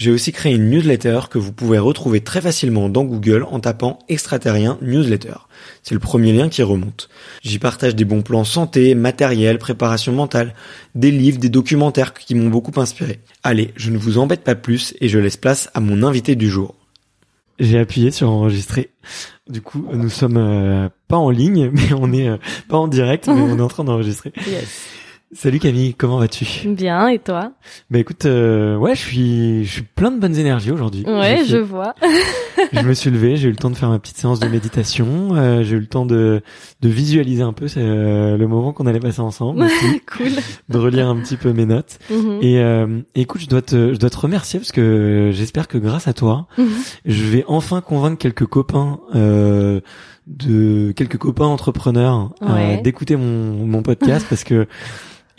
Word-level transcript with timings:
j'ai 0.00 0.10
aussi 0.10 0.32
créé 0.32 0.54
une 0.54 0.70
newsletter 0.70 1.20
que 1.28 1.36
vous 1.36 1.52
pouvez 1.52 1.78
retrouver 1.78 2.22
très 2.22 2.40
facilement 2.40 2.88
dans 2.88 3.04
Google 3.04 3.44
en 3.50 3.60
tapant 3.60 3.98
extraterrien 4.08 4.78
newsletter. 4.80 5.34
C'est 5.82 5.92
le 5.92 6.00
premier 6.00 6.32
lien 6.32 6.48
qui 6.48 6.62
remonte. 6.62 7.10
J'y 7.42 7.58
partage 7.58 7.94
des 7.94 8.06
bons 8.06 8.22
plans 8.22 8.44
santé, 8.44 8.94
matériel, 8.94 9.58
préparation 9.58 10.14
mentale, 10.14 10.54
des 10.94 11.10
livres, 11.10 11.38
des 11.38 11.50
documentaires 11.50 12.14
qui 12.14 12.34
m'ont 12.34 12.48
beaucoup 12.48 12.80
inspiré. 12.80 13.20
Allez, 13.42 13.74
je 13.76 13.90
ne 13.90 13.98
vous 13.98 14.16
embête 14.16 14.42
pas 14.42 14.54
plus 14.54 14.94
et 15.02 15.10
je 15.10 15.18
laisse 15.18 15.36
place 15.36 15.68
à 15.74 15.80
mon 15.80 16.02
invité 16.02 16.34
du 16.34 16.48
jour. 16.48 16.76
J'ai 17.58 17.78
appuyé 17.78 18.10
sur 18.10 18.30
enregistrer. 18.30 18.88
Du 19.50 19.60
coup, 19.60 19.86
nous 19.92 20.08
sommes 20.08 20.38
euh, 20.38 20.88
pas 21.08 21.18
en 21.18 21.28
ligne, 21.28 21.70
mais 21.74 21.92
on 21.92 22.10
est 22.14 22.26
euh, 22.26 22.38
pas 22.70 22.78
en 22.78 22.88
direct, 22.88 23.28
mais 23.28 23.42
on 23.42 23.58
est 23.58 23.62
en 23.62 23.68
train 23.68 23.84
d'enregistrer. 23.84 24.32
Yes. 24.46 24.80
Salut 25.32 25.60
Camille, 25.60 25.94
comment 25.94 26.18
vas-tu? 26.18 26.44
Bien, 26.68 27.06
et 27.06 27.20
toi? 27.20 27.52
Bah 27.88 28.00
écoute, 28.00 28.26
euh, 28.26 28.76
ouais, 28.76 28.96
je 28.96 29.00
suis, 29.00 29.64
je 29.64 29.70
suis 29.74 29.82
plein 29.82 30.10
de 30.10 30.18
bonnes 30.18 30.34
énergies 30.34 30.72
aujourd'hui. 30.72 31.04
Ouais, 31.06 31.44
je 31.46 31.56
vois. 31.56 31.94
je 32.72 32.80
me 32.80 32.92
suis 32.94 33.10
levé, 33.10 33.36
j'ai 33.36 33.46
eu 33.46 33.52
le 33.52 33.56
temps 33.56 33.70
de 33.70 33.76
faire 33.76 33.90
ma 33.90 34.00
petite 34.00 34.16
séance 34.16 34.40
de 34.40 34.48
méditation, 34.48 35.36
euh, 35.36 35.62
j'ai 35.62 35.76
eu 35.76 35.78
le 35.78 35.86
temps 35.86 36.04
de, 36.04 36.42
de 36.80 36.88
visualiser 36.88 37.42
un 37.42 37.52
peu 37.52 37.66
euh, 37.76 38.36
le 38.36 38.48
moment 38.48 38.72
qu'on 38.72 38.86
allait 38.88 38.98
passer 38.98 39.20
ensemble, 39.20 39.62
aussi, 39.66 40.00
cool. 40.16 40.30
de 40.68 40.78
relire 40.78 41.08
un 41.08 41.20
petit 41.20 41.36
peu 41.36 41.52
mes 41.52 41.64
notes. 41.66 42.00
Mhm. 42.10 42.38
Et 42.42 42.58
euh, 42.58 43.00
écoute, 43.14 43.40
je 43.42 43.46
dois 43.46 43.62
te, 43.62 43.94
je 43.94 43.98
dois 44.00 44.10
te 44.10 44.18
remercier 44.18 44.58
parce 44.58 44.72
que 44.72 45.30
j'espère 45.32 45.68
que 45.68 45.78
grâce 45.78 46.08
à 46.08 46.12
toi, 46.12 46.48
Mhm. 46.58 46.66
je 47.04 47.24
vais 47.26 47.44
enfin 47.46 47.80
convaincre 47.82 48.18
quelques 48.18 48.46
copains. 48.46 48.98
Euh, 49.14 49.80
de 50.26 50.92
quelques 50.92 51.16
copains 51.18 51.46
entrepreneurs 51.46 52.30
euh, 52.42 52.54
Ouais. 52.54 52.80
d'écouter 52.82 53.16
mon, 53.16 53.66
mon 53.66 53.82
podcast 53.82 54.24
parce 54.28 54.44
que 54.44 54.68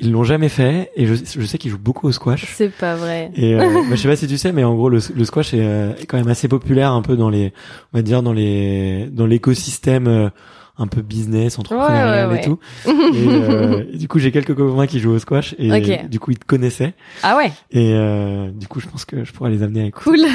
ils 0.01 0.11
l'ont 0.11 0.23
jamais 0.23 0.49
fait 0.49 0.91
et 0.95 1.05
je, 1.05 1.15
je 1.15 1.45
sais 1.45 1.57
qu'ils 1.57 1.71
jouent 1.71 1.77
beaucoup 1.77 2.07
au 2.07 2.11
squash 2.11 2.53
C'est 2.55 2.69
pas 2.71 2.95
vrai. 2.95 3.31
et 3.35 3.55
euh, 3.55 3.59
bah, 3.89 3.91
je 3.91 3.95
sais 3.95 4.07
pas 4.09 4.15
si 4.15 4.27
tu 4.27 4.37
sais, 4.37 4.51
mais 4.51 4.63
en 4.63 4.75
gros, 4.75 4.89
le, 4.89 4.99
le 5.15 5.25
squash 5.25 5.53
est, 5.53 5.61
euh, 5.63 5.93
est 5.95 6.05
quand 6.05 6.17
même 6.17 6.27
assez 6.27 6.47
populaire 6.47 6.91
un 6.91 7.01
peu 7.01 7.15
dans 7.15 7.29
les, 7.29 7.53
on 7.93 7.97
va 7.97 8.01
dire 8.01 8.23
dans 8.23 8.33
les, 8.33 9.07
dans 9.11 9.25
l'écosystème 9.27 10.07
euh, 10.07 10.29
un 10.77 10.87
peu 10.87 11.01
business, 11.01 11.59
entrepreneurial 11.59 12.29
Ouais, 12.29 12.33
ouais, 12.33 12.41
et 12.41 12.45
tout. 12.45 12.57
Et, 13.13 13.27
euh, 13.27 13.83
du 13.93 14.07
coup, 14.07 14.17
j'ai 14.19 14.31
quelques 14.31 14.55
copains 14.55 14.87
qui 14.87 14.99
jouent 14.99 15.11
au 15.11 15.19
squash 15.19 15.53
et 15.59 16.07
du 16.07 16.19
coup, 16.19 16.31
ils 16.31 16.39
te 16.39 16.45
connaissaient. 16.45 16.93
Ah 17.21 17.37
ouais, 17.37 17.51
Et 17.71 17.91
euh, 17.93 18.49
du 18.51 18.67
coup, 18.67 18.79
je 18.79 18.87
pense 18.87 19.05
que 19.05 19.23
je 19.23 19.31
pourrais 19.33 19.51
les 19.51 19.61
amener 19.61 19.81
avec. 19.81 19.95
cool. 19.95 20.21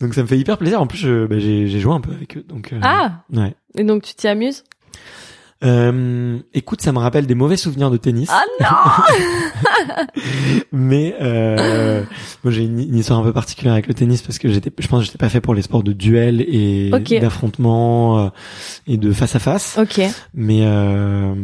Donc, 0.00 0.14
ça 0.14 0.22
me 0.22 0.26
fait 0.26 0.38
hyper 0.38 0.58
plaisir. 0.58 0.80
En 0.80 0.86
plus, 0.86 1.04
bah, 1.28 1.38
j'ai 1.38 1.66
j'ai 1.68 1.80
joué 1.80 1.92
un 1.92 2.00
peu 2.00 2.12
avec 2.12 2.36
eux. 2.36 2.44
Donc, 2.48 2.72
euh, 2.72 2.78
ah, 2.82 3.22
ouais. 3.32 3.54
et 3.76 3.84
donc 3.84 4.02
tu 4.02 4.14
t'y 4.14 4.28
amuses? 4.28 4.64
Euh, 5.64 6.38
écoute, 6.54 6.80
ça 6.82 6.92
me 6.92 6.98
rappelle 6.98 7.26
des 7.26 7.34
mauvais 7.34 7.56
souvenirs 7.56 7.90
de 7.90 7.96
tennis. 7.96 8.30
Ah 8.30 8.44
non 8.60 10.04
mais 10.72 11.14
euh, 11.20 12.02
moi 12.44 12.52
j'ai 12.52 12.62
une, 12.64 12.78
une 12.78 12.96
histoire 12.96 13.18
un 13.18 13.22
peu 13.24 13.32
particulière 13.32 13.72
avec 13.72 13.86
le 13.88 13.94
tennis 13.94 14.22
parce 14.22 14.38
que 14.38 14.48
j'étais 14.48 14.70
je 14.78 14.86
pense 14.86 15.00
que 15.00 15.06
j'étais 15.06 15.18
pas 15.18 15.28
fait 15.28 15.40
pour 15.40 15.54
les 15.54 15.62
sports 15.62 15.82
de 15.82 15.92
duel 15.92 16.42
et 16.42 16.90
d'affrontement 17.20 18.26
euh, 18.26 18.28
et 18.86 18.96
de 18.96 19.12
face 19.12 19.34
à 19.34 19.38
face 19.38 19.78
Ok. 19.78 20.00
mais 20.34 20.60
euh, 20.62 21.34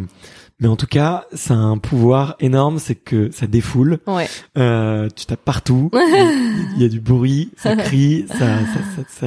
mais 0.64 0.70
en 0.70 0.76
tout 0.76 0.86
cas 0.86 1.26
ça 1.34 1.52
a 1.52 1.58
un 1.58 1.76
pouvoir 1.76 2.36
énorme 2.40 2.78
c'est 2.78 2.94
que 2.94 3.30
ça 3.30 3.46
défoule 3.46 3.98
Ouais. 4.06 4.26
euh, 4.56 5.08
tu 5.14 5.26
tapes 5.26 5.44
partout 5.44 5.90
il 5.94 6.80
y 6.82 6.84
a 6.84 6.88
du 6.88 7.00
bruit 7.00 7.50
ça 7.58 7.76
crie 7.76 8.24
ça 8.28 8.36
ça 8.36 9.02
ça, 9.08 9.26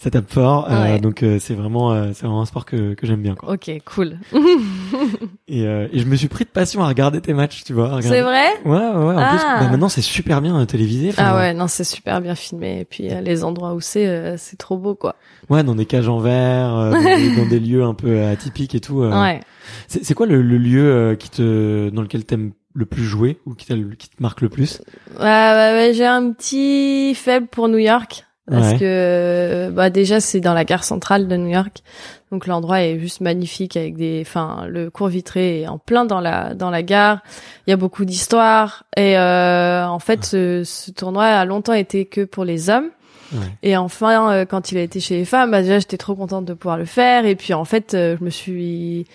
ça, 0.00 0.10
tape 0.10 0.28
fort 0.30 0.66
euh, 0.68 0.98
donc 0.98 1.22
euh, 1.22 1.38
c'est 1.40 1.54
vraiment 1.54 1.92
euh, 1.92 2.10
c'est 2.14 2.26
vraiment 2.26 2.42
un 2.42 2.46
sport 2.46 2.64
que 2.64 2.94
que 2.94 3.06
j'aime 3.06 3.22
bien 3.22 3.36
quoi 3.36 3.52
Ok, 3.52 3.70
cool. 3.84 4.18
et, 5.48 5.64
euh, 5.66 5.86
et 5.92 6.00
je 6.00 6.04
me 6.06 6.16
suis 6.16 6.26
pris 6.28 6.44
de 6.44 6.50
passion 6.50 6.82
à 6.82 6.88
regarder 6.88 7.20
tes 7.20 7.32
matchs 7.32 7.62
tu 7.64 7.72
vois 7.72 8.00
C'est 8.02 8.20
vrai? 8.22 8.46
Ouais, 8.64 8.72
ouais. 8.76 9.14
En 9.14 9.28
plus, 9.30 9.40
Ah. 9.44 9.58
bah, 9.60 9.68
maintenant, 9.70 9.88
c'est 9.88 10.02
super 10.02 10.40
bien 10.42 10.58
euh, 10.60 10.64
télévisé. 10.64 11.12
Ah 11.16 11.36
ouais, 11.36 11.54
non, 11.54 11.68
c'est 11.68 11.84
super 11.84 12.20
bien 12.20 12.34
filmé. 12.34 12.80
Et 12.80 12.84
puis 12.84 13.08
les 13.22 13.44
endroits 13.44 13.74
où 13.74 13.80
c'est, 13.80 14.06
euh, 14.06 14.36
c'est 14.36 14.56
trop 14.56 14.76
beau, 14.76 14.94
quoi. 14.94 15.14
Ouais, 15.48 15.62
dans 15.62 15.74
des 15.74 15.86
cages 15.86 16.08
en 16.08 16.18
verre, 16.18 16.74
euh, 16.76 16.90
dans, 16.92 17.02
des, 17.02 17.36
dans 17.36 17.46
des 17.48 17.60
lieux 17.60 17.84
un 17.84 17.94
peu 17.94 18.24
atypiques 18.24 18.74
et 18.74 18.80
tout. 18.80 19.02
Ouais. 19.02 19.40
C'est 19.88 20.04
c'est 20.04 20.14
quoi 20.14 20.26
le, 20.26 20.42
le 20.42 20.58
lieu 20.58 20.84
euh, 20.90 21.14
qui 21.14 21.30
te, 21.30 21.90
dans 21.90 22.02
lequel 22.02 22.24
t'aimes 22.24 22.52
le 22.74 22.86
plus 22.86 23.04
jouer 23.04 23.38
ou 23.46 23.54
qui, 23.54 23.66
te 23.66 23.74
marque 24.20 24.42
le 24.42 24.48
plus? 24.48 24.82
Ouais, 25.18 25.24
ouais, 25.24 25.72
ouais, 25.74 25.92
j'ai 25.94 26.04
un 26.06 26.32
petit 26.32 27.14
faible 27.14 27.46
pour 27.46 27.68
New 27.68 27.78
York. 27.78 28.24
Parce 28.48 28.74
Ouais. 28.74 28.78
que 28.78 29.70
bah 29.74 29.90
déjà 29.90 30.20
c'est 30.20 30.38
dans 30.38 30.54
la 30.54 30.64
gare 30.64 30.84
centrale 30.84 31.26
de 31.26 31.36
New 31.36 31.48
York, 31.48 31.82
donc 32.30 32.46
l'endroit 32.46 32.80
est 32.80 32.96
juste 33.00 33.20
magnifique 33.20 33.76
avec 33.76 33.96
des, 33.96 34.22
enfin 34.24 34.66
le 34.68 34.88
cours 34.88 35.08
vitré 35.08 35.62
est 35.62 35.66
en 35.66 35.78
plein 35.78 36.04
dans 36.04 36.20
la 36.20 36.54
dans 36.54 36.70
la 36.70 36.84
gare. 36.84 37.24
Il 37.66 37.70
y 37.70 37.72
a 37.72 37.76
beaucoup 37.76 38.04
d'histoires 38.04 38.84
et 38.96 39.18
euh, 39.18 39.84
en 39.88 39.98
fait 39.98 40.24
ce, 40.24 40.62
ce 40.64 40.92
tournoi 40.92 41.24
a 41.24 41.44
longtemps 41.44 41.72
été 41.72 42.04
que 42.04 42.20
pour 42.24 42.44
les 42.44 42.70
hommes. 42.70 42.90
Ouais. 43.32 43.40
Et 43.64 43.76
enfin, 43.76 44.30
euh, 44.30 44.44
quand 44.44 44.70
il 44.70 44.78
a 44.78 44.82
été 44.82 45.00
chez 45.00 45.16
les 45.16 45.24
femmes, 45.24 45.50
bah 45.50 45.62
déjà 45.62 45.80
j'étais 45.80 45.96
trop 45.96 46.14
contente 46.14 46.44
de 46.44 46.54
pouvoir 46.54 46.78
le 46.78 46.84
faire. 46.84 47.26
Et 47.26 47.34
puis 47.34 47.52
en 47.52 47.64
fait, 47.64 47.94
euh, 47.94 48.16
je 48.16 48.24
me 48.24 48.30
suis 48.30 49.06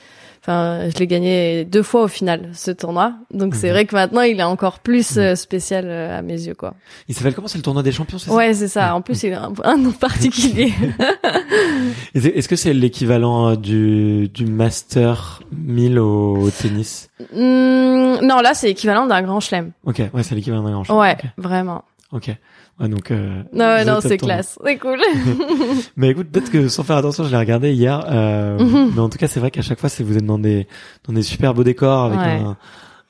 enfin, 0.42 0.90
je 0.90 0.98
l'ai 1.00 1.08
gagné 1.08 1.66
deux 1.66 1.84
fois 1.84 2.04
au 2.04 2.08
final 2.08 2.50
ce 2.54 2.72
tournoi. 2.72 3.14
Donc 3.34 3.56
c'est 3.56 3.68
Mhm. 3.68 3.74
vrai 3.74 3.86
que 3.86 3.96
maintenant 3.96 4.22
il 4.22 4.40
est 4.40 4.44
encore 4.44 4.80
plus 4.80 5.16
Mhm. 5.16 5.22
euh, 5.24 5.36
spécial 5.36 5.86
euh, 5.88 6.18
à 6.18 6.22
mes 6.22 6.34
yeux, 6.42 6.56
quoi. 6.56 6.74
Il 7.08 7.16
s'appelle 7.16 7.34
comment 7.36 7.48
C'est 7.48 7.58
le 7.58 7.64
tournoi 7.64 7.84
des 7.84 7.92
champions, 7.92 8.18
c'est 8.18 8.30
ça? 8.30 8.36
Ouais, 8.36 8.54
c'est 8.54 8.68
ça. 8.68 8.96
En 8.96 9.02
plus, 9.02 9.22
il 9.24 9.34
a 9.34 9.44
un, 9.46 9.54
un 9.64 9.78
nom 9.78 9.92
particulier. 9.92 10.74
C'est- 12.16 12.36
Est-ce 12.36 12.48
que 12.48 12.56
c'est 12.56 12.74
l'équivalent 12.74 13.50
euh, 13.52 13.56
du, 13.56 14.30
du 14.30 14.46
Master 14.46 15.42
1000 15.52 16.00
au, 16.00 16.38
au 16.38 16.50
tennis? 16.50 17.10
Hum, 17.36 18.20
non, 18.22 18.40
là, 18.42 18.54
c'est 18.54 18.70
équivalent 18.72 19.06
d'un 19.08 19.22
grand 19.22 19.40
chelem. 19.40 19.72
Ok, 19.86 20.02
ouais, 20.14 20.24
c'est 20.24 20.36
l'équivalent 20.36 20.64
d'un 20.64 20.72
grand 20.72 20.84
champ. 20.84 21.00
Ouais, 21.00 21.18
vraiment. 21.38 21.84
Ok. 22.12 22.32
Ouais, 22.80 22.88
donc. 22.90 23.12
Euh, 23.12 23.44
Non, 23.54 23.84
non, 23.86 24.00
c'est 24.02 24.18
classe. 24.18 24.58
C'est 24.66 24.78
cool. 24.78 25.00
Mais 25.98 26.10
écoute, 26.10 26.30
peut-être 26.32 26.50
que 26.52 26.68
sans 26.68 26.84
faire 26.84 26.98
attention, 26.98 27.24
je 27.26 27.30
l'ai 27.32 27.38
regardé 27.38 27.72
hier. 27.74 28.04
Euh, 28.10 28.58
Mhm. 28.60 28.92
Mais 28.96 29.02
en 29.02 29.10
tout 29.10 29.18
cas, 29.18 29.28
c'est 29.28 29.40
vrai 29.40 29.52
qu'à 29.52 29.62
chaque 29.62 29.80
fois, 29.80 29.90
c'est 29.90 30.04
vous 30.04 30.18
êtes 30.18 30.26
dans 30.26 30.40
des 30.40 30.68
dans 31.08 31.14
des 31.14 31.22
super 31.24 31.54
beaux 31.54 31.64
décors 31.64 32.06
avec 32.06 32.20
Ouais. 32.20 32.26
un. 32.44 32.58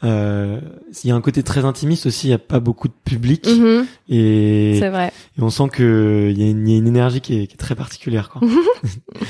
Euh, 0.04 0.60
il 1.04 1.10
y 1.10 1.12
a 1.12 1.16
un 1.16 1.22
côté 1.22 1.44
très 1.44 1.64
intimiste 1.64 2.08
aussi. 2.08 2.26
Il 2.28 2.32
y 2.32 2.34
a 2.34 2.40
pas 2.40 2.60
beaucoup 2.60 2.88
de 2.88 2.94
public 3.06 3.46
Mhm, 3.48 3.86
et, 4.10 4.80
vrai. 4.90 5.12
et 5.38 5.42
on 5.44 5.52
sent 5.52 5.70
que 5.72 6.28
il 6.32 6.42
y, 6.42 6.44
a 6.44 6.50
une- 6.50 6.68
il 6.68 6.72
y 6.72 6.76
a 6.76 6.80
une 6.80 6.88
énergie 6.88 7.22
qui 7.22 7.40
est, 7.40 7.46
qui 7.46 7.54
est 7.54 7.58
très 7.58 7.76
particulière. 7.76 8.30
Quoi. 8.30 8.42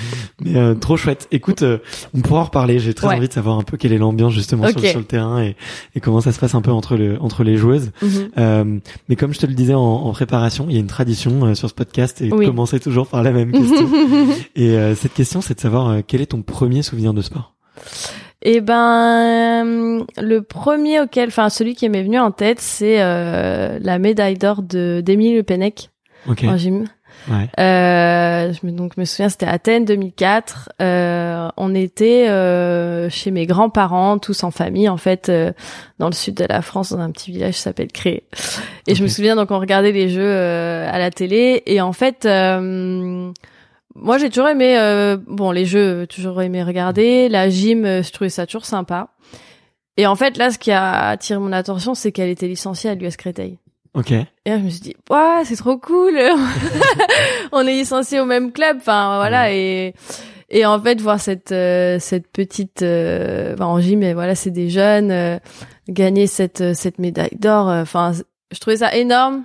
Mais 0.44 0.56
euh, 0.56 0.74
trop 0.76 0.98
chouette. 0.98 1.28
Écoute, 1.32 1.62
euh, 1.62 1.78
on 2.16 2.22
pourra 2.22 2.42
en 2.42 2.44
reparler. 2.46 2.80
J'ai 2.80 2.94
très 2.94 3.08
Ouais. 3.08 3.16
envie 3.16 3.28
de 3.28 3.34
savoir 3.34 3.58
un 3.58 3.64
peu 3.64 3.78
quelle 3.78 3.94
est 3.94 3.98
l'ambiance 3.98 4.34
justement 4.34 4.68
sur, 4.68 4.80
le 5.00 5.04
terrain 5.06 5.42
et, 5.44 5.56
et 5.96 6.00
comment 6.00 6.22
ça 6.22 6.32
se 6.32 6.40
passe 6.40 6.56
un 6.56 6.62
peu 6.62 6.72
entre 6.72 6.96
le 6.96 7.18
entre 7.22 7.44
les 7.44 7.58
joueuses. 7.58 7.92
Mhm. 8.02 8.10
Euh, 8.38 8.80
mais 9.10 9.16
comme 9.16 9.34
je 9.34 9.40
te 9.40 9.46
le 9.46 9.54
disais 9.54 9.74
en, 9.74 9.82
en 9.82 10.12
préparation, 10.14 10.66
il 10.70 10.74
y 10.74 10.78
a 10.78 10.80
une 10.80 10.88
tradition 10.88 11.46
euh, 11.46 11.54
sur 11.56 11.70
ce 11.70 11.74
podcast 11.74 12.22
et 12.22 12.32
Oui. 12.32 12.46
commencer 12.46 12.80
toujours 12.80 13.08
par 13.08 13.24
la 13.24 13.32
même 13.32 13.52
question. 13.52 13.88
et 14.56 14.70
euh, 14.78 14.96
cette 14.96 15.14
question, 15.14 15.42
c'est 15.42 15.56
de 15.56 15.60
savoir 15.62 15.90
euh, 15.90 16.00
quel 16.06 16.22
est 16.22 16.28
ton 16.28 16.42
premier 16.42 16.82
souvenir 16.82 17.14
de 17.14 17.22
sport? 17.22 17.54
Eh 18.44 18.60
ben, 18.62 20.04
le 20.18 20.40
premier 20.42 21.00
auquel, 21.02 21.28
enfin 21.30 21.50
celui 21.50 21.76
qui 21.76 21.88
m'est 21.90 22.04
venu 22.04 22.18
en 22.20 22.32
tête, 22.32 22.60
c'est 22.60 23.02
euh, 23.02 23.78
la 23.82 24.00
médaille 24.00 24.38
d'or 24.38 24.64
de 24.64 25.02
d'Émile 25.06 25.36
Le 25.36 25.44
Pennec 25.44 25.90
Ok. 26.28 26.44
en 26.48 26.58
gym. 26.58 26.86
Ouais. 27.30 27.48
Euh, 27.60 28.54
je 28.54 28.66
me, 28.66 28.72
donc 28.72 28.98
me 28.98 29.06
souviens, 29.06 29.30
c'était 29.30 29.46
Athènes 29.46 29.86
2004. 29.86 30.70
Euh, 30.82 31.50
on 31.58 31.76
était 31.76 32.28
euh, 32.30 33.10
chez 33.10 33.32
mes 33.32 33.46
grands-parents, 33.46 34.18
tous 34.18 34.44
en 34.44 34.52
famille, 34.52 34.90
en 34.90 34.98
fait, 34.98 35.30
euh, 35.30 35.52
dans 36.00 36.08
le 36.08 36.14
sud 36.14 36.36
de 36.36 36.46
la 36.46 36.62
France, 36.62 36.92
dans 36.92 37.00
un 37.00 37.12
petit 37.12 37.32
village 37.32 37.54
qui 37.56 37.62
s'appelle 37.62 37.92
Cré. 37.92 38.24
Et 38.88 38.96
je 38.96 39.04
me 39.04 39.08
souviens, 39.08 39.36
donc 39.36 39.52
on 39.52 39.60
regardait 39.60 39.92
les 39.92 40.10
jeux 40.10 40.22
euh, 40.24 40.90
à 40.92 40.98
la 40.98 41.12
télé, 41.12 41.64
et 41.66 41.82
en 41.82 41.94
fait. 41.94 42.26
euh, 42.26 43.32
moi, 43.94 44.18
j'ai 44.18 44.30
toujours 44.30 44.48
aimé, 44.48 44.78
euh, 44.80 45.18
bon, 45.28 45.52
les 45.52 45.66
jeux, 45.66 46.08
toujours 46.08 46.42
aimé 46.42 46.64
regarder. 46.64 47.28
La 47.28 47.50
gym, 47.50 47.84
je 47.86 48.10
trouvais 48.12 48.30
ça 48.30 48.46
toujours 48.46 48.66
sympa. 48.66 49.10
Et 49.98 50.08
en 50.08 50.16
fait, 50.16 50.38
là, 50.38 50.50
ce 50.50 50.58
qui 50.58 50.72
a 50.72 51.10
attiré 51.10 51.38
mon 51.40 51.52
attention, 51.52 51.94
c'est 51.94 52.14
qu'elle 52.14 52.30
était 52.30 52.48
licenciée 52.48 52.90
à 52.90 52.96
l'US 52.96 53.18
Créteil. 53.18 53.58
Ok. 53.94 54.12
Et 54.12 54.26
là, 54.46 54.58
je 54.58 54.64
me 54.64 54.70
suis 54.70 54.80
dit, 54.80 54.96
waouh, 55.10 55.44
c'est 55.44 55.56
trop 55.58 55.78
cool. 55.78 56.18
On 57.52 57.68
est 57.68 57.74
licenciés 57.74 58.20
au 58.20 58.26
même 58.26 58.52
club. 58.52 58.78
Enfin, 58.80 59.18
voilà. 59.18 59.54
Et, 59.54 59.94
et 60.50 60.66
en 60.66 60.82
fait, 60.82 61.02
voir 61.02 61.20
cette, 61.20 61.52
euh, 61.52 61.98
cette 62.00 62.28
petite, 62.28 62.84
euh, 62.84 63.54
enfin, 63.54 63.66
en 63.66 63.80
gym, 63.80 64.00
mais 64.00 64.14
voilà, 64.14 64.36
c'est 64.36 64.52
des 64.52 64.70
jeunes, 64.70 65.12
euh, 65.12 65.40
gagner 65.90 66.28
cette, 66.28 66.74
cette 66.74 67.00
médaille 67.00 67.38
d'or. 67.38 67.68
Enfin, 67.68 68.14
je 68.52 68.60
trouvais 68.60 68.78
ça 68.78 68.96
énorme. 68.96 69.44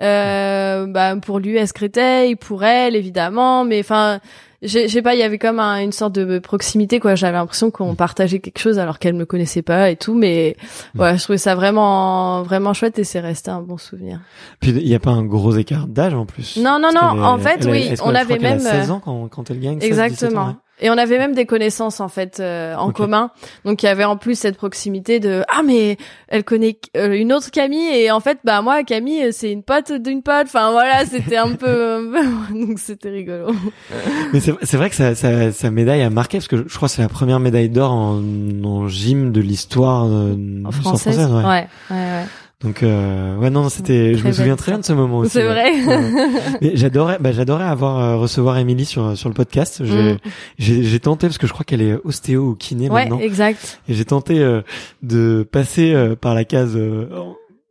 Euh, 0.00 0.86
bah, 0.86 1.16
pour 1.16 1.38
l'US 1.40 1.72
Créteil, 1.72 2.36
pour 2.36 2.64
elle, 2.64 2.94
évidemment. 2.94 3.64
Mais 3.64 3.80
enfin, 3.80 4.20
je 4.62 4.86
sais 4.88 5.02
pas, 5.02 5.14
il 5.14 5.20
y 5.20 5.22
avait 5.24 5.38
comme 5.38 5.58
un- 5.60 5.80
une 5.82 5.92
sorte 5.92 6.12
de 6.14 6.38
proximité, 6.38 7.00
quoi. 7.00 7.14
J'avais 7.16 7.36
l'impression 7.36 7.70
qu'on 7.70 7.94
partageait 7.94 8.38
quelque 8.38 8.58
chose 8.60 8.78
alors 8.78 8.98
qu'elle 8.98 9.14
me 9.14 9.24
connaissait 9.26 9.62
pas 9.62 9.90
et 9.90 9.96
tout. 9.96 10.14
Mais, 10.14 10.56
ouais, 10.96 11.16
je 11.18 11.22
trouvais 11.24 11.38
ça 11.38 11.54
vraiment, 11.54 12.42
vraiment 12.42 12.74
chouette 12.74 12.98
et 12.98 13.04
c'est 13.04 13.20
resté 13.20 13.50
un 13.50 13.60
bon 13.60 13.76
souvenir. 13.78 14.20
Puis 14.60 14.70
il 14.70 14.86
y 14.88 14.94
a 14.94 15.00
pas 15.00 15.10
un 15.10 15.24
gros 15.24 15.56
écart 15.56 15.86
d'âge 15.88 16.14
en 16.14 16.26
plus? 16.26 16.56
Non, 16.58 16.78
non, 16.80 16.90
non, 16.94 17.16
est- 17.16 17.26
en 17.26 17.38
fait, 17.38 17.58
elle 17.62 17.70
oui, 17.70 17.90
on 18.02 18.14
avait 18.14 18.38
même, 18.38 18.60
16 18.60 18.90
euh, 18.90 18.94
ans 18.94 19.00
quand, 19.04 19.28
quand 19.28 19.50
elle 19.50 19.60
gagne. 19.60 19.80
16, 19.80 19.90
17 19.90 20.00
ans, 20.00 20.04
Exactement. 20.06 20.46
ouais. 20.46 20.52
Et 20.80 20.90
on 20.90 20.98
avait 20.98 21.18
même 21.18 21.34
des 21.34 21.46
connaissances 21.46 22.00
en 22.00 22.08
fait 22.08 22.40
euh, 22.40 22.74
en 22.76 22.92
commun. 22.92 23.30
Donc 23.64 23.82
il 23.82 23.86
y 23.86 23.88
avait 23.88 24.04
en 24.04 24.16
plus 24.16 24.38
cette 24.38 24.56
proximité 24.56 25.20
de 25.20 25.44
ah 25.48 25.62
mais 25.64 25.96
elle 26.28 26.44
connaît 26.44 26.78
euh, 26.96 27.12
une 27.12 27.32
autre 27.32 27.50
Camille 27.50 27.88
et 27.88 28.10
en 28.10 28.20
fait 28.20 28.38
bah 28.44 28.62
moi 28.62 28.82
Camille 28.84 29.32
c'est 29.32 29.50
une 29.52 29.62
pote 29.62 29.92
d'une 29.92 30.22
pote. 30.22 30.46
Enfin 30.46 30.70
voilà 30.70 31.04
c'était 31.04 31.36
un 31.36 31.54
peu 31.54 32.12
donc 32.50 32.78
c'était 32.78 33.10
rigolo. 33.10 33.52
Mais 34.32 34.40
c'est 34.40 34.76
vrai 34.76 34.90
que 34.90 34.96
sa, 34.96 35.14
sa, 35.14 35.52
sa 35.52 35.70
médaille 35.70 36.02
a 36.02 36.10
marqué 36.10 36.38
parce 36.38 36.48
que 36.48 36.68
je 36.68 36.76
crois 36.76 36.88
que 36.88 36.94
c'est 36.94 37.02
la 37.02 37.08
première 37.08 37.40
médaille 37.40 37.70
d'or 37.70 37.92
en, 37.92 38.22
en 38.64 38.88
gym 38.88 39.32
de 39.32 39.40
l'histoire 39.40 40.04
euh, 40.06 40.34
l'histoire 40.36 40.74
française. 40.74 41.18
ouais. 41.18 41.44
ouais. 41.44 41.66
ouais 41.90 41.96
ouais. 41.96 42.24
Donc 42.64 42.82
euh, 42.82 43.36
ouais 43.36 43.50
non 43.50 43.68
c'était 43.68 44.14
je 44.14 44.26
me 44.26 44.32
souviens 44.32 44.56
très 44.56 44.72
bien 44.72 44.80
de 44.80 44.84
ce 44.84 44.92
moment 44.92 45.18
aussi. 45.18 45.30
C'est 45.30 45.44
vrai. 45.44 45.70
Ouais. 45.86 46.72
J'adorais 46.74 47.18
bah, 47.20 47.30
j'adorais 47.30 47.64
avoir 47.66 48.00
euh, 48.00 48.16
recevoir 48.16 48.58
Émilie 48.58 48.84
sur 48.84 49.16
sur 49.16 49.28
le 49.28 49.34
podcast. 49.34 49.82
J'ai 49.84 50.14
Mm. 50.14 50.18
j'ai 50.58 50.82
j'ai 50.82 50.98
tenté 51.00 51.28
parce 51.28 51.38
que 51.38 51.46
je 51.46 51.52
crois 51.52 51.64
qu'elle 51.64 51.82
est 51.82 51.94
ostéo 52.04 52.42
ou 52.48 52.54
kiné 52.56 52.90
Ouais 52.90 53.04
maintenant 53.04 53.20
exact. 53.20 53.80
et 53.88 53.94
j'ai 53.94 54.04
tenté 54.04 54.40
euh, 54.40 54.62
de 55.04 55.46
passer 55.48 55.92
euh, 55.94 56.16
par 56.16 56.34
la 56.34 56.44
case 56.44 56.72
euh, 56.74 57.06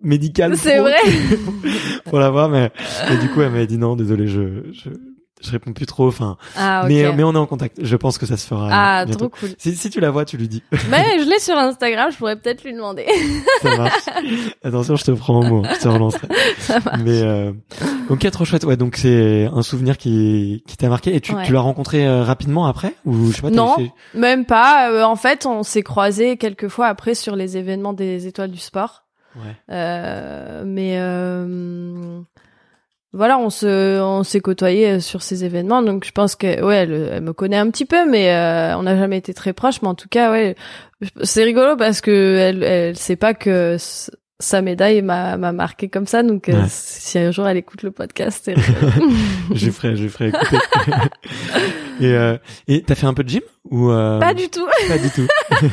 médicale 0.01 0.55
C'est 0.55 0.79
vrai. 0.79 0.95
pour 2.05 2.19
la 2.19 2.29
voir 2.29 2.47
mais, 2.47 2.71
du 3.21 3.27
coup 3.29 3.41
elle 3.41 3.51
m'avait 3.51 3.67
dit 3.67 3.77
non 3.77 3.95
désolé 3.97 4.27
je 4.27 4.63
je 4.71 4.89
je 5.41 5.51
réponds 5.51 5.73
plus 5.73 5.85
trop 5.85 6.07
enfin 6.07 6.37
Ah 6.55 6.81
ok. 6.83 6.89
mais 6.89 7.13
mais 7.13 7.23
on 7.23 7.33
est 7.33 7.37
en 7.37 7.45
contact. 7.45 7.77
Je 7.83 7.95
pense 7.95 8.17
que 8.17 8.25
ça 8.25 8.37
se 8.37 8.47
fera 8.47 8.69
ah 8.71 9.05
bientôt. 9.05 9.27
trop 9.27 9.39
cool. 9.39 9.49
Si, 9.57 9.75
si 9.75 9.89
tu 9.89 9.99
la 9.99 10.09
vois, 10.11 10.25
tu 10.25 10.37
lui 10.37 10.47
dis. 10.47 10.63
Mais 10.89 11.19
je 11.19 11.29
l'ai 11.29 11.39
sur 11.39 11.55
Instagram, 11.57 12.11
je 12.11 12.17
pourrais 12.17 12.35
peut-être 12.35 12.63
lui 12.63 12.73
demander. 12.73 13.05
ça 13.61 13.77
marche. 13.77 14.05
Attention, 14.63 14.95
je 14.95 15.03
te 15.05 15.11
prends 15.11 15.39
au 15.39 15.43
mot. 15.43 15.63
Je 15.63 15.79
te 15.79 15.87
relancerai. 15.87 16.27
Ça 16.59 16.79
marche. 16.79 16.99
Mais 17.03 17.21
euh, 17.21 17.51
ok, 18.09 18.29
trop 18.31 18.45
chouette. 18.45 18.63
Ouais, 18.63 18.77
donc 18.77 18.95
c'est 18.95 19.47
un 19.53 19.61
souvenir 19.61 19.97
qui 19.97 20.63
qui 20.67 20.77
t'a 20.77 20.89
marqué. 20.89 21.15
Et 21.15 21.21
tu, 21.21 21.33
Ouais. 21.35 21.43
tu 21.45 21.53
l'as 21.53 21.59
rencontré 21.61 22.05
euh, 22.07 22.23
rapidement 22.23 22.65
après 22.65 22.95
ou 23.05 23.27
je 23.31 23.35
sais 23.35 23.41
pas. 23.41 23.49
Non. 23.51 23.75
fait- 23.77 23.91
Même 24.15 24.45
pas. 24.45 24.89
euh, 24.91 25.03
en 25.03 25.15
fait, 25.15 25.45
on 25.45 25.61
s'est 25.63 25.83
croisés 25.83 26.37
quelques 26.37 26.67
fois 26.67 26.87
après 26.87 27.13
sur 27.15 27.35
les 27.35 27.57
événements 27.57 27.93
des 27.93 28.27
étoiles 28.27 28.51
du 28.51 28.57
sport. 28.59 29.03
Ouais. 29.35 29.55
Euh, 29.71 30.63
mais 30.65 30.95
euh, 30.97 32.19
voilà, 33.17 33.39
on 33.39 33.49
se, 33.49 33.99
on 33.99 34.23
s'est 34.23 34.39
côtoyés 34.39 34.99
sur 34.99 35.23
ces 35.23 35.43
événements, 35.43 35.81
donc 35.81 36.05
je 36.05 36.11
pense 36.11 36.35
que 36.35 36.63
ouais, 36.63 36.77
elle, 36.77 37.21
me 37.21 37.33
connaît 37.33 37.57
un 37.57 37.69
petit 37.69 37.85
peu, 37.85 38.09
mais 38.09 38.31
euh, 38.31 38.77
on 38.77 38.83
n'a 38.83 38.95
jamais 38.95 39.17
été 39.17 39.33
très 39.33 39.53
proches. 39.53 39.81
Mais 39.81 39.87
en 39.87 39.95
tout 39.95 40.07
cas, 40.07 40.31
ouais, 40.31 40.55
c'est 41.23 41.43
rigolo 41.43 41.75
parce 41.75 42.01
que 42.01 42.37
elle, 42.37 42.63
elle 42.63 42.95
sait 42.95 43.15
pas 43.15 43.33
que 43.33 43.77
sa 44.39 44.61
médaille 44.61 45.01
m'a, 45.01 45.35
m'a 45.37 45.51
marqué 45.51 45.87
comme 45.89 46.05
ça. 46.07 46.21
Donc 46.23 46.49
euh, 46.49 46.63
si 46.67 47.17
un 47.17 47.31
jour 47.31 47.47
elle 47.47 47.57
écoute 47.57 47.83
le 47.83 47.91
podcast, 47.91 48.51
je 49.53 49.69
ferai, 49.71 49.95
je 49.95 50.07
ferai 50.07 50.27
écouter. 50.29 50.57
et 51.99 52.05
euh, 52.13 52.37
et 52.67 52.83
t'as 52.83 52.95
fait 52.95 53.07
un 53.07 53.13
peu 53.13 53.23
de 53.23 53.29
gym 53.29 53.41
ou 53.69 53.89
euh, 53.89 54.19
pas 54.19 54.33
du 54.33 54.49
tout. 54.49 54.67
pas 54.87 54.97
du 54.97 55.09
tout. 55.09 55.27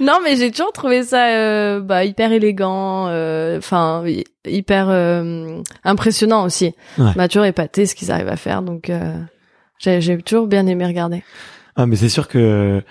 non, 0.00 0.18
mais 0.22 0.36
j'ai 0.36 0.50
toujours 0.50 0.72
trouvé 0.72 1.02
ça 1.02 1.28
euh, 1.28 1.80
bah, 1.80 2.04
hyper 2.04 2.30
élégant, 2.32 3.06
euh, 3.08 3.58
enfin 3.58 4.02
hy- 4.04 4.24
hyper 4.46 4.88
euh, 4.90 5.62
impressionnant 5.84 6.44
aussi. 6.44 6.74
Ouais. 6.98 7.12
M'a 7.16 7.28
toujours 7.28 7.46
épaté 7.46 7.86
ce 7.86 7.94
qu'ils 7.94 8.12
arrivent 8.12 8.28
à 8.28 8.36
faire, 8.36 8.62
donc 8.62 8.90
euh, 8.90 9.14
j'ai 9.78 10.00
j'ai 10.00 10.18
toujours 10.18 10.46
bien 10.46 10.66
aimé 10.66 10.84
regarder. 10.86 11.24
Ah 11.76 11.86
mais 11.86 11.96
c'est 11.96 12.08
sûr 12.08 12.28
que 12.28 12.82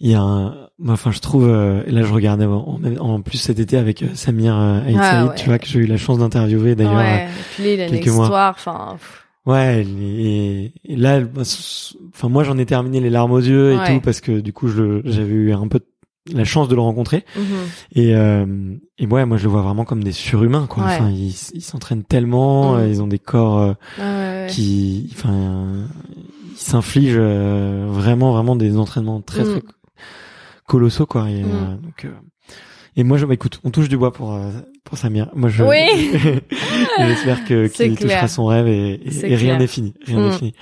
il 0.00 0.10
y 0.10 0.14
a 0.14 0.20
un 0.20 0.63
enfin 0.88 1.10
je 1.12 1.20
trouve 1.20 1.46
euh, 1.48 1.82
et 1.86 1.92
là 1.92 2.02
je 2.02 2.12
regardais 2.12 2.46
en, 2.46 2.80
en 2.98 3.20
plus 3.20 3.38
cet 3.38 3.58
été 3.60 3.76
avec 3.76 4.02
euh, 4.02 4.06
Samir 4.14 4.56
euh, 4.58 4.80
Aït 4.86 4.96
Ah, 5.00 5.26
ouais. 5.26 5.34
tu 5.36 5.46
vois 5.46 5.58
que 5.58 5.66
j'ai 5.66 5.78
eu 5.80 5.86
la 5.86 5.96
chance 5.96 6.18
d'interviewer 6.18 6.74
d'ailleurs 6.74 6.96
ouais. 6.96 7.24
Et 7.26 7.42
puis 7.54 7.74
il 7.74 7.80
a 7.80 7.84
une 7.86 7.90
quelques 7.92 8.08
mois. 8.08 8.24
histoire, 8.24 8.54
enfin. 8.56 8.96
Ouais, 9.46 9.84
et, 9.86 10.72
et 10.84 10.96
là, 10.96 11.20
bah, 11.20 11.42
enfin 12.14 12.28
moi 12.28 12.44
j'en 12.44 12.56
ai 12.58 12.64
terminé 12.66 12.98
les 13.00 13.10
larmes 13.10 13.32
aux 13.32 13.38
yeux 13.40 13.72
et 13.72 13.76
Ouais. 13.76 13.94
tout 13.94 14.00
parce 14.00 14.20
que 14.20 14.40
du 14.40 14.52
coup 14.52 14.68
je 14.68 15.00
j'avais 15.04 15.28
eu 15.32 15.52
un 15.52 15.68
peu 15.68 15.80
la 16.32 16.44
chance 16.44 16.68
de 16.68 16.74
le 16.74 16.80
rencontrer 16.80 17.24
mhm. 17.36 17.44
et 17.94 18.16
euh, 18.16 18.46
et 18.98 19.06
ouais 19.06 19.26
moi 19.26 19.36
je 19.36 19.44
le 19.44 19.50
vois 19.50 19.60
vraiment 19.60 19.84
comme 19.84 20.02
des 20.02 20.12
surhumains 20.12 20.66
quoi. 20.66 20.84
Ouais. 20.84 20.92
Enfin 20.98 21.10
ils 21.10 21.32
s'entraînent 21.60 22.04
tellement, 22.04 22.72
Mm. 22.72 22.76
euh, 22.78 22.88
ils 22.88 23.02
ont 23.02 23.06
des 23.06 23.18
corps 23.18 23.58
euh, 23.60 23.72
ouais, 24.00 24.46
qui, 24.48 25.10
enfin 25.14 25.84
ils 26.52 26.56
s'infligent 26.58 27.16
euh, 27.18 27.86
vraiment 27.90 28.32
vraiment 28.32 28.56
des 28.56 28.78
entraînements 28.78 29.20
très 29.20 29.44
très 29.44 29.56
Mm. 29.56 29.62
Colossaux 30.66 31.06
quoi. 31.06 31.28
Et, 31.30 31.42
Mm. 31.42 31.46
euh, 31.46 31.74
donc 31.82 32.04
euh, 32.04 32.10
et 32.96 33.02
moi 33.02 33.18
je 33.18 33.26
bah, 33.26 33.34
écoute, 33.34 33.60
on 33.64 33.70
touche 33.70 33.88
du 33.88 33.96
bois 33.96 34.12
pour 34.12 34.34
euh, 34.34 34.50
pour 34.84 34.96
Samir. 34.98 35.28
Moi 35.34 35.48
je 35.48 35.64
Oui. 35.64 36.12
j'espère 36.98 37.44
que 37.44 37.66
qu'il 37.74 37.96
touchera 37.98 38.28
son 38.28 38.46
rêve 38.46 38.68
et, 38.68 39.00
et- 39.04 39.34
rien 39.36 39.58
n'est 39.58 39.66
fini, 39.66 39.94
rien 40.06 40.18
Mm. 40.20 40.26
n'est 40.30 40.36
fini. 40.38 40.52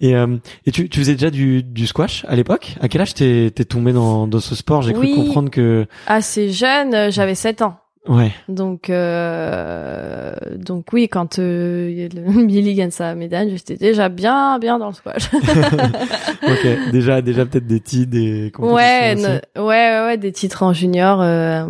Et 0.00 0.14
euh, 0.14 0.36
et 0.66 0.70
tu 0.70 0.88
tu 0.88 1.00
faisais 1.00 1.14
déjà 1.14 1.30
du 1.30 1.62
du 1.62 1.86
squash 1.88 2.24
à 2.28 2.36
l'époque? 2.36 2.76
À 2.80 2.88
quel 2.88 3.00
âge 3.00 3.14
t'es 3.14 3.50
t'es 3.54 3.64
tombé 3.64 3.92
dans 3.92 4.26
dans 4.28 4.40
ce 4.40 4.54
sport? 4.54 4.82
J'ai 4.82 4.94
Oui. 4.94 5.12
cru 5.12 5.24
comprendre 5.24 5.50
que 5.50 5.86
Assez 6.06 6.50
jeune, 6.52 7.10
j'avais 7.10 7.34
7 7.34 7.62
ans. 7.62 7.76
Ouais. 8.08 8.32
Donc, 8.48 8.88
euh, 8.88 10.34
donc 10.56 10.86
oui, 10.92 11.08
quand 11.08 11.38
euh, 11.38 12.08
Billy 12.46 12.74
gagne 12.74 12.90
sa 12.90 13.14
médaille, 13.14 13.50
j'étais 13.56 13.76
déjà 13.76 14.08
bien, 14.08 14.58
bien 14.58 14.78
dans 14.78 14.88
le 14.88 14.94
squash. 14.94 15.28
ok. 15.34 16.90
Déjà, 16.92 17.20
déjà 17.20 17.44
peut-être 17.44 17.66
des 17.66 17.80
titres, 17.80 18.10
des 18.10 18.50
ouais, 18.58 19.14
aussi. 19.14 19.24
ouais, 19.24 19.40
ouais, 19.56 20.04
ouais, 20.06 20.16
des 20.16 20.32
titres 20.32 20.62
en 20.62 20.72
junior. 20.72 21.20
Euh, 21.20 21.66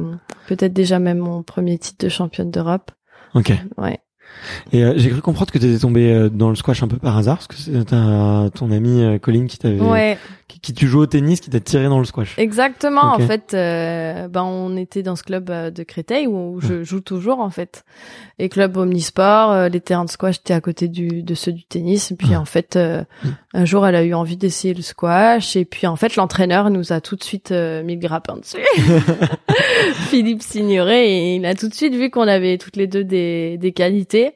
peut-être 0.47 0.73
déjà 0.73 0.99
même 0.99 1.19
mon 1.19 1.43
premier 1.43 1.79
titre 1.79 2.05
de 2.05 2.09
championne 2.09 2.51
d'Europe. 2.51 2.91
Ok. 3.35 3.53
Ouais. 3.77 3.99
Et 4.73 4.85
euh, 4.85 4.95
j'ai 4.97 5.11
cru 5.11 5.21
comprendre 5.21 5.51
que 5.53 5.59
tu 5.59 5.67
étais 5.67 5.79
tombé 5.79 6.13
euh, 6.13 6.29
dans 6.29 6.49
le 6.51 6.55
squash 6.57 6.83
un 6.83 6.89
peu 6.89 6.97
par 6.97 7.17
hasard, 7.17 7.37
parce 7.37 7.47
que 7.49 7.55
c'est 7.57 7.85
ta- 7.87 8.49
ton 8.55 8.71
ami 8.71 9.03
euh, 9.03 9.19
Colin 9.19 9.47
qui 9.47 9.59
t'avait, 9.59 9.81
Ouais, 9.81 10.19
qui, 10.49 10.61
qui 10.61 10.73
tu 10.75 10.87
joues 10.89 11.01
au 11.01 11.07
tennis, 11.07 11.41
qui 11.41 11.51
t'a 11.51 11.61
tiré 11.61 11.85
dans 11.89 11.99
le 11.99 12.05
squash. 12.05 12.35
exactement. 12.39 13.03
En 13.15 13.19
fait, 13.19 13.53
euh, 13.55 14.29
ben 14.29 14.43
on 14.43 14.77
était 14.77 15.03
dans 15.03 15.17
ce 15.17 15.23
club 15.23 15.51
euh, 15.51 15.71
de 15.71 15.83
Créteil 15.83 16.27
où 16.27 16.61
je 16.61 16.83
joue 16.85 17.01
toujours 17.01 17.41
en 17.41 17.51
fait. 17.51 17.85
Et 18.39 18.49
club 18.49 18.77
omnisport, 18.77 19.53
euh, 19.53 19.69
les 19.69 19.81
terrains 19.81 20.05
de 20.05 20.11
squash 20.11 20.37
étaient 20.39 20.55
à 20.55 20.61
côté 20.61 20.89
du 20.89 21.23
de 21.23 21.35
ceux 21.35 21.53
du 21.53 21.65
tennis. 21.65 22.11
Et 22.11 22.17
puis 22.17 22.29
Ah. 22.35 22.41
en 22.41 22.45
fait, 22.45 22.77
euh, 22.77 23.05
un 23.55 23.65
jour, 23.65 23.87
elle 23.87 23.95
a 23.97 24.03
eu 24.03 24.15
envie 24.15 24.37
d'essayer 24.37 24.75
le 24.75 24.83
squash. 24.83 25.57
Et 25.57 25.65
puis 25.65 25.87
en 25.87 25.97
fait, 25.97 26.17
l'entraîneur 26.17 26.71
nous 26.71 26.93
a 26.93 27.01
tout 27.01 27.17
de 27.17 27.23
suite 27.25 27.53
euh, 27.53 27.83
mis 27.83 27.95
le 27.95 28.01
grappin 28.01 28.37
dessus. 28.37 28.59
Philippe 30.09 30.43
Signoret, 30.43 31.09
et 31.09 31.37
il 31.37 31.47
a 31.47 31.55
tout 31.55 31.69
de 31.69 31.75
suite 31.75 31.95
vu 31.95 32.11
qu'on 32.11 32.27
avait 32.29 32.59
toutes 32.59 32.77
les 32.77 32.87
deux 32.87 33.05
des 33.05 33.59
des 33.59 33.73
qualités. 33.73 34.30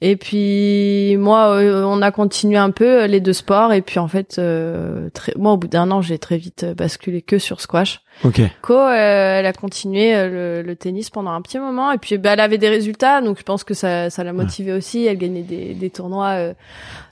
Et 0.00 0.16
puis 0.16 1.16
moi, 1.16 1.54
euh, 1.54 1.82
on 1.84 2.02
a 2.02 2.10
continué 2.10 2.58
un 2.58 2.70
peu 2.70 3.02
euh, 3.02 3.06
les 3.06 3.20
deux 3.20 3.32
sports. 3.32 3.72
Et 3.72 3.80
puis 3.80 3.98
en 3.98 4.06
fait, 4.08 4.36
euh, 4.38 5.08
très, 5.14 5.32
moi 5.36 5.52
au 5.52 5.56
bout 5.56 5.68
d'un 5.68 5.90
an, 5.90 6.02
j'ai 6.02 6.18
très 6.18 6.36
vite 6.36 6.64
euh, 6.64 6.74
basculé 6.74 7.22
que 7.22 7.38
sur 7.38 7.60
squash. 7.60 8.02
Ok. 8.22 8.42
Co, 8.60 8.74
euh, 8.74 9.38
elle 9.38 9.46
a 9.46 9.52
continué 9.54 10.12
le, 10.28 10.60
le 10.60 10.76
tennis 10.76 11.08
pendant 11.08 11.30
un 11.30 11.40
petit 11.40 11.58
moment. 11.58 11.90
Et 11.90 11.96
puis 11.96 12.18
bah, 12.18 12.34
elle 12.34 12.40
avait 12.40 12.58
des 12.58 12.68
résultats, 12.68 13.22
donc 13.22 13.38
je 13.38 13.44
pense 13.44 13.64
que 13.64 13.72
ça, 13.72 14.10
ça 14.10 14.24
l'a 14.24 14.34
motivée 14.34 14.72
aussi. 14.72 15.06
Elle 15.06 15.16
gagnait 15.16 15.42
des, 15.42 15.72
des 15.72 15.90
tournois 15.90 16.32
euh, 16.32 16.54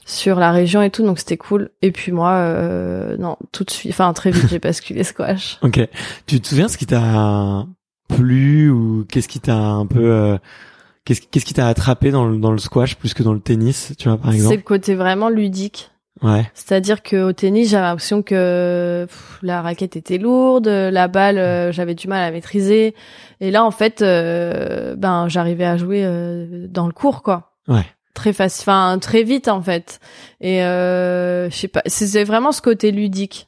sur 0.05 0.37
la 0.37 0.51
région 0.51 0.83
et 0.83 0.91
tout, 0.91 1.03
donc 1.03 1.17
c'était 1.17 1.37
cool. 1.37 1.71
Et 1.81 1.91
puis 1.91 2.11
moi, 2.11 2.33
euh, 2.33 3.17
non, 3.17 3.37
tout 3.51 3.63
de 3.63 3.71
suite, 3.71 3.91
enfin 3.91 4.13
très 4.13 4.29
vite, 4.29 4.47
j'ai 4.49 4.59
basculé 4.59 5.03
squash. 5.03 5.57
Ok. 5.63 5.79
Tu 6.27 6.39
te 6.39 6.47
souviens 6.47 6.67
ce 6.67 6.77
qui 6.77 6.85
t'a 6.85 7.65
plu 8.09 8.69
ou 8.69 9.05
qu'est-ce 9.09 9.27
qui 9.27 9.39
t'a 9.39 9.55
un 9.55 9.87
peu, 9.87 10.03
euh, 10.03 10.37
qu'est-ce 11.05 11.21
qu'est-ce 11.21 11.45
qui 11.45 11.53
t'a 11.53 11.67
attrapé 11.67 12.11
dans 12.11 12.25
le, 12.25 12.37
dans 12.37 12.51
le 12.51 12.57
squash 12.57 12.95
plus 12.95 13.13
que 13.13 13.23
dans 13.23 13.33
le 13.33 13.39
tennis, 13.39 13.93
tu 13.97 14.07
vois 14.09 14.17
par 14.17 14.31
C'est 14.31 14.37
exemple. 14.37 14.55
le 14.57 14.61
côté 14.61 14.95
vraiment 14.95 15.29
ludique. 15.29 15.89
Ouais. 16.21 16.49
C'est-à-dire 16.53 17.03
que 17.03 17.21
au 17.23 17.33
tennis, 17.33 17.69
j'avais 17.69 17.83
l'impression 17.87 18.21
que 18.21 19.05
pff, 19.09 19.39
la 19.41 19.61
raquette 19.61 19.95
était 19.97 20.17
lourde, 20.17 20.67
la 20.67 21.07
balle, 21.07 21.37
euh, 21.37 21.71
j'avais 21.71 21.95
du 21.95 22.07
mal 22.07 22.23
à 22.23 22.31
maîtriser. 22.31 22.95
Et 23.41 23.51
là, 23.51 23.65
en 23.65 23.71
fait, 23.71 24.01
euh, 24.01 24.95
ben, 24.95 25.27
j'arrivais 25.27 25.65
à 25.65 25.75
jouer 25.75 26.03
euh, 26.05 26.67
dans 26.69 26.85
le 26.87 26.93
cours, 26.93 27.23
quoi. 27.23 27.53
Ouais. 27.67 27.85
Très 28.13 28.31
facile, 28.31 28.61
enfin 28.61 28.99
très 29.01 29.23
vite 29.23 29.47
en 29.47 29.59
fait. 29.61 29.99
Et 30.39 30.63
euh, 30.63 31.49
je 31.49 31.55
sais 31.55 31.67
pas, 31.67 31.81
c'est 31.87 32.05
c'est 32.05 32.23
vraiment 32.23 32.51
ce 32.51 32.61
côté 32.61 32.91
ludique 32.91 33.47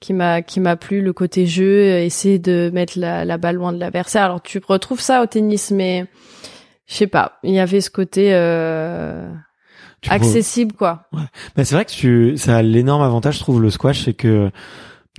qui 0.00 0.14
m'a 0.14 0.40
qui 0.40 0.60
m'a 0.60 0.76
plu, 0.76 1.02
le 1.02 1.12
côté 1.12 1.44
jeu, 1.44 1.98
essayer 1.98 2.38
de 2.38 2.70
mettre 2.72 2.98
la, 2.98 3.26
la 3.26 3.36
balle 3.36 3.56
loin 3.56 3.70
de 3.70 3.78
l'adversaire. 3.78 4.24
Alors 4.24 4.40
tu 4.40 4.62
retrouves 4.66 5.00
ça 5.02 5.22
au 5.22 5.26
tennis, 5.26 5.70
mais 5.70 6.06
je 6.92 6.98
sais 6.98 7.06
pas, 7.06 7.38
il 7.42 7.54
y 7.54 7.58
avait 7.58 7.80
ce 7.80 7.88
côté 7.90 8.34
euh, 8.34 9.32
accessible, 10.10 10.74
quoi. 10.74 11.08
Bah, 11.56 11.64
c'est 11.64 11.74
vrai 11.74 11.86
que 11.86 11.90
tu, 11.90 12.36
ça 12.36 12.58
a 12.58 12.62
l'énorme 12.62 13.02
avantage, 13.02 13.36
je 13.36 13.40
trouve, 13.40 13.62
le 13.62 13.70
squash, 13.70 14.04
c'est 14.04 14.12
que 14.12 14.50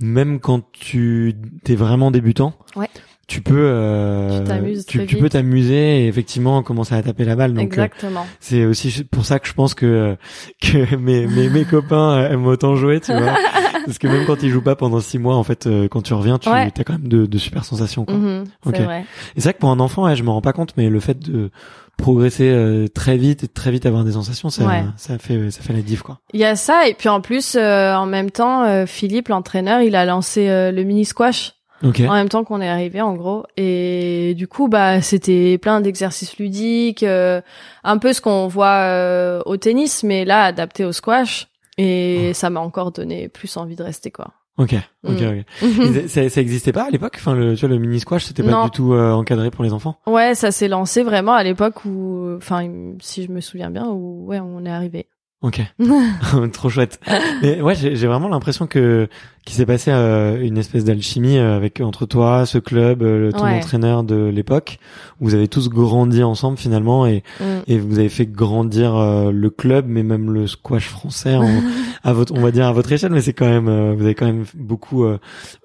même 0.00 0.38
quand 0.38 0.70
tu 0.70 1.34
t'es 1.64 1.74
vraiment 1.74 2.12
débutant, 2.12 2.54
Ouais. 2.76 2.88
Tu 3.26 3.40
peux, 3.40 3.54
euh, 3.58 4.44
Tu 4.86 5.16
peux 5.16 5.28
t'amuser 5.28 6.04
et 6.04 6.06
effectivement 6.08 6.62
commencer 6.62 6.94
à 6.94 7.02
taper 7.02 7.24
la 7.24 7.36
balle. 7.36 7.52
Donc, 7.54 7.62
euh, 7.62 7.84
Exactement. 7.84 8.26
c'est 8.40 8.64
aussi 8.64 9.04
pour 9.04 9.24
ça 9.24 9.38
que 9.38 9.48
je 9.48 9.52
pense 9.54 9.74
que 9.74 10.16
que 10.62 10.96
mes 10.96 11.26
mes, 11.26 11.48
mes 11.48 11.64
copains 11.64 12.18
euh, 12.18 12.30
aiment 12.30 12.46
autant 12.46 12.76
jouer, 12.76 13.00
tu 13.00 13.12
vois, 13.12 13.34
parce 13.86 13.98
que 13.98 14.06
même 14.08 14.24
quand 14.26 14.42
ils 14.42 14.50
jouent 14.50 14.62
pas 14.62 14.76
pendant 14.76 15.00
six 15.00 15.18
mois, 15.18 15.36
en 15.36 15.44
fait, 15.44 15.66
euh, 15.66 15.88
quand 15.88 16.02
tu 16.02 16.14
reviens, 16.14 16.38
tu 16.38 16.48
Ouais. 16.48 16.70
as 16.76 16.84
quand 16.84 16.94
même 16.94 17.08
de, 17.08 17.26
de 17.26 17.38
super 17.38 17.64
sensations. 17.64 18.04
Quoi. 18.04 18.14
Mhm, 18.16 18.44
c'est 18.64 18.68
Ok. 18.68 18.80
vrai. 18.80 19.00
Et 19.36 19.40
c'est 19.40 19.44
vrai 19.44 19.54
que 19.54 19.58
pour 19.58 19.70
un 19.70 19.80
enfant, 19.80 20.04
ouais, 20.04 20.16
je 20.16 20.22
me 20.22 20.30
rends 20.30 20.40
pas 20.42 20.52
compte, 20.52 20.74
mais 20.76 20.88
le 20.90 21.00
fait 21.00 21.18
de 21.18 21.50
progresser 21.96 22.50
euh, 22.50 22.88
très 22.88 23.16
vite 23.16 23.44
et 23.44 23.48
très 23.48 23.70
vite 23.70 23.86
avoir 23.86 24.02
des 24.04 24.12
sensations, 24.12 24.50
ça, 24.50 24.64
Ouais. 24.66 24.82
ça 24.96 25.16
fait 25.18 25.52
ça 25.52 25.62
fait 25.62 25.72
la 25.72 25.80
diff 25.80 26.02
quoi. 26.02 26.18
Il 26.32 26.40
y 26.40 26.44
a 26.44 26.56
ça 26.56 26.88
et 26.88 26.94
puis 26.94 27.08
en 27.08 27.20
plus 27.20 27.54
euh, 27.54 27.94
en 27.94 28.04
même 28.06 28.32
temps 28.32 28.64
euh, 28.64 28.84
Philippe 28.84 29.28
l'entraîneur 29.28 29.80
il 29.80 29.94
a 29.94 30.04
lancé 30.04 30.48
euh, 30.48 30.72
le 30.72 30.82
mini 30.82 31.04
squash 31.04 31.52
Ok. 31.84 32.00
en 32.00 32.12
même 32.14 32.28
temps 32.28 32.42
qu'on 32.44 32.60
est 32.60 32.68
arrivé 32.68 33.00
en 33.02 33.14
gros 33.14 33.44
et 33.56 34.34
du 34.36 34.48
coup 34.48 34.68
bah 34.68 35.00
c'était 35.02 35.58
plein 35.58 35.80
d'exercices 35.80 36.38
ludiques 36.38 37.02
euh, 37.02 37.40
un 37.84 37.98
peu 37.98 38.12
ce 38.12 38.20
qu'on 38.20 38.46
voit 38.48 38.86
euh, 38.88 39.42
au 39.46 39.56
tennis 39.58 40.02
mais 40.02 40.24
là 40.24 40.44
adapté 40.44 40.84
au 40.84 40.92
squash 40.92 41.46
et 41.78 42.32
ça 42.34 42.50
m'a 42.50 42.60
encore 42.60 42.90
donné 42.92 43.28
plus 43.28 43.56
envie 43.56 43.76
de 43.76 43.82
rester 43.82 44.10
quoi. 44.10 44.28
Ok, 44.56 44.72
ok, 45.02 45.20
Mm. 45.20 45.40
ok. 45.62 45.62
Et 46.04 46.06
ça, 46.08 46.30
ça 46.30 46.40
existait 46.40 46.70
pas 46.72 46.84
à 46.84 46.90
l'époque? 46.90 47.14
Enfin, 47.16 47.34
le, 47.34 47.56
tu 47.56 47.66
vois, 47.66 47.74
le 47.74 47.80
mini 47.80 47.98
squash, 47.98 48.22
c'était 48.26 48.44
pas 48.44 48.52
Non. 48.52 48.64
du 48.66 48.70
tout 48.70 48.92
euh, 48.94 49.10
encadré 49.12 49.50
pour 49.50 49.64
les 49.64 49.72
enfants? 49.72 49.96
Ouais, 50.06 50.36
ça 50.36 50.52
s'est 50.52 50.68
lancé 50.68 51.02
vraiment 51.02 51.32
à 51.32 51.42
l'époque 51.42 51.84
où 51.84 52.34
enfin 52.36 52.64
si 53.00 53.24
je 53.24 53.32
me 53.32 53.40
souviens 53.40 53.70
bien 53.70 53.88
où 53.88 54.24
ouais, 54.26 54.38
on 54.38 54.64
est 54.64 54.70
arrivé. 54.70 55.08
Ok, 55.44 55.60
trop 56.54 56.70
chouette. 56.70 56.98
Mais 57.42 57.60
ouais, 57.60 57.74
j'ai 57.74 58.06
vraiment 58.06 58.28
l'impression 58.28 58.66
que 58.66 59.08
qu'il 59.44 59.56
s'est 59.56 59.66
passé 59.66 59.90
euh, 59.92 60.40
une 60.42 60.56
espèce 60.56 60.84
d'alchimie 60.84 61.36
euh, 61.36 61.54
avec 61.54 61.82
entre 61.82 62.06
toi, 62.06 62.46
ce 62.46 62.56
club, 62.56 63.02
euh, 63.02 63.30
ton 63.30 63.44
Ouais. 63.44 63.56
entraîneur 63.58 64.02
de 64.02 64.24
l'époque. 64.34 64.78
Vous 65.20 65.34
avez 65.34 65.48
tous 65.48 65.68
grandi 65.68 66.22
ensemble 66.22 66.56
finalement 66.56 67.06
et 67.06 67.22
Mm. 67.40 67.44
et 67.66 67.78
vous 67.78 67.98
avez 67.98 68.08
fait 68.08 68.24
grandir 68.24 68.96
euh, 68.96 69.30
le 69.32 69.50
club, 69.50 69.84
mais 69.86 70.02
même 70.02 70.32
le 70.32 70.46
squash 70.46 70.88
français 70.88 71.36
en- 71.36 71.44
à 72.04 72.12
votre, 72.14 72.32
on 72.34 72.40
va 72.40 72.50
dire 72.50 72.66
à 72.66 72.72
votre 72.72 72.90
échelle, 72.90 73.12
mais 73.12 73.20
c'est 73.20 73.34
quand 73.34 73.44
même, 73.48 73.66
vous 73.94 74.02
avez 74.02 74.14
quand 74.14 74.24
même 74.26 74.44
beaucoup 74.54 75.04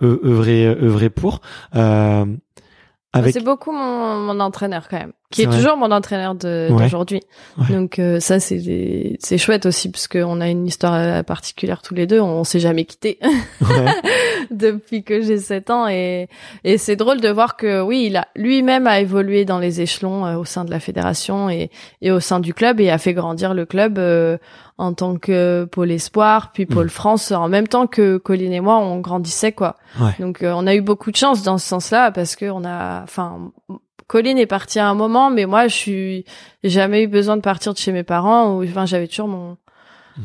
œuvré, 0.02 0.68
œuvré 0.68 1.10
pour. 1.10 1.40
Avec, 3.12 3.34
C'est 3.34 3.44
beaucoup 3.44 3.72
mon, 3.72 4.18
mon 4.18 4.40
entraîneur 4.40 4.88
quand 4.88 5.00
même, 5.00 5.14
qui 5.32 5.42
est 5.42 5.46
toujours 5.52 5.78
mon 5.78 5.90
entraîneur 5.92 6.34
Ouais. 6.44 6.68
d'aujourd'hui. 6.70 7.22
Ouais. 7.58 7.76
Donc 7.76 7.98
euh, 7.98 8.20
ça 8.20 8.40
c'est 8.40 9.18
c'est 9.20 9.38
chouette 9.40 9.66
aussi 9.66 9.90
parce 9.90 10.08
qu'on 10.08 10.40
a 10.42 10.48
une 10.48 10.68
histoire 10.68 10.94
euh, 10.94 11.24
particulière 11.24 11.82
tous 11.82 11.96
les 11.96 12.06
deux. 12.06 12.20
On 12.22 12.44
s'est 12.44 12.60
jamais 12.60 12.86
quittés 12.86 13.18
ouais, 13.62 13.86
depuis 14.52 15.04
que 15.04 15.22
j'ai 15.22 15.40
7 15.40 15.70
ans 15.72 15.88
et 15.88 16.28
et 16.64 16.78
c'est 16.78 16.96
drôle 16.96 17.20
de 17.20 17.30
voir 17.30 17.58
que 17.58 17.82
oui 17.82 18.06
il 18.08 18.16
a 18.18 18.28
lui-même 18.36 18.86
a 18.86 19.00
évolué 19.00 19.44
dans 19.44 19.58
les 19.60 19.82
échelons 19.82 20.28
euh, 20.28 20.38
au 20.38 20.46
sein 20.46 20.64
de 20.64 20.70
la 20.70 20.80
fédération 20.80 21.50
et 21.50 21.72
et 22.02 22.12
au 22.12 22.20
sein 22.20 22.40
du 22.40 22.54
club 22.54 22.80
et 22.80 22.92
a 22.92 23.00
fait 23.00 23.14
grandir 23.16 23.56
le 23.56 23.66
club 23.66 23.98
euh, 23.98 24.38
en 24.80 24.94
tant 24.94 25.18
que 25.18 25.66
pôle 25.72 25.92
espoir 25.92 26.52
puis 26.54 26.66
pôle 26.66 26.86
Mm. 26.88 26.90
France 26.90 27.32
en 27.32 27.50
même 27.50 27.68
temps 27.68 27.86
que 27.86 28.18
Colline 28.18 28.54
et 28.54 28.62
moi 28.62 28.78
on 28.78 29.00
grandissait 29.00 29.52
quoi. 29.52 29.76
ouais. 30.02 30.16
Donc 30.20 30.42
euh, 30.42 30.54
on 30.56 30.66
a 30.66 30.74
eu 30.74 30.82
beaucoup 30.82 31.12
de 31.12 31.18
chance 31.18 31.44
dans 31.44 31.58
ce 31.58 31.68
sens-là 31.68 32.12
parce 32.12 32.36
que 32.36 32.50
on 32.50 32.64
a, 32.66 33.04
enfin, 33.04 33.52
Colline 34.08 34.38
est 34.40 34.48
partie 34.48 34.80
à 34.80 34.88
un 34.90 34.96
moment, 34.96 35.30
mais 35.30 35.46
moi 35.46 35.68
je 35.68 35.76
suis 35.76 36.26
jamais 36.64 37.04
eu 37.04 37.08
besoin 37.08 37.36
de 37.38 37.42
partir 37.42 37.74
de 37.74 37.78
chez 37.78 37.92
mes 37.92 38.04
parents. 38.04 38.56
Ou 38.56 38.64
enfin 38.64 38.86
j'avais 38.88 39.08
toujours 39.08 39.28
mon 39.28 39.58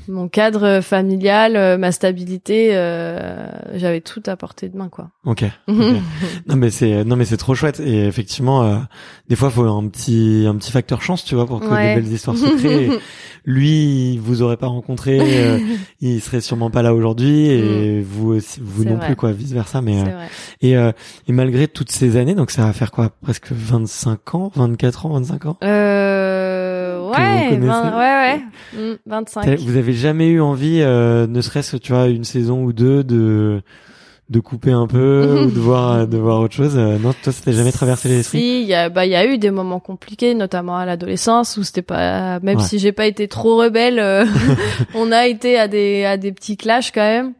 mon 0.08 0.26
cadre 0.28 0.80
familial, 0.80 1.54
euh, 1.54 1.78
ma 1.78 1.92
stabilité, 1.92 2.70
euh, 2.73 3.46
j'avais 3.75 4.00
tout 4.00 4.23
à 4.26 4.34
portée 4.34 4.68
de 4.68 4.76
main 4.76 4.88
quoi. 4.88 5.11
Ok. 5.25 5.44
ok. 5.68 5.76
non 6.49 6.56
mais 6.56 6.70
c'est, 6.70 7.04
non 7.04 7.14
mais 7.14 7.25
c'est 7.25 7.37
trop 7.37 7.54
chouette 7.54 7.78
et 7.78 8.06
effectivement, 8.06 8.64
euh, 8.64 8.76
des 9.28 9.37
fois, 9.37 9.50
faut 9.50 9.62
un 9.62 9.87
petit, 9.88 10.46
un 10.49 10.56
petit 10.56 10.73
facteur 10.73 11.00
chance, 11.00 11.25
tu 11.25 11.37
vois, 11.37 11.46
pour 11.46 11.61
que 11.61 11.66
Ouais. 11.66 11.94
des 11.94 12.00
belles 12.00 12.12
histoires 12.12 12.37
se 12.37 12.56
créent. 12.58 12.90
Lui, 13.46 14.16
vous 14.18 14.40
aurez 14.40 14.56
pas 14.56 14.68
rencontré, 14.68 15.18
euh, 15.20 15.58
il 16.00 16.20
serait 16.22 16.40
sûrement 16.40 16.70
pas 16.70 16.80
là 16.82 16.94
aujourd'hui 16.94 17.46
et 17.48 18.00
vous 18.00 18.32
aussi, 18.32 18.58
vous 18.62 18.84
non 18.84 18.96
vrai. 18.96 19.06
plus 19.08 19.16
quoi, 19.16 19.32
vice 19.32 19.52
versa. 19.52 19.82
Mais 19.82 20.00
euh, 20.00 20.24
et 20.62 20.76
euh, 20.78 20.92
et 21.28 21.32
malgré 21.32 21.68
toutes 21.68 21.90
ces 21.92 22.16
années, 22.16 22.34
donc 22.34 22.50
ça 22.50 22.64
va 22.64 22.72
faire 22.72 22.90
quoi, 22.90 23.10
presque 23.22 23.48
25 23.52 24.34
ans, 24.34 24.50
24 24.54 25.06
ans, 25.06 25.10
25 25.10 25.46
ans? 25.46 25.56
Euh, 25.62 27.10
ouais, 27.10 27.46
connaissez? 27.50 27.66
20 27.66 27.98
ouais, 27.98 27.98
ouais, 28.34 28.40
Mm, 28.74 28.94
25. 29.06 29.42
T'as- 29.42 29.56
Vous 29.56 29.76
avez 29.76 29.92
jamais 29.92 30.28
eu 30.28 30.40
envie, 30.40 30.80
euh, 30.80 31.26
ne 31.26 31.40
serait-ce 31.40 31.76
tu 31.76 31.92
vois 31.92 32.08
une 32.08 32.24
saison 32.24 32.62
ou 32.64 32.72
deux 32.72 33.04
de 33.04 33.60
de 34.31 34.40
couper 34.40 34.73
un 34.73 34.87
peu 34.87 35.45
ou 35.47 35.50
de 35.50 35.59
voir 35.61 36.07
de 36.07 36.16
voir 36.16 36.40
autre 36.40 36.54
chose. 36.54 36.76
euh, 36.76 36.99
non, 36.99 37.12
toi, 37.23 37.33
ça 37.33 37.45
t'a 37.45 37.52
jamais 37.52 37.73
traversé 37.73 38.09
l'esprit? 38.09 38.38
Si, 38.38 38.62
il 38.62 38.66
y 38.66 38.75
a, 38.75 38.88
bah, 38.88 39.04
il 39.07 39.12
y 39.12 39.16
a 39.16 39.26
eu 39.26 39.37
des 39.38 39.50
moments 39.50 39.81
compliqués, 39.81 40.35
notamment 40.35 40.76
à 40.76 40.87
l'adolescence, 40.87 41.57
où 41.57 41.62
c'était 41.62 41.83
pas, 41.83 42.40
même 42.40 42.59
Ouais. 42.59 42.64
si 42.64 42.78
j'ai 42.78 42.93
pas 42.93 43.07
été 43.07 43.28
trop 43.28 43.57
rebelle, 43.59 43.99
euh, 43.99 44.25
on 44.95 45.12
a 45.12 45.26
été 45.26 45.59
à 45.59 45.69
des, 45.69 46.04
à 46.04 46.16
des 46.16 46.33
petits 46.33 46.57
clashs 46.57 46.90
quand 46.93 47.00
même. 47.02 47.33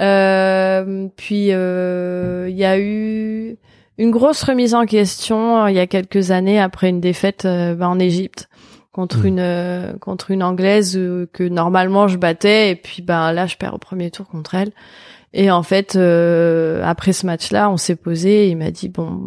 Euh, 0.00 1.08
puis, 1.16 1.48
euh, 1.50 2.46
il 2.48 2.56
y 2.56 2.64
a 2.64 2.78
eu 2.78 3.56
une 3.98 4.10
grosse 4.12 4.42
remise 4.44 4.74
en 4.74 4.86
question 4.86 5.64
euh, 5.64 5.70
il 5.70 5.76
y 5.76 5.80
a 5.80 5.86
quelques 5.88 6.30
années 6.30 6.60
après 6.60 6.88
une 6.88 7.00
défaite 7.00 7.44
bah, 7.76 7.88
en 7.88 7.98
Égypte 7.98 8.48
contre 8.92 9.18
Mm. 9.24 9.26
une 9.26 9.98
contre 10.00 10.30
une 10.30 10.42
anglaise 10.42 10.94
que 11.32 11.42
normalement 11.48 12.06
je 12.08 12.16
battais 12.16 12.70
et 12.70 12.74
puis 12.76 13.02
ben 13.02 13.32
là 13.32 13.46
je 13.46 13.56
perds 13.56 13.74
au 13.74 13.78
premier 13.78 14.10
tour 14.10 14.26
contre 14.28 14.54
elle 14.54 14.70
Et 15.34 15.50
en 15.50 15.62
fait, 15.62 15.94
euh, 15.96 16.82
après 16.84 17.12
ce 17.12 17.26
match-là, 17.26 17.70
on 17.70 17.76
s'est 17.76 17.96
posé. 17.96 18.48
il 18.48 18.56
m'a 18.56 18.70
dit 18.70 18.88
bon, 18.88 19.20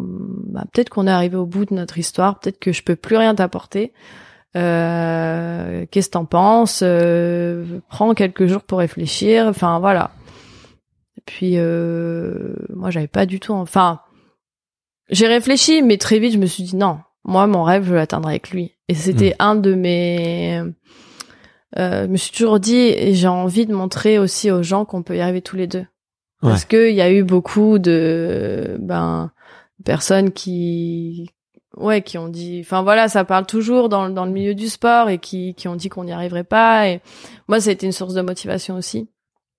bah, 0.48 0.64
peut-être 0.72 0.88
qu'on 0.90 1.06
est 1.06 1.10
arrivé 1.10 1.36
au 1.36 1.46
bout 1.46 1.64
de 1.64 1.74
notre 1.74 1.98
histoire. 1.98 2.40
Peut-être 2.40 2.58
que 2.58 2.72
je 2.72 2.82
peux 2.82 2.96
plus 2.96 3.16
rien 3.16 3.34
t'apporter. 3.34 3.92
Euh, 4.56 5.86
Qu'est-ce 5.90 6.08
que 6.08 6.12
t'en 6.12 6.24
penses? 6.24 6.80
Euh, 6.82 7.64
Prends 7.88 8.14
quelques 8.14 8.46
jours 8.46 8.62
pour 8.62 8.78
réfléchir. 8.80 9.46
Enfin 9.46 9.78
voilà. 9.78 10.10
Et 11.18 11.22
puis 11.24 11.52
euh, 11.56 12.54
moi, 12.74 12.90
j'avais 12.90 13.06
pas 13.06 13.26
du 13.26 13.38
tout. 13.40 13.52
Enfin, 13.52 14.00
j'ai 15.08 15.26
réfléchi, 15.28 15.82
mais 15.82 15.98
très 15.98 16.18
vite, 16.18 16.32
je 16.32 16.38
me 16.38 16.46
suis 16.46 16.64
dit 16.64 16.76
non. 16.76 16.98
Moi, 17.24 17.46
mon 17.46 17.62
rêve, 17.62 17.84
je 17.86 17.94
l'atteindrai 17.94 18.32
avec 18.32 18.50
lui. 18.50 18.72
Et 18.88 18.94
c'était 18.94 19.30
Mm. 19.38 19.42
un 19.42 19.54
de 19.54 19.74
mes. 19.74 20.62
Euh, 21.78 22.02
je 22.04 22.08
me 22.08 22.16
suis 22.16 22.32
toujours 22.32 22.58
dit, 22.60 22.76
et 22.76 23.14
j'ai 23.14 23.28
envie 23.28 23.64
de 23.66 23.72
montrer 23.74 24.18
aussi 24.18 24.50
aux 24.50 24.62
gens 24.62 24.84
qu'on 24.84 25.02
peut 25.02 25.16
y 25.16 25.20
arriver 25.20 25.40
tous 25.40 25.56
les 25.56 25.66
deux. 25.68 25.86
Parce 26.42 26.64
que 26.64 26.90
il 26.90 26.96
y 26.96 27.00
a 27.00 27.10
eu 27.10 27.22
beaucoup 27.22 27.78
de 27.78 28.76
ben 28.80 29.30
personnes 29.84 30.32
qui 30.32 31.30
ouais 31.76 32.02
qui 32.02 32.18
ont 32.18 32.28
dit 32.28 32.60
enfin 32.64 32.82
voilà 32.82 33.08
ça 33.08 33.24
parle 33.24 33.46
toujours 33.46 33.88
dans 33.88 34.10
dans 34.10 34.24
le 34.24 34.32
milieu 34.32 34.54
du 34.54 34.68
sport 34.68 35.08
et 35.08 35.18
qui 35.18 35.54
qui 35.54 35.68
ont 35.68 35.76
dit 35.76 35.88
qu'on 35.88 36.04
n'y 36.04 36.12
arriverait 36.12 36.44
pas 36.44 36.88
et 36.88 37.00
moi 37.48 37.60
ça 37.60 37.70
a 37.70 37.72
été 37.72 37.86
une 37.86 37.92
source 37.92 38.14
de 38.14 38.22
motivation 38.22 38.76
aussi. 38.76 39.08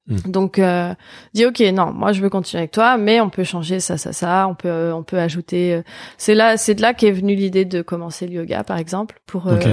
Mm. 0.07 0.17
Donc 0.31 0.59
euh, 0.59 0.93
dis 1.33 1.45
ok 1.45 1.61
non 1.73 1.93
moi 1.93 2.11
je 2.11 2.21
veux 2.21 2.29
continuer 2.29 2.59
avec 2.59 2.71
toi 2.71 2.97
mais 2.97 3.21
on 3.21 3.29
peut 3.29 3.45
changer 3.45 3.79
ça 3.79 3.97
ça 3.97 4.11
ça 4.11 4.47
on 4.49 4.55
peut 4.55 4.67
euh, 4.67 4.93
on 4.93 5.03
peut 5.03 5.17
ajouter 5.17 5.75
euh, 5.75 5.81
c'est 6.17 6.35
là 6.35 6.57
c'est 6.57 6.75
de 6.75 6.81
là 6.81 6.93
qu'est 6.93 7.11
venue 7.11 7.35
l'idée 7.35 7.63
de 7.63 7.81
commencer 7.81 8.27
le 8.27 8.33
yoga 8.33 8.65
par 8.65 8.77
exemple 8.77 9.21
pour 9.25 9.47
Ok. 9.47 9.65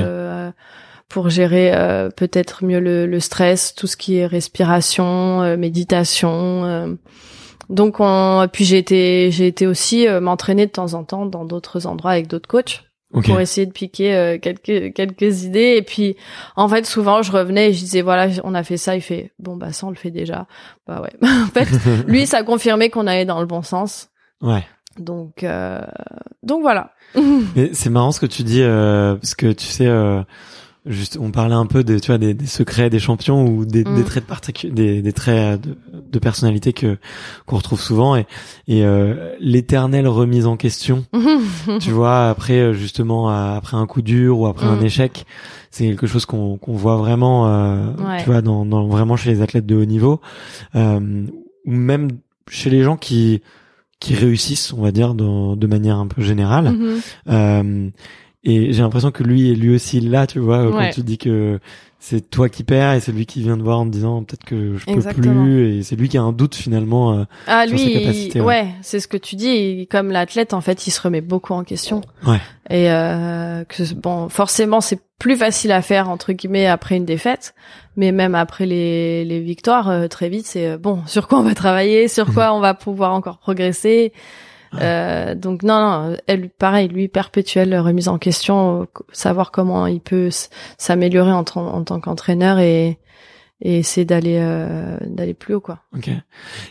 Pour 1.11 1.29
gérer 1.29 1.73
euh, 1.75 2.09
peut-être 2.09 2.65
mieux 2.65 2.81
le, 2.81 3.05
le 3.07 3.21
stress, 3.21 3.75
tout 3.75 3.87
ce 3.87 3.99
qui 3.99 4.17
est 4.17 4.27
respiration, 4.27 5.43
euh, 5.43 5.57
méditation. 5.59 6.65
euh. 6.65 6.95
Donc 7.69 7.97
on 8.01 8.49
puis 8.53 8.65
j'ai 8.65 8.79
été 8.79 9.31
j'ai 9.31 9.47
été 9.47 9.67
aussi 9.67 10.09
euh, 10.09 10.21
m'entraîner 10.21 10.67
de 10.67 10.73
temps 10.73 10.95
en 10.95 11.05
temps 11.05 11.27
dans 11.27 11.45
d'autres 11.45 11.87
endroits 11.87 12.13
avec 12.13 12.27
d'autres 12.27 12.49
coachs 12.49 12.85
Ok. 13.13 13.27
pour 13.27 13.41
essayer 13.41 13.67
de 13.67 13.73
piquer 13.73 14.15
euh, 14.15 14.39
quelques 14.39 14.93
quelques 14.95 15.43
idées 15.45 15.75
et 15.77 15.83
puis 15.83 16.17
en 16.57 16.69
fait 16.69 16.87
souvent 16.87 17.23
je 17.23 17.31
revenais 17.33 17.71
et 17.71 17.73
je 17.73 17.79
disais 17.81 18.03
voilà 18.03 18.29
on 18.45 18.55
a 18.55 18.63
fait 18.63 18.77
ça 18.77 18.95
il 18.97 19.03
fait 19.03 19.33
bon 19.41 19.57
bah 19.57 19.73
ça 19.73 19.87
on 19.87 19.91
le 19.91 19.97
fait 19.97 20.11
déjà 20.13 20.47
bah 20.87 21.01
ouais 21.03 21.11
en 21.29 21.47
fait 21.47 21.69
lui 22.09 22.27
ça 22.27 22.43
confirmait 22.45 22.89
qu'on 22.91 23.07
allait 23.09 23.25
dans 23.25 23.41
le 23.41 23.47
bon 23.47 23.63
sens 23.63 24.11
Ouais. 24.43 24.65
donc 24.99 25.43
euh, 25.45 25.81
donc 26.45 26.63
voilà 26.63 26.93
Mais 27.57 27.71
c'est 27.73 27.91
marrant 27.91 28.11
ce 28.13 28.21
que 28.21 28.27
tu 28.27 28.43
dis 28.45 28.63
euh, 28.63 29.15
parce 29.17 29.35
que 29.35 29.51
tu 29.53 29.67
sais 29.67 29.87
euh, 29.87 30.23
juste 30.87 31.19
on 31.21 31.31
parlait 31.31 31.55
un 31.55 31.67
peu 31.67 31.85
des 31.85 32.01
tu 32.01 32.07
vois 32.07 32.17
des, 32.19 32.33
des 32.33 32.47
secrets 32.47 32.89
des 32.91 32.99
champions 32.99 33.47
ou 33.47 33.65
des, 33.67 33.85
Mm. 33.85 33.97
des 33.97 34.05
traits 34.05 34.25
de 34.27 34.33
particu- 34.33 34.71
des, 34.73 35.03
des 35.03 35.13
traits 35.13 35.61
de, 35.61 35.77
de 36.11 36.19
personnalité 36.19 36.73
que 36.73 36.97
qu'on 37.47 37.57
retrouve 37.57 37.81
souvent 37.81 38.17
et 38.17 38.27
et 38.67 38.85
euh, 38.85 39.35
l'éternelle 39.41 40.09
remise 40.09 40.47
en 40.47 40.57
question 40.57 41.05
tu 41.81 41.91
vois 41.91 42.31
après 42.31 42.59
euh, 42.61 42.73
justement 42.73 43.31
euh, 43.31 43.57
après 43.57 43.77
un 43.77 43.87
coup 43.87 44.01
dur 44.03 44.39
ou 44.41 44.47
après 44.47 44.67
un 44.67 44.77
Mm. 44.77 44.85
échec 44.87 45.27
c'est 45.71 45.85
quelque 45.87 46.07
chose 46.07 46.25
qu'on 46.27 46.57
qu'on 46.57 46.73
voit 46.75 46.97
vraiment 46.97 47.47
euh, 47.49 47.93
Ouais. 47.99 48.21
tu 48.23 48.27
vois 48.31 48.41
dans, 48.41 48.65
dans 48.65 48.87
vraiment 48.89 49.17
chez 49.17 49.31
les 49.31 49.43
athlètes 49.43 49.67
de 49.67 49.77
haut 49.77 49.85
niveau 49.85 50.21
euh, 50.77 51.27
ou 51.67 51.71
même 51.73 52.09
chez 52.49 52.71
les 52.71 52.83
gens 52.83 52.97
qui 52.97 53.43
qui 54.01 54.15
réussissent 54.15 54.73
on 54.73 54.81
va 54.81 54.93
dire 54.93 55.13
dans, 55.15 55.57
de 55.57 55.67
manière 55.67 55.99
un 55.99 56.07
peu 56.07 56.23
générale 56.23 56.71
Mhm. 57.27 57.91
Et 58.45 58.73
j'ai 58.73 58.83
l'impression 58.83 59.11
que 59.11 59.23
lui 59.23 59.51
est 59.51 59.55
lui 59.55 59.75
aussi 59.75 60.01
là, 60.01 60.27
tu 60.27 60.39
vois, 60.39 60.65
Ouais. 60.67 60.73
quand 60.73 60.91
tu 60.95 61.03
dis 61.03 61.19
que 61.19 61.59
c'est 62.03 62.31
toi 62.31 62.49
qui 62.49 62.65
perds 62.65 62.95
et 62.95 63.01
c'est 63.01 63.13
lui 63.13 63.27
qui 63.27 63.43
vient 63.43 63.59
te 63.59 63.63
voir 63.63 63.79
en 63.81 63.85
te 63.85 63.91
disant 63.91 64.23
peut-être 64.25 64.45
que 64.45 64.79
je 64.79 64.87
peux 64.87 64.93
Exactement. 64.93 65.43
plus 65.45 65.75
et 65.77 65.83
c'est 65.83 65.97
lui 65.97 66.09
qui 66.09 66.17
a 66.17 66.23
un 66.23 66.33
doute 66.33 66.55
finalement. 66.55 67.13
euh, 67.13 67.25
Ah 67.47 67.65
sur 67.67 67.77
lui, 67.77 67.85
ses 67.85 67.93
capacités, 67.93 68.39
il- 68.39 68.43
ouais. 68.43 68.63
ouais, 68.63 68.69
c'est 68.81 69.01
ce 69.01 69.07
que 69.09 69.19
tu 69.19 69.37
dis. 69.37 69.87
Comme 69.91 70.11
l'athlète, 70.11 70.55
en 70.55 70.63
fait, 70.63 70.87
il 70.87 70.91
se 70.93 71.01
remet 71.03 71.21
beaucoup 71.21 71.53
en 71.53 71.63
question. 71.63 72.01
Ouais. 72.27 72.39
Et 72.71 72.91
euh, 72.91 73.65
que 73.65 73.93
bon, 73.95 74.31
forcément, 74.31 74.81
c'est 74.81 74.99
plus 75.19 75.37
facile 75.37 75.73
à 75.73 75.83
faire 75.83 76.09
entre 76.09 76.33
guillemets 76.33 76.67
après 76.67 76.97
une 76.97 77.05
défaite, 77.05 77.55
mais 77.97 78.11
même 78.13 78.35
après 78.35 78.65
les, 78.65 79.27
les 79.27 79.41
victoires, 79.41 79.91
euh, 79.91 80.09
très 80.09 80.31
vite, 80.31 80.47
c'est 80.47 80.67
euh, 80.67 80.79
bon. 80.79 81.01
Sur 81.07 81.29
quoi 81.29 81.41
on 81.41 81.43
va 81.43 81.53
travailler 81.55 82.09
Sur 82.09 82.29
Mhm. 82.29 82.35
quoi 82.35 82.55
on 82.55 82.61
va 82.61 82.73
pouvoir 82.73 83.13
encore 83.13 83.37
progresser 83.37 84.15
Euh, 84.75 85.35
donc 85.35 85.63
non, 85.63 85.81
non, 86.11 86.17
elle, 86.27 86.49
pareil, 86.51 86.89
lui, 86.89 87.09
perpétuelle 87.09 87.77
remise 87.79 88.09
en 88.09 88.19
question, 88.19 88.87
savoir 89.13 89.51
comment 89.51 89.87
il 89.87 90.01
peut 90.01 90.29
s'améliorer 90.79 91.33
en, 91.33 91.45
tant- 91.45 91.67
en 91.75 91.83
tant 91.83 91.99
qu'entraîneur 92.01 92.59
et, 92.61 92.99
et 93.63 93.79
essayer 93.79 94.05
d'aller 94.05 94.39
euh, 94.41 94.97
d'aller 95.07 95.35
plus 95.35 95.55
haut, 95.55 95.61
quoi. 95.61 95.81
Ok. 95.97 96.09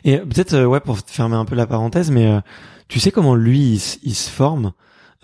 Et 0.05 0.17
peut-être 0.17 0.53
euh, 0.53 0.65
ouais 0.65 0.79
pour 0.79 0.97
fermer 0.99 1.35
un 1.35 1.45
peu 1.45 1.55
la 1.55 1.67
parenthèse, 1.67 2.09
mais 2.09 2.27
euh, 2.27 2.39
tu 2.87 2.99
sais 2.99 3.11
comment 3.11 3.35
lui 3.35 3.59
il, 3.59 3.81
il 4.03 4.15
se 4.15 4.29
forme? 4.29 4.71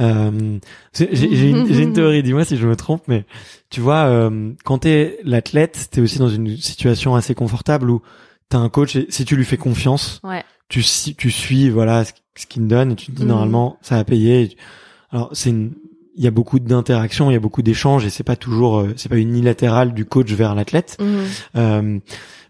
Euh, 0.01 0.60
J'ai 0.94 1.50
une, 1.50 1.67
une 1.74 1.94
théorie, 1.94 2.22
dis-moi 2.22 2.44
si 2.44 2.57
je 2.57 2.68
me 2.68 2.75
trompe, 2.75 3.03
mais 3.07 3.24
tu 3.70 3.79
vois 3.79 4.05
euh, 4.07 4.51
quand 4.66 4.79
t'es 4.79 5.18
l'athlète, 5.24 5.88
t'es 5.92 6.01
aussi 6.01 6.20
dans 6.20 6.27
une 6.27 6.57
situation 6.57 7.16
assez 7.16 7.33
confortable 7.33 7.90
où 7.90 8.01
t'as 8.50 8.57
un 8.57 8.68
coach 8.70 8.98
et 8.98 9.05
si 9.09 9.24
tu 9.24 9.38
lui 9.38 9.46
fais 9.46 9.55
confiance, 9.57 10.20
Ouais. 10.24 10.44
Tu 10.69 10.83
tu 11.17 11.31
suis 11.31 11.69
voilà 11.69 12.05
ce, 12.05 12.11
ce 12.35 12.45
qu'il 12.47 12.63
me 12.63 12.67
donne 12.67 12.91
et 12.91 12.95
tu 12.95 13.07
te 13.11 13.17
dis 13.17 13.23
Mhm. 13.23 13.29
normalement 13.29 13.77
ça 13.81 13.95
va 13.95 14.03
payer. 14.03 14.55
Alors 15.11 15.29
c'est 15.33 15.49
une 15.51 15.73
il 16.17 16.23
y 16.23 16.27
a 16.27 16.31
beaucoup 16.31 16.59
d'interactions, 16.59 17.29
il 17.29 17.33
y 17.33 17.37
a 17.37 17.41
beaucoup 17.41 17.61
d'échanges 17.61 18.05
et 18.05 18.09
c'est 18.09 18.23
pas 18.23 18.37
toujours 18.37 18.79
euh, 18.79 18.93
c'est 18.95 19.09
pas 19.09 19.17
unilatéral 19.17 19.93
du 19.93 20.05
coach 20.05 20.31
vers 20.31 20.55
l'athlète. 20.55 20.97
Mhm. 20.99 21.25
Euh, 21.57 21.99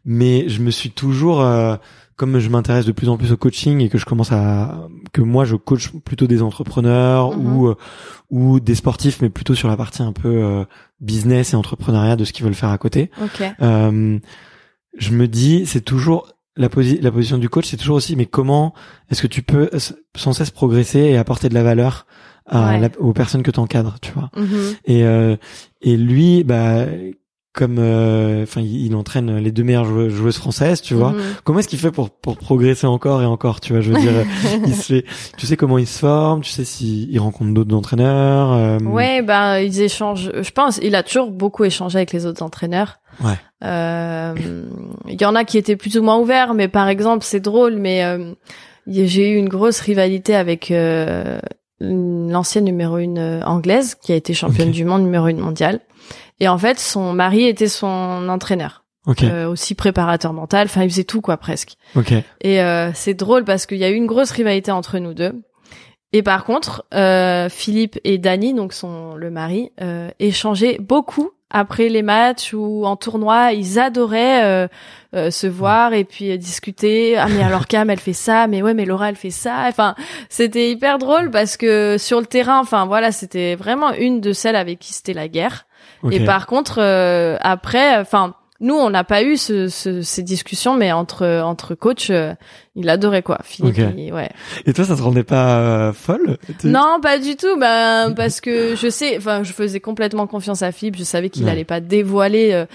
mais 0.06 0.48
je 0.50 0.62
me 0.62 0.70
suis 0.72 0.92
toujours 0.92 1.42
euh, 1.42 1.76
comme 2.16 2.38
je 2.40 2.48
m'intéresse 2.48 2.86
de 2.86 2.92
plus 2.94 3.10
en 3.10 3.18
plus 3.18 3.32
au 3.32 3.38
coaching 3.38 3.82
et 3.82 3.90
que 3.90 3.98
je 3.98 4.06
commence 4.06 4.32
à 4.32 4.88
que 5.12 5.22
moi 5.22 5.46
je 5.46 5.56
coach 5.56 5.90
plutôt 6.06 6.28
des 6.28 6.42
entrepreneurs 6.44 7.36
Mhm. 7.36 7.58
ou 7.58 7.74
ou 8.30 8.60
des 8.60 8.76
sportifs 8.76 9.22
mais 9.22 9.30
plutôt 9.30 9.56
sur 9.56 9.68
la 9.68 9.76
partie 9.78 10.04
un 10.04 10.14
peu 10.14 10.30
euh, 10.44 10.64
business 11.02 11.54
et 11.54 11.56
entrepreneuriat 11.56 12.16
de 12.16 12.24
ce 12.24 12.34
qu'ils 12.34 12.46
veulent 12.46 12.54
faire 12.56 12.70
à 12.70 12.78
côté. 12.78 13.10
Ok. 13.22 13.44
Euh, 13.62 14.20
je 14.98 15.12
me 15.12 15.28
dis, 15.28 15.66
c'est 15.66 15.82
toujours 15.82 16.32
la, 16.58 16.68
posi- 16.70 17.02
la 17.02 17.12
position 17.12 17.38
du 17.38 17.50
coach, 17.50 17.66
c'est 17.68 17.78
toujours 17.78 17.98
aussi, 17.98 18.16
mais 18.16 18.26
comment 18.26 18.74
est-ce 19.12 19.22
que 19.22 19.28
tu 19.28 19.42
peux 19.42 19.70
sans 20.16 20.34
cesse 20.34 20.52
progresser 20.52 21.00
et 21.00 21.18
apporter 21.18 21.50
de 21.50 21.54
la 21.54 21.64
valeur 21.64 22.06
à 22.48 22.68
Ouais. 22.74 22.80
la- 22.80 22.90
aux 23.00 23.14
personnes 23.14 23.44
que 23.44 23.52
tu 23.52 23.60
encadres, 23.60 23.96
tu 24.02 24.12
vois 24.12 24.30
Mhm. 24.38 24.76
Et 24.86 25.04
euh, 25.04 25.36
et 25.82 25.98
lui, 25.98 26.44
bah 26.44 26.86
comme, 27.54 27.78
euh, 27.80 28.44
enfin, 28.44 28.60
il, 28.60 28.86
il 28.88 28.96
entraîne 28.96 29.38
les 29.38 29.50
deux 29.54 29.64
meilleures 29.64 29.86
joueuses, 29.86 30.14
joueuses 30.14 30.36
françaises, 30.38 30.82
tu 30.82 30.94
vois. 30.94 31.12
Mhm. 31.14 31.22
Comment 31.46 31.60
est-ce 31.60 31.70
qu'il 31.70 31.80
fait 31.80 31.90
pour 31.92 32.10
pour 32.10 32.38
progresser 32.38 32.86
encore 32.86 33.22
et 33.22 33.26
encore, 33.26 33.62
tu 33.62 33.72
vois 33.72 33.82
Je 33.82 33.94
veux 33.94 34.00
dire, 34.00 34.12
il 34.68 34.76
se 34.76 34.84
fait, 34.94 35.06
tu 35.38 35.46
sais 35.46 35.56
comment 35.56 35.78
il 35.78 35.88
se 35.88 36.00
forme, 36.00 36.42
tu 36.42 36.52
sais 36.52 36.66
s'il 36.66 37.10
il 37.10 37.18
rencontre 37.20 37.54
d'autres 37.54 37.74
entraîneurs. 37.76 38.52
euh, 38.54 38.78
Ouais, 38.80 39.22
ben 39.22 39.60
ils 39.60 39.82
échangent. 39.82 40.32
Je 40.40 40.52
pense, 40.52 40.80
il 40.84 40.96
a 40.96 41.04
toujours 41.04 41.32
beaucoup 41.32 41.64
échangé 41.64 41.98
avec 41.98 42.12
les 42.12 42.26
autres 42.26 42.44
entraîneurs. 42.44 42.98
Ouais. 43.24 43.36
Euh, 43.66 44.34
Il 45.08 45.20
y 45.22 45.26
en 45.26 45.36
a 45.36 45.44
qui 45.44 45.58
étaient 45.58 45.76
plus 45.76 45.98
ou 45.98 46.04
moins 46.04 46.18
ouverts, 46.18 46.54
mais 46.54 46.68
par 46.68 46.88
exemple, 46.88 47.24
c'est 47.26 47.40
drôle, 47.40 47.76
mais 47.76 48.04
euh, 48.04 48.34
j'ai 48.88 49.30
eu 49.32 49.36
une 49.38 49.50
grosse 49.50 49.80
rivalité 49.80 50.36
avec 50.36 50.72
euh, 50.72 51.40
l'ancienne 51.80 52.66
numéro 52.66 52.98
une 52.98 53.18
euh, 53.18 53.42
anglaise 53.44 53.96
qui 53.96 54.12
a 54.12 54.16
été 54.16 54.34
championne 54.34 54.72
du 54.72 54.86
monde 54.86 55.04
numéro 55.04 55.28
une 55.28 55.40
mondiale. 55.40 55.80
Et 56.40 56.48
en 56.48 56.58
fait, 56.58 56.80
son 56.80 57.14
mari 57.14 57.46
était 57.46 57.68
son 57.70 58.28
entraîneur, 58.30 58.84
Ok, 59.08 59.24
euh, 59.24 59.48
aussi 59.48 59.74
préparateur 59.76 60.34
mental. 60.34 60.66
Enfin, 60.66 60.84
il 60.84 60.90
faisait 60.90 61.04
tout 61.04 61.22
quoi 61.22 61.38
presque. 61.38 61.76
ok, 61.96 62.14
Et 62.42 62.62
euh, 62.62 62.92
c'est 62.94 63.14
drôle 63.14 63.46
parce 63.46 63.66
qu'il 63.66 63.78
y 63.78 63.84
a 63.86 63.90
eu 63.90 63.96
une 63.96 64.06
grosse 64.08 64.32
rivalité 64.32 64.72
entre 64.72 65.00
nous 65.00 65.14
deux. 65.14 65.34
Et 66.14 66.24
par 66.24 66.46
contre, 66.46 66.86
euh, 66.94 67.50
Philippe 67.50 68.00
et 68.04 68.18
Dany, 68.18 68.54
donc 68.54 68.74
son 68.74 69.16
le 69.16 69.30
mari, 69.32 69.72
euh, 69.82 70.10
échangeaient 70.20 70.78
beaucoup 70.80 71.32
après 71.56 71.88
les 71.88 72.02
matchs 72.02 72.54
ou 72.54 72.86
en 72.86 72.98
tournoi. 72.98 73.54
Ils 73.54 73.80
adoraient 73.80 74.44
euh, 74.44 74.68
euh, 75.16 75.32
se 75.32 75.48
voir 75.48 75.94
et 75.94 76.04
puis 76.04 76.30
euh, 76.32 76.38
discuter. 76.38 77.16
Ah 77.16 77.28
mais 77.30 77.42
alors 77.42 77.66
Cam, 77.70 77.90
elle 77.90 78.00
fait 78.00 78.12
ça. 78.12 78.48
Mais 78.48 78.62
ouais, 78.62 78.74
mais 78.74 78.84
Laura, 78.84 79.08
elle 79.08 79.16
fait 79.16 79.30
ça. 79.30 79.64
Enfin, 79.68 79.96
c'était 80.28 80.70
hyper 80.70 80.98
drôle 80.98 81.32
parce 81.32 81.56
que 81.56 81.98
sur 81.98 82.20
le 82.20 82.26
terrain, 82.26 82.60
enfin 82.60 82.86
voilà, 82.86 83.14
c'était 83.14 83.56
vraiment 83.56 83.94
une 83.94 84.20
de 84.20 84.34
celles 84.34 84.58
avec 84.58 84.80
qui 84.80 84.94
c'était 84.94 85.14
la 85.14 85.30
guerre. 85.30 85.66
Et 86.12 86.24
par 86.24 86.46
contre, 86.46 86.80
euh, 86.80 87.38
après, 87.42 87.98
enfin, 87.98 88.36
nous, 88.62 88.74
on 88.76 88.90
n'a 88.90 89.04
pas 89.04 89.22
eu 89.24 89.36
ce, 89.36 89.68
ce- 89.68 90.02
ces 90.02 90.24
discussions, 90.24 90.76
mais 90.78 90.92
entre 90.94 91.26
entre 91.44 91.76
coachs, 91.76 92.10
euh, 92.10 92.34
il 92.76 92.90
adorait 92.90 93.22
quoi, 93.22 93.40
Philippe. 93.44 93.78
Ok. 93.80 93.94
il- 93.98 94.14
ouais. 94.14 94.30
Et 94.66 94.72
toi, 94.74 94.86
ça 94.86 94.96
te 94.96 95.02
rendait 95.02 95.24
pas 95.26 95.60
euh, 95.60 95.94
folle 95.94 96.38
Non, 96.64 97.00
pas 97.02 97.20
du 97.20 97.36
tout. 97.36 97.58
Ben 97.60 98.14
parce 98.16 98.40
que 98.40 98.76
je 98.76 98.90
sais, 98.90 99.18
enfin, 99.18 99.44
je 99.44 99.52
faisais 99.52 99.80
complètement 99.82 100.26
confiance 100.26 100.62
à 100.62 100.72
Philippe. 100.72 100.96
Je 100.96 101.04
savais 101.04 101.30
qu'il 101.30 101.44
Ouais. 101.46 101.52
allait 101.52 101.66
pas 101.66 101.82
dévoiler, 101.82 102.54
euh, 102.54 102.66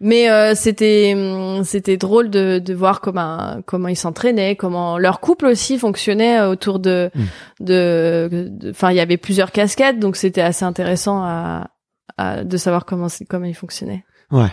mais 0.00 0.28
euh, 0.28 0.54
c'était 0.56 1.12
hum, 1.16 1.62
c'était 1.64 1.96
drôle 1.96 2.30
de 2.30 2.58
de 2.58 2.74
voir 2.74 3.00
comment 3.00 3.60
comment 3.64 3.88
ils 3.88 3.96
s'entraînaient, 3.96 4.56
comment 4.56 4.98
leur 4.98 5.20
couple 5.20 5.46
aussi 5.46 5.78
fonctionnait 5.78 6.40
autour 6.42 6.80
de 6.80 7.10
Mm. 7.14 7.64
de 7.64 8.50
enfin, 8.70 8.90
il 8.90 8.96
y 8.96 9.00
avait 9.00 9.16
plusieurs 9.16 9.52
casquettes, 9.52 9.98
donc 10.00 10.16
c'était 10.16 10.40
assez 10.40 10.64
intéressant 10.64 11.22
à, 11.22 11.68
à 12.16 12.42
de 12.44 12.56
savoir 12.56 12.84
comment 12.84 13.06
comment 13.28 13.44
ils 13.46 13.54
fonctionnaient. 13.54 14.04
Ouais. 14.30 14.50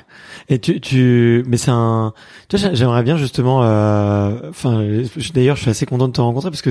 Et 0.48 0.60
tu, 0.60 0.80
tu, 0.80 1.44
mais 1.48 1.58
c'est 1.58 1.72
un. 1.72 2.14
Tu 2.48 2.56
vois, 2.58 2.74
j'aimerais 2.74 3.04
bien 3.04 3.18
justement. 3.18 3.62
euh, 3.64 4.50
Enfin, 4.50 4.86
d'ailleurs, 5.34 5.56
je 5.58 5.62
suis 5.64 5.70
assez 5.72 5.86
content 5.86 6.08
de 6.08 6.14
te 6.14 6.22
rencontrer 6.22 6.50
parce 6.50 6.62
que 6.62 6.70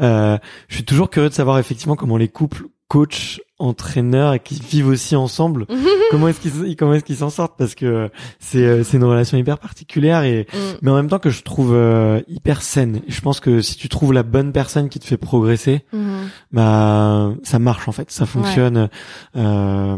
euh, 0.00 0.38
je 0.68 0.74
suis 0.76 0.84
toujours 0.84 1.10
curieux 1.10 1.28
de 1.30 1.34
savoir 1.34 1.58
effectivement 1.58 1.96
comment 1.96 2.16
les 2.16 2.28
couples 2.28 2.66
coach, 2.86 3.40
entraîneurs 3.58 4.34
et 4.34 4.40
qui 4.40 4.60
vivent 4.60 4.88
aussi 4.88 5.16
ensemble, 5.16 5.66
comment 6.12 6.28
est-ce 6.28 6.38
qu'ils 6.38 6.76
comment 6.76 6.94
est-ce 6.94 7.04
qu'ils 7.04 7.16
s'en 7.16 7.30
sortent 7.30 7.56
parce 7.58 7.74
que 7.74 8.08
c'est 8.38 8.58
euh, 8.64 8.84
c'est 8.84 8.98
une 8.98 9.04
relation 9.04 9.36
hyper 9.38 9.58
particulière 9.58 10.22
et 10.22 10.46
Mm. 10.52 10.58
mais 10.82 10.90
en 10.92 10.94
même 10.94 11.08
temps 11.08 11.18
que 11.18 11.30
je 11.30 11.42
trouve 11.42 11.72
euh, 11.74 12.20
hyper 12.28 12.62
saine. 12.62 13.00
Et 13.08 13.10
je 13.10 13.20
pense 13.20 13.40
que 13.40 13.62
si 13.62 13.76
tu 13.76 13.88
trouves 13.88 14.12
la 14.12 14.22
bonne 14.22 14.52
personne 14.52 14.88
qui 14.90 15.00
te 15.00 15.06
fait 15.06 15.16
progresser, 15.16 15.84
Mhm. 15.92 16.28
bah 16.52 17.32
ça 17.42 17.58
marche 17.58 17.88
en 17.88 17.92
fait, 17.92 18.10
ça 18.12 18.26
fonctionne. 18.26 18.88
Euh, 19.34 19.96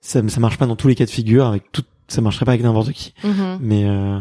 ça 0.00 0.20
ça 0.26 0.40
marche 0.40 0.58
pas 0.58 0.66
dans 0.66 0.74
tous 0.76 0.88
les 0.88 0.94
cas 0.96 1.04
de 1.04 1.10
figure 1.10 1.46
avec 1.46 1.70
tout 1.70 1.84
ça 2.12 2.20
marcherait 2.20 2.44
pas 2.44 2.52
avec 2.52 2.62
n'importe 2.62 2.92
qui. 2.92 3.14
Mhm. 3.24 3.58
Mais 3.60 3.84
euh, 3.88 4.18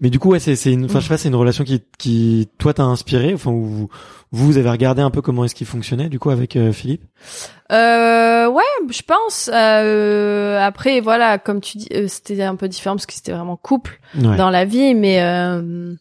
mais 0.00 0.10
du 0.10 0.18
coup 0.18 0.30
ouais 0.30 0.38
c'est 0.40 0.56
c'est 0.56 0.72
une 0.72 0.84
enfin 0.86 0.98
je 1.00 1.04
sais 1.04 1.08
pas 1.10 1.18
c'est 1.18 1.28
une 1.28 1.34
relation 1.34 1.64
qui 1.64 1.82
qui 1.98 2.48
toi 2.58 2.72
t'a 2.74 2.84
inspiré 2.84 3.34
enfin 3.34 3.50
où 3.50 3.64
vous 3.64 3.88
vous 4.30 4.58
avez 4.58 4.68
regardé 4.70 5.00
un 5.02 5.10
peu 5.10 5.22
comment 5.22 5.44
est-ce 5.44 5.54
qu'il 5.54 5.66
fonctionnait 5.66 6.08
du 6.08 6.18
coup 6.18 6.30
avec 6.30 6.54
euh, 6.56 6.70
Philippe? 6.72 7.02
Euh, 7.72 8.46
ouais, 8.48 8.62
je 8.90 9.02
pense. 9.02 9.50
Euh, 9.52 10.58
après, 10.60 11.00
voilà, 11.00 11.38
comme 11.38 11.60
tu 11.60 11.78
dis, 11.78 11.88
euh, 11.94 12.06
c'était 12.08 12.42
un 12.42 12.54
peu 12.56 12.68
différent 12.68 12.96
parce 12.96 13.06
que 13.06 13.12
c'était 13.14 13.32
vraiment 13.32 13.56
couple 13.56 14.00
Ouais. 14.22 14.36
dans 14.36 14.50
la 14.50 14.64
vie, 14.66 14.94
mais 14.94 15.22
euh, 15.22 15.94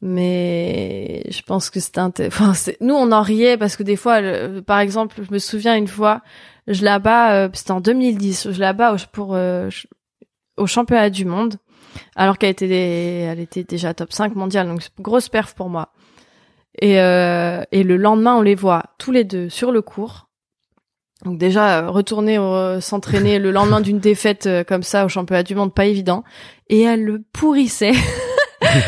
mais 0.00 1.22
je 1.30 1.42
pense 1.42 1.70
que 1.70 1.80
c'était 1.80 2.00
enfin 2.26 2.52
nous 2.80 2.94
on 2.94 3.12
en 3.12 3.22
riait 3.22 3.56
parce 3.56 3.76
que 3.76 3.82
des 3.82 3.96
fois 3.96 4.20
le- 4.20 4.60
par 4.60 4.80
exemple 4.80 5.20
je 5.26 5.32
me 5.32 5.38
souviens 5.38 5.76
une 5.76 5.86
fois 5.88 6.22
je 6.66 6.84
la 6.84 6.98
bats 6.98 7.32
euh, 7.34 7.48
c'était 7.54 7.70
en 7.70 7.80
2010 7.80 8.48
je 8.50 8.60
la 8.60 8.72
bats 8.72 8.96
pour 9.12 9.34
euh, 9.34 9.68
au 10.56 10.66
championnat 10.66 11.10
du 11.10 11.24
monde 11.24 11.56
alors 12.16 12.38
qu'elle 12.38 12.50
était 12.50 12.66
elle 12.68 13.40
était 13.40 13.64
déjà 13.64 13.92
top 13.94 14.12
5 14.12 14.34
mondial 14.34 14.66
donc 14.68 14.80
grosse 15.00 15.28
perf 15.28 15.54
pour 15.54 15.68
moi. 15.68 15.92
Et 16.80 17.00
euh, 17.00 17.62
et 17.72 17.82
le 17.82 17.96
lendemain 17.96 18.34
on 18.36 18.40
les 18.42 18.54
voit 18.54 18.82
tous 18.98 19.12
les 19.12 19.24
deux 19.24 19.48
sur 19.50 19.72
le 19.72 19.82
cours. 19.82 20.28
Donc 21.24 21.38
déjà 21.38 21.80
euh, 21.82 21.90
retourner 21.90 22.38
au- 22.38 22.80
s'entraîner 22.80 23.38
le 23.38 23.50
lendemain 23.50 23.80
d'une 23.86 23.98
défaite 23.98 24.46
euh, 24.46 24.64
comme 24.64 24.82
ça 24.82 25.04
au 25.04 25.08
championnat 25.08 25.42
du 25.42 25.54
monde 25.54 25.74
pas 25.74 25.84
évident. 25.86 26.24
Et 26.68 26.80
elle 26.82 27.04
le 27.04 27.22
pourrissait. 27.32 27.92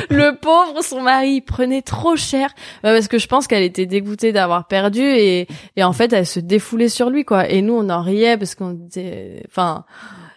Le 0.08 0.38
pauvre, 0.40 0.82
son 0.82 1.02
mari 1.02 1.40
prenait 1.42 1.82
trop 1.82 2.14
cher. 2.16 2.54
Parce 2.80 3.08
que 3.08 3.18
je 3.18 3.26
pense 3.26 3.46
qu'elle 3.48 3.64
était 3.64 3.84
dégoûtée 3.86 4.32
d'avoir 4.32 4.66
perdu 4.66 5.02
et, 5.02 5.46
et 5.76 5.84
en 5.84 5.92
fait 5.92 6.12
elle 6.12 6.26
se 6.26 6.40
défoulait 6.40 6.88
sur 6.88 7.10
lui 7.10 7.24
quoi. 7.24 7.50
Et 7.50 7.60
nous 7.60 7.74
on 7.74 7.90
en 7.90 8.00
riait 8.00 8.38
parce 8.38 8.54
qu'on 8.54 8.70
disait, 8.70 9.42
enfin, 9.48 9.84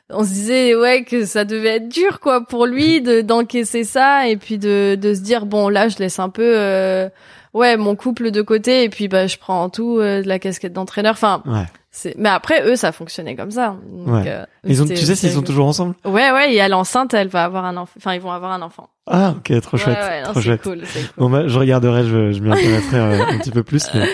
on 0.10 0.24
se 0.24 0.30
disait 0.30 0.76
ouais 0.76 1.04
que 1.04 1.26
ça 1.26 1.44
devait 1.44 1.78
être 1.78 1.90
dur 1.90 2.20
quoi 2.20 2.46
pour 2.46 2.66
lui 2.66 3.02
de 3.02 3.22
d'encaisser 3.22 3.84
ça 3.84 4.28
et 4.28 4.38
puis 4.38 4.58
de 4.58 4.96
de 5.00 5.14
se 5.14 5.20
dire 5.20 5.46
bon 5.46 5.68
là 5.70 5.90
je 5.90 5.98
laisse 5.98 6.20
un 6.20 6.30
peu 6.30 6.54
euh, 6.56 7.10
ouais 7.58 7.78
mon 7.78 7.96
couple 7.96 8.32
de 8.32 8.42
côté 8.42 8.84
et 8.84 8.90
puis 8.90 9.08
bah 9.08 9.28
je 9.28 9.38
prends 9.38 9.64
en 9.64 9.70
tout 9.70 10.00
euh, 10.00 10.22
de 10.22 10.28
la 10.28 10.40
casquette 10.40 10.74
d'entraîneur. 10.74 11.14
Enfin 11.14 11.42
Ouais. 11.46 11.66
c'est 11.92 12.16
mais 12.18 12.30
après 12.30 12.68
eux 12.68 12.76
ça 12.76 12.92
fonctionnait 12.92 13.36
comme 13.36 13.52
ça. 13.52 13.78
Donc, 13.92 14.08
Ouais. 14.16 14.24
euh, 14.28 14.46
Ils 14.66 14.82
ont 14.82 14.86
tu 14.86 14.96
sais 14.98 15.16
s'ils 15.16 15.32
sont 15.32 15.42
toujours 15.42 15.66
ensemble? 15.68 15.96
Ouais 16.06 16.32
ouais 16.32 16.54
et 16.54 16.58
elle 16.58 16.72
est 16.72 16.76
enceinte 16.76 17.14
elle 17.14 17.28
va 17.28 17.44
avoir 17.44 17.66
un 17.66 17.76
enfant. 17.78 17.94
Enfin 17.98 18.14
ils 18.14 18.22
vont 18.22 18.32
avoir 18.32 18.52
un 18.52 18.62
enfant. 18.62 18.90
Ah 19.10 19.36
ok 19.38 19.62
trop 19.62 19.78
chouette 19.78 19.98
Ouais, 19.98 20.04
ouais, 20.04 20.24
non, 20.24 20.32
trop 20.32 20.42
chouette. 20.42 20.62
cool, 20.62 20.82
c'est 20.86 21.00
cool. 21.00 21.10
Bon 21.18 21.30
bah 21.30 21.48
je 21.48 21.58
regarderai 21.58 22.04
je 22.04 22.32
je 22.34 22.42
m'y 22.42 22.52
intéresserai 22.52 22.98
euh, 23.00 23.26
un 23.26 23.38
petit 23.40 23.52
peu 23.52 23.64
plus 23.64 23.86
mais... 23.94 24.06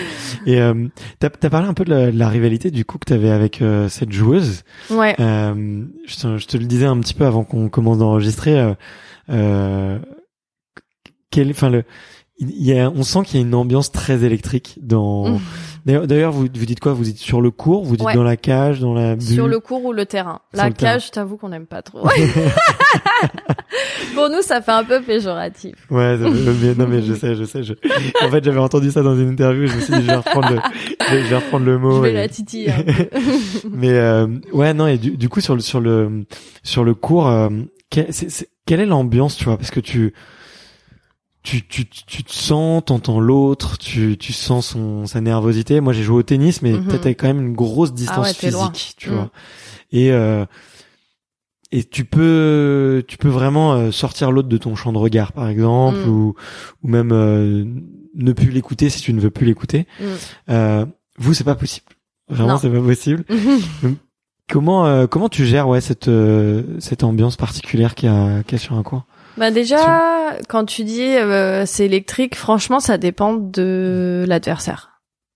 et 0.46 0.60
euh, 0.60 0.86
t'as 1.18 1.30
t'as 1.30 1.50
parlé 1.50 1.66
un 1.68 1.74
peu 1.74 1.84
de 1.84 1.90
la, 1.90 2.10
de 2.12 2.18
la 2.18 2.28
rivalité 2.28 2.70
du 2.70 2.84
coup 2.84 2.98
que 2.98 3.04
t'avais 3.06 3.30
avec 3.30 3.60
euh, 3.60 3.88
cette 3.88 4.12
joueuse. 4.12 4.62
Ouais. 4.90 5.16
Euh, 5.20 5.84
je, 6.06 6.16
te, 6.16 6.38
je 6.38 6.46
te 6.46 6.56
le 6.56 6.64
disais 6.66 6.86
un 6.86 6.98
petit 7.00 7.14
peu 7.14 7.24
avant 7.26 7.44
qu'on 7.44 7.68
commence 7.68 7.98
d'enregistrer. 7.98 8.74
Euh, 9.30 9.98
quel, 11.30 11.50
enfin 11.50 11.70
le, 11.70 11.82
il 12.38 12.64
y 12.64 12.78
a, 12.78 12.90
on 12.90 13.02
sent 13.04 13.20
qu'il 13.24 13.40
y 13.40 13.42
a 13.42 13.46
une 13.46 13.54
ambiance 13.54 13.92
très 13.92 14.24
électrique 14.24 14.78
dans. 14.82 15.28
Mhm. 15.30 15.40
D'ailleurs, 16.06 16.32
vous, 16.32 16.42
vous 16.52 16.66
dites 16.66 16.80
quoi? 16.80 16.94
Vous 16.94 17.04
dites 17.04 17.18
sur 17.18 17.42
le 17.42 17.50
cours? 17.50 17.84
Vous 17.84 17.96
dites 17.96 18.06
Ouais. 18.06 18.14
dans 18.14 18.22
la 18.22 18.38
cage, 18.38 18.80
dans 18.80 18.94
la 18.94 19.16
bulle? 19.16 19.26
Sur 19.34 19.46
le 19.48 19.60
cours 19.60 19.84
ou 19.84 19.92
le 19.92 20.06
terrain. 20.06 20.40
Sur 20.54 20.62
La 20.62 20.68
le 20.70 20.74
cage, 20.74 21.10
t'avoue 21.10 21.36
qu'on 21.36 21.50
n'aime 21.50 21.66
pas 21.66 21.82
trop. 21.82 22.08
Pour 24.14 24.30
nous, 24.30 24.42
ça 24.42 24.62
fait 24.62 24.70
un 24.72 24.84
peu 24.84 25.02
péjoratif. 25.02 25.74
Ouais, 25.90 26.16
ça- 26.18 26.28
non 26.78 26.86
mais 26.88 27.02
je 27.02 27.14
sais, 27.14 27.34
je 27.34 27.44
sais. 27.44 27.62
Je... 27.62 27.74
En 28.24 28.30
fait, 28.30 28.42
j'avais 28.44 28.58
entendu 28.60 28.90
ça 28.90 29.02
dans 29.02 29.14
une 29.16 29.28
interview. 29.28 29.66
Je 29.66 29.74
me 29.76 29.80
suis 29.80 29.92
dit, 29.92 30.00
je 30.02 30.06
vais 30.06 30.14
reprendre 30.14 30.50
le, 30.50 30.60
je 31.10 31.28
vais, 31.28 31.36
reprendre 31.36 31.66
le 31.66 31.78
mot. 31.78 31.96
je 31.96 32.00
vais 32.02 32.10
et- 32.10 32.14
la 32.14 32.28
titiller. 32.28 32.70
un 32.70 32.82
peu. 32.82 32.92
mais 33.72 33.90
euh, 33.90 34.26
ouais, 34.52 34.72
non 34.74 34.86
et 34.86 34.98
du, 34.98 35.16
du 35.16 35.28
coup 35.28 35.40
sur 35.40 35.54
le 35.54 35.60
sur 35.60 35.80
le 35.80 36.24
sur 36.62 36.84
le 36.84 36.94
cours, 36.94 37.28
euh, 37.28 37.48
quel- 37.90 38.08
quelle 38.66 38.80
est 38.80 38.86
l'ambiance, 38.86 39.36
tu 39.36 39.44
vois? 39.44 39.56
Parce 39.58 39.70
que 39.70 39.80
tu 39.80 40.14
tu, 41.44 41.64
tu, 41.68 41.86
tu 41.86 42.24
te 42.24 42.32
sens, 42.32 42.82
t'entends 42.86 43.20
l'autre, 43.20 43.78
tu, 43.78 44.16
tu 44.18 44.32
sens 44.32 44.66
son, 44.68 45.06
sa 45.06 45.20
nervosité. 45.20 45.80
Moi, 45.80 45.92
j'ai 45.92 46.02
joué 46.02 46.16
au 46.16 46.22
tennis, 46.24 46.60
mais 46.62 46.72
Mhm. 46.72 46.84
peut-être 46.86 47.06
avec 47.06 47.20
quand 47.20 47.26
même 47.28 47.40
une 47.46 47.52
grosse 47.54 47.92
distance 47.94 48.26
ouais, 48.26 48.32
t'es 48.34 48.50
loin. 48.50 48.72
physique, 48.72 48.94
tu 48.96 49.10
Mm. 49.10 49.12
vois. 49.14 49.30
Et, 49.92 50.10
euh, 50.10 50.44
et 51.70 51.84
tu 51.84 52.04
peux, 52.04 53.04
tu 53.06 53.16
peux 53.18 53.28
vraiment 53.28 53.74
euh, 53.74 53.90
sortir 53.90 54.30
l'autre 54.32 54.48
de 54.48 54.56
ton 54.56 54.74
champ 54.74 54.92
de 54.92 54.98
regard, 54.98 55.32
par 55.32 55.48
exemple, 55.48 55.98
Mm. 55.98 56.08
ou, 56.08 56.34
ou 56.82 56.88
même 56.88 57.12
euh, 57.12 57.64
ne 58.14 58.32
plus 58.32 58.50
l'écouter 58.50 58.88
si 58.90 59.00
tu 59.02 59.12
ne 59.12 59.20
veux 59.20 59.30
plus 59.30 59.44
l'écouter. 59.46 59.86
Mm. 60.00 60.04
Euh, 60.50 60.86
vous, 61.18 61.34
c'est 61.34 61.44
pas 61.44 61.54
possible. 61.56 61.86
Vraiment, 62.28 62.56
c'est 62.58 62.70
pas 62.70 62.80
possible. 62.80 63.24
Comment, 64.50 64.84
euh, 64.86 65.06
comment 65.06 65.30
tu 65.30 65.46
gères 65.46 65.68
ouais 65.68 65.80
cette, 65.80 66.08
euh, 66.08 66.62
cette 66.78 67.02
ambiance 67.02 67.36
particulière 67.36 67.94
qu'il 67.94 68.10
y 68.10 68.12
a, 68.12 68.42
qu'il 68.42 68.58
y 68.58 68.60
a 68.60 68.62
sur 68.62 68.74
un 68.76 68.82
cours 68.82 69.04
Bah 69.36 69.50
déjà, 69.50 70.36
quand 70.48 70.64
tu 70.64 70.84
dis 70.84 71.02
euh, 71.16 71.66
c'est 71.66 71.86
électrique, 71.86 72.36
franchement, 72.36 72.80
ça 72.80 72.98
dépend 72.98 73.34
de 73.34 74.24
l'adversaire. 74.28 74.90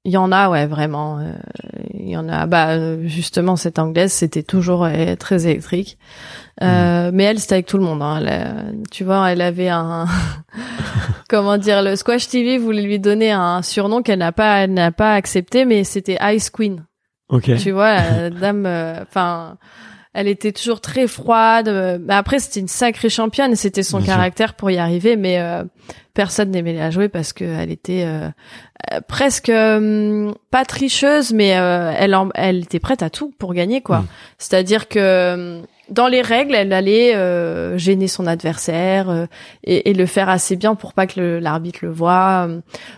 Il 0.04 0.12
y 0.12 0.16
en 0.16 0.30
a, 0.32 0.48
ouais, 0.48 0.66
vraiment. 0.66 1.18
euh, 1.18 1.32
il 1.92 2.08
y 2.08 2.16
en 2.16 2.28
a. 2.28 2.46
Bah 2.46 2.68
euh, 2.70 3.02
justement, 3.06 3.56
cette 3.56 3.78
anglaise, 3.78 4.12
c'était 4.12 4.44
toujours 4.44 4.84
euh, 4.84 5.16
très 5.16 5.46
électrique. 5.46 5.98
Euh, 6.62 7.10
Mais 7.12 7.24
elle, 7.24 7.40
c'était 7.40 7.54
avec 7.54 7.66
tout 7.66 7.76
le 7.76 7.84
monde. 7.84 8.00
Hein. 8.02 8.18
Elle, 8.20 8.28
euh, 8.30 8.72
tu 8.90 9.04
vois, 9.04 9.30
elle 9.30 9.42
avait 9.42 9.68
un. 9.68 10.06
Comment 11.28 11.58
dire 11.58 11.82
Le 11.82 11.94
Squash 11.96 12.28
TV 12.28 12.56
voulait 12.56 12.82
lui 12.82 12.98
donner 13.00 13.32
un 13.32 13.60
surnom 13.62 14.02
qu'elle 14.02 14.20
n'a 14.20 14.32
pas, 14.32 14.58
elle 14.60 14.72
n'a 14.72 14.92
pas 14.92 15.14
accepté, 15.14 15.64
mais 15.64 15.84
c'était 15.84 16.18
Ice 16.34 16.48
Queen. 16.50 16.84
Ok. 17.28 17.54
Tu 17.58 17.72
vois, 17.72 17.96
la 17.96 18.30
dame, 18.30 18.64
euh, 18.64 19.02
enfin, 19.02 19.58
elle 20.18 20.28
était 20.28 20.52
toujours 20.52 20.80
très 20.80 21.06
froide. 21.06 21.68
euh, 21.68 21.98
Mais 22.00 22.14
après, 22.14 22.38
c'était 22.40 22.60
une 22.60 22.68
sacrée 22.68 23.08
championne. 23.08 23.54
C'était 23.54 23.82
son 23.82 23.98
Bien 23.98 24.06
sûr. 24.06 24.14
caractère 24.14 24.54
pour 24.54 24.70
y 24.70 24.78
arriver, 24.78 25.16
mais 25.16 25.38
euh, 25.40 25.62
personne 26.14 26.50
n'aimait 26.50 26.72
la 26.74 26.90
jouer 26.90 27.08
parce 27.08 27.32
qu'elle 27.32 27.70
était 27.70 28.04
euh, 28.04 28.28
presque 29.06 29.48
euh, 29.48 30.32
pas 30.50 30.64
tricheuse, 30.64 31.32
mais 31.32 31.56
euh, 31.56 31.92
elle, 31.96 32.14
en- 32.14 32.30
elle 32.34 32.62
était 32.64 32.80
prête 32.80 33.02
à 33.02 33.10
tout 33.10 33.32
pour 33.38 33.54
gagner, 33.54 33.80
quoi. 33.80 33.98
Mm. 34.00 34.06
C'est-à-dire 34.38 34.88
que 34.88 34.98
euh, 34.98 35.60
dans 35.90 36.06
les 36.08 36.22
règles, 36.22 36.54
elle 36.54 36.72
allait 36.72 37.14
euh, 37.14 37.78
gêner 37.78 38.08
son 38.08 38.26
adversaire 38.26 39.08
euh, 39.10 39.26
et, 39.64 39.90
et 39.90 39.94
le 39.94 40.06
faire 40.06 40.28
assez 40.28 40.56
bien 40.56 40.74
pour 40.74 40.92
pas 40.92 41.06
que 41.06 41.20
le- 41.20 41.38
l'arbitre 41.38 41.80
le 41.82 41.90
voie. 41.90 42.48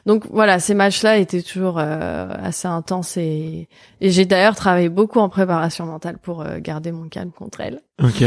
Donc 0.07 0.25
voilà, 0.31 0.59
ces 0.59 0.75
matchs-là 0.75 1.19
étaient 1.19 1.43
toujours 1.43 1.79
euh, 1.79 2.29
assez 2.43 2.69
intenses 2.69 3.17
et, 3.17 3.69
et 4.01 4.11
j'ai 4.11 4.25
d'ailleurs 4.25 4.57
travaillé 4.57 4.89
beaucoup 4.89 5.19
en 5.21 5.29
préparation 5.29 5.87
mentale 5.87 6.19
pour 6.19 6.43
euh, 6.43 6.59
garder 6.61 6.93
mon 6.93 7.09
calme 7.09 7.31
contre 7.31 7.61
elle. 7.61 7.81
Ok. 8.03 8.25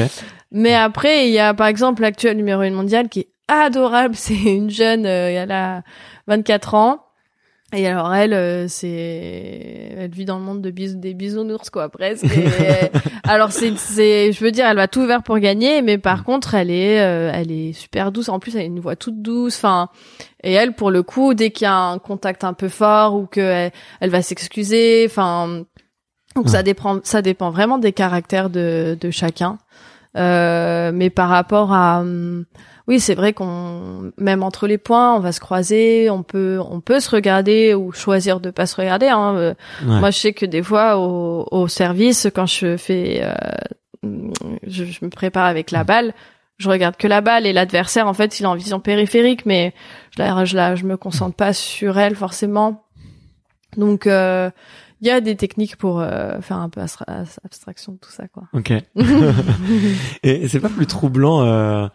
Mais 0.52 0.76
après, 0.76 1.28
il 1.28 1.34
y 1.34 1.40
a 1.40 1.54
par 1.54 1.68
exemple 1.68 2.02
l'actuelle 2.02 2.38
numéro 2.38 2.62
1 2.62 2.72
mondiale 2.72 3.10
qui 3.10 3.22
est 3.22 3.30
adorable. 3.48 4.16
C'est 4.18 4.34
une 4.36 4.70
jeune, 4.70 5.06
euh, 5.06 5.30
elle 5.44 5.52
a 5.52 5.82
24 6.28 6.74
ans. 6.76 7.00
Et 7.76 7.88
alors 7.88 8.14
elle, 8.14 8.34
euh, 8.34 8.68
c'est, 8.68 9.94
elle 9.98 10.12
vit 10.12 10.26
dans 10.26 10.38
le 10.38 10.44
monde 10.44 10.62
de 10.62 10.70
bis- 10.70 10.96
des 10.96 11.14
bisounours 11.16 11.70
quoi 11.72 11.90
presque. 11.90 12.26
Et- 12.26 12.92
alors 13.24 13.52
c'est, 13.52 13.76
c'est, 13.78 14.32
je 14.32 14.44
veux 14.44 14.52
dire, 14.52 14.68
elle 14.68 14.76
va 14.76 14.88
tout 14.88 15.06
faire 15.08 15.24
pour 15.24 15.40
gagner, 15.40 15.82
mais 15.82 15.98
par 15.98 16.24
contre 16.24 16.54
elle 16.54 16.70
est, 16.70 17.00
euh, 17.02 17.32
elle 17.34 17.52
est 17.52 17.74
super 17.74 18.12
douce. 18.12 18.30
En 18.30 18.40
plus 18.40 18.56
elle 18.56 18.62
a 18.62 18.66
une 18.66 18.80
voix 18.80 18.96
toute 18.96 19.22
douce. 19.22 19.56
Enfin, 19.58 19.90
et 20.44 20.54
elle 20.54 20.74
pour 20.74 20.92
le 20.92 21.02
coup, 21.04 21.34
dès 21.34 21.50
qu'il 21.50 21.66
y 21.66 21.68
a 21.68 21.76
un 21.76 21.98
contact 22.00 22.44
un 22.44 22.54
peu 22.54 22.70
fort 22.70 23.16
ou 23.16 23.26
que 23.26 23.42
elle, 23.42 23.72
elle 24.02 24.10
va 24.12 24.22
s'excuser, 24.22 25.06
enfin, 25.10 25.64
donc 26.36 26.50
ça 26.50 26.64
dépend, 26.64 27.00
ça 27.04 27.22
dépend 27.22 27.50
vraiment 27.52 27.78
des 27.80 27.92
caractères 27.94 28.50
de, 28.50 28.98
de 29.00 29.12
chacun. 29.12 29.58
Euh, 30.16 30.92
mais 30.94 31.10
par 31.10 31.30
rapport 31.30 31.74
à, 31.74 32.00
hum, 32.02 32.46
oui, 32.88 33.00
c'est 33.00 33.16
vrai 33.16 33.34
qu'on, 33.34 34.12
même 34.18 34.44
entre 34.44 34.68
les 34.68 34.78
points, 34.78 35.16
on 35.16 35.20
va 35.20 35.32
se 35.32 35.40
croiser, 35.40 36.10
on 36.10 36.22
peut, 36.22 36.60
on 36.70 36.82
peut 36.82 37.00
se 37.00 37.10
regarder 37.10 37.74
ou 37.74 37.92
choisir 37.92 38.40
de 38.40 38.52
pas 38.52 38.66
se 38.66 38.76
regarder. 38.76 39.08
Hein. 39.08 39.36
Euh, 39.36 39.54
Ouais. 39.86 40.00
Moi, 40.00 40.12
je 40.12 40.20
sais 40.20 40.34
que 40.34 40.46
des 40.46 40.62
fois 40.62 40.98
au, 40.98 41.48
au 41.52 41.68
service, 41.68 42.28
quand 42.34 42.46
je 42.46 42.78
fais, 42.78 43.22
euh, 43.24 43.34
je, 44.68 44.84
je 44.86 45.00
me 45.04 45.10
prépare 45.10 45.46
avec 45.46 45.72
la 45.72 45.84
balle, 45.84 46.14
je 46.58 46.70
regarde 46.70 46.96
que 46.98 47.08
la 47.08 47.22
balle 47.22 47.46
et 47.46 47.54
l'adversaire, 47.54 48.08
en 48.08 48.14
fait, 48.14 48.40
il 48.40 48.44
est 48.44 48.48
en 48.48 48.56
vision 48.56 48.80
périphérique, 48.80 49.46
mais 49.46 49.74
je 50.16 50.22
la, 50.22 50.46
je 50.46 50.56
la, 50.56 50.76
je 50.76 50.86
me 50.86 50.98
concentre 50.98 51.36
pas 51.36 51.54
sur 51.54 51.98
elle 51.98 52.16
forcément. 52.16 52.84
Donc, 53.78 54.06
euh, 54.06 54.52
il 55.04 55.08
y 55.08 55.12
a 55.12 55.20
des 55.20 55.36
techniques 55.36 55.76
pour 55.76 56.00
euh, 56.00 56.40
faire 56.40 56.58
un 56.58 56.70
peu 56.70 56.80
abstraction 56.80 57.92
de 57.92 57.98
tout 57.98 58.10
ça, 58.10 58.30
quoi. 58.30 58.44
Ok. 58.54 58.72
et, 60.24 60.44
et 60.44 60.48
c'est 60.48 60.62
pas 60.62 60.70
plus 60.70 60.88
troublant, 60.88 61.44
euh, 61.44 61.88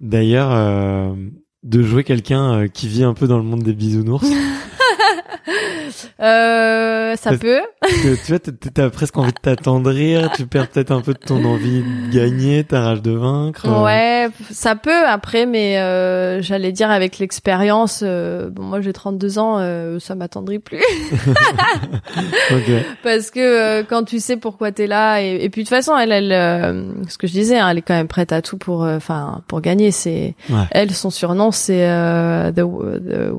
d'ailleurs, 0.00 0.50
euh, 0.52 1.14
de 1.62 1.82
jouer 1.82 2.02
quelqu'un 2.02 2.54
euh, 2.54 2.66
qui 2.66 2.88
vit 2.88 3.04
un 3.04 3.14
peu 3.14 3.28
dans 3.28 3.38
le 3.38 3.44
monde 3.44 3.62
des 3.62 3.72
bisounours? 3.72 4.26
Euh, 6.20 7.14
ça 7.16 7.30
Parce- 7.30 7.40
peut. 7.42 7.60
Que 7.82 8.14
tu 8.24 8.32
vois, 8.32 8.38
t'as- 8.74 8.90
presque 8.90 9.16
envie 9.16 9.32
de 9.32 9.38
t'attendrir, 9.40 10.30
tu 10.32 10.46
perds 10.46 10.68
peut-être 10.68 10.90
un 10.90 11.00
peu 11.00 11.12
de 11.12 11.18
ton 11.18 11.44
envie 11.44 11.82
de 11.82 12.12
gagner, 12.14 12.64
ta 12.64 12.80
rage 12.82 13.02
de 13.02 13.12
vaincre. 13.12 13.66
Ouais, 13.84 14.28
ça 14.50 14.74
peut 14.76 15.04
après, 15.06 15.46
mais 15.46 15.78
euh, 15.78 16.40
j'allais 16.42 16.72
dire 16.72 16.90
avec 16.90 17.18
l'expérience. 17.18 18.00
euh, 18.02 18.48
bon, 18.50 18.62
moi 18.62 18.80
j'ai 18.80 18.92
32 18.92 19.38
ans, 19.38 19.56
euh, 19.58 19.98
ça 19.98 20.14
m'attendrit 20.14 20.58
plus 20.58 20.80
Ok. 22.52 22.70
parce 23.02 23.30
que 23.30 23.40
euh, 23.40 23.82
quand 23.88 24.04
tu 24.04 24.18
sais 24.20 24.36
pourquoi 24.36 24.72
t'es 24.72 24.86
là 24.86 25.20
et, 25.22 25.36
et 25.44 25.48
puis 25.50 25.62
de 25.62 25.68
toute 25.68 25.76
façon, 25.76 25.96
elle, 25.96 26.12
elle, 26.12 26.32
euh, 26.32 26.84
ce 27.08 27.18
que 27.18 27.26
je 27.26 27.32
disais, 27.32 27.58
hein, 27.58 27.68
elle 27.70 27.78
est 27.78 27.82
quand 27.82 27.94
même 27.94 28.08
prête 28.08 28.32
à 28.32 28.42
tout 28.42 28.56
pour, 28.58 28.82
enfin, 28.82 29.42
pour 29.48 29.60
gagner. 29.60 29.90
C'est 29.90 30.34
Ouais. 30.50 30.64
elle, 30.70 30.90
son 30.92 31.10
surnom, 31.10 31.50
c'est 31.52 31.86
euh, 31.88 32.50
the, 32.52 32.56
the 32.56 33.32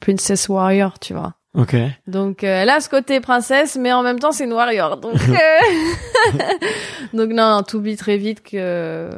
Princess 0.00 0.48
Warrior, 0.48 0.98
tu 0.98 1.14
vois. 1.14 1.34
Ok. 1.54 1.76
Donc 2.08 2.42
euh, 2.42 2.62
elle 2.62 2.70
a 2.70 2.80
ce 2.80 2.88
côté 2.88 3.20
princesse, 3.20 3.76
mais 3.80 3.92
en 3.92 4.02
même 4.02 4.18
temps 4.18 4.32
c'est 4.32 4.44
une 4.44 4.52
warrior. 4.52 4.96
Donc 4.96 5.14
euh, 5.28 6.38
donc 7.12 7.30
non, 7.30 7.48
non 7.50 7.62
t'oublies 7.62 7.96
très 7.96 8.16
vite 8.16 8.42
que 8.42 9.08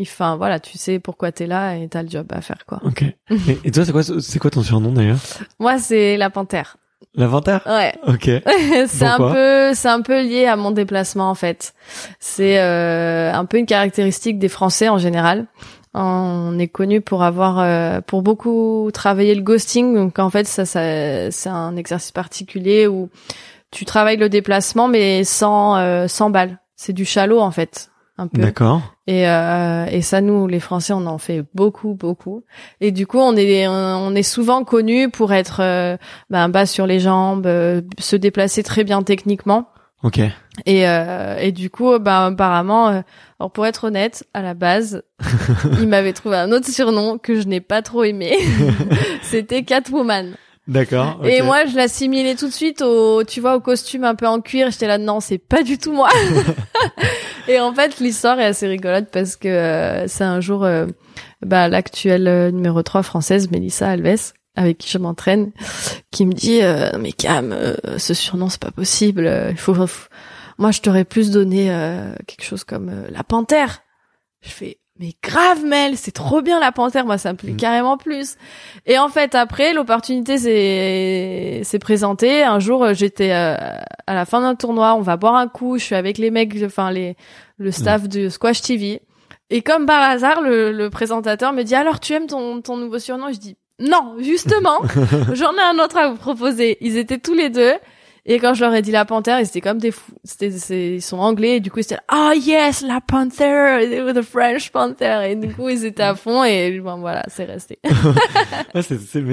enfin 0.00 0.36
voilà, 0.36 0.60
tu 0.60 0.78
sais 0.78 0.98
pourquoi 0.98 1.30
t'es 1.30 1.46
là 1.46 1.76
et 1.76 1.88
t'as 1.88 2.02
le 2.02 2.08
job 2.08 2.26
à 2.32 2.40
faire 2.40 2.64
quoi. 2.66 2.80
Ok. 2.84 3.02
Et, 3.30 3.58
et 3.64 3.70
toi, 3.70 3.84
c'est 3.84 3.92
quoi, 3.92 4.02
c'est 4.02 4.38
quoi 4.38 4.50
ton 4.50 4.62
surnom 4.62 4.92
d'ailleurs? 4.92 5.18
Moi 5.58 5.78
c'est 5.78 6.16
la 6.16 6.30
panthère. 6.30 6.78
L'inventaire? 7.14 7.60
Ouais. 7.66 7.92
Ok. 8.06 8.30
c'est 8.86 9.04
un 9.04 9.18
peu 9.18 9.74
c'est 9.74 9.88
un 9.88 10.00
peu 10.00 10.22
lié 10.22 10.46
à 10.46 10.56
mon 10.56 10.70
déplacement 10.70 11.28
en 11.28 11.34
fait. 11.34 11.74
C'est 12.18 12.60
euh, 12.60 13.30
un 13.30 13.44
peu 13.44 13.58
une 13.58 13.66
caractéristique 13.66 14.38
des 14.38 14.48
Français 14.48 14.88
en 14.88 14.96
général. 14.96 15.46
On 15.94 16.58
est 16.58 16.68
connu 16.68 17.00
pour 17.00 17.22
avoir 17.22 17.58
euh, 17.58 18.00
pour 18.00 18.22
beaucoup 18.22 18.90
travailler 18.94 19.34
le 19.34 19.42
ghosting 19.42 19.94
donc 19.94 20.18
en 20.18 20.30
fait 20.30 20.46
ça, 20.46 20.64
ça 20.64 21.30
c'est 21.30 21.50
un 21.50 21.76
exercice 21.76 22.12
particulier 22.12 22.86
où 22.86 23.10
tu 23.70 23.84
travailles 23.84 24.16
le 24.16 24.30
déplacement 24.30 24.88
mais 24.88 25.24
sans 25.24 25.76
euh, 25.76 26.08
sans 26.08 26.30
balles. 26.30 26.58
C'est 26.76 26.94
du 26.94 27.04
shallow 27.04 27.40
en 27.40 27.50
fait 27.50 27.90
un 28.18 28.28
peu. 28.28 28.40
D'accord. 28.40 28.82
Et, 29.06 29.28
euh, 29.28 29.86
et 29.86 30.02
ça, 30.02 30.20
nous, 30.20 30.46
les 30.46 30.60
Français, 30.60 30.92
on 30.92 31.06
en 31.06 31.18
fait 31.18 31.44
beaucoup, 31.54 31.94
beaucoup. 31.94 32.44
Et 32.80 32.92
du 32.92 33.06
coup, 33.06 33.18
on 33.18 33.36
est, 33.36 33.66
on 33.66 34.14
est 34.14 34.22
souvent 34.22 34.64
connus 34.64 35.10
pour 35.10 35.32
être 35.32 35.60
euh, 35.60 35.96
ben, 36.30 36.48
bas 36.48 36.66
sur 36.66 36.86
les 36.86 37.00
jambes, 37.00 37.46
euh, 37.46 37.82
se 37.98 38.16
déplacer 38.16 38.62
très 38.62 38.84
bien 38.84 39.02
techniquement. 39.02 39.68
Ok. 40.02 40.20
Et, 40.66 40.88
euh, 40.88 41.36
et 41.38 41.52
du 41.52 41.70
coup, 41.70 41.98
ben, 41.98 42.32
apparemment, 42.32 42.88
euh, 42.88 43.00
alors 43.38 43.50
pour 43.52 43.66
être 43.66 43.84
honnête, 43.84 44.24
à 44.34 44.42
la 44.42 44.54
base, 44.54 45.02
il 45.80 45.88
m'avait 45.88 46.12
trouvé 46.12 46.36
un 46.36 46.50
autre 46.52 46.68
surnom 46.68 47.18
que 47.18 47.40
je 47.40 47.46
n'ai 47.46 47.60
pas 47.60 47.82
trop 47.82 48.04
aimé. 48.04 48.36
C'était 49.22 49.62
Catwoman. 49.62 50.34
D'accord. 50.68 51.20
Et 51.24 51.42
moi, 51.42 51.66
je 51.66 51.76
l'assimilais 51.76 52.36
tout 52.36 52.46
de 52.46 52.52
suite 52.52 52.82
au, 52.82 53.24
tu 53.24 53.40
vois, 53.40 53.56
au 53.56 53.60
costume 53.60 54.04
un 54.04 54.14
peu 54.14 54.28
en 54.28 54.40
cuir. 54.40 54.70
J'étais 54.70 54.86
là, 54.86 54.96
non, 54.96 55.18
c'est 55.18 55.38
pas 55.38 55.62
du 55.64 55.76
tout 55.76 55.92
moi. 55.92 56.08
et 57.48 57.58
en 57.58 57.74
fait, 57.74 57.98
l'histoire 57.98 58.38
est 58.38 58.44
assez 58.44 58.68
rigolote 58.68 59.08
parce 59.10 59.34
que 59.34 59.48
euh, 59.48 60.06
c'est 60.06 60.22
un 60.22 60.40
jour, 60.40 60.64
euh, 60.64 60.86
bah, 61.44 61.68
l'actuelle 61.68 62.28
euh, 62.28 62.50
numéro 62.52 62.80
3 62.82 63.02
française, 63.02 63.50
Mélissa 63.50 63.88
Alves, 63.88 64.34
avec 64.54 64.78
qui 64.78 64.88
je 64.90 64.98
m'entraîne, 64.98 65.52
qui 66.10 66.26
me 66.26 66.32
dit, 66.32 66.60
euh, 66.62 66.90
mais 66.98 67.12
Cam, 67.12 67.52
euh, 67.52 67.74
ce 67.98 68.14
surnom, 68.14 68.48
c'est 68.48 68.60
pas 68.60 68.70
possible. 68.70 69.26
euh, 69.26 69.50
Il 69.50 69.56
faut, 69.58 69.74
faut- 69.74 70.08
moi, 70.58 70.70
je 70.70 70.80
t'aurais 70.80 71.04
plus 71.04 71.30
donné 71.30 71.70
euh, 71.70 72.14
quelque 72.26 72.44
chose 72.44 72.64
comme 72.64 72.88
euh, 72.90 73.06
la 73.10 73.24
panthère. 73.24 73.80
Je 74.42 74.50
fais, 74.50 74.78
mais 74.98 75.12
grave 75.22 75.64
Mel, 75.64 75.96
c'est 75.96 76.10
trop 76.12 76.42
bien 76.42 76.60
la 76.60 76.70
panthère, 76.72 77.06
moi 77.06 77.16
ça 77.16 77.32
me 77.32 77.38
plaît 77.38 77.52
Mm. 77.52 77.56
carrément 77.56 77.96
plus. 77.96 78.36
Et 78.86 78.98
en 78.98 79.08
fait 79.08 79.34
après 79.34 79.72
l'opportunité 79.72 80.36
s'est 80.36 81.60
s'est 81.64 81.78
présentée. 81.78 82.42
Un 82.42 82.58
jour 82.58 82.84
euh, 82.84 82.92
j'étais 82.92 83.30
euh, 83.32 83.54
à 84.06 84.14
la 84.14 84.24
fin 84.26 84.40
d'un 84.42 84.54
tournoi, 84.56 84.94
on 84.94 85.00
va 85.00 85.16
boire 85.16 85.36
un 85.36 85.48
coup, 85.48 85.78
je 85.78 85.84
suis 85.84 85.94
avec 85.94 86.18
les 86.18 86.30
mecs, 86.30 86.54
enfin 86.64 86.90
les 86.90 87.16
le 87.56 87.70
staff 87.70 88.08
de 88.08 88.28
Squash 88.28 88.60
TV. 88.62 89.00
Et 89.50 89.62
comme 89.62 89.86
par 89.86 90.02
hasard 90.02 90.40
le, 90.42 90.72
le 90.72 90.90
présentateur 90.90 91.52
me 91.52 91.62
dit 91.62 91.74
alors 91.74 92.00
tu 92.00 92.12
aimes 92.14 92.26
ton 92.26 92.60
ton 92.60 92.76
nouveau 92.76 92.98
surnom? 92.98 93.32
Je 93.32 93.38
dis 93.38 93.56
non 93.82 94.16
justement 94.20 94.78
j'en 95.32 95.52
ai 95.52 95.62
un 95.62 95.78
autre 95.82 95.96
à 95.96 96.08
vous 96.08 96.16
proposer. 96.16 96.78
Ils 96.80 96.96
étaient 96.96 97.18
tous 97.18 97.34
les 97.34 97.50
deux. 97.50 97.74
Et 98.24 98.38
quand 98.38 98.54
je 98.54 98.64
leur 98.64 98.72
ai 98.72 98.82
dit 98.82 98.92
la 98.92 99.04
panthère, 99.04 99.40
ils 99.40 99.46
étaient 99.46 99.60
comme 99.60 99.78
des 99.78 99.90
fous. 99.90 100.12
C'était, 100.22 100.50
ils 100.94 101.02
sont 101.02 101.18
anglais, 101.18 101.56
et 101.56 101.60
du 101.60 101.72
coup, 101.72 101.80
ils 101.80 101.82
étaient 101.82 101.98
ah 102.06 102.34
yes, 102.36 102.82
la 102.82 103.00
panthère, 103.00 103.80
the 104.14 104.22
French 104.22 104.70
panther. 104.70 105.28
Et 105.28 105.34
du 105.34 105.52
coup, 105.52 105.68
ils 105.68 105.84
étaient 105.84 106.04
à 106.04 106.14
fond, 106.14 106.44
et 106.44 106.78
bon, 106.78 106.98
voilà, 106.98 107.24
c'est 107.26 107.44
resté. 107.44 107.80
Mais 108.74 108.82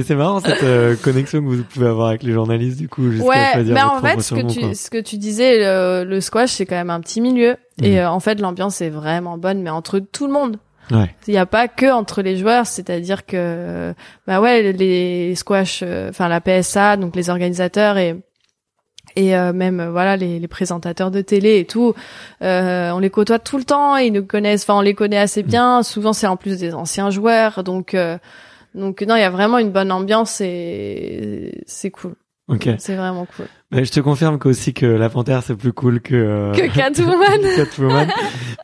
c'est 0.03 0.15
marrant 0.15 0.39
cette 0.39 0.63
euh, 0.63 0.95
connexion 0.95 1.39
que 1.39 1.45
vous 1.45 1.63
pouvez 1.63 1.85
avoir 1.85 2.07
avec 2.07 2.23
les 2.23 2.33
journalistes 2.33 2.79
du 2.79 2.89
coup. 2.89 3.12
jusqu'à 3.12 3.27
ouais, 3.27 3.63
mais 3.63 3.81
en 3.81 4.01
fait, 4.01 4.19
ce 4.21 4.33
que 4.33 4.41
quoi. 4.41 4.49
tu, 4.49 4.75
ce 4.75 4.89
que 4.89 4.99
tu 4.99 5.17
disais, 5.17 5.59
le, 5.59 6.03
le 6.03 6.21
squash, 6.21 6.51
c'est 6.51 6.65
quand 6.65 6.75
même 6.75 6.89
un 6.89 6.99
petit 6.99 7.21
milieu. 7.21 7.57
Mhm. 7.79 7.85
Et 7.85 7.99
euh, 7.99 8.09
en 8.09 8.19
fait, 8.19 8.39
l'ambiance 8.39 8.81
est 8.81 8.89
vraiment 8.89 9.38
bonne, 9.38 9.62
mais 9.62 9.69
entre 9.69 9.99
tout 9.99 10.25
le 10.25 10.33
monde. 10.33 10.57
Ouais. 10.91 11.15
Il 11.28 11.32
n'y 11.32 11.38
a 11.38 11.45
pas 11.45 11.67
que 11.67 11.91
entre 11.91 12.21
les 12.21 12.38
joueurs, 12.38 12.65
c'est-à-dire 12.65 13.25
que, 13.25 13.93
bah 14.25 14.41
ouais, 14.41 14.71
les 14.73 15.36
squash, 15.36 15.82
euh, 15.84 16.10
enfin 16.10 16.28
la 16.28 16.41
PSA, 16.41 16.97
donc 16.97 17.15
les 17.15 17.30
organisateurs 17.30 17.97
et 17.97 18.15
et 19.15 19.36
euh, 19.36 19.54
même 19.54 19.80
euh, 19.80 19.91
voilà 19.91 20.17
les, 20.17 20.39
les 20.39 20.47
présentateurs 20.47 21.12
de 21.12 21.21
télé 21.21 21.60
et 21.60 21.65
tout, 21.65 21.93
euh, 22.41 22.91
on 22.91 22.99
les 22.99 23.10
côtoie 23.10 23.39
tout 23.39 23.58
le 23.58 23.63
temps, 23.63 23.97
ils 23.97 24.12
nous 24.12 24.25
connaissent, 24.25 24.63
enfin 24.63 24.78
on 24.78 24.82
les 24.82 24.93
connaît 24.93 25.17
assez 25.17 25.43
bien. 25.43 25.84
Souvent 25.84 26.13
c'est 26.13 26.28
en 26.28 26.38
plus 26.38 26.60
des 26.60 26.73
anciens 26.73 27.10
joueurs, 27.10 27.63
donc 27.63 27.93
euh, 27.93 28.17
donc 28.75 29.02
non, 29.02 29.15
il 29.15 29.21
y 29.21 29.23
a 29.23 29.30
vraiment 29.30 29.58
une 29.58 29.71
bonne 29.71 29.91
ambiance 29.91 30.41
et 30.41 31.63
c'est 31.65 31.91
cool, 31.91 32.15
Ok. 32.49 32.69
c'est 32.79 32.95
vraiment 32.95 33.25
cool. 33.38 33.45
Mais 33.71 33.85
je 33.85 33.91
te 33.91 33.99
confirme 33.99 34.39
qu'aussi 34.39 34.73
que 34.73 34.85
la 34.88 35.09
panthère 35.09 35.43
c'est 35.43 35.55
plus 35.55 35.71
cool 35.73 36.01
que 36.01 36.15
euh, 36.15 36.51
Que 36.53 36.67
Catwoman. 36.73 37.39
Catwoman. 37.55 38.07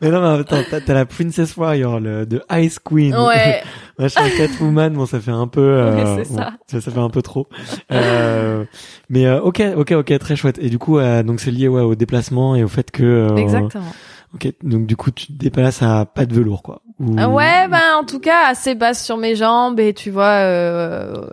mais 0.02 0.10
non, 0.10 0.20
mais 0.20 0.40
attends, 0.40 0.56
t'as, 0.84 0.94
la 0.94 1.06
Princess 1.06 1.56
Warrior, 1.56 2.00
le, 2.00 2.26
de 2.26 2.42
Ice 2.58 2.78
Queen. 2.80 3.14
Ouais, 3.14 3.62
Machin 3.98 4.22
Catwoman, 4.36 4.92
bon, 4.94 5.06
ça 5.06 5.20
fait 5.20 5.30
un 5.30 5.46
peu, 5.46 5.60
euh, 5.60 6.16
c'est 6.24 6.30
bon, 6.30 6.36
ça. 6.38 6.52
ça. 6.66 6.80
ça 6.80 6.90
fait 6.90 6.98
un 6.98 7.10
peu 7.10 7.22
trop. 7.22 7.46
Euh, 7.92 8.64
mais 9.08 9.26
euh, 9.26 9.40
ok, 9.40 9.62
ok, 9.76 9.92
ok, 9.92 10.18
très 10.18 10.34
chouette. 10.36 10.58
Et 10.60 10.68
du 10.68 10.78
coup, 10.78 10.98
euh, 10.98 11.22
donc 11.22 11.38
c'est 11.40 11.52
lié 11.52 11.68
ouais 11.68 11.82
au 11.82 11.94
déplacement 11.94 12.56
et 12.56 12.64
au 12.64 12.68
fait 12.68 12.90
que. 12.90 13.36
exactement. 13.38 13.92
Ok, 14.34 14.52
donc 14.64 14.86
du 14.86 14.96
coup, 14.96 15.12
tu 15.12 15.28
te 15.28 15.32
déplaces 15.32 15.82
à 15.82 16.04
pas 16.04 16.26
de 16.26 16.34
velours, 16.34 16.62
quoi. 16.62 16.82
Ou- 16.98 17.14
Ouais, 17.14 17.68
ben 17.68 17.80
en 18.00 18.04
tout 18.04 18.18
cas 18.18 18.48
assez 18.48 18.74
basse 18.74 19.04
sur 19.04 19.16
mes 19.16 19.36
jambes 19.36 19.78
et 19.78 19.94
tu 19.94 20.10
vois, 20.10 20.24
euh, 20.42 21.26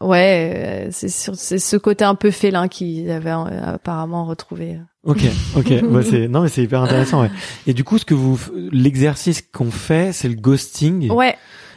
ouais, 0.00 0.52
euh, 0.54 0.88
c'est 0.90 1.08
sur- 1.08 1.34
c'est 1.36 1.58
ce 1.58 1.76
côté 1.76 2.04
un 2.04 2.14
peu 2.14 2.30
félin 2.30 2.68
qu'ils 2.68 3.10
avaient 3.10 3.30
euh, 3.30 3.74
apparemment 3.74 4.24
retrouvé. 4.24 4.78
Ok, 5.04 5.22
ok. 5.56 5.82
bah, 5.90 6.00
c'est 6.02 6.28
non, 6.28 6.42
mais 6.42 6.48
c'est 6.48 6.62
hyper 6.62 6.82
intéressant. 6.82 7.22
Ouais. 7.22 7.30
Et 7.66 7.74
du 7.74 7.84
coup, 7.84 7.98
ce 7.98 8.04
que 8.04 8.14
vous, 8.14 8.38
l'exercice 8.72 9.42
qu'on 9.42 9.70
fait, 9.70 10.12
c'est 10.12 10.28
le 10.28 10.34
ghosting. 10.34 11.10
Ouais, 11.10 11.36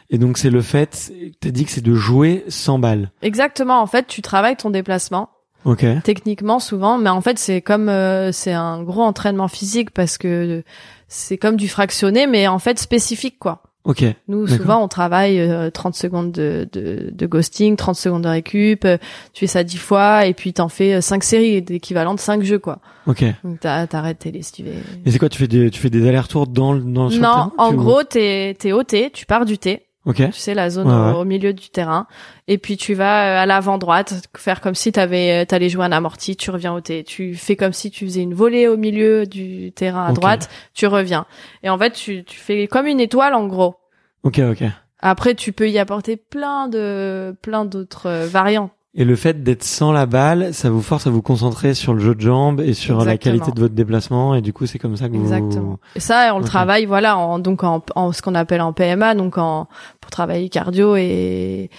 Et 0.10 0.18
donc 0.18 0.38
c'est 0.38 0.50
le 0.50 0.62
fait, 0.62 1.12
t'as 1.40 1.52
dit 1.52 1.66
que 1.66 1.72
c'est 1.72 1.82
de 1.84 1.96
jouer 1.96 2.44
sans 2.50 2.80
balle. 2.80 3.12
exactement. 3.22 3.82
En 3.82 3.88
fait, 3.88 4.08
tu 4.08 4.22
travailles 4.22 4.58
ton 4.58 4.70
déplacement 4.70 5.30
Ok. 5.64 5.86
techniquement 6.04 6.60
souvent, 6.60 6.98
mais 6.98 7.12
en 7.12 7.22
fait 7.22 7.38
c'est 7.38 7.62
comme 7.62 7.88
euh, 7.88 8.32
c'est 8.32 8.52
un 8.52 8.82
gros 8.82 9.04
entraînement 9.04 9.48
physique 9.48 9.92
parce 9.92 10.18
que 10.18 10.64
c'est 11.08 11.38
comme 11.38 11.56
du 11.56 11.70
fractionné, 11.70 12.26
mais 12.26 12.48
en 12.48 12.58
fait 12.58 12.80
spécifique 12.80 13.38
quoi. 13.38 13.62
Ok. 13.84 14.06
Nous, 14.28 14.46
souvent, 14.48 14.84
on 14.84 14.88
travaille 14.88 15.40
euh, 15.40 15.72
30 15.72 15.96
secondes 15.96 16.32
de, 16.32 16.68
de, 16.72 17.10
de 17.12 17.26
ghosting, 17.26 17.76
30 17.76 17.96
secondes 17.96 18.22
de 18.24 18.28
récup, 18.28 18.86
euh, 18.86 18.98
tu 19.34 19.40
fais 19.42 19.48
ça 19.48 19.64
10 19.64 19.78
fois, 19.78 20.26
et 20.28 20.34
puis 20.36 20.54
t'en 20.54 20.70
fais 20.70 21.02
5 21.02 21.24
séries, 21.24 21.62
d'équivalent 21.64 22.14
de 22.14 22.20
5 22.20 22.44
jeux, 22.44 22.60
quoi. 22.60 22.78
Ok. 23.08 23.24
Donc 23.44 23.60
t'arrêtes 23.60 24.20
tes 24.20 24.32
lestives. 24.32 24.68
Et 25.06 25.10
c'est 25.12 25.18
quoi 25.18 25.30
Tu 25.30 25.40
fais 25.40 25.48
des, 25.48 25.72
tu 25.72 25.80
fais 25.80 25.90
des 25.90 26.08
allers-retours 26.08 26.46
dans 26.46 26.74
le 26.74 26.82
dans 26.82 27.06
le 27.06 27.10
sur 27.10 27.20
le 27.22 27.24
Non, 27.28 27.34
terrain, 27.34 27.52
en 27.58 27.70
tu- 27.72 27.76
gros, 27.78 28.04
t'es 28.04 28.56
t'es 28.60 28.72
au 28.72 28.84
T, 28.84 29.10
tu 29.12 29.26
pars 29.26 29.46
du 29.46 29.58
T, 29.58 29.88
Ok. 30.06 30.16
tu 30.16 30.32
sais 30.32 30.56
la 30.56 30.70
zone 30.72 30.88
Ouais, 30.88 30.94
au, 30.94 31.14
ouais. 31.14 31.20
au 31.22 31.26
milieu 31.26 31.54
du 31.54 31.70
terrain, 31.70 32.08
et 32.48 32.58
puis 32.58 32.76
tu 32.76 32.96
vas 32.96 33.24
euh, 33.40 33.44
à 33.44 33.46
l'avant 33.46 33.78
droite, 33.78 34.28
faire 34.36 34.60
comme 34.60 34.74
si 34.74 34.92
t'avais 34.92 35.44
euh, 35.44 35.46
t'allais 35.46 35.70
jouer 35.70 35.86
un 35.86 35.92
amorti, 35.92 36.36
tu 36.36 36.50
reviens 36.50 36.74
au 36.74 36.82
T, 36.82 37.04
tu 37.04 37.36
fais 37.36 37.56
comme 37.56 37.74
si 37.74 37.92
tu 37.92 38.06
faisais 38.06 38.22
une 38.24 38.34
volée 38.34 38.68
au 38.68 38.78
milieu 38.78 39.26
du 39.28 39.72
terrain 39.74 40.08
à 40.08 40.12
droite, 40.14 40.50
tu 40.74 40.88
reviens, 40.88 41.26
et 41.62 41.70
en 41.70 41.78
fait 41.78 41.92
tu 41.92 42.24
tu 42.24 42.40
fais 42.40 42.66
comme 42.68 42.88
une 42.88 43.00
étoile 43.00 43.36
en 43.36 43.46
gros. 43.46 43.76
Ok, 44.24 44.40
ok. 44.40 44.64
Après, 45.04 45.34
tu 45.34 45.52
peux 45.52 45.68
y 45.70 45.80
apporter 45.80 46.16
plein 46.16 46.68
de 46.68 47.36
plein 47.42 47.66
d'autres 47.66 48.08
euh, 48.08 48.28
variantes. 48.28 48.72
Et 48.94 49.06
le 49.06 49.16
fait 49.16 49.42
d'être 49.42 49.64
sans 49.64 49.94
la 49.94 50.06
balle, 50.06 50.54
ça 50.54 50.70
vous 50.70 50.82
force 50.82 51.08
à 51.08 51.10
vous 51.10 51.22
concentrer 51.22 51.74
sur 51.74 51.94
le 51.94 52.02
jeu 52.02 52.14
de 52.14 52.20
jambes 52.20 52.60
et 52.60 52.74
sur 52.74 53.06
la 53.06 53.18
qualité 53.18 53.52
de 53.52 53.60
votre 53.60 53.74
déplacement. 53.74 54.36
Et 54.36 54.42
du 54.42 54.52
coup, 54.52 54.66
c'est 54.66 54.80
comme 54.80 54.98
ça 54.98 55.08
que 55.08 55.14
vous. 55.14 55.22
Exactement. 55.22 55.80
Et 55.96 56.02
ça, 56.02 56.36
on 56.36 56.40
le 56.40 56.44
travaille, 56.46 56.86
voilà, 56.86 57.18
en, 57.18 57.40
donc 57.40 57.64
en, 57.64 57.82
en 57.96 58.12
ce 58.12 58.22
qu'on 58.22 58.36
appelle 58.36 58.60
en 58.60 58.74
PMA, 58.74 59.16
donc 59.16 59.38
en 59.38 59.68
pour 60.02 60.12
travailler 60.12 60.50
cardio 60.50 60.98
et 60.98 61.70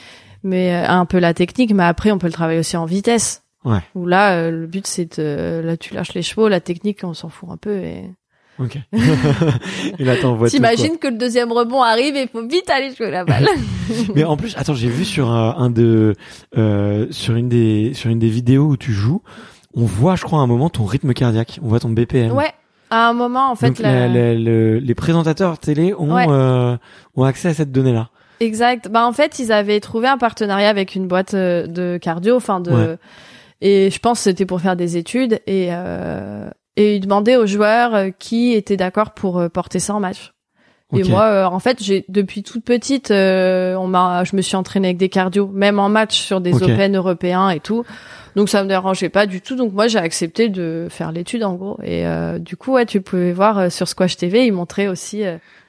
mais 0.42 0.74
euh, 0.74 0.88
un 0.88 1.04
peu 1.04 1.18
la 1.18 1.34
technique, 1.34 1.72
mais 1.72 1.84
après 1.84 2.10
on 2.10 2.18
peut 2.18 2.26
le 2.26 2.32
travailler 2.32 2.58
aussi 2.58 2.76
en 2.76 2.86
vitesse. 2.86 3.42
Ouais. 3.64 3.78
Où 3.94 4.06
là, 4.06 4.34
euh, 4.34 4.50
le 4.50 4.66
but 4.66 4.86
c'est 4.86 5.20
de, 5.20 5.60
là 5.62 5.76
tu 5.76 5.94
lâches 5.94 6.14
les 6.14 6.22
chevaux, 6.22 6.48
la 6.48 6.60
technique 6.60 7.00
on 7.04 7.14
s'en 7.14 7.28
fout 7.28 7.48
un 7.50 7.56
peu 7.56 7.76
et. 7.76 8.10
Ok. 8.62 8.78
et 9.98 10.04
là, 10.04 10.16
t'envoies 10.16 10.48
tout, 10.48 10.54
T'imagines 10.56 10.98
que 10.98 11.08
le 11.08 11.16
deuxième 11.18 11.52
rebond 11.52 11.82
arrive 11.82 12.16
et 12.16 12.22
il 12.22 12.28
faut 12.28 12.46
vite 12.46 12.68
aller 12.70 12.94
jouer 12.94 13.10
la 13.10 13.24
balle. 13.24 13.48
Mais 14.14 14.24
en 14.24 14.36
plus, 14.36 14.56
attends, 14.56 14.74
j'ai 14.74 14.88
vu 14.88 15.04
sur 15.04 15.30
un, 15.30 15.54
un 15.58 15.70
de, 15.70 16.14
euh, 16.56 17.06
sur 17.10 17.34
une 17.36 17.48
des, 17.48 17.92
sur 17.94 18.10
une 18.10 18.18
des 18.18 18.28
vidéos 18.28 18.64
où 18.66 18.76
tu 18.76 18.92
joues, 18.92 19.22
on 19.74 19.84
voit, 19.84 20.16
je 20.16 20.22
crois, 20.22 20.40
à 20.40 20.42
un 20.42 20.46
moment 20.46 20.68
ton 20.70 20.84
rythme 20.84 21.12
cardiaque. 21.14 21.58
On 21.62 21.68
voit 21.68 21.80
ton 21.80 21.90
BPM. 21.90 22.32
ouais. 22.32 22.52
À 22.90 23.08
un 23.08 23.14
moment, 23.14 23.50
en 23.50 23.54
fait, 23.56 23.68
Donc, 23.68 23.78
la- 23.78 24.06
la- 24.06 24.08
la- 24.08 24.34
le- 24.34 24.78
les 24.78 24.94
présentateurs 24.94 25.58
télé 25.58 25.94
ont, 25.94 26.12
Ouais. 26.14 26.26
euh, 26.28 26.76
ont 27.16 27.24
accès 27.24 27.48
à 27.48 27.54
cette 27.54 27.72
donnée-là. 27.72 28.10
Exact. 28.40 28.88
Bah 28.90 29.06
en 29.06 29.12
fait, 29.12 29.38
ils 29.38 29.50
avaient 29.50 29.80
trouvé 29.80 30.08
un 30.08 30.18
partenariat 30.18 30.68
avec 30.68 30.94
une 30.94 31.06
boîte 31.08 31.32
euh, 31.32 31.66
de 31.66 31.96
cardio, 31.96 32.36
enfin 32.36 32.60
de 32.60 32.70
Ouais. 32.70 32.96
et 33.62 33.88
je 33.90 33.98
pense 33.98 34.18
que 34.18 34.24
c'était 34.24 34.44
pour 34.44 34.60
faire 34.60 34.76
des 34.76 34.98
études 34.98 35.40
et 35.46 35.68
euh, 35.70 36.50
et 36.76 36.96
ils 36.96 37.00
demandaient 37.00 37.36
aux 37.36 37.46
joueurs 37.46 37.94
euh, 37.94 38.10
qui 38.18 38.52
étaient 38.52 38.76
d'accord 38.76 39.12
pour 39.12 39.38
euh, 39.38 39.48
porter 39.48 39.78
ça 39.78 39.94
en 39.94 40.00
match. 40.00 40.32
Et 40.94 41.04
moi, 41.04 41.24
euh, 41.24 41.44
en 41.44 41.58
fait, 41.58 41.82
j'ai 41.82 42.04
depuis 42.08 42.42
toute 42.42 42.64
petite, 42.64 43.10
euh, 43.10 43.74
on 43.76 43.86
m'a, 43.86 44.24
je 44.24 44.36
me 44.36 44.42
suis 44.42 44.56
entraînée 44.56 44.88
avec 44.88 44.98
des 44.98 45.08
cardio, 45.08 45.48
même 45.48 45.78
en 45.78 45.88
match 45.88 46.20
sur 46.20 46.40
des 46.40 46.54
Ok. 46.54 46.62
Open 46.62 46.96
européens 46.96 47.50
et 47.50 47.60
tout. 47.60 47.84
Donc 48.36 48.48
ça 48.48 48.62
me 48.62 48.68
dérangeait 48.68 49.08
pas 49.08 49.26
du 49.26 49.40
tout. 49.40 49.56
Donc 49.56 49.72
moi, 49.72 49.88
j'ai 49.88 49.98
accepté 49.98 50.48
de 50.48 50.88
faire 50.90 51.12
l'étude 51.12 51.44
en 51.44 51.54
gros. 51.54 51.78
Et 51.82 52.06
euh, 52.06 52.38
du 52.38 52.56
coup, 52.56 52.72
ouais, 52.72 52.86
tu 52.86 53.00
pouvais 53.00 53.32
voir 53.32 53.70
sur 53.72 53.88
Squash 53.88 54.16
TV, 54.16 54.46
ils 54.46 54.52
montraient 54.52 54.88
aussi. 54.88 55.22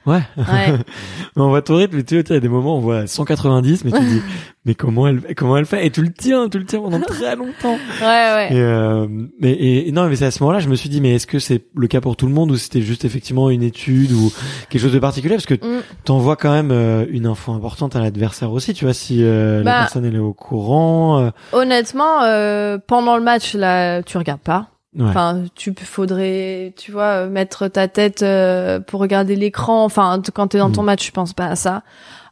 Ouais. 0.06 0.20
on 1.36 1.48
voit 1.48 1.62
ton 1.62 1.76
rythme, 1.76 2.02
tu 2.02 2.16
sais, 2.16 2.24
il 2.28 2.32
y 2.34 2.36
a 2.36 2.40
des 2.40 2.48
moments 2.48 2.74
où 2.74 2.78
on 2.78 2.80
voit 2.80 3.06
190, 3.06 3.84
mais 3.84 3.92
tu 3.92 4.00
dis, 4.00 4.20
mais 4.66 4.74
comment 4.74 5.08
elle, 5.08 5.20
comment 5.34 5.56
elle 5.56 5.66
fait? 5.66 5.86
Et 5.86 5.90
tu 5.90 6.02
le 6.02 6.12
tiens, 6.12 6.48
tu 6.48 6.58
le 6.58 6.66
tiens 6.66 6.80
pendant 6.80 7.00
très 7.00 7.34
longtemps. 7.36 7.72
ouais, 8.00 8.06
ouais. 8.34 8.48
Et, 8.52 8.60
euh, 8.60 9.06
mais, 9.40 9.52
et, 9.52 9.88
et 9.88 9.92
non, 9.92 10.08
mais 10.08 10.16
c'est 10.16 10.26
à 10.26 10.30
ce 10.30 10.42
moment-là, 10.42 10.60
je 10.60 10.68
me 10.68 10.74
suis 10.76 10.88
dit, 10.88 11.00
mais 11.00 11.14
est-ce 11.14 11.26
que 11.26 11.38
c'est 11.38 11.64
le 11.74 11.86
cas 11.86 12.00
pour 12.00 12.16
tout 12.16 12.26
le 12.26 12.32
monde 12.32 12.50
ou 12.50 12.56
c'était 12.56 12.82
juste 12.82 13.04
effectivement 13.04 13.48
une 13.50 13.62
étude 13.62 14.12
ou 14.12 14.30
quelque 14.68 14.82
chose 14.82 14.92
de 14.92 14.98
particulier? 14.98 15.34
Parce 15.36 15.46
que 15.46 15.54
Mm. 15.54 15.80
t'envoies 16.04 16.36
quand 16.36 16.52
même 16.52 16.70
euh, 16.70 17.06
une 17.10 17.26
info 17.26 17.52
importante 17.52 17.96
à 17.96 18.00
l'adversaire 18.00 18.52
aussi, 18.52 18.74
tu 18.74 18.84
vois, 18.84 18.92
si 18.94 19.22
euh, 19.22 19.58
la 19.62 19.70
Bah. 19.72 19.78
personne 19.80 20.04
elle 20.04 20.16
est 20.16 20.18
au 20.18 20.34
courant. 20.34 21.18
euh, 21.20 21.30
Honnêtement, 21.52 22.22
euh, 22.24 22.76
pendant 22.86 23.16
le 23.16 23.22
match, 23.22 23.54
là, 23.54 24.02
tu 24.02 24.18
regardes 24.18 24.40
pas. 24.40 24.68
Ouais. 24.96 25.04
Enfin, 25.08 25.44
tu 25.54 25.74
faudrait, 25.82 26.72
tu 26.76 26.92
vois, 26.92 27.24
euh, 27.24 27.28
mettre 27.28 27.68
ta 27.68 27.88
tête 27.88 28.22
euh, 28.22 28.80
pour 28.80 29.00
regarder 29.00 29.36
l'écran. 29.36 29.84
Enfin, 29.84 30.20
quand 30.34 30.48
t'es 30.48 30.58
dans 30.58 30.70
ton 30.70 30.82
Mm. 30.82 30.86
match, 30.86 31.06
je 31.06 31.12
pense 31.12 31.32
pas 31.32 31.46
à 31.46 31.56
ça. 31.56 31.82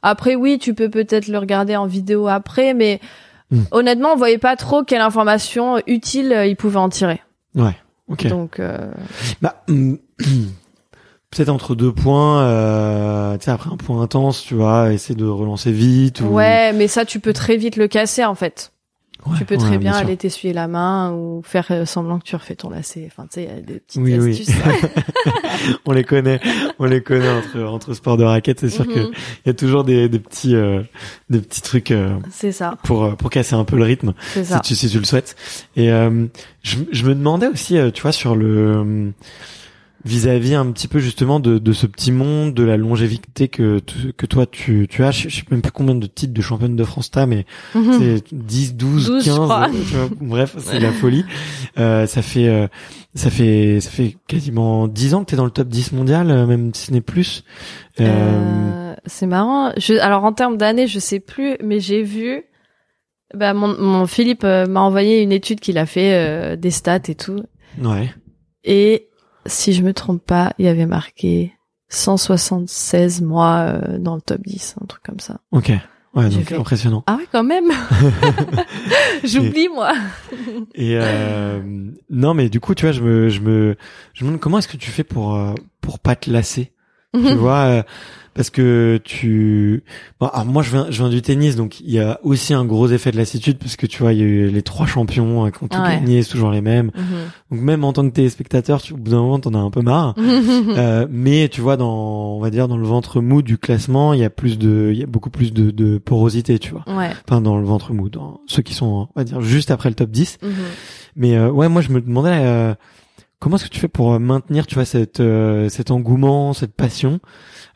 Après, 0.03 0.35
oui, 0.35 0.59
tu 0.59 0.75
peux 0.75 0.89
peut-être 0.91 1.29
le 1.29 1.39
regarder 1.39 1.77
en 1.77 1.87
vidéo 1.87 2.27
après, 2.29 2.75
mais 2.75 3.01
Mm. 3.51 3.63
honnêtement, 3.71 4.13
on 4.13 4.17
voyait 4.17 4.39
pas 4.39 4.57
trop 4.57 4.83
quelle 4.83 5.01
information 5.03 5.81
utile 5.87 6.33
euh, 6.33 6.47
il 6.47 6.57
pouvait 6.57 6.79
en 6.79 6.89
tirer. 6.89 7.21
ouais. 7.55 7.77
Ok. 8.09 8.27
Donc, 8.27 8.59
euh, 8.61 8.91
Bah, 9.41 9.63
peut-être 11.31 11.49
entre 11.49 11.75
deux 11.75 11.93
points, 11.93 12.43
euh, 12.43 13.39
tu 13.39 13.45
sais, 13.45 13.51
après 13.51 13.71
un 13.73 13.77
point 13.77 14.03
intense, 14.03 14.43
tu 14.43 14.55
vois, 14.55 14.93
essayer 14.93 15.15
de 15.15 15.25
relancer 15.25 15.73
vite 15.73 16.21
ou. 16.21 16.27
ouais, 16.27 16.73
mais 16.75 16.89
ça, 16.89 17.05
tu 17.05 17.21
peux 17.21 17.33
très 17.33 17.57
vite 17.57 17.77
le 17.77 17.89
casser 17.89 18.25
en 18.25 18.35
fait. 18.35 18.73
Ouais, 19.25 19.39
tu 19.39 19.45
peux 19.45 19.55
ouais, 19.55 19.61
très 19.61 19.79
bien, 19.79 19.93
aller 19.93 20.17
t'essuyer 20.17 20.53
la 20.53 20.67
main 20.67 21.13
ou 21.13 21.43
faire 21.45 21.67
euh, 21.71 21.85
semblant 21.87 22.19
que 22.19 22.25
tu 22.25 22.35
refais 22.35 22.57
ton 22.57 22.71
lacet. 22.71 23.07
Enfin, 23.07 23.23
tu 23.25 23.35
sais, 23.35 23.45
il 23.45 23.49
y 23.49 23.59
a 23.59 23.61
des 23.61 23.79
petites 23.79 24.03
Oui, 24.03 24.19
oui. 24.19 24.31
astuces. 24.33 24.51
on 25.87 25.93
les 25.93 26.03
connaît, 26.05 26.41
on 26.81 26.87
les 26.87 27.03
connaît 27.03 27.29
entre 27.31 27.61
entre 27.63 27.95
sports 27.95 28.17
de 28.17 28.25
raquettes. 28.25 28.61
C'est 28.61 28.69
sûr 28.71 28.87
que 28.87 28.99
il 29.11 29.47
y 29.47 29.51
a 29.51 29.55
toujours 29.55 29.85
des, 29.85 30.09
des 30.09 30.19
petits 30.19 30.57
euh, 30.57 30.83
des 31.31 31.41
petits 31.41 31.63
trucs 31.63 31.91
euh, 31.93 32.17
C'est 32.31 32.53
ça, 32.53 32.77
pour 32.83 33.05
euh, 33.05 33.13
pour 33.13 33.31
casser 33.31 33.55
un 33.55 33.65
peu 33.65 33.77
le 33.77 33.85
rythme 33.85 34.13
c'est 34.33 34.45
si 34.45 34.51
ça. 34.51 34.61
tu 34.61 34.75
si 34.75 34.89
tu 34.89 34.99
le 34.99 35.05
souhaites. 35.05 35.37
Et 35.77 35.93
euh, 35.93 36.27
je 36.63 36.79
je 36.91 37.05
me 37.07 37.15
demandais 37.15 37.47
aussi, 37.47 37.77
tu 37.95 38.03
vois, 38.03 38.13
sur 38.13 38.35
le 38.35 39.13
vis-à-vis 40.05 40.55
un 40.55 40.71
petit 40.73 40.89
peu 40.89 40.99
justement 40.99 41.39
de, 41.41 41.59
de 41.59 41.73
ce 41.73 41.87
petit 41.87 42.11
monde, 42.13 42.55
de 42.55 42.63
la 42.63 42.77
longévité 42.77 43.49
que 43.49 43.81
que 44.17 44.27
toi 44.27 44.47
tu 44.47 44.87
tu 44.91 45.05
as. 45.05 45.11
Je, 45.11 45.29
je 45.29 45.37
sais 45.37 45.43
même 45.51 45.63
plus 45.63 45.73
combien 45.73 45.95
de 45.95 46.07
titres 46.07 46.35
de 46.35 46.41
championne 46.43 46.75
de 46.77 46.85
France 46.85 47.11
t'as, 47.11 47.27
mais 47.27 47.47
Mhm. 47.75 47.99
c'est 47.99 48.25
10, 48.35 48.75
12, 48.77 49.07
12, 49.07 49.25
je 49.25 49.31
15. 49.31 49.39
crois. 49.39 49.69
tu 49.71 49.95
vois, 49.95 50.09
bref, 50.21 50.55
c'est 50.59 50.81
la 50.81 50.93
folie. 50.93 51.25
Euh, 51.79 52.07
ça 52.07 52.23
fait 52.23 52.49
euh, 52.49 52.67
ça 53.15 53.31
fait 53.31 53.81
ça 53.81 53.91
fait 53.91 54.17
quasiment 54.27 54.89
10 54.89 55.15
ans 55.15 55.25
que 55.25 55.31
t'es 55.31 55.37
dans 55.37 55.45
le 55.45 55.51
top 55.51 55.69
10 55.69 55.93
mondial, 55.93 56.31
euh, 56.31 56.47
même 56.47 56.75
si 56.75 56.87
ce 56.87 56.93
n'est 56.93 57.01
plus. 57.01 57.45
Euh, 58.01 58.07
Euh, 58.07 58.95
c'est 59.07 59.27
marrant. 59.27 59.73
Je, 59.77 59.95
alors 59.95 60.25
en 60.25 60.33
termes 60.33 60.57
d'années, 60.57 60.87
je 60.87 60.99
sais 60.99 61.21
plus, 61.21 61.57
mais 61.63 61.81
j'ai 61.81 62.03
vu. 62.03 62.45
Bah, 63.35 63.55
mon, 63.55 63.69
mon 63.81 64.07
Philippe 64.07 64.43
m'a 64.45 64.81
envoyé 64.81 65.23
une 65.23 65.33
étude 65.33 65.59
qu'il 65.61 65.79
a 65.79 65.87
fait 65.87 66.13
euh, 66.15 66.57
des 66.57 66.71
stats 66.71 67.01
et 67.09 67.15
tout. 67.15 67.43
ouais. 67.83 68.13
Et 68.65 69.09
si 69.47 69.73
je 69.73 69.83
me 69.83 69.93
trompe 69.93 70.25
pas, 70.25 70.53
il 70.59 70.65
y 70.65 70.69
avait 70.69 70.87
marqué 70.87 71.53
176 71.89 73.23
mois 73.23 73.59
euh, 73.61 73.99
dans 73.99 74.15
le 74.15 74.21
top 74.21 74.41
10, 74.47 74.77
un 74.83 74.87
truc 74.87 75.03
comme 75.03 75.21
ça. 75.21 75.41
Ok. 75.51 75.73
Ouais, 76.15 76.29
donc 76.29 76.45
fait- 76.45 76.57
impressionnant. 76.57 77.05
Ah 77.07 77.17
ouais, 77.17 77.27
quand 77.33 77.43
même. 77.43 77.73
J'oublie 79.25 79.69
moi. 79.69 79.93
Et 80.75 80.97
euh, 80.99 81.61
non, 82.11 82.35
mais 82.35 82.49
du 82.49 82.61
coup, 82.61 82.75
tu 82.75 82.85
vois, 82.85 82.93
je 82.93 83.01
me, 83.01 83.29
je 83.31 83.41
me, 83.41 83.77
je 84.13 84.25
me 84.25 84.29
demande 84.29 84.41
comment 84.41 84.59
est-ce 84.59 84.69
que 84.69 84.77
tu 84.77 84.91
fais 84.91 85.05
pour 85.05 85.35
euh, 85.35 85.55
pour 85.81 85.99
pas 85.99 86.15
te 86.15 86.31
lasser, 86.31 86.73
tu 87.15 87.21
vois, 87.35 87.85
parce 88.35 88.51
que 88.51 88.99
tu, 89.05 89.83
bon, 90.21 90.27
alors 90.29 90.47
moi, 90.47 90.63
je 90.63 90.71
viens, 90.71 90.87
je 90.91 90.99
viens 91.03 91.09
du 91.11 91.21
tennis, 91.23 91.55
donc 91.57 91.81
il 91.81 91.91
y 91.91 91.99
a 92.01 92.19
aussi 92.23 92.55
un 92.55 92.65
gros 92.65 92.89
effet 92.89 93.11
de 93.13 93.17
lassitude 93.17 93.59
parce 93.59 93.77
que 93.77 93.87
tu 93.87 94.03
vois, 94.03 94.13
il 94.13 94.19
y 94.19 94.23
a 94.23 94.25
eu 94.25 94.49
les 94.49 94.63
trois 94.63 94.87
champions 94.87 95.45
euh, 95.47 95.51
qui 95.51 95.63
ont 95.63 95.69
tout 95.69 95.79
Ouais. 95.79 95.97
gagné, 96.01 96.23
c'est 96.23 96.31
toujours 96.31 96.51
les 96.51 96.61
mêmes. 96.61 96.91
Mhm. 96.97 97.03
Donc 97.51 97.61
même 97.61 97.85
en 97.85 97.93
tant 97.93 98.09
que 98.09 98.15
téléspectateur, 98.15 98.81
tu, 98.81 98.95
au 98.95 98.97
bout 98.97 99.11
d'un 99.11 99.21
moment, 99.21 99.39
t'en 99.39 99.55
as 99.55 99.59
un 99.59 99.71
peu 99.71 99.83
marre. 99.83 100.15
Euh, 100.73 101.07
mais 101.11 101.49
tu 101.49 101.61
vois, 101.61 101.77
dans, 101.77 102.37
on 102.37 102.41
va 102.41 102.51
dire, 102.51 102.69
dans 102.69 102.77
le 102.77 102.87
ventre 102.87 103.21
mou 103.21 103.43
du 103.43 103.59
classement, 103.59 104.13
il 104.15 104.21
y 104.21 104.25
a 104.25 104.31
plus 104.31 104.59
de, 104.59 104.91
il 104.93 104.99
y 104.99 105.03
a 105.03 105.07
beaucoup 105.07 105.29
plus 105.31 105.53
de, 105.53 105.71
de 105.71 105.99
porosité, 105.99 106.59
tu 106.59 106.71
vois. 106.73 106.85
ouais. 106.89 107.11
Enfin, 107.29 107.41
dans 107.41 107.59
le 107.59 107.65
ventre 107.65 107.93
mou, 107.93 108.09
dans 108.09 108.41
ceux 108.47 108.63
qui 108.63 108.73
sont, 108.75 109.09
on 109.15 109.21
va 109.21 109.25
dire, 109.25 109.41
juste 109.41 109.71
après 109.71 109.89
le 109.91 109.95
top 109.95 110.11
10. 110.11 110.39
Mhm. 110.43 110.51
Mais 111.17 111.37
euh, 111.37 111.51
ouais, 111.51 111.69
moi 111.69 111.83
je 111.83 111.91
me 111.91 112.01
demandais 112.01 112.31
euh, 112.33 112.75
comment 113.43 113.57
est-ce 113.57 113.65
que 113.65 113.71
tu 113.71 113.81
fais 113.81 113.89
pour 113.89 114.13
euh, 114.13 114.19
maintenir, 114.21 114.69
tu 114.69 114.77
vois, 114.77 114.85
cette 114.85 115.19
euh, 115.19 115.69
cet 115.69 115.91
engouement, 115.91 116.53
cette 116.53 116.75
passion, 116.75 117.19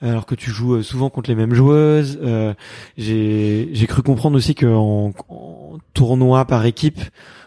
alors 0.01 0.25
que 0.25 0.37
tu 0.37 0.49
joues 0.51 0.77
euh, 0.77 0.83
souvent 0.83 1.11
contre 1.11 1.29
les 1.29 1.35
mêmes 1.35 1.55
joueuses. 1.55 2.21
Euh, 2.23 2.55
j'ai 2.97 3.87
cru 3.89 4.03
comprendre 4.03 4.37
aussi 4.37 4.55
que 4.55 4.67
en, 4.67 5.13
en 5.29 5.79
tournoi 5.93 6.45
par 6.45 6.65
équipe, 6.67 7.01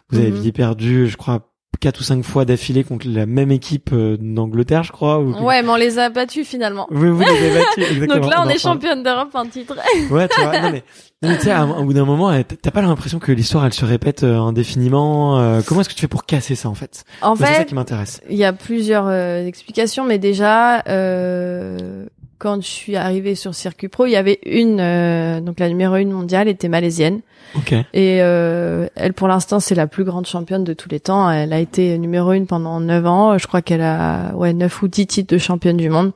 vous 0.09 0.19
Mhm. 0.19 0.25
aviez 0.25 0.51
perdu, 0.51 1.07
je 1.07 1.15
crois, 1.15 1.48
quatre 1.79 2.01
ou 2.01 2.03
cinq 2.03 2.23
fois 2.23 2.45
d'affilée 2.45 2.83
contre 2.83 3.07
la 3.07 3.25
même 3.25 3.51
équipe 3.51 3.91
euh, 3.93 4.17
d'Angleterre, 4.19 4.83
je 4.83 4.91
crois. 4.91 5.19
Ou... 5.19 5.31
Ouais, 5.43 5.61
mais 5.61 5.69
on 5.69 5.75
les 5.75 5.97
a 5.97 6.09
battus 6.09 6.47
finalement. 6.47 6.87
Oui, 6.91 7.09
vous 7.09 7.21
les 7.21 7.29
avez 7.29 7.59
battus, 7.59 7.77
exactement. 7.91 8.19
Donc 8.19 8.29
là, 8.29 8.43
on, 8.45 8.49
est 8.49 8.57
championne 8.57 9.03
d'Europe 9.03 9.29
en 9.33 9.45
titre. 9.45 9.75
Ouais, 10.09 10.27
tu 10.27 10.41
vois, 10.41 10.59
non 10.59 10.71
mais, 10.71 10.83
non, 11.21 11.29
mais 11.29 11.37
tu 11.37 11.43
sais, 11.43 11.55
au 11.55 11.83
bout 11.83 11.93
d'un 11.93 12.05
moment, 12.05 12.31
euh, 12.31 12.41
t'as 12.43 12.71
pas 12.71 12.81
l'impression 12.81 13.19
que 13.19 13.31
l'histoire 13.31 13.65
elle 13.65 13.73
se 13.73 13.85
répète 13.85 14.23
euh, 14.23 14.37
indéfiniment. 14.37 15.39
euh, 15.39 15.61
comment 15.65 15.81
est-ce 15.81 15.89
que 15.89 15.93
tu 15.93 16.01
fais 16.01 16.07
pour 16.07 16.25
casser 16.25 16.55
ça 16.55 16.69
en 16.69 16.75
fait? 16.75 17.03
En 17.21 17.29
Moi, 17.29 17.37
C'est 17.39 17.45
ça 17.45 17.59
fait, 17.59 17.65
qui 17.65 17.75
m'intéresse. 17.75 18.21
Il 18.29 18.37
y 18.37 18.45
a 18.45 18.53
plusieurs 18.53 19.09
explications, 19.09 20.05
mais 20.05 20.17
déjà, 20.17 20.81
euh, 20.87 22.05
quand 22.39 22.61
je 22.61 22.67
suis 22.67 22.95
arrivée 22.95 23.35
sur 23.35 23.53
circuit 23.53 23.89
pro, 23.89 24.05
il 24.05 24.11
y 24.11 24.15
avait 24.15 24.39
une, 24.45 24.79
euh, 24.79 25.41
donc 25.41 25.59
la 25.59 25.67
numéro 25.69 25.95
une 25.97 26.11
mondiale 26.11 26.47
était 26.47 26.69
malaisienne, 26.69 27.19
Ok. 27.55 27.73
et 27.73 28.21
euh, 28.21 28.87
elle 28.95 29.13
pour 29.13 29.27
l'instant 29.27 29.59
c'est 29.59 29.75
la 29.75 29.85
plus 29.87 30.05
grande 30.05 30.25
championne 30.25 30.63
de 30.63 30.73
tous 30.73 30.89
les 30.89 30.99
temps. 31.01 31.29
Elle 31.29 31.53
a 31.53 31.59
été 31.59 31.97
numéro 31.97 32.31
une 32.33 32.47
pendant 32.47 32.79
9 32.79 33.05
ans, 33.05 33.37
je 33.37 33.45
crois 33.45 33.61
qu'elle 33.61 33.81
a 33.81 34.31
ouais 34.35 34.53
9 34.53 34.81
ou 34.81 34.87
10 34.87 35.05
titres 35.07 35.33
de 35.33 35.37
championne 35.37 35.77
du 35.77 35.89
monde. 35.89 36.13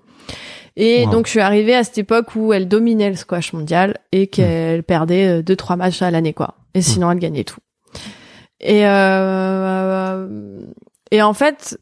Et 0.76 1.04
Wow. 1.06 1.12
donc 1.12 1.26
je 1.28 1.32
suis 1.32 1.40
arrivée 1.40 1.76
à 1.76 1.84
cette 1.84 2.00
époque 2.00 2.36
où 2.36 2.52
elle 2.54 2.68
dominait 2.68 3.10
le 3.12 3.16
squash 3.16 3.54
mondial 3.54 3.98
et 4.12 4.26
qu'elle 4.28 4.82
perdait 4.84 5.28
euh, 5.28 5.42
deux 5.44 5.56
trois 5.56 5.76
matchs 5.76 6.02
à 6.02 6.10
l'année 6.10 6.34
quoi. 6.34 6.56
Et 6.74 6.82
sinon 6.82 7.12
elle 7.12 7.20
gagnait 7.20 7.44
tout. 7.44 7.60
Et 8.60 8.88
euh, 8.88 10.28
et 11.12 11.22
en 11.22 11.34
fait, 11.34 11.78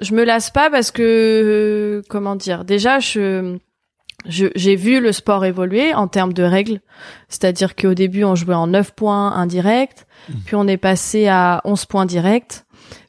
je 0.00 0.14
me 0.14 0.24
lasse 0.24 0.50
pas 0.50 0.70
parce 0.70 0.90
que 0.90 1.02
euh, 1.02 2.02
comment 2.08 2.36
dire 2.36 2.64
déjà 2.64 2.98
je 2.98 3.58
j'ai 4.26 4.74
vu 4.76 5.00
le 5.00 5.12
sport 5.12 5.44
évoluer 5.44 5.92
en 5.92 6.08
termes 6.08 6.32
de 6.32 6.42
règles. 6.42 6.80
C'est-à-dire 7.28 7.76
qu'au 7.76 7.92
début 7.92 8.24
on 8.24 8.34
jouait 8.34 8.54
en 8.54 8.66
9 8.68 8.92
points 8.92 9.32
indirects 9.32 10.06
puis 10.46 10.56
on 10.56 10.66
est 10.66 10.78
passé 10.78 11.28
à 11.28 11.60
11 11.64 11.84
points 11.84 12.06
directs 12.06 12.62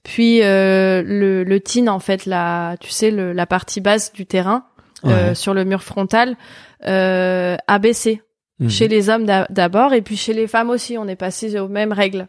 puis 0.03 0.41
euh, 0.43 1.01
le 1.05 1.43
le 1.45 1.59
tin 1.61 1.87
en 1.87 1.99
fait 1.99 2.25
la 2.25 2.75
tu 2.81 2.89
sais 2.89 3.11
le, 3.11 3.31
la 3.31 3.45
partie 3.45 3.79
basse 3.79 4.11
du 4.11 4.25
terrain 4.25 4.65
euh, 5.05 5.33
sur 5.35 5.53
le 5.53 5.63
mur 5.63 5.83
frontal 5.83 6.35
euh, 6.85 7.55
a 7.67 7.79
baissé. 7.79 8.21
Mhm. 8.59 8.69
chez 8.69 8.87
les 8.87 9.09
hommes 9.09 9.25
d'a- 9.25 9.47
d'abord 9.49 9.93
et 9.93 10.01
puis 10.01 10.15
chez 10.17 10.33
les 10.33 10.47
femmes 10.47 10.69
aussi 10.69 10.97
on 10.97 11.07
est 11.09 11.15
passé 11.17 11.57
aux 11.59 11.67
mêmes 11.67 11.91
règles. 11.93 12.27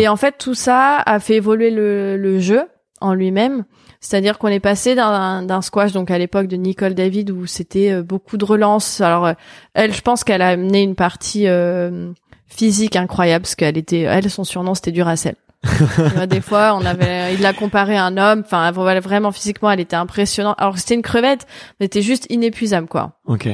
Et 0.00 0.08
en 0.08 0.16
fait, 0.16 0.34
tout 0.38 0.54
ça 0.54 0.96
a 1.06 1.20
fait 1.20 1.36
évoluer 1.36 1.70
le, 1.70 2.16
le 2.16 2.40
jeu 2.40 2.62
en 3.00 3.14
lui-même. 3.14 3.64
C'est-à-dire 4.02 4.38
qu'on 4.38 4.48
est 4.48 4.60
passé 4.60 4.96
d'un 4.96 5.62
squash, 5.62 5.92
donc 5.92 6.10
à 6.10 6.18
l'époque 6.18 6.48
de 6.48 6.56
Nicole 6.56 6.94
David, 6.94 7.30
où 7.30 7.46
c'était 7.46 7.92
euh, 7.92 8.02
beaucoup 8.02 8.36
de 8.36 8.44
relances. 8.44 9.00
Alors, 9.00 9.26
euh, 9.26 9.32
elle, 9.74 9.94
je 9.94 10.02
pense 10.02 10.24
qu'elle 10.24 10.42
a 10.42 10.48
amené 10.48 10.82
une 10.82 10.96
partie 10.96 11.46
euh, 11.46 12.10
physique 12.48 12.96
incroyable, 12.96 13.44
parce 13.44 13.54
qu'elle 13.54 13.78
était, 13.78 14.00
elle, 14.00 14.28
son 14.28 14.42
surnom, 14.42 14.74
c'était 14.74 14.90
Duracell. 14.90 15.36
Des 16.28 16.40
fois, 16.40 16.76
on 16.76 16.84
avait, 16.84 17.34
il 17.34 17.40
l'a 17.42 17.52
comparé 17.52 17.96
à 17.96 18.04
un 18.04 18.16
homme. 18.16 18.42
Enfin, 18.44 18.72
vraiment 18.72 19.30
physiquement, 19.30 19.70
elle 19.70 19.78
était 19.78 19.94
impressionnante. 19.94 20.56
Alors 20.58 20.76
c'était 20.76 20.94
une 20.94 21.02
crevette, 21.02 21.46
mais 21.78 21.86
était 21.86 22.02
juste 22.02 22.26
inépuisable, 22.28 22.88
quoi. 22.88 23.12
Ok. 23.26 23.48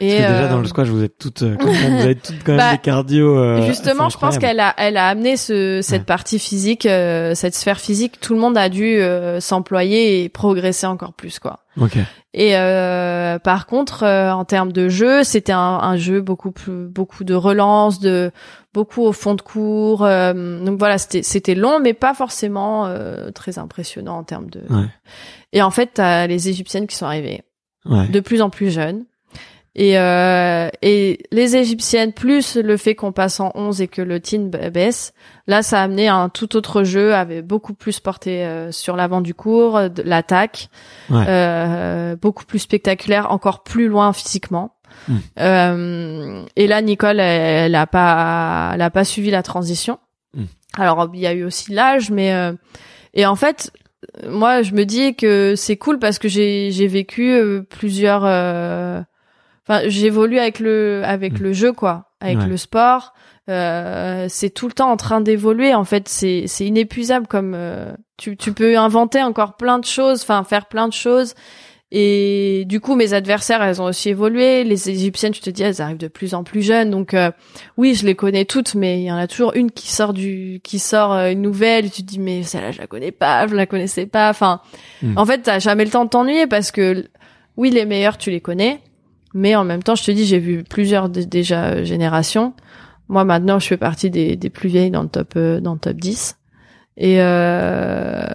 Et 0.00 0.16
Parce 0.16 0.22
que 0.26 0.32
déjà 0.32 0.44
euh, 0.44 0.48
dans 0.50 0.58
le 0.60 0.66
squash, 0.66 0.88
vous 0.88 1.02
êtes 1.04 1.18
toutes, 1.18 1.42
euh, 1.42 1.56
quand 1.58 1.66
même, 1.66 1.96
vous 1.96 2.02
avez 2.02 2.14
toutes 2.16 2.42
quand 2.44 2.52
même 2.52 2.56
Bah, 2.58 2.72
des 2.72 2.78
cardio. 2.78 3.38
euh, 3.38 3.62
Justement, 3.66 4.08
je 4.08 4.18
pense 4.18 4.38
qu'elle 4.38 4.58
a, 4.60 4.74
elle 4.76 4.96
a 4.96 5.06
amené 5.08 5.36
ce, 5.36 5.80
cette 5.82 6.00
Ouais. 6.00 6.04
partie 6.06 6.38
physique, 6.38 6.86
euh, 6.86 7.34
cette 7.34 7.54
sphère 7.54 7.78
physique. 7.80 8.20
Tout 8.20 8.34
le 8.34 8.40
monde 8.40 8.58
a 8.58 8.68
dû 8.68 8.84
euh, 8.98 9.38
s'employer 9.40 10.22
et 10.24 10.28
progresser 10.28 10.86
encore 10.86 11.12
plus, 11.12 11.38
quoi. 11.38 11.60
Ok. 11.80 11.96
Et 12.34 12.56
euh, 12.56 13.38
par 13.38 13.66
contre, 13.66 14.02
euh, 14.02 14.32
en 14.32 14.44
termes 14.44 14.72
de 14.72 14.88
jeu, 14.88 15.22
c'était 15.24 15.52
un, 15.52 15.58
un 15.60 15.96
jeu 15.96 16.20
beaucoup 16.20 16.50
plus, 16.50 16.86
beaucoup 16.88 17.22
de 17.24 17.34
relance, 17.34 18.00
de 18.00 18.32
beaucoup 18.72 19.02
au 19.02 19.12
fond 19.12 19.34
de 19.34 19.42
cours. 19.42 20.04
euh, 20.04 20.64
donc 20.64 20.78
voilà, 20.78 20.98
c'était 20.98 21.22
c'était 21.22 21.54
long, 21.54 21.78
mais 21.80 21.94
pas 21.94 22.14
forcément 22.14 22.86
euh, 22.86 23.30
très 23.30 23.58
impressionnant 23.58 24.18
en 24.18 24.24
termes 24.24 24.50
de. 24.50 24.60
Ouais. 24.70 24.86
Et 25.52 25.62
en 25.62 25.70
fait, 25.70 25.90
t'as 25.94 26.26
les 26.26 26.48
Égyptiennes 26.48 26.86
qui 26.88 26.96
sont 26.96 27.06
arrivées 27.06 27.42
Ouais. 27.86 28.08
de 28.08 28.20
plus 28.20 28.40
en 28.40 28.50
plus 28.50 28.70
jeunes. 28.70 29.04
Et, 29.76 29.98
euh, 29.98 30.68
et 30.82 31.18
les 31.32 31.56
Égyptiennes, 31.56 32.12
plus 32.12 32.56
le 32.56 32.76
fait 32.76 32.94
qu'on 32.94 33.10
passe 33.10 33.40
en 33.40 33.50
11 33.56 33.80
et 33.80 33.88
que 33.88 34.02
le 34.02 34.20
teen 34.20 34.48
ba- 34.48 34.70
baisse, 34.70 35.12
là, 35.48 35.62
ça 35.64 35.80
a 35.80 35.82
amené 35.84 36.06
un 36.06 36.28
tout 36.28 36.54
autre 36.56 36.84
jeu, 36.84 37.12
avait 37.12 37.42
beaucoup 37.42 37.74
plus 37.74 37.98
porté 37.98 38.44
euh, 38.46 38.70
sur 38.70 38.94
l'avant 38.94 39.20
du 39.20 39.34
cours, 39.34 39.80
l'attaque, 40.04 40.68
Ouais. 41.10 41.24
euh, 41.28 42.14
beaucoup 42.14 42.44
plus 42.44 42.60
spectaculaire, 42.60 43.32
encore 43.32 43.64
plus 43.64 43.88
loin 43.88 44.12
physiquement. 44.12 44.76
Mm. 45.08 45.16
Euh, 45.40 46.44
et 46.54 46.66
là, 46.68 46.80
Nicole, 46.80 47.18
elle, 47.18 47.64
elle 47.66 47.74
a 47.74 47.86
pas, 47.88 48.70
elle 48.74 48.82
a 48.82 48.90
pas 48.90 49.04
suivi 49.04 49.30
la 49.32 49.42
transition. 49.42 49.98
Mm. 50.34 50.44
Alors, 50.78 51.10
il 51.14 51.20
y 51.20 51.26
a 51.26 51.32
eu 51.32 51.42
aussi 51.42 51.72
l'âge, 51.72 52.10
mais 52.12 52.32
euh, 52.32 52.52
et 53.12 53.26
en 53.26 53.34
fait, 53.34 53.72
moi, 54.28 54.62
je 54.62 54.72
me 54.72 54.84
dis 54.84 55.16
que 55.16 55.54
c'est 55.56 55.76
cool 55.76 55.98
parce 55.98 56.20
que 56.20 56.28
j'ai 56.28 56.70
j'ai 56.70 56.86
vécu 56.86 57.32
euh, 57.32 57.62
plusieurs. 57.68 58.22
Enfin, 59.66 59.82
j'évolue 59.88 60.38
avec 60.38 60.58
le 60.60 61.02
avec 61.04 61.40
Mm. 61.40 61.42
le 61.42 61.52
jeu, 61.52 61.72
quoi, 61.72 62.10
avec 62.20 62.38
Ouais. 62.38 62.46
le 62.46 62.56
sport. 62.56 63.14
Euh, 63.50 64.26
c'est 64.28 64.50
tout 64.50 64.66
le 64.66 64.72
temps 64.72 64.90
en 64.90 64.96
train 64.96 65.20
d'évoluer. 65.20 65.74
En 65.74 65.84
fait, 65.84 66.08
c'est 66.08 66.44
c'est 66.46 66.64
inépuisable 66.66 67.26
comme 67.26 67.52
euh, 67.54 67.92
tu 68.16 68.36
tu 68.36 68.52
peux 68.52 68.76
inventer 68.78 69.22
encore 69.22 69.56
plein 69.56 69.78
de 69.78 69.84
choses, 69.84 70.22
enfin 70.22 70.44
faire 70.44 70.66
plein 70.66 70.88
de 70.88 70.92
choses. 70.94 71.34
Et 71.96 72.64
du 72.66 72.80
coup, 72.80 72.96
mes 72.96 73.12
adversaires, 73.12 73.62
elles 73.62 73.80
ont 73.80 73.84
aussi 73.84 74.08
évolué. 74.08 74.64
Les 74.64 74.90
Égyptiennes, 74.90 75.32
je 75.34 75.40
te 75.40 75.50
dis, 75.50 75.62
elles 75.62 75.80
arrivent 75.80 75.98
de 75.98 76.08
plus 76.08 76.34
en 76.34 76.42
plus 76.42 76.62
jeunes. 76.62 76.90
Donc, 76.90 77.14
euh, 77.14 77.30
oui, 77.76 77.94
je 77.94 78.04
les 78.04 78.16
connais 78.16 78.44
toutes, 78.46 78.74
mais 78.74 78.98
il 79.00 79.04
y 79.04 79.12
en 79.12 79.16
a 79.16 79.28
toujours 79.28 79.52
une 79.54 79.70
qui 79.70 79.92
sort 79.92 80.12
du, 80.12 80.60
qui 80.64 80.80
sort 80.80 81.12
euh, 81.12 81.30
une 81.30 81.40
nouvelle. 81.42 81.86
Et 81.86 81.90
tu 81.90 82.02
te 82.02 82.06
dis, 82.08 82.18
mais 82.18 82.42
celle-là, 82.42 82.72
je 82.72 82.80
la 82.80 82.88
connais 82.88 83.12
pas, 83.12 83.46
je 83.46 83.54
la 83.54 83.66
connaissais 83.66 84.06
pas. 84.06 84.28
Enfin, 84.30 84.60
Mm. 85.02 85.16
en 85.18 85.24
fait, 85.24 85.42
t'as 85.42 85.60
jamais 85.60 85.84
le 85.84 85.90
temps 85.92 86.04
de 86.04 86.10
t'ennuyer 86.10 86.48
parce 86.48 86.72
que, 86.72 87.08
oui, 87.56 87.70
les 87.70 87.84
meilleurs, 87.84 88.18
tu 88.18 88.30
les 88.32 88.40
connais. 88.40 88.80
Mais 89.34 89.56
en 89.56 89.64
même 89.64 89.82
temps, 89.82 89.96
je 89.96 90.04
te 90.04 90.10
dis, 90.12 90.24
j'ai 90.24 90.38
vu 90.38 90.62
plusieurs 90.62 91.08
déjà 91.08 91.64
euh, 91.64 91.84
générations. 91.84 92.54
Moi, 93.08 93.24
maintenant, 93.24 93.58
je 93.58 93.66
fais 93.66 93.76
partie 93.76 94.10
des, 94.10 94.36
des 94.36 94.48
plus 94.48 94.68
vieilles 94.68 94.92
dans 94.92 95.02
le 95.02 95.08
top, 95.08 95.34
euh, 95.36 95.60
dans 95.60 95.74
le 95.74 95.78
top 95.78 95.96
10. 95.96 96.38
Et, 96.96 97.20
euh, 97.20 98.28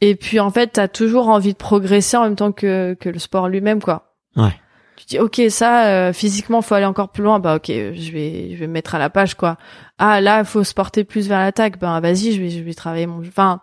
et 0.00 0.14
puis, 0.14 0.40
en 0.40 0.50
fait, 0.50 0.68
t'as 0.68 0.88
toujours 0.88 1.28
envie 1.28 1.54
de 1.54 1.58
progresser 1.58 2.16
en 2.16 2.24
même 2.24 2.36
temps 2.36 2.52
que, 2.52 2.94
que 3.00 3.08
le 3.08 3.18
sport 3.18 3.48
lui-même, 3.48 3.80
quoi. 3.80 4.14
Ouais. 4.36 4.54
Tu 4.96 5.06
dis, 5.06 5.18
ok, 5.18 5.40
ça, 5.48 5.86
euh, 5.86 6.12
physiquement, 6.12 6.60
faut 6.60 6.74
aller 6.74 6.84
encore 6.84 7.10
plus 7.10 7.24
loin. 7.24 7.40
Bah, 7.40 7.56
ok, 7.56 7.68
je 7.68 8.12
vais, 8.12 8.50
je 8.52 8.56
vais 8.56 8.66
me 8.66 8.72
mettre 8.74 8.94
à 8.94 8.98
la 8.98 9.10
page, 9.10 9.34
quoi. 9.34 9.56
Ah, 9.98 10.20
là, 10.20 10.40
il 10.40 10.44
faut 10.44 10.64
se 10.64 10.74
porter 10.74 11.04
plus 11.04 11.28
vers 11.28 11.40
l'attaque. 11.40 11.78
Ben, 11.78 11.98
vas-y, 12.00 12.32
je 12.32 12.42
vais, 12.42 12.50
je 12.50 12.62
vais 12.62 12.74
travailler 12.74 13.06
mon, 13.06 13.20
enfin, 13.20 13.62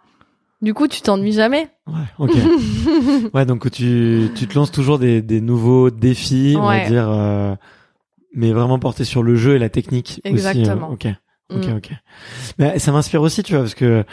du 0.62 0.74
coup, 0.74 0.88
tu 0.88 1.02
t'ennuies 1.02 1.32
jamais. 1.34 1.68
Ouais. 1.88 1.94
Ok. 2.20 2.32
ouais. 3.34 3.46
Donc 3.46 3.70
tu 3.72 4.30
tu 4.36 4.48
te 4.48 4.56
lances 4.56 4.72
toujours 4.72 5.00
des 5.00 5.22
des 5.22 5.42
nouveaux 5.42 5.90
défis, 5.90 6.56
on 6.58 6.62
va 6.64 6.86
dire, 6.88 7.08
euh, 7.10 7.56
mais 8.34 8.52
vraiment 8.52 8.80
portés 8.80 9.04
sur 9.06 9.24
le 9.24 9.36
jeu 9.36 9.56
et 9.56 9.60
la 9.60 9.70
technique. 9.70 10.22
aussi, 10.26 10.28
euh, 10.28 10.32
Exactement. 10.32 10.90
ok. 10.92 11.08
Ok, 11.52 11.66
Mm. 11.66 11.78
ok. 11.78 11.90
Mais 12.60 12.78
ça 12.78 12.92
m'inspire 12.92 13.24
aussi, 13.24 13.42
tu 13.42 13.54
vois, 13.54 13.62
parce 13.64 13.74
que 13.74 14.04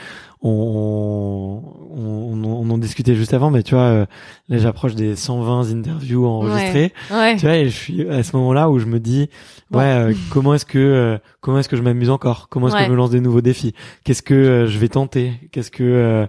on, 0.49 1.62
on, 1.97 2.44
on 2.44 2.70
en 2.70 2.78
discutait 2.78 3.14
juste 3.14 3.34
avant, 3.34 3.51
mais 3.51 3.62
tu 3.62 3.74
vois, 3.74 3.84
euh, 3.84 4.07
là 4.49 4.59
j'approche 4.59 4.94
des 4.94 5.16
120 5.16 5.70
interviews 5.72 6.26
enregistrées. 6.26 6.92
Ouais. 7.11 7.36
Tu 7.36 7.47
vois, 7.47 7.57
et 7.57 7.64
je 7.68 7.76
suis 7.76 8.09
à 8.09 8.22
ce 8.22 8.36
moment-là 8.36 8.70
où 8.70 8.78
je 8.78 8.86
me 8.86 9.01
dis, 9.01 9.28
ouais, 9.72 9.82
euh, 9.84 10.12
comment 10.30 10.55
est-ce 10.55 10.66
que 10.66 10.78
euh, 10.78 11.18
comment 11.40 11.59
est-ce 11.59 11.68
que 11.68 11.76
je 11.76 11.82
m'amuse 11.82 12.11
encore? 12.11 12.49
Comment 12.51 12.68
est-ce 12.68 12.76
que 12.76 12.84
je 12.84 12.90
me 12.90 12.97
lance 12.97 13.11
des 13.11 13.20
nouveaux 13.20 13.40
défis? 13.40 13.74
Qu'est-ce 14.05 14.22
que 14.22 14.34
euh, 14.34 14.66
je 14.66 14.78
vais 14.78 14.88
tenter? 14.88 15.32
Qu'est-ce 15.53 15.70
que 15.70 15.82
euh, 15.84 16.26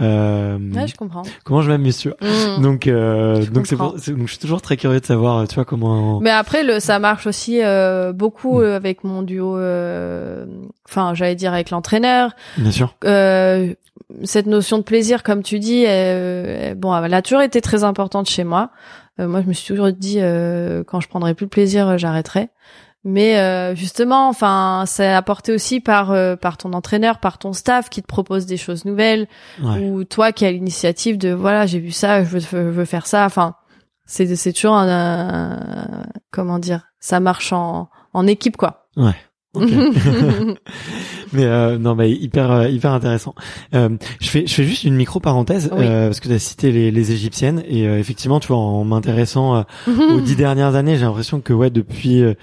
euh, 0.00 0.58
Ouais, 0.74 0.86
je 0.86 0.94
comprends. 0.94 1.22
comment 1.44 1.62
je 1.62 1.70
m'amuse 1.70 1.98
tu 1.98 2.08
vois? 2.08 2.28
Mm. 2.58 2.62
Donc 2.62 2.86
euh, 2.86 3.42
Je 3.42 3.50
donc 3.50 3.66
c'est 3.66 3.76
donc 3.76 3.96
je 3.98 4.30
suis 4.30 4.38
toujours 4.38 4.62
très 4.62 4.76
curieux 4.76 5.00
de 5.00 5.06
savoir, 5.06 5.46
tu 5.48 5.54
vois 5.56 5.64
comment. 5.64 6.20
Mais 6.20 6.30
après, 6.30 6.62
le, 6.64 6.80
ça 6.80 6.98
marche 6.98 7.26
aussi 7.26 7.60
euh, 7.62 8.12
beaucoup 8.12 8.58
Mm. 8.58 8.62
euh, 8.62 8.76
avec 8.76 9.04
mon 9.04 9.22
duo. 9.22 9.56
euh, 9.56 10.46
Enfin, 10.88 11.14
j'allais 11.14 11.36
dire 11.36 11.52
avec 11.52 11.70
l'entraîneur. 11.70 12.32
Bien 12.58 12.72
sûr. 12.72 12.96
Euh, 13.04 13.59
cette 14.24 14.46
notion 14.46 14.78
de 14.78 14.82
plaisir, 14.82 15.22
comme 15.22 15.42
tu 15.42 15.58
dis, 15.58 15.84
euh, 15.86 16.74
bon, 16.74 16.94
elle 16.96 17.14
a 17.14 17.22
toujours 17.22 17.42
été 17.42 17.60
très 17.60 17.84
importante 17.84 18.28
chez 18.28 18.44
moi. 18.44 18.70
Euh, 19.18 19.28
moi, 19.28 19.42
je 19.42 19.46
me 19.48 19.52
suis 19.52 19.66
toujours 19.66 19.92
dit, 19.92 20.18
euh, 20.20 20.82
quand 20.84 21.00
je 21.00 21.08
prendrai 21.08 21.34
plus 21.34 21.46
de 21.46 21.50
plaisir, 21.50 21.88
euh, 21.88 21.96
j'arrêterai. 21.96 22.48
Mais 23.02 23.38
euh, 23.38 23.74
justement, 23.74 24.28
enfin, 24.28 24.84
c'est 24.86 25.10
apporté 25.10 25.52
aussi 25.54 25.80
par 25.80 26.10
euh, 26.10 26.36
par 26.36 26.58
ton 26.58 26.74
entraîneur, 26.74 27.18
par 27.18 27.38
ton 27.38 27.54
staff 27.54 27.88
qui 27.88 28.02
te 28.02 28.06
propose 28.06 28.44
des 28.44 28.58
choses 28.58 28.84
nouvelles, 28.84 29.26
Ouais. 29.62 29.78
ou 29.88 30.04
toi 30.04 30.32
qui 30.32 30.44
as 30.44 30.50
l'initiative 30.52 31.16
de 31.16 31.30
voilà, 31.32 31.64
j'ai 31.64 31.78
vu 31.78 31.92
ça, 31.92 32.22
je 32.24 32.28
veux, 32.28 32.40
je 32.40 32.56
veux 32.58 32.84
faire 32.84 33.06
ça. 33.06 33.24
Enfin, 33.24 33.54
c'est 34.04 34.36
c'est 34.36 34.52
toujours 34.52 34.74
un, 34.74 34.86
un- 34.88 36.02
comment 36.30 36.58
dire, 36.58 36.88
ça 36.98 37.20
marche 37.20 37.54
en 37.54 37.88
en 38.12 38.26
équipe 38.26 38.58
quoi. 38.58 38.86
Ok. 39.54 39.68
mais 41.32 41.44
euh, 41.44 41.78
non, 41.78 41.94
mais 41.94 42.10
hyper 42.10 42.50
euh, 42.50 42.68
hyper 42.68 42.92
intéressant. 42.92 43.34
Euh, 43.74 43.88
je 44.20 44.28
fais 44.28 44.46
je 44.46 44.54
fais 44.54 44.64
juste 44.64 44.84
une 44.84 44.94
micro 44.94 45.20
parenthèse 45.20 45.70
Oui. 45.72 45.84
euh, 45.84 46.06
parce 46.06 46.20
que 46.20 46.28
tu 46.28 46.34
as 46.34 46.38
cité 46.38 46.70
les, 46.72 46.90
les 46.90 47.12
égyptiennes 47.12 47.62
et 47.68 47.86
euh, 47.88 47.98
effectivement, 47.98 48.40
tu 48.40 48.48
vois, 48.48 48.58
en 48.58 48.84
m'intéressant 48.84 49.56
euh, 49.56 49.62
aux 50.14 50.20
dix 50.20 50.36
dernières 50.36 50.74
années, 50.76 50.96
j'ai 50.96 51.04
l'impression 51.04 51.40
que 51.40 51.52
ouais, 51.52 51.70
depuis 51.70 52.22
euh, 52.22 52.34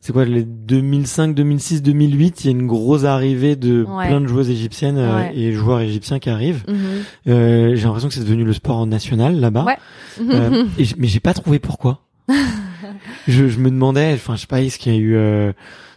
c'est 0.00 0.12
quoi 0.12 0.24
les 0.24 0.44
2005, 0.44 1.34
2006, 1.34 1.82
2008, 1.82 2.44
il 2.44 2.46
y 2.46 2.48
a 2.48 2.50
une 2.58 2.66
grosse 2.68 3.04
arrivée 3.04 3.56
de 3.56 3.84
Ouais. 3.84 4.06
plein 4.06 4.20
de 4.20 4.26
joueuses 4.26 4.50
égyptiennes 4.50 4.98
euh, 4.98 5.16
Ouais. 5.16 5.32
et 5.36 5.52
joueurs 5.52 5.80
égyptiens 5.80 6.18
qui 6.20 6.30
arrivent. 6.30 6.64
Mhm. 6.68 6.76
Euh, 7.28 7.74
j'ai 7.74 7.84
l'impression 7.84 8.08
que 8.08 8.14
c'est 8.14 8.20
devenu 8.24 8.44
le 8.44 8.52
sport 8.52 8.86
national 8.86 9.38
là-bas. 9.40 9.64
Ouais. 9.64 9.76
Euh, 10.32 10.64
mais 10.96 11.06
j'ai 11.08 11.20
pas 11.20 11.34
trouvé 11.34 11.58
pourquoi. 11.58 12.02
je, 13.26 13.48
je 13.48 13.58
me 13.58 13.70
demandais, 13.70 14.12
enfin, 14.14 14.36
je 14.36 14.42
sais 14.42 14.46
pas, 14.46 14.60
est-ce 14.62 14.78
qu'il 14.78 14.92
y 14.92 14.96
a 14.96 14.98
eu, 14.98 15.16
euh, 15.16 15.52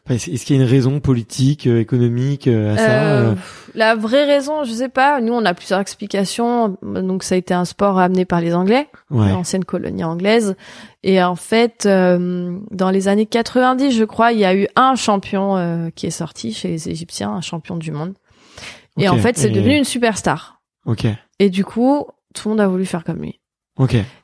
enfin, 0.05 0.15
est-ce 0.15 0.45
qu'il 0.45 0.55
y 0.55 0.59
a 0.59 0.61
une 0.63 0.67
raison 0.69 0.99
politique, 0.99 1.67
euh, 1.67 1.79
économique 1.79 2.47
euh, 2.47 2.73
à 2.73 2.77
ça 2.77 2.91
Euh, 3.19 3.35
La 3.75 3.95
vraie 3.95 4.25
raison, 4.25 4.63
je 4.63 4.71
sais 4.71 4.89
pas. 4.89 5.19
Nous, 5.21 5.33
on 5.33 5.43
a 5.45 5.53
plusieurs 5.53 5.79
explications. 5.79 6.77
Donc, 6.83 7.23
ça 7.23 7.35
a 7.35 7.37
été 7.37 7.53
un 7.53 7.65
sport 7.65 7.99
amené 7.99 8.25
par 8.25 8.41
les 8.41 8.53
Anglais, 8.55 8.87
Ouais, 9.09 9.29
l'ancienne 9.29 9.65
colonie 9.65 10.03
anglaise. 10.03 10.55
Et 11.03 11.21
en 11.23 11.35
fait, 11.35 11.85
euh, 11.85 12.57
dans 12.71 12.89
les 12.91 13.07
années 13.07 13.25
90, 13.25 13.91
je 13.91 14.03
crois, 14.03 14.31
il 14.31 14.39
y 14.39 14.45
a 14.45 14.55
eu 14.55 14.67
un 14.75 14.95
champion 14.95 15.57
euh, 15.57 15.89
qui 15.95 16.05
est 16.07 16.11
sorti 16.11 16.53
chez 16.53 16.67
les 16.69 16.89
Égyptiens, 16.89 17.31
un 17.31 17.41
champion 17.41 17.75
du 17.77 17.91
monde. 17.91 18.13
Et 18.97 19.09
en 19.09 19.17
fait, 19.17 19.37
c'est 19.37 19.49
Et- 19.49 19.51
devenu 19.53 19.75
une 19.75 19.83
superstar. 19.85 20.61
ok, 20.85 21.07
Et 21.39 21.49
du 21.49 21.63
coup, 21.65 22.05
tout 22.35 22.47
le 22.49 22.51
monde 22.51 22.61
a 22.61 22.67
voulu 22.67 22.85
faire 22.85 23.03
comme 23.03 23.21
lui. 23.21 23.39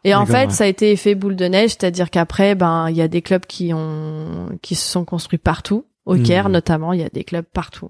Et 0.04 0.14
en 0.14 0.26
fait, 0.26 0.48
ouais. 0.48 0.54
ça 0.54 0.66
a 0.66 0.68
été 0.68 0.92
effet 0.92 1.16
boule 1.16 1.36
de 1.36 1.46
neige, 1.46 1.72
c'est-à-dire 1.72 2.10
qu'après, 2.10 2.56
ben, 2.56 2.90
il 2.90 2.96
y 2.96 3.02
a 3.02 3.08
des 3.08 3.22
clubs 3.22 3.46
qui 3.46 3.74
ont, 3.74 4.50
qui 4.62 4.76
se 4.76 4.90
sont 4.90 5.06
construits 5.06 5.40
partout. 5.40 5.86
Au 6.08 6.16
Mhm. 6.16 6.24
Caire, 6.24 6.50
notamment, 6.50 6.94
il 6.94 7.02
y 7.02 7.04
a 7.04 7.10
des 7.10 7.24
clubs 7.24 7.46
partout. 7.46 7.90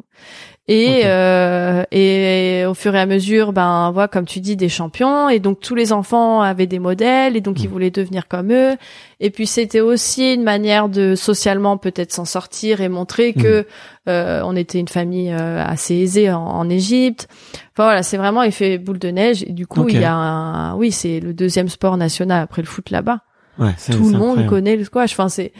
Et, 0.69 1.03
euh, 1.05 1.83
et 1.91 2.65
au 2.67 2.73
fur 2.73 2.93
et 2.93 2.99
à 2.99 3.05
mesure, 3.05 3.53
ben, 3.53 3.91
voilà, 3.93 4.09
comme 4.09 4.25
tu 4.25 4.41
dis, 4.41 4.57
des 4.57 4.67
champions. 4.67 5.29
Et 5.29 5.39
donc, 5.39 5.61
tous 5.61 5.75
les 5.75 5.93
enfants 5.93 6.41
avaient 6.41 6.65
des 6.67 6.79
modèles 6.79 7.37
et 7.37 7.41
donc 7.41 7.61
ils 7.61 7.67
Mhm. 7.67 7.71
voulaient 7.71 7.91
devenir 7.91 8.27
comme 8.27 8.51
eux. 8.51 8.75
Et 9.21 9.29
puis, 9.29 9.47
c'était 9.47 9.79
aussi 9.79 10.33
une 10.33 10.43
manière 10.43 10.89
de 10.89 11.15
socialement 11.15 11.77
peut-être 11.77 12.11
s'en 12.11 12.25
sortir 12.25 12.81
et 12.81 12.89
montrer 12.89 13.31
que 13.33 13.65
euh, 14.09 14.41
on 14.43 14.57
était 14.57 14.79
une 14.79 14.89
famille 14.89 15.31
euh, 15.31 15.63
assez 15.63 15.95
aisée 15.95 16.29
en, 16.31 16.41
en 16.43 16.69
Égypte. 16.69 17.29
Enfin 17.73 17.83
voilà, 17.83 18.03
c'est 18.03 18.17
vraiment 18.17 18.43
effet 18.43 18.77
boule 18.77 18.99
de 18.99 19.09
neige. 19.09 19.43
Et 19.43 19.53
du 19.53 19.67
coup, 19.67 19.87
il 19.87 20.01
y 20.01 20.03
a 20.03 20.13
un, 20.13 20.75
oui, 20.75 20.91
c'est 20.91 21.21
le 21.21 21.33
deuxième 21.33 21.69
sport 21.69 21.95
national 21.95 22.41
après 22.43 22.61
le 22.61 22.67
foot 22.67 22.89
là-bas 22.89 23.21
ouais, 23.59 23.73
tout 23.91 24.09
le 24.09 24.17
monde 24.17 24.39
connaît 24.49 24.75
le 24.75 24.83
squash. 24.83 25.13
Enfin, 25.13 25.29
c'est 25.29 25.53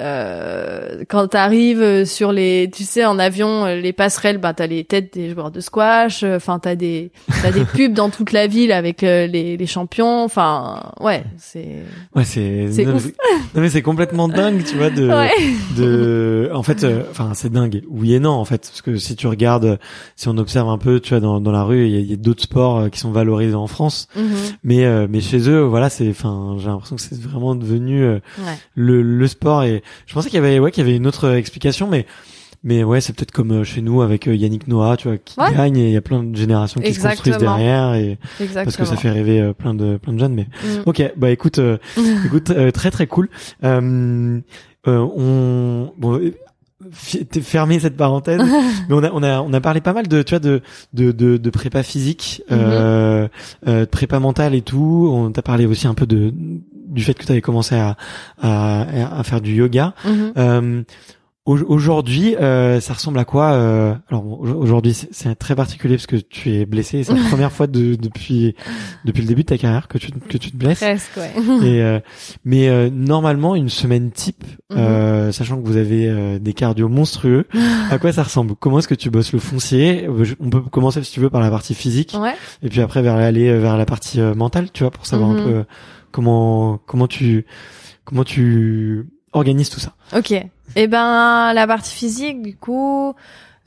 euh, 0.00 1.04
quand 1.08 1.28
t'arrives 1.28 2.04
sur 2.04 2.32
les, 2.32 2.70
tu 2.72 2.84
sais, 2.84 3.04
en 3.04 3.18
avion, 3.18 3.64
euh, 3.66 3.76
les 3.76 3.92
passerelles, 3.92 4.38
bah 4.38 4.54
t'as 4.54 4.66
les 4.66 4.84
têtes 4.84 5.14
des 5.14 5.30
joueurs 5.30 5.50
de 5.50 5.60
squash. 5.60 6.22
euh, 6.22 6.36
Enfin, 6.36 6.58
t'as 6.58 6.74
des, 6.74 7.12
t'as 7.42 7.50
des 7.52 7.64
pubs 7.74 7.92
dans 7.92 8.10
toute 8.10 8.32
la 8.32 8.46
ville 8.46 8.72
avec 8.72 9.02
euh, 9.02 9.26
les, 9.26 9.56
les 9.56 9.66
champions. 9.66 10.24
Enfin, 10.24 10.92
ouais, 11.00 11.24
c'est. 11.36 11.82
Ouais, 12.14 12.24
c'est 12.24 12.68
C'est 12.72 12.84
non, 12.84 12.94
mais- 12.94 13.14
non 13.54 13.60
mais 13.62 13.68
c'est 13.70 13.82
complètement 13.82 14.28
dingue, 14.40 14.64
tu 14.64 14.76
vois 14.76 14.90
de 14.90 15.08
Ouais. 15.08 15.30
de 15.76 16.50
en 16.54 16.62
fait 16.62 16.84
euh, 16.84 17.02
enfin 17.10 17.32
c'est 17.34 17.50
dingue. 17.52 17.82
Oui 17.88 18.14
et 18.14 18.20
non 18.20 18.30
en 18.30 18.44
fait 18.44 18.62
parce 18.68 18.82
que 18.82 18.96
si 18.96 19.16
tu 19.16 19.26
regardes 19.26 19.64
euh, 19.64 19.76
si 20.16 20.28
on 20.28 20.36
observe 20.38 20.68
un 20.68 20.78
peu, 20.78 21.00
tu 21.00 21.10
vois 21.10 21.20
dans 21.20 21.40
dans 21.40 21.52
la 21.52 21.62
rue, 21.62 21.86
il 21.86 22.10
y 22.10 22.12
a, 22.12 22.16
d'autres 22.16 22.42
sports 22.42 22.78
euh, 22.78 22.88
qui 22.88 22.98
sont 23.00 23.10
valorisés 23.12 23.54
en 23.54 23.66
France, 23.66 24.08
Mhm. 24.16 24.24
mais 24.64 24.84
euh, 24.84 25.06
mais 25.10 25.20
chez 25.20 25.48
eux 25.48 25.60
voilà, 25.62 25.90
c'est 25.90 26.08
enfin 26.10 26.56
j'ai 26.58 26.66
l'impression 26.68 26.96
que 26.96 27.02
c'est 27.02 27.20
vraiment 27.20 27.54
devenu 27.54 28.02
euh, 28.02 28.18
Ouais. 28.38 28.54
le 28.74 29.02
le 29.02 29.26
sport 29.26 29.64
et 29.64 29.82
je 30.06 30.14
pensais 30.14 30.28
qu'il 30.30 30.36
y 30.40 30.44
avait 30.44 30.58
ouais 30.58 30.70
qu'il 30.70 30.84
y 30.84 30.88
avait 30.88 30.96
une 30.96 31.06
autre 31.06 31.24
euh, 31.28 31.36
explication 31.36 31.86
mais 31.88 32.06
mais 32.62 32.84
ouais, 32.84 33.00
c'est 33.00 33.14
peut-être 33.14 33.30
comme 33.30 33.52
euh, 33.52 33.64
chez 33.64 33.80
nous 33.80 34.02
avec 34.02 34.28
euh, 34.28 34.34
Yannick 34.36 34.68
Noah, 34.68 34.98
tu 34.98 35.08
vois, 35.08 35.16
qui 35.16 35.40
Ouais. 35.40 35.50
gagne 35.54 35.78
et 35.78 35.86
il 35.86 35.92
y 35.92 35.96
a 35.96 36.02
plein 36.02 36.22
de 36.22 36.36
générations 36.36 36.78
qui 36.82 36.92
se 36.92 37.00
construisent 37.00 37.36
Exactement. 37.36 37.56
derrière 37.56 37.94
et 37.94 38.18
Exactement. 38.38 38.64
parce 38.64 38.76
que 38.76 38.84
ça 38.84 38.96
fait 38.96 39.08
rêver 39.10 39.40
euh, 39.40 39.54
plein 39.54 39.72
de 39.72 39.96
plein 39.96 40.12
de 40.12 40.18
jeunes 40.18 40.34
mais 40.34 40.46
Mm. 40.62 40.82
Ok, 40.84 41.12
bah 41.16 41.30
écoute, 41.30 41.58
euh, 41.58 41.78
écoute, 42.26 42.50
euh, 42.50 42.70
très 42.70 42.90
très 42.90 43.06
cool. 43.06 43.30
Euh, 43.64 44.40
euh, 44.86 44.98
on 45.16 45.92
bon, 45.96 46.18
euh, 46.18 46.34
fermé 47.42 47.78
cette 47.80 47.96
parenthèse, 47.96 48.40
mais 48.88 48.94
on 48.94 49.02
a 49.04 49.10
on 49.12 49.22
a 49.22 49.40
on 49.40 49.52
a 49.52 49.60
parlé 49.60 49.80
pas 49.80 49.92
mal 49.92 50.06
de 50.08 50.22
tu 50.22 50.30
vois 50.30 50.38
de 50.40 50.60
de 50.92 51.12
de, 51.12 51.36
de 51.36 51.50
prépa 51.50 51.82
physique, 51.82 52.42
euh, 52.50 53.28
euh, 53.66 53.80
de 53.80 53.84
prépa 53.86 54.18
mentale 54.18 54.54
et 54.54 54.62
tout. 54.62 55.10
On 55.12 55.30
t'a 55.30 55.42
parlé 55.42 55.66
aussi 55.66 55.86
un 55.86 55.94
peu 55.94 56.06
de 56.06 56.32
du 56.90 57.02
fait 57.02 57.14
que 57.14 57.24
tu 57.24 57.32
avais 57.32 57.40
commencé 57.40 57.74
à, 57.74 57.96
à 58.42 59.18
à 59.18 59.22
faire 59.22 59.40
du 59.40 59.54
yoga. 59.54 59.94
Mhm. 60.04 60.32
Euh, 60.36 60.82
au- 61.46 61.56
Aujourd'hui, 61.56 62.36
euh, 62.36 62.80
ça 62.80 62.92
ressemble 62.92 63.18
à 63.18 63.24
quoi 63.24 63.52
euh, 63.52 63.94
Alors 64.10 64.40
aujourd'hui, 64.42 64.92
c'est- 64.92 65.34
très 65.36 65.56
particulier 65.56 65.96
parce 65.96 66.06
que 66.06 66.16
tu 66.16 66.50
es 66.52 66.66
blessé. 66.66 67.02
C'est 67.02 67.14
la 67.14 67.22
première 67.30 67.50
fois 67.50 67.66
de, 67.66 67.94
depuis 67.94 68.54
depuis 69.06 69.22
le 69.22 69.26
début 69.28 69.42
de 69.42 69.46
ta 69.48 69.56
carrière 69.58 69.88
que 69.88 69.96
tu 69.96 70.12
que 70.12 70.36
tu 70.36 70.52
te 70.52 70.56
blesses. 70.56 70.78
Presque, 70.80 71.16
ouais. 71.16 71.32
Et 71.66 71.82
euh, 71.82 71.98
mais 72.44 72.68
euh, 72.68 72.90
normalement, 72.92 73.54
une 73.56 73.70
semaine 73.70 74.10
type, 74.12 74.44
Mhm. 74.70 74.78
euh, 74.78 75.32
sachant 75.32 75.60
que 75.60 75.66
vous 75.66 75.78
avez 75.78 76.08
euh, 76.08 76.38
des 76.38 76.52
cardio 76.52 76.88
monstrueux, 76.90 77.46
à 77.90 77.98
quoi 77.98 78.12
ça 78.12 78.22
ressemble? 78.22 78.54
Comment 78.60 78.78
est-ce 78.78 78.88
que 78.88 78.94
tu 78.94 79.08
bosses 79.10 79.32
le 79.32 79.38
foncier? 79.40 80.08
On 80.40 80.50
peut 80.50 80.60
commencer 80.60 81.02
si 81.02 81.10
tu 81.10 81.20
veux 81.20 81.30
par 81.30 81.40
la 81.40 81.50
partie 81.50 81.74
physique, 81.74 82.14
Ouais. 82.20 82.34
et 82.62 82.68
puis 82.68 82.82
après 82.82 83.00
vers 83.00 83.14
aller 83.16 83.58
vers 83.58 83.78
la 83.78 83.86
partie 83.86 84.20
mentale, 84.20 84.68
tu 84.72 84.82
vois, 84.84 84.90
pour 84.92 85.06
savoir 85.06 85.30
un 85.30 85.34
Mhm. 85.34 85.44
peu 85.44 85.64
comment 86.12 86.78
comment 86.86 87.06
tu 87.06 87.46
comment 88.04 88.24
tu 88.24 89.06
organises 89.32 89.70
tout 89.70 89.80
ça. 89.80 89.92
Ok. 90.16 90.32
Eh 90.76 90.86
ben, 90.86 91.52
la 91.52 91.66
partie 91.66 91.94
physique, 91.94 92.42
du 92.42 92.56
coup, 92.56 93.14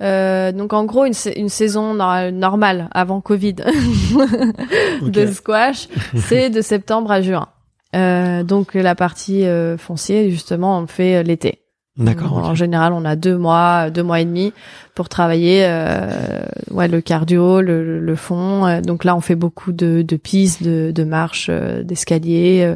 euh, 0.02 0.52
donc 0.52 0.74
en 0.74 0.86
gros 0.86 1.06
une, 1.06 1.14
sa- 1.14 1.34
une 1.34 1.50
saison 1.50 1.94
nor- 1.94 2.32
normale 2.32 2.88
avant 2.92 3.20
Covid 3.22 3.56
de 5.02 5.26
squash, 5.28 5.88
c'est 6.16 6.50
de 6.50 6.62
septembre 6.62 7.12
à 7.12 7.22
juin. 7.22 7.48
Euh, 7.96 8.44
donc 8.44 8.74
la 8.74 8.96
partie 8.96 9.46
euh, 9.46 9.78
foncier, 9.78 10.30
justement, 10.32 10.78
on 10.78 10.82
le 10.82 10.88
fait 10.88 11.18
euh, 11.18 11.24
l'été. 11.24 11.60
D'accord. 11.98 12.34
En 12.38 12.56
général, 12.56 12.92
on 12.94 13.06
a 13.06 13.16
deux 13.16 13.38
mois, 13.38 13.90
deux 13.92 14.02
mois 14.02 14.20
et 14.20 14.26
demi 14.26 14.52
pour 14.96 15.10
travailler 15.10 15.64
euh, 15.64 16.42
ouais, 16.72 16.88
le 16.88 17.02
cardio, 17.02 17.62
le, 17.62 18.00
le- 18.00 18.16
fond. 18.16 18.66
Euh, 18.66 18.82
Donc 18.82 19.04
là, 19.04 19.16
on 19.16 19.22
fait 19.22 19.36
beaucoup 19.36 19.72
de, 19.72 20.02
de 20.02 20.16
pistes, 20.16 20.64
de, 20.64 20.92
de 20.92 21.04
marches, 21.04 21.48
euh, 21.50 21.84
d'escaliers. 21.84 22.64
euh, 22.66 22.76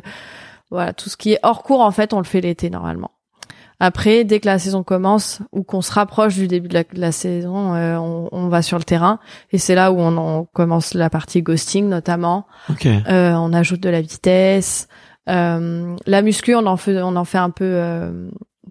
voilà, 0.69 0.93
tout 0.93 1.09
ce 1.09 1.17
qui 1.17 1.33
est 1.33 1.39
hors 1.43 1.63
cours, 1.63 1.81
en 1.81 1.91
fait, 1.91 2.13
on 2.13 2.17
le 2.19 2.25
fait 2.25 2.41
l'été 2.41 2.69
normalement. 2.69 3.09
Après, 3.79 4.23
dès 4.23 4.39
que 4.39 4.47
la 4.47 4.57
saison 4.59 4.83
commence 4.83 5.41
ou 5.51 5.61
qu'on 5.63 5.81
se 5.81 5.91
rapproche 5.93 6.35
du 6.35 6.47
début 6.47 6.67
de 6.67 6.73
la, 6.73 6.83
de 6.83 6.99
la 6.99 7.11
saison, 7.11 7.75
euh, 7.75 7.95
on, 7.97 8.27
on 8.31 8.47
va 8.49 8.61
sur 8.63 8.77
le 8.79 8.83
terrain 8.83 9.19
et 9.51 9.59
c'est 9.59 9.75
là 9.75 9.91
où 9.91 9.99
on, 9.99 10.17
on 10.17 10.45
commence 10.45 10.95
la 10.95 11.09
partie 11.11 11.43
ghosting 11.43 11.87
notamment. 11.87 12.47
Ok. 12.71 12.87
Euh, 12.87 13.33
on 13.33 13.53
ajoute 13.53 13.79
de 13.79 13.89
la 13.89 14.01
vitesse. 14.01 14.87
Euh, 15.29 15.95
la 16.07 16.21
muscu, 16.23 16.55
on 16.55 16.65
en 16.65 16.77
fait, 16.77 16.99
on 17.03 17.15
en 17.15 17.25
fait 17.25 17.37
un 17.37 17.51
peu 17.51 17.65
euh, 17.65 18.29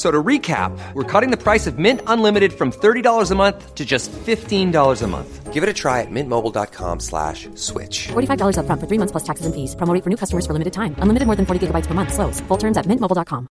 So 0.00 0.10
to 0.10 0.22
recap, 0.22 0.72
we're 0.94 1.04
cutting 1.04 1.30
the 1.30 1.36
price 1.36 1.66
of 1.66 1.78
Mint 1.78 2.00
Unlimited 2.06 2.54
from 2.54 2.72
$30 2.72 3.30
a 3.30 3.34
month 3.34 3.74
to 3.74 3.84
just 3.84 4.10
$15 4.10 5.02
a 5.02 5.06
month. 5.06 5.52
Give 5.52 5.62
it 5.62 5.68
a 5.68 5.74
try 5.74 6.00
at 6.00 6.08
mintmobile.com 6.10 7.00
slash 7.00 7.50
switch. 7.54 8.08
$45 8.08 8.56
upfront 8.56 8.80
for 8.80 8.86
three 8.88 8.96
months 8.96 9.12
plus 9.12 9.24
taxes 9.24 9.44
and 9.44 9.54
fees. 9.54 9.76
Promo 9.76 9.92
rate 9.92 10.02
for 10.02 10.08
new 10.08 10.16
customers 10.16 10.46
for 10.46 10.54
limited 10.54 10.72
time. 10.72 10.94
Unlimited 11.02 11.26
more 11.26 11.36
than 11.36 11.44
40 11.44 11.66
gigabytes 11.66 11.86
per 11.86 11.92
month. 11.92 12.14
Slows. 12.14 12.40
Full 12.48 12.56
terms 12.56 12.78
at 12.78 12.86
mintmobile.com. 12.86 13.46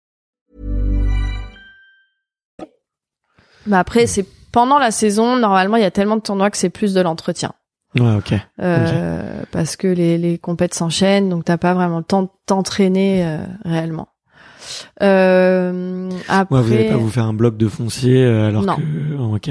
Mais 3.66 3.78
après, 3.78 4.06
c'est 4.06 4.28
pendant 4.52 4.78
la 4.78 4.92
saison, 4.92 5.38
normalement, 5.38 5.78
il 5.78 5.82
y 5.82 5.88
a 5.88 5.92
tellement 5.92 6.18
de 6.18 6.22
tournois 6.22 6.52
que 6.52 6.58
c'est 6.58 6.70
plus 6.70 6.94
de 6.94 7.02
l'entretien. 7.02 7.54
Ouais, 8.00 8.18
ok. 8.18 8.36
Euh, 8.62 9.42
Parce 9.52 9.76
que 9.76 9.88
les, 9.88 10.20
les 10.20 10.38
compètes 10.38 10.76
s'enchaînent, 10.76 11.30
donc 11.30 11.46
t'as 11.46 11.58
pas 11.58 11.74
vraiment 11.74 11.98
le 11.98 12.04
temps 12.04 12.22
de 12.22 12.30
t'entraîner 12.46 13.26
euh, 13.26 13.40
réellement. 13.64 14.10
Euh, 15.02 16.10
après, 16.30 16.56
Ouais, 16.56 16.62
vous 16.62 16.70
n'allez 16.74 16.90
pas 16.90 16.98
vous 16.98 17.10
faire 17.10 17.26
un 17.26 17.34
bloc 17.34 17.58
de 17.58 17.68
foncier 17.68 18.24
euh, 18.24 18.48
alors 18.48 18.64
Non. 18.64 18.76
que 18.76 18.82
oh, 19.20 19.36
ok. 19.36 19.50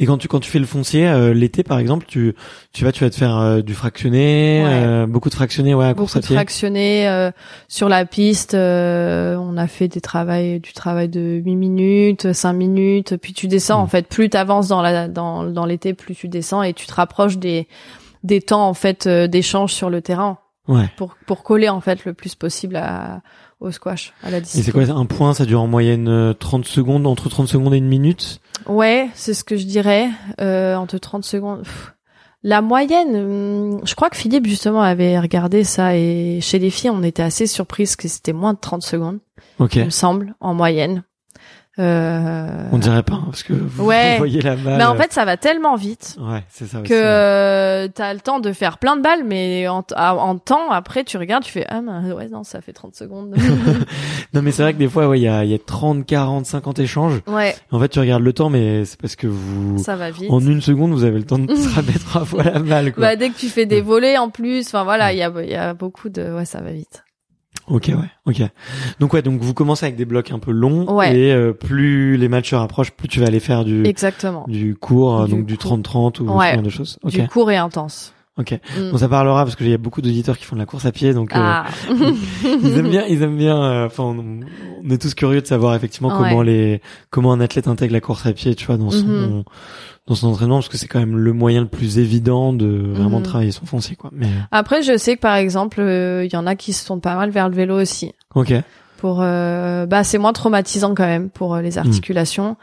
Et 0.00 0.06
quand 0.06 0.18
tu 0.18 0.28
quand 0.28 0.40
tu 0.40 0.50
fais 0.50 0.58
le 0.58 0.66
foncier 0.66 1.06
euh, 1.06 1.32
l'été 1.34 1.62
par 1.62 1.78
exemple, 1.78 2.06
tu 2.06 2.34
tu 2.72 2.84
vas 2.84 2.92
tu 2.92 3.04
vas 3.04 3.10
te 3.10 3.14
faire 3.16 3.36
euh, 3.36 3.60
du 3.62 3.74
fractionné, 3.74 4.62
Ouais. 4.64 4.70
euh, 4.72 5.06
beaucoup 5.06 5.28
de 5.30 5.34
fractionné, 5.34 5.74
ouais, 5.74 5.94
beaucoup 5.94 6.14
de 6.18 6.24
pied. 6.26 6.34
fractionnés 6.36 7.08
euh, 7.08 7.30
sur 7.68 7.88
la 7.88 8.04
piste. 8.04 8.54
euh, 8.54 9.36
on 9.36 9.56
a 9.56 9.66
fait 9.66 9.88
des 9.88 10.00
travails, 10.00 10.60
du 10.60 10.72
travail 10.72 11.08
de 11.08 11.40
8 11.44 11.56
minutes, 11.56 12.32
5 12.32 12.52
minutes, 12.52 13.16
puis 13.16 13.32
tu 13.32 13.48
descends. 13.48 13.78
Mm. 13.80 13.82
En 13.82 13.86
fait, 13.86 14.08
plus 14.08 14.28
t'avances 14.30 14.68
dans 14.68 14.82
la 14.82 15.08
dans 15.08 15.44
dans 15.44 15.66
l'été, 15.66 15.94
plus 15.94 16.14
tu 16.14 16.28
descends 16.28 16.62
et 16.62 16.72
tu 16.72 16.86
te 16.86 16.94
rapproches 16.94 17.38
des 17.38 17.68
des 18.24 18.40
temps 18.40 18.66
en 18.68 18.74
fait 18.74 19.06
euh, 19.06 19.26
d'échange 19.28 19.72
sur 19.72 19.90
le 19.90 20.00
terrain 20.02 20.38
Ouais. 20.66 20.88
pour 20.96 21.14
pour 21.26 21.42
coller 21.42 21.68
en 21.68 21.82
fait 21.82 22.06
le 22.06 22.14
plus 22.14 22.34
possible 22.34 22.76
à, 22.76 23.20
au 23.64 23.70
squash, 23.72 24.12
à 24.22 24.30
la 24.30 24.38
Et 24.38 24.40
discipline. 24.40 24.64
c'est 24.86 24.92
quoi 24.92 24.96
un 25.00 25.06
point 25.06 25.34
Ça 25.34 25.44
dure 25.46 25.60
en 25.62 25.66
moyenne 25.66 26.08
euh, 26.08 26.32
30 26.34 26.64
secondes, 26.64 27.06
entre 27.06 27.28
30 27.28 27.48
secondes 27.48 27.74
et 27.74 27.78
une 27.78 27.88
minute? 27.88 28.40
Ouais, 28.66 29.08
c'est 29.14 29.34
ce 29.34 29.42
que 29.44 29.56
je 29.56 29.64
dirais. 29.64 30.08
Euh, 30.40 30.76
entre 30.76 30.98
30 30.98 31.24
secondes. 31.24 31.62
Pff. 31.62 31.92
La 32.46 32.60
moyenne, 32.60 33.16
hum, 33.16 33.80
je 33.86 33.94
crois 33.94 34.10
que 34.10 34.16
Philippe 34.16 34.46
justement 34.46 34.82
avait 34.82 35.18
regardé 35.18 35.64
ça 35.64 35.96
et 35.96 36.40
chez 36.42 36.58
les 36.58 36.68
filles, 36.70 36.90
on 36.90 37.02
était 37.02 37.22
assez 37.22 37.46
surprises 37.46 37.96
que 37.96 38.06
c'était 38.06 38.34
moins 38.34 38.52
de 38.52 38.58
30 38.58 38.82
secondes, 38.82 39.18
Ok. 39.58 39.76
il 39.76 39.84
me 39.86 39.90
semble, 39.90 40.34
en 40.40 40.52
moyenne. 40.52 41.04
Euh, 41.78 42.68
On 42.70 42.78
dirait 42.78 43.02
pas 43.02 43.14
hein, 43.14 43.24
parce 43.26 43.42
que 43.42 43.52
vous, 43.52 43.84
Ouais. 43.84 44.12
vous 44.12 44.18
voyez 44.18 44.40
la 44.40 44.54
balle. 44.54 44.78
Mais 44.78 44.84
en 44.84 44.94
fait, 44.94 45.12
ça 45.12 45.24
va 45.24 45.36
tellement 45.36 45.74
vite 45.74 46.16
ouais, 46.20 46.44
c'est 46.48 46.66
ça. 46.66 46.78
aussi, 46.80 46.88
que 46.88 46.94
ouais. 46.94 47.00
euh, 47.04 47.88
t'as 47.92 48.14
le 48.14 48.20
temps 48.20 48.38
de 48.38 48.52
faire 48.52 48.78
plein 48.78 48.96
de 48.96 49.02
balles, 49.02 49.24
mais 49.24 49.66
en, 49.66 49.84
en 49.96 50.38
temps, 50.38 50.70
après, 50.70 51.02
tu 51.04 51.16
regardes, 51.18 51.42
tu 51.42 51.50
fais 51.52 51.66
ah 51.68 51.80
ben, 51.84 52.12
ouais 52.12 52.28
non, 52.28 52.44
ça 52.44 52.60
fait 52.60 52.72
30 52.72 52.94
secondes. 52.94 53.34
Non, 54.34 54.42
mais 54.42 54.50
c'est 54.50 54.62
vrai 54.62 54.72
que 54.72 54.78
des 54.78 54.88
fois, 54.88 55.06
ouais, 55.08 55.20
il 55.20 55.22
y 55.22 55.28
a 55.28 55.44
y 55.44 55.54
a 55.54 55.58
30, 55.58 56.04
40, 56.06 56.44
50 56.46 56.78
échanges. 56.80 57.20
ouais, 57.28 57.54
En 57.70 57.78
fait, 57.78 57.88
tu 57.88 58.00
regardes 58.00 58.22
le 58.22 58.32
temps, 58.32 58.50
mais 58.50 58.84
c'est 58.84 59.00
parce 59.00 59.14
que 59.16 59.26
vous 59.28 59.78
ça 59.78 59.94
va 59.94 60.10
vite. 60.10 60.30
en 60.30 60.40
une 60.40 60.60
seconde, 60.60 60.90
vous 60.92 61.04
avez 61.04 61.18
le 61.18 61.24
temps 61.24 61.38
de 61.38 61.54
se 61.54 61.68
rabattre 61.74 62.04
trois 62.04 62.24
fois 62.24 62.42
la 62.42 62.58
balle. 62.58 62.92
Quoi. 62.92 63.00
Bah, 63.02 63.16
dès 63.16 63.30
que 63.30 63.36
tu 63.38 63.48
fais 63.48 63.66
des 63.66 63.80
volets 63.80 64.18
en 64.18 64.30
plus, 64.30 64.66
enfin 64.66 64.82
voilà, 64.84 65.12
il 65.12 65.18
y 65.18 65.22
a, 65.22 65.32
il 65.42 65.48
y 65.50 65.54
a 65.54 65.72
beaucoup 65.74 66.08
de, 66.08 66.34
ouais, 66.34 66.44
ça 66.44 66.60
va 66.60 66.72
vite. 66.72 67.04
Ok, 67.68 67.86
ouais, 67.88 67.94
ok. 68.26 68.42
Donc 69.00 69.12
ouais, 69.14 69.22
donc 69.22 69.40
vous 69.40 69.54
commencez 69.54 69.86
avec 69.86 69.96
des 69.96 70.04
blocs 70.04 70.30
un 70.32 70.38
peu 70.38 70.50
longs 70.50 70.84
Ouais. 70.94 71.16
et 71.16 71.32
euh, 71.32 71.52
plus 71.52 72.16
les 72.18 72.28
matchs 72.28 72.50
se 72.50 72.54
rapprochent, 72.56 72.90
plus 72.90 73.08
tu 73.08 73.20
vas 73.20 73.26
aller 73.26 73.40
faire 73.40 73.64
du 73.64 73.84
Exactement. 73.86 74.44
du 74.48 74.74
court, 74.76 75.22
euh, 75.22 75.24
Du 75.26 75.30
donc 75.32 75.46
du 75.46 75.56
court. 75.56 75.78
30-30 75.78 76.20
ou 76.20 76.30
Ouais. 76.30 76.50
ce 76.50 76.54
genre 76.54 76.62
de 76.62 76.70
choses. 76.70 76.98
Ok, 77.02 77.12
Du 77.12 77.26
court 77.28 77.50
et 77.50 77.56
intense. 77.56 78.12
Ok. 78.38 78.52
Mm. 78.78 78.90
Bon, 78.92 78.98
ça 78.98 79.08
parlera 79.08 79.44
parce 79.44 79.56
que 79.56 79.64
il 79.64 79.70
y 79.70 79.74
a 79.74 79.78
beaucoup 79.78 80.02
d'auditeurs 80.02 80.36
qui 80.38 80.44
font 80.44 80.56
de 80.56 80.60
la 80.60 80.66
course 80.66 80.86
à 80.86 80.92
pied, 80.92 81.14
donc 81.14 81.34
euh, 81.34 81.38
Ah. 81.40 81.66
ils 82.44 82.78
aiment 82.78 82.90
bien, 82.90 83.04
ils 83.06 83.22
aiment 83.22 83.36
bien. 83.36 83.62
euh, 83.62 83.86
Enfin, 83.86 84.02
on, 84.04 84.40
on 84.84 84.90
est 84.90 85.00
tous 85.00 85.14
curieux 85.14 85.40
de 85.40 85.46
savoir 85.46 85.74
effectivement 85.74 86.08
Ouais. 86.08 86.14
comment 86.30 86.42
les 86.42 86.80
comment 87.10 87.32
un 87.32 87.40
athlète 87.40 87.68
intègre 87.68 87.92
la 87.92 88.00
course 88.00 88.26
à 88.26 88.32
pied, 88.32 88.54
tu 88.54 88.66
vois, 88.66 88.76
dans 88.76 88.90
son 88.90 89.06
Mhm. 89.06 89.42
dans 90.06 90.14
son 90.14 90.28
entraînement, 90.28 90.56
parce 90.56 90.68
que 90.68 90.76
c'est 90.76 90.88
quand 90.88 90.98
même 90.98 91.16
le 91.16 91.32
moyen 91.32 91.62
le 91.62 91.66
plus 91.68 91.98
évident 91.98 92.52
de 92.52 92.66
vraiment 92.92 93.18
Mhm. 93.18 93.24
travailler 93.24 93.50
son 93.52 93.64
foncier, 93.66 93.96
quoi. 93.96 94.10
Mais 94.12 94.28
Après, 94.50 94.82
je 94.82 94.96
sais 94.98 95.16
que 95.16 95.20
par 95.20 95.36
exemple, 95.36 95.80
euh, 95.80 96.24
il 96.26 96.32
y 96.32 96.36
en 96.36 96.46
a 96.46 96.56
qui 96.56 96.72
se 96.74 96.86
tournent 96.86 97.00
pas 97.00 97.14
mal 97.16 97.30
vers 97.30 97.48
le 97.48 97.54
vélo 97.54 97.80
aussi. 97.80 98.12
ok, 98.34 98.52
Pour, 98.98 99.20
euh, 99.22 99.84
bah, 99.86 100.02
c'est 100.04 100.18
moins 100.18 100.32
traumatisant 100.32 100.94
quand 100.94 101.06
même 101.06 101.28
pour 101.30 101.54
euh, 101.54 101.60
Mm. 101.60 101.62
les 101.64 101.78
articulations. 101.78 102.56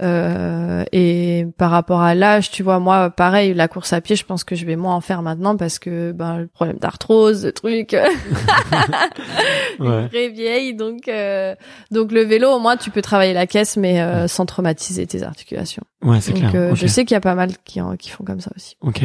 Euh, 0.00 0.84
et 0.92 1.46
par 1.56 1.70
rapport 1.70 2.00
à 2.00 2.14
l'âge, 2.14 2.50
tu 2.50 2.62
vois, 2.62 2.78
moi, 2.78 3.10
pareil, 3.10 3.52
la 3.54 3.66
course 3.68 3.92
à 3.92 4.00
pied, 4.00 4.14
je 4.16 4.24
pense 4.24 4.44
que 4.44 4.54
je 4.54 4.64
vais 4.64 4.76
moins 4.76 4.94
en 4.94 5.00
faire 5.00 5.22
maintenant 5.22 5.56
parce 5.56 5.78
que 5.80 6.12
ben 6.12 6.38
le 6.38 6.46
problème 6.46 6.76
d'arthrose, 6.78 7.44
le 7.44 7.52
truc, 7.52 7.96
Ouais. 9.80 10.06
vraie 10.08 10.28
vieille. 10.28 10.74
Donc, 10.74 11.08
euh, 11.08 11.54
donc 11.90 12.12
le 12.12 12.22
vélo, 12.22 12.48
au 12.50 12.58
moins, 12.58 12.76
tu 12.76 12.90
peux 12.90 13.02
travailler 13.02 13.32
la 13.32 13.46
caisse, 13.46 13.76
mais 13.76 14.00
euh, 14.00 14.28
sans 14.28 14.46
traumatiser 14.46 15.06
tes 15.06 15.22
articulations. 15.22 15.82
Ouais, 16.04 16.20
c'est 16.20 16.32
Donc, 16.32 16.50
clair. 16.50 16.52
euh, 16.54 16.74
je 16.76 16.86
sais 16.86 17.04
qu'il 17.04 17.14
y 17.14 17.16
a 17.16 17.20
pas 17.20 17.34
mal 17.34 17.50
qui, 17.64 17.80
en- 17.80 17.96
qui 17.96 18.10
font 18.10 18.22
comme 18.24 18.40
ça 18.40 18.50
aussi. 18.56 18.76
Ok. 18.82 19.02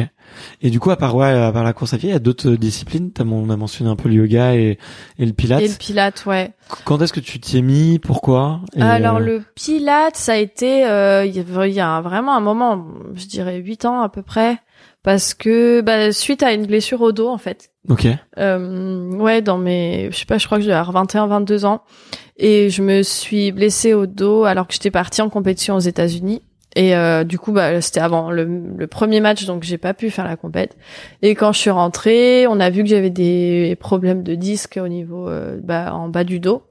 Et 0.62 0.70
du 0.70 0.78
coup, 0.80 0.90
à 0.90 0.96
part 0.96 1.16
ouais, 1.16 1.26
à 1.28 1.50
part 1.52 1.64
la 1.64 1.72
course 1.72 1.92
à 1.94 1.98
pied, 1.98 2.10
il 2.10 2.12
y 2.12 2.16
a 2.16 2.20
d'autres 2.20 2.50
disciplines? 2.52 3.10
T'as 3.12 3.24
mon- 3.24 3.44
on 3.44 3.50
a 3.50 3.56
mentionné 3.56 3.90
un 3.90 3.96
peu 3.96 4.08
le 4.08 4.14
yoga 4.16 4.54
et, 4.54 4.78
et 5.18 5.26
le 5.26 5.32
pilates. 5.32 5.62
Et 5.62 5.68
le 5.68 5.74
pilate, 5.74 6.24
ouais. 6.26 6.52
Quand 6.84 7.00
est-ce 7.02 7.12
que 7.12 7.20
tu 7.20 7.40
t'y 7.40 7.58
es 7.58 7.62
mis? 7.62 7.98
Pourquoi? 7.98 8.60
Et, 8.76 8.80
Alors 8.82 9.16
euh, 9.16 9.20
le 9.20 9.42
pilate, 9.56 10.16
ça 10.16 10.32
a 10.32 10.36
été 10.36 10.83
euh, 10.86 11.24
il 11.26 11.34
y 11.34 11.80
a- 11.80 12.00
vraiment 12.00 12.36
un 12.36 12.40
moment, 12.40 12.86
je 13.14 13.26
dirais 13.26 13.56
huit 13.58 13.84
ans 13.84 14.00
à 14.02 14.08
peu 14.08 14.22
près, 14.22 14.58
parce 15.02 15.34
que 15.34 15.80
bah, 15.80 16.12
suite 16.12 16.42
à 16.42 16.52
une 16.52 16.66
blessure 16.66 17.00
au 17.02 17.12
dos 17.12 17.28
en 17.28 17.38
fait. 17.38 17.70
Ok. 17.88 18.06
Euh, 18.38 19.10
ouais, 19.12 19.42
dans 19.42 19.58
mes, 19.58 20.08
je 20.10 20.16
sais 20.16 20.24
pas, 20.26 20.38
je 20.38 20.46
crois 20.46 20.58
que 20.58 20.64
avoir 20.64 20.92
21, 20.92 21.26
22 21.26 21.64
ans, 21.66 21.82
et 22.36 22.70
je 22.70 22.82
me 22.82 23.02
suis 23.02 23.52
blessée 23.52 23.92
au 23.94 24.06
dos 24.06 24.44
alors 24.44 24.66
que 24.66 24.72
j'étais 24.74 24.90
partie 24.90 25.20
en 25.22 25.28
compétition 25.28 25.76
aux 25.76 25.80
États-Unis. 25.80 26.42
Et 26.76 26.96
euh, 26.96 27.22
du 27.22 27.38
coup, 27.38 27.52
bah, 27.52 27.80
c'était 27.80 28.00
avant 28.00 28.32
le, 28.32 28.44
le 28.76 28.86
premier 28.88 29.20
match, 29.20 29.44
donc 29.44 29.62
j'ai 29.62 29.78
pas 29.78 29.94
pu 29.94 30.10
faire 30.10 30.24
la 30.24 30.36
compète. 30.36 30.76
Et 31.22 31.36
quand 31.36 31.52
je 31.52 31.60
suis 31.60 31.70
rentrée, 31.70 32.46
on 32.48 32.58
a 32.58 32.68
vu 32.68 32.82
que 32.82 32.88
j'avais 32.88 33.10
des 33.10 33.76
problèmes 33.78 34.24
de 34.24 34.34
disque 34.34 34.80
au 34.82 34.88
niveau, 34.88 35.28
euh, 35.28 35.60
bah, 35.62 35.94
en 35.94 36.08
bas 36.08 36.24
du 36.24 36.40
dos. 36.40 36.62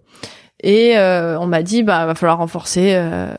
Et 0.63 0.97
euh, 0.97 1.37
on 1.39 1.45
m'a 1.45 1.61
dit, 1.61 1.83
bah, 1.83 2.05
va 2.05 2.15
falloir 2.15 2.37
renforcer 2.37 2.93
euh, 2.95 3.33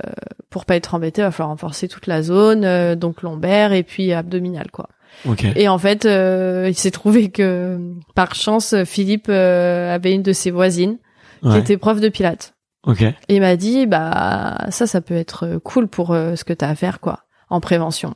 pour 0.50 0.66
pas 0.66 0.76
être 0.76 0.94
embêté, 0.94 1.22
va 1.22 1.30
falloir 1.30 1.48
renforcer 1.50 1.88
toute 1.88 2.06
la 2.06 2.22
zone, 2.22 2.64
euh, 2.64 2.94
donc 2.96 3.22
lombaire 3.22 3.72
et 3.72 3.82
puis 3.82 4.12
abdominal, 4.12 4.70
quoi. 4.70 4.88
Ok. 5.26 5.46
Et 5.56 5.68
en 5.68 5.78
fait, 5.78 6.04
euh, 6.04 6.66
il 6.68 6.74
s'est 6.74 6.90
trouvé 6.90 7.30
que 7.30 7.78
par 8.14 8.34
chance, 8.34 8.74
Philippe 8.84 9.26
euh, 9.30 9.94
avait 9.94 10.12
une 10.12 10.22
de 10.22 10.32
ses 10.32 10.50
voisines 10.50 10.98
qui 11.42 11.48
Ouais. 11.48 11.58
était 11.60 11.76
prof 11.76 12.00
de 12.00 12.08
pilates. 12.08 12.54
Ok. 12.86 13.00
Et 13.02 13.14
il 13.28 13.40
m'a 13.40 13.56
dit, 13.56 13.86
bah 13.86 14.58
ça, 14.70 14.86
ça 14.86 15.00
peut 15.00 15.14
être 15.16 15.58
cool 15.64 15.88
pour 15.88 16.12
euh, 16.12 16.36
ce 16.36 16.44
que 16.44 16.52
t'as 16.52 16.68
à 16.68 16.74
faire, 16.74 17.00
quoi, 17.00 17.20
en 17.48 17.60
prévention. 17.60 18.14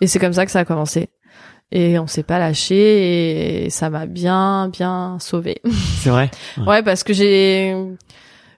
Et 0.00 0.06
c'est 0.08 0.18
comme 0.18 0.32
ça 0.32 0.44
que 0.46 0.50
ça 0.52 0.60
a 0.60 0.64
commencé. 0.64 1.10
Et 1.70 1.98
on 1.98 2.06
s'est 2.06 2.22
pas 2.22 2.38
lâché 2.38 3.64
et 3.66 3.70
ça 3.70 3.90
m'a 3.90 4.06
bien, 4.06 4.68
bien 4.70 5.18
sauvé. 5.20 5.60
C'est 6.02 6.08
vrai? 6.10 6.30
ouais, 6.66 6.82
parce 6.82 7.04
que 7.04 7.12
j'ai, 7.12 7.76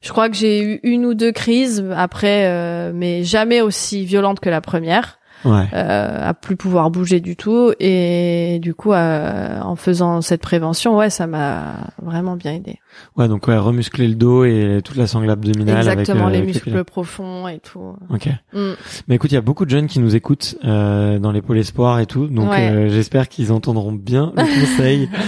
je 0.02 0.08
crois 0.10 0.28
que 0.28 0.36
j'ai 0.36 0.62
eu 0.62 0.80
une 0.82 1.04
ou 1.06 1.14
deux 1.14 1.32
crises 1.32 1.84
après, 1.94 2.46
euh, 2.46 2.92
mais 2.94 3.22
jamais 3.22 3.60
aussi 3.60 4.04
violentes 4.04 4.40
que 4.40 4.48
la 4.48 4.60
première 4.60 5.19
Ouais. 5.44 5.66
euh, 5.72 6.28
à 6.28 6.34
plus 6.34 6.56
pouvoir 6.56 6.90
bouger 6.90 7.20
du 7.20 7.34
tout 7.36 7.72
et 7.80 8.58
du 8.60 8.74
coup 8.74 8.92
euh, 8.92 9.58
en 9.60 9.74
faisant 9.76 10.20
cette 10.20 10.42
prévention 10.42 10.96
ouais 10.98 11.08
ça 11.10 11.26
m'a 11.26 11.92
vraiment 12.02 12.36
bien 12.36 12.52
aidé 12.52 12.78
Ouais. 13.16 13.28
Donc 13.28 13.46
ouais, 13.46 13.56
remuscler 13.56 14.08
le 14.08 14.16
dos 14.16 14.44
et 14.44 14.80
toute 14.84 14.96
la 14.96 15.06
sangle 15.06 15.30
abdominale 15.30 15.78
exactement 15.78 16.26
avec, 16.26 16.40
euh, 16.40 16.42
les 16.44 16.50
avec 16.50 16.66
muscles 16.66 16.84
profonds 16.84 17.46
et 17.46 17.60
tout 17.60 17.94
Ok. 18.12 18.28
Mm. 18.52 18.72
Mais 19.06 19.14
écoute, 19.14 19.30
il 19.30 19.34
y 19.36 19.38
a 19.38 19.40
beaucoup 19.42 19.64
de 19.64 19.70
jeunes 19.70 19.86
qui 19.86 20.00
nous 20.00 20.16
écoutent 20.16 20.56
euh, 20.64 21.20
dans 21.20 21.30
les 21.30 21.40
pôles 21.40 21.58
espoirs 21.58 22.00
et 22.00 22.06
tout, 22.06 22.26
donc 22.26 22.50
Ouais. 22.50 22.68
euh, 22.68 22.88
j'espère 22.88 23.28
qu'ils 23.28 23.52
entendront 23.52 23.92
bien 23.92 24.32
le 24.36 24.42
conseil. 24.42 25.08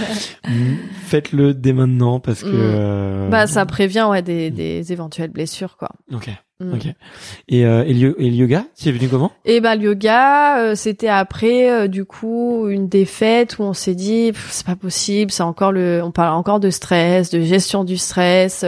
Mm, 0.45 0.73
Faites-le 1.05 1.53
dès 1.53 1.71
maintenant 1.71 2.19
parce 2.19 2.43
que. 2.43 2.49
Mm. 2.49 2.51
euh, 2.53 3.29
bah 3.29 3.47
ça 3.47 3.65
prévient 3.65 4.05
ouais 4.09 4.21
des, 4.21 4.51
des 4.51 4.91
éventuelles 4.91 5.31
blessures 5.31 5.77
quoi 5.77 5.89
Ok. 6.13 6.29
Mm. 6.63 6.73
Ok. 6.73 6.85
Et, 7.49 7.65
euh, 7.65 7.83
et, 7.85 7.93
le, 7.93 8.21
et 8.21 8.29
le 8.29 8.35
yoga, 8.35 8.65
es 8.85 8.91
venu 8.91 9.07
comment? 9.09 9.31
Et 9.45 9.59
bah 9.61 9.75
le 9.75 9.83
yoga 9.83 10.59
euh, 10.59 10.75
c'était 10.75 11.07
après 11.09 11.69
euh, 11.69 11.87
du 11.87 12.05
coup 12.05 12.67
une 12.69 12.87
défaite 12.87 13.57
où 13.59 13.63
on 13.63 13.73
s'est 13.73 13.95
dit 13.95 14.31
c'est 14.49 14.65
pas 14.65 14.75
possible 14.75 15.31
c'est 15.31 15.43
encore 15.43 15.71
le 15.71 16.01
on 16.03 16.11
parle 16.11 16.33
encore 16.35 16.59
de 16.59 16.69
stress 16.69 17.29
de 17.29 17.41
gestion 17.41 17.83
du 17.83 17.97
stress. 17.97 18.65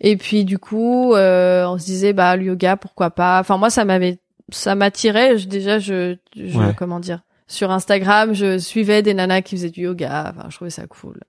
Et 0.00 0.16
puis 0.16 0.44
du 0.44 0.58
coup 0.58 1.14
euh, 1.14 1.66
on 1.66 1.76
se 1.78 1.84
disait 1.84 2.12
bah 2.12 2.36
le 2.36 2.44
yoga 2.44 2.76
pourquoi 2.76 3.10
pas? 3.10 3.40
Enfin 3.40 3.56
moi 3.56 3.70
ça 3.70 3.84
m'avait 3.84 4.18
ça 4.50 4.74
m'attirait. 4.74 5.36
Je- 5.38 5.48
déjà 5.48 5.78
je, 5.78 6.16
je 6.36 6.56
Ouais. 6.58 6.74
comment 6.76 7.00
dire? 7.00 7.20
Sur 7.48 7.70
Instagram 7.70 8.32
je 8.34 8.58
suivais 8.58 9.02
des 9.02 9.14
nanas 9.14 9.42
qui 9.42 9.56
faisaient 9.56 9.70
du 9.70 9.82
yoga. 9.82 10.32
Enfin 10.36 10.48
je 10.50 10.54
trouvais 10.56 10.70
ça 10.70 10.86
cool 10.86 11.20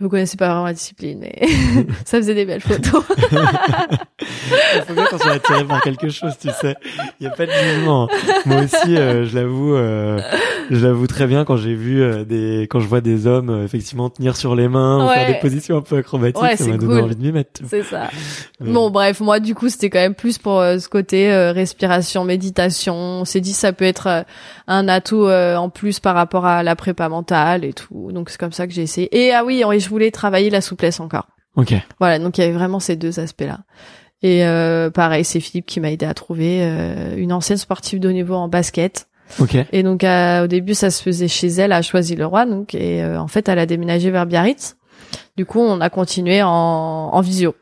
je 0.00 0.06
connaissais 0.06 0.36
pas 0.36 0.48
vraiment 0.48 0.64
la 0.66 0.72
discipline 0.72 1.18
mais 1.20 1.46
ça 2.04 2.18
faisait 2.18 2.34
des 2.34 2.44
belles 2.44 2.60
photos 2.60 3.02
Il 4.74 4.82
faut 4.82 4.94
bien 4.94 5.04
qu'on 5.06 5.18
soit 5.18 5.32
attiré 5.32 5.64
par 5.64 5.80
quelque 5.82 6.08
chose, 6.08 6.32
tu 6.40 6.48
sais. 6.60 6.76
Il 7.20 7.24
y 7.24 7.26
a 7.26 7.30
pas 7.30 7.46
de 7.46 7.50
jugement. 7.52 8.08
Moi 8.46 8.62
aussi, 8.62 8.96
euh, 8.96 9.24
je 9.26 9.34
l'avoue, 9.36 9.74
euh, 9.74 10.20
je 10.70 10.84
l'avoue 10.84 11.06
très 11.06 11.26
bien 11.26 11.44
quand 11.44 11.56
j'ai 11.56 11.74
vu 11.74 12.02
euh, 12.02 12.24
des, 12.24 12.62
quand 12.70 12.80
je 12.80 12.86
vois 12.86 13.00
des 13.00 13.26
hommes 13.26 13.62
effectivement 13.64 14.10
tenir 14.10 14.36
sur 14.36 14.54
les 14.54 14.68
mains, 14.68 15.04
ou 15.04 15.08
Ouais. 15.08 15.14
faire 15.14 15.26
des 15.28 15.40
positions 15.40 15.76
un 15.78 15.82
peu 15.82 15.96
acrobatiques, 15.98 16.42
Ouais, 16.42 16.56
ça 16.56 16.66
m'a 16.66 16.76
donné 16.76 16.94
cool. 16.94 17.04
envie 17.04 17.16
de 17.16 17.22
m'y 17.22 17.32
mettre. 17.32 17.60
c'est 17.68 17.82
ça. 17.82 18.10
Bon, 18.60 18.90
bref, 18.90 19.20
moi, 19.20 19.40
du 19.40 19.54
coup, 19.54 19.68
c'était 19.68 19.90
quand 19.90 20.00
même 20.00 20.14
plus 20.14 20.38
pour 20.38 20.60
ce 20.60 20.88
côté 20.88 21.32
respiration, 21.52 22.24
méditation. 22.24 22.94
On 22.94 23.24
s'est 23.24 23.40
dit 23.40 23.52
ça 23.52 23.72
peut 23.72 23.84
être 23.84 24.24
un 24.66 24.88
atout 24.88 25.26
en 25.28 25.68
plus 25.70 26.00
par 26.00 26.14
rapport 26.14 26.46
à 26.46 26.62
la 26.62 26.76
prépa 26.76 27.08
mentale 27.08 27.64
et 27.64 27.72
tout. 27.72 28.10
Donc, 28.12 28.30
c'est 28.30 28.38
comme 28.38 28.52
ça 28.52 28.66
que 28.66 28.72
j'ai 28.72 28.82
essayé. 28.82 29.08
Et 29.16 29.32
ah 29.32 29.44
oui, 29.44 29.64
je 29.88 29.90
voulais 29.90 30.10
travailler 30.10 30.50
la 30.50 30.60
souplesse 30.60 31.00
encore. 31.00 31.26
Ok. 31.56 31.72
Voilà, 31.98 32.18
donc 32.18 32.36
il 32.36 32.42
y 32.42 32.44
avait 32.44 32.52
vraiment 32.52 32.78
ces 32.78 32.94
deux 32.94 33.18
aspects-là. 33.18 33.60
Et 34.22 34.44
euh, 34.44 34.90
pareil, 34.90 35.24
c'est 35.24 35.40
Philippe 35.40 35.64
qui 35.66 35.80
m'a 35.80 35.90
aidé 35.90 36.04
à 36.04 36.12
trouver 36.12 36.58
euh, 36.62 37.16
une 37.16 37.32
ancienne 37.32 37.56
sportive 37.56 37.98
de 38.00 38.08
haut 38.08 38.12
niveau 38.12 38.34
en 38.34 38.48
basket. 38.48 39.08
Ok. 39.40 39.56
Et 39.72 39.82
donc, 39.82 40.04
à- 40.04 40.44
au 40.44 40.46
début, 40.46 40.74
ça 40.74 40.90
se 40.90 41.02
faisait 41.02 41.28
chez 41.28 41.48
elle 41.48 41.72
à 41.72 41.80
Choisy-le-Roi. 41.82 42.44
Donc, 42.46 42.74
et 42.74 43.02
euh, 43.02 43.18
en 43.20 43.28
fait, 43.28 43.48
elle 43.48 43.58
a 43.58 43.64
déménagé 43.66 44.10
vers 44.10 44.26
Biarritz. 44.26 44.76
Du 45.36 45.46
coup, 45.46 45.60
on 45.60 45.80
a 45.80 45.88
continué 45.90 46.42
en, 46.42 46.48
en 46.50 47.20
visio. 47.22 47.54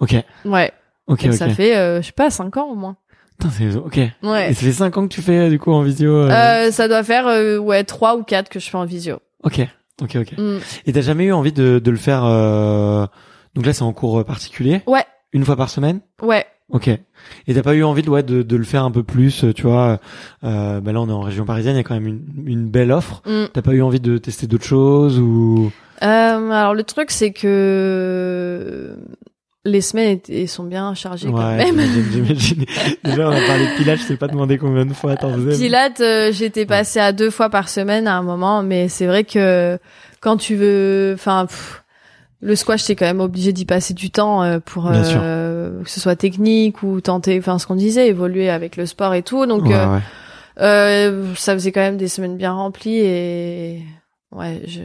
Ok. 0.00 0.14
Ouais. 0.44 0.72
Ok. 1.06 1.24
Et 1.24 1.28
Ok. 1.28 1.34
ça 1.34 1.48
fait, 1.48 1.76
euh, 1.76 2.02
je 2.02 2.06
sais 2.08 2.12
pas, 2.12 2.28
cinq 2.30 2.56
ans 2.58 2.68
au 2.70 2.74
moins. 2.74 2.96
Putain, 3.38 3.50
c'est 3.56 3.74
ok. 3.76 3.96
Ouais. 4.22 4.50
Et 4.50 4.54
ça 4.54 4.60
fait 4.66 4.72
5 4.72 4.96
ans 4.98 5.08
que 5.08 5.14
tu 5.14 5.22
fais 5.22 5.38
euh, 5.46 5.48
du 5.48 5.58
coup 5.58 5.72
en 5.72 5.80
visio. 5.82 6.10
euh, 6.14 6.30
Euh, 6.30 6.70
ça 6.72 6.88
doit 6.88 7.02
faire 7.02 7.26
euh, 7.26 7.56
ouais 7.56 7.84
trois 7.84 8.14
ou 8.16 8.22
quatre 8.22 8.50
que 8.50 8.60
je 8.60 8.68
fais 8.68 8.76
en 8.76 8.84
visio. 8.84 9.18
Ok. 9.44 9.60
Ok. 10.02 10.16
Ok. 10.16 10.32
Mm. 10.38 10.58
Et 10.86 10.92
t'as 10.92 11.00
jamais 11.02 11.24
eu 11.24 11.32
envie 11.32 11.52
de, 11.52 11.78
de 11.78 11.90
le 11.90 11.96
faire 11.96 12.22
euh... 12.24 13.06
Donc 13.54 13.66
là, 13.66 13.72
c'est 13.72 13.82
en 13.82 13.92
cours 13.92 14.20
euh, 14.20 14.24
particulier? 14.24 14.82
Ouais, 14.86 15.04
Une 15.32 15.44
fois 15.44 15.56
par 15.56 15.70
semaine? 15.70 16.00
ouais. 16.22 16.44
Ok. 16.72 16.86
Et 16.86 17.54
t'as 17.54 17.62
pas 17.62 17.74
eu 17.74 17.82
envie 17.82 18.02
de, 18.02 18.08
ouais, 18.10 18.22
de, 18.22 18.42
de 18.42 18.56
le 18.56 18.62
faire 18.62 18.84
un 18.84 18.92
peu 18.92 19.02
plus, 19.02 19.42
euh, 19.42 19.52
tu 19.52 19.62
vois 19.62 19.98
euh, 20.44 20.80
bah 20.80 20.92
Là, 20.92 21.00
on 21.00 21.08
est 21.08 21.12
en 21.12 21.20
région 21.20 21.44
parisienne, 21.44 21.74
il 21.74 21.78
y 21.78 21.80
a 21.80 21.82
quand 21.82 21.94
même 21.94 22.06
une, 22.06 22.22
une 22.46 22.70
belle 22.70 22.92
offre. 22.92 23.22
Mm. 23.26 23.46
T'as 23.52 23.60
pas 23.62 23.72
eu 23.72 23.82
envie 23.82 23.98
de 23.98 24.18
tester 24.18 24.46
d'autres 24.46 24.64
choses 24.66 25.18
ou? 25.18 25.72
Euh, 26.02 26.06
alors 26.50 26.74
le 26.74 26.84
truc 26.84 27.10
c'est 27.10 27.32
que 27.32 28.96
les 29.64 29.80
semaines 29.82 30.10
étaient- 30.16 30.46
sont 30.46 30.64
bien 30.64 30.94
chargées 30.94 31.28
quand 31.30 31.56
même. 31.56 31.78
j'imagine. 32.12 32.64
Déjà, 33.04 33.28
on 33.28 33.32
a 33.32 33.46
parlé 33.46 33.66
de 33.66 33.76
Pilates, 33.76 34.00
je 34.00 34.08
t'ai 34.08 34.16
pas 34.16 34.28
demandé 34.28 34.56
combien 34.58 34.86
de 34.86 34.94
fois 34.94 35.16
t'en 35.16 35.32
faisais. 35.34 35.56
Pilates, 35.58 36.00
euh, 36.00 36.32
j'étais 36.32 36.64
passée 36.66 36.98
à 37.00 37.12
deux 37.12 37.30
fois 37.30 37.50
par 37.50 37.68
semaine 37.68 38.06
à 38.08 38.16
un 38.16 38.22
moment, 38.22 38.62
mais 38.62 38.88
c'est 38.88 39.06
vrai 39.06 39.24
que 39.24 39.78
quand 40.20 40.36
tu 40.38 40.54
veux, 40.54 41.12
enfin, 41.14 41.46
le 42.40 42.56
squash, 42.56 42.84
t'es 42.84 42.94
quand 42.96 43.04
même 43.04 43.20
obligé 43.20 43.52
d'y 43.52 43.66
passer 43.66 43.92
du 43.92 44.10
temps 44.10 44.42
euh, 44.42 44.60
pour 44.64 44.88
euh, 44.90 45.82
que 45.82 45.90
ce 45.90 46.00
soit 46.00 46.16
technique 46.16 46.82
ou 46.82 47.00
tenter, 47.02 47.38
enfin, 47.38 47.58
ce 47.58 47.66
qu'on 47.66 47.74
disait, 47.76 48.08
évoluer 48.08 48.48
avec 48.48 48.76
le 48.76 48.86
sport 48.86 49.12
et 49.14 49.22
tout. 49.22 49.44
Donc, 49.46 49.64
Ouais, 49.64 49.74
ouais. 49.74 50.00
Euh, 50.60 51.34
ça 51.36 51.52
faisait 51.54 51.72
quand 51.72 51.80
même 51.80 51.96
des 51.96 52.08
semaines 52.08 52.36
bien 52.36 52.52
remplies 52.52 52.98
et 52.98 53.82
ouais, 54.32 54.60
je 54.66 54.80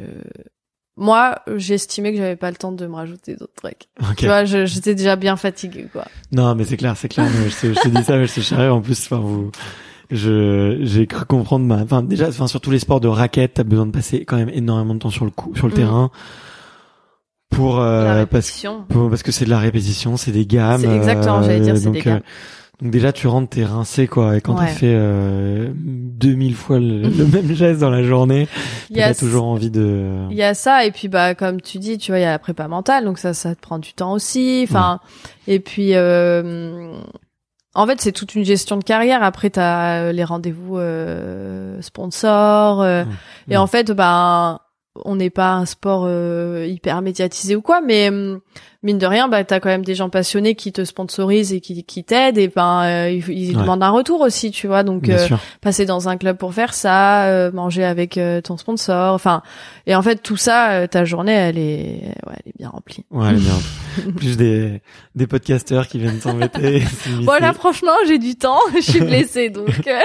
moi, 0.97 1.39
j'estimais 1.57 2.11
que 2.11 2.17
j'avais 2.17 2.35
pas 2.37 2.49
le 2.49 2.55
temps 2.57 2.71
de 2.71 2.87
me 2.87 2.95
rajouter 2.95 3.35
d'autres 3.35 3.53
trucs. 3.55 3.87
Tu 4.17 4.25
vois, 4.25 4.45
j'étais 4.45 4.95
déjà 4.95 5.15
bien 5.15 5.35
fatiguée 5.35 5.87
quoi. 5.91 6.05
Non, 6.31 6.55
mais 6.55 6.63
c'est 6.63 6.77
clair, 6.77 6.95
c'est 6.97 7.09
clair. 7.09 7.27
mais 7.41 7.49
je 7.49 7.79
te, 7.81 7.87
dis 7.89 8.03
ça, 8.03 8.17
mais 8.17 8.27
je 8.27 8.33
te 8.35 8.39
charrie. 8.41 8.69
En 8.69 8.81
plus, 8.81 9.03
enfin, 9.05 9.19
vous, 9.19 9.51
je, 10.11 10.77
j'ai 10.81 11.05
cru 11.07 11.25
comprendre 11.25 11.65
ma, 11.65 11.77
enfin, 11.81 12.01
déjà, 12.03 12.29
enfin, 12.29 12.47
sur 12.47 12.61
tous 12.61 12.71
les 12.71 12.79
sports 12.79 12.99
de 13.01 13.07
raquette, 13.07 13.55
t'as 13.55 13.63
besoin 13.63 13.85
de 13.87 13.91
passer 13.91 14.23
quand 14.25 14.37
même 14.37 14.49
énormément 14.53 14.93
de 14.93 14.99
temps 14.99 15.09
sur 15.09 15.25
le 15.25 15.31
coup, 15.31 15.53
sur 15.55 15.67
le 15.67 15.73
Mm. 15.73 15.77
terrain. 15.77 16.11
Pour, 17.49 17.77
La 17.77 17.83
euh, 17.83 18.25
parce, 18.25 18.65
pour- 18.89 19.09
parce 19.09 19.23
que 19.23 19.31
c'est 19.31 19.45
de 19.45 19.49
la 19.49 19.59
répétition, 19.59 20.17
c'est 20.17 20.31
des 20.31 20.45
gammes. 20.45 20.81
C'est 20.81 20.93
exactement, 20.95 21.41
j'allais 21.41 21.61
dire, 21.61 21.77
c'est 21.77 21.85
donc, 21.85 21.93
des 21.93 22.01
gammes. 22.01 22.21
Donc 22.81 22.91
déjà, 22.91 23.13
tu 23.13 23.27
rentres, 23.27 23.49
t'es 23.49 23.63
rincé, 23.63 24.07
quoi. 24.07 24.35
Et 24.37 24.41
quand 24.41 24.55
t'as 24.55 24.63
Ouais. 24.63 24.67
fait, 24.67 24.93
euh, 24.95 25.71
2000 25.75 26.55
fois 26.55 26.79
le, 26.79 27.03
le 27.03 27.25
même 27.31 27.53
geste 27.53 27.79
dans 27.81 27.89
la 27.89 28.03
journée, 28.03 28.47
t'as 28.93 29.13
toujours 29.15 29.45
envie 29.45 29.69
de, 29.71 30.09
il 30.29 30.35
y 30.37 30.43
a 30.43 30.53
ça 30.53 30.85
et 30.85 30.91
puis 30.91 31.07
bah 31.07 31.35
comme 31.35 31.61
tu 31.61 31.77
dis, 31.79 31.97
tu 31.97 32.11
vois, 32.11 32.19
il 32.19 32.23
y 32.23 32.25
a 32.25 32.31
la 32.31 32.39
prépa 32.39 32.67
mentale, 32.67 33.05
donc 33.05 33.17
ça 33.17 33.33
ça 33.33 33.55
te 33.55 33.61
prend 33.61 33.79
du 33.79 33.93
temps 33.93 34.13
aussi. 34.13 34.65
Enfin 34.67 34.99
et 35.47 35.59
puis 35.59 35.91
euh, 35.95 36.97
en 37.77 37.85
fait, 37.87 37.99
c'est 38.01 38.11
toute 38.13 38.35
une 38.35 38.45
gestion 38.45 38.77
de 38.77 38.83
carrière. 38.83 39.21
Après, 39.23 39.49
t'as 39.49 39.99
euh, 40.03 40.11
les 40.13 40.23
rendez-vous 40.23 40.77
euh, 40.77 41.81
sponsors. 41.81 42.81
euh. 42.81 43.03
Et 43.49 43.57
en 43.57 43.67
fait, 43.67 43.91
ben, 43.91 44.59
on 45.03 45.17
n'est 45.17 45.29
pas 45.29 45.53
un 45.55 45.65
sport 45.65 46.05
euh, 46.07 46.65
hyper 46.69 47.01
médiatisé 47.01 47.53
ou 47.55 47.61
quoi, 47.61 47.81
mais 47.81 48.09
mine 48.85 48.97
de 48.97 49.05
rien, 49.05 49.27
bah 49.27 49.43
t'as 49.43 49.59
quand 49.59 49.69
même 49.69 49.83
des 49.83 49.95
gens 49.95 50.09
passionnés 50.09 50.55
qui 50.55 50.71
te 50.71 50.85
sponsorisent 50.85 51.51
et 51.53 51.59
qui, 51.59 51.83
qui 51.83 52.03
t'aident 52.03 52.37
et 52.37 52.47
ben 52.47 52.83
euh, 52.83 53.09
ils, 53.09 53.29
ils 53.29 53.55
Ouais. 53.55 53.61
demandent 53.63 53.83
un 53.83 53.89
retour 53.89 54.21
aussi, 54.21 54.51
tu 54.51 54.67
vois. 54.67 54.83
Donc 54.83 55.09
euh, 55.09 55.27
passer 55.61 55.85
dans 55.85 56.07
un 56.07 56.17
club 56.17 56.37
pour 56.37 56.53
faire 56.53 56.73
ça, 56.73 57.25
euh, 57.25 57.51
manger 57.51 57.83
avec 57.83 58.17
euh, 58.17 58.39
ton 58.41 58.57
sponsor, 58.57 59.13
enfin 59.13 59.41
et 59.87 59.95
en 59.95 60.01
fait 60.01 60.21
tout 60.23 60.37
ça, 60.37 60.71
euh, 60.71 60.87
ta 60.87 61.03
journée 61.05 61.33
elle 61.33 61.57
est 61.57 62.01
ouais 62.27 62.33
elle 62.45 62.51
est 62.51 62.57
bien 62.57 62.69
remplie. 62.69 63.03
Ouais, 63.11 63.33
bien. 63.33 63.53
Plus 64.17 64.37
des, 64.37 64.81
des 65.15 65.27
podcasteurs 65.27 65.87
qui 65.87 65.99
viennent 65.99 66.19
t'embêter. 66.19 66.83
Voilà, 67.23 67.53
franchement, 67.53 67.91
j'ai 68.07 68.17
du 68.19 68.35
temps, 68.35 68.59
je 68.75 68.81
suis 68.81 68.99
blessée 68.99 69.49
donc. 69.49 69.69
euh, 69.87 69.99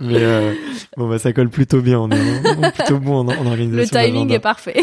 Mais 0.00 0.18
euh, 0.22 0.52
bon, 0.96 1.08
bah, 1.08 1.18
ça 1.18 1.32
colle 1.32 1.48
plutôt 1.50 1.80
bien. 1.80 1.98
On 1.98 2.10
est, 2.10 2.72
plutôt 2.72 2.98
bon 2.98 3.18
en, 3.20 3.28
en 3.28 3.46
organisation. 3.46 3.98
le 3.98 4.04
timing 4.06 4.32
est 4.32 4.38
parfait. 4.38 4.80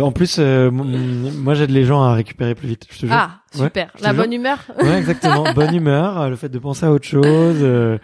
En 0.00 0.12
plus, 0.12 0.36
euh, 0.38 0.70
moi, 0.70 1.54
j'aide 1.54 1.70
les 1.70 1.84
gens 1.84 1.95
à 2.02 2.14
récupérer 2.14 2.54
plus 2.54 2.68
vite. 2.68 2.86
Je 2.90 2.98
te 2.98 3.06
jure. 3.06 3.14
Ah, 3.14 3.40
super. 3.54 3.90
La 4.00 4.10
jure. 4.12 4.22
bonne 4.22 4.32
humeur. 4.32 4.58
Ouais, 4.82 4.98
exactement. 4.98 5.44
Bonne 5.54 5.74
humeur, 5.74 6.20
euh, 6.20 6.28
le 6.28 6.36
fait 6.36 6.48
de 6.48 6.58
penser 6.58 6.84
à 6.86 6.92
autre 6.92 7.06
chose, 7.06 7.24
euh, 7.60 7.98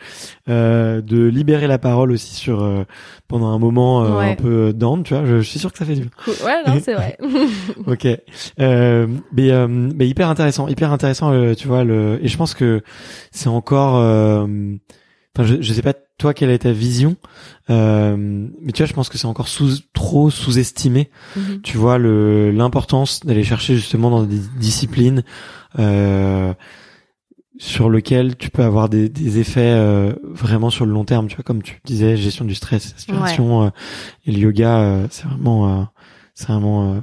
euh, 0.49 1.01
de 1.01 1.24
libérer 1.24 1.66
la 1.66 1.78
parole 1.78 2.12
aussi 2.12 2.34
sur 2.34 2.62
euh, 2.62 2.84
pendant 3.28 3.49
un 3.49 3.59
moment 3.59 4.05
euh, 4.05 4.18
Ouais. 4.18 4.30
un 4.32 4.34
peu 4.34 4.72
down. 4.72 5.03
Tu 5.03 5.14
vois, 5.14 5.24
je, 5.26 5.36
je 5.40 5.49
suis 5.49 5.59
sûr 5.59 5.70
que 5.72 5.78
ça 5.78 5.84
fait 5.84 5.95
du 5.95 6.01
bien. 6.03 6.11
Cool. 6.24 6.34
Ouais, 6.45 6.62
non, 6.66 6.80
c'est 6.82 6.95
vrai. 6.95 7.18
Ok, 7.86 8.07
euh, 8.61 9.07
mais, 9.32 9.51
euh, 9.51 9.66
mais 9.68 10.09
hyper 10.09 10.28
intéressant, 10.28 10.68
hyper 10.68 10.93
intéressant. 10.93 11.32
euh, 11.32 11.55
tu 11.55 11.68
vois, 11.68 11.84
le 11.84 12.18
et 12.22 12.28
je 12.28 12.36
pense 12.36 12.55
que 12.55 12.82
c'est 13.30 13.49
encore. 13.49 14.47
Enfin, 15.35 15.47
je, 15.49 15.62
je 15.62 15.72
sais 15.72 15.80
pas 15.83 15.95
toi 16.18 16.35
quelle 16.35 16.51
est 16.51 16.59
ta 16.59 16.72
vision, 16.72 17.16
euh, 17.70 18.16
mais 18.18 18.72
tu 18.72 18.83
vois, 18.83 18.87
je 18.87 18.93
pense 18.93 19.09
que 19.09 19.16
c'est 19.16 19.26
encore 19.26 19.49
sous 19.49 19.78
trop 19.95 20.28
sous-estimé. 20.30 21.11
Mhm. 21.37 21.62
Tu 21.62 21.78
vois 21.78 21.97
le 21.99 22.51
l'importance 22.51 23.20
d'aller 23.24 23.43
chercher 23.43 23.74
justement 23.76 24.11
dans 24.11 24.24
des 24.24 24.41
disciplines 24.59 25.24
euh, 25.78 26.53
sur 27.59 27.89
lesquelles 27.91 28.37
tu 28.37 28.51
peux 28.51 28.62
avoir 28.62 28.89
des, 28.91 29.09
des 29.09 29.39
effets 29.39 29.61
euh, 29.74 30.12
vraiment 30.22 30.68
sur 30.70 30.85
le 30.85 30.93
long 30.93 31.05
terme. 31.05 31.28
Tu 31.28 31.37
vois, 31.37 31.45
comme 31.45 31.62
tu 31.62 31.80
disais, 31.85 32.16
gestion 32.16 32.45
du 32.45 32.55
stress, 32.55 32.93
respiration 32.93 33.64
euh, 33.64 33.70
et 34.26 34.33
le 34.33 34.39
yoga, 34.39 34.78
euh, 34.80 35.07
c'est 35.11 35.26
vraiment, 35.26 35.80
euh, 35.80 35.85
c'est 36.35 36.49
vraiment, 36.49 36.93
euh, 36.95 37.01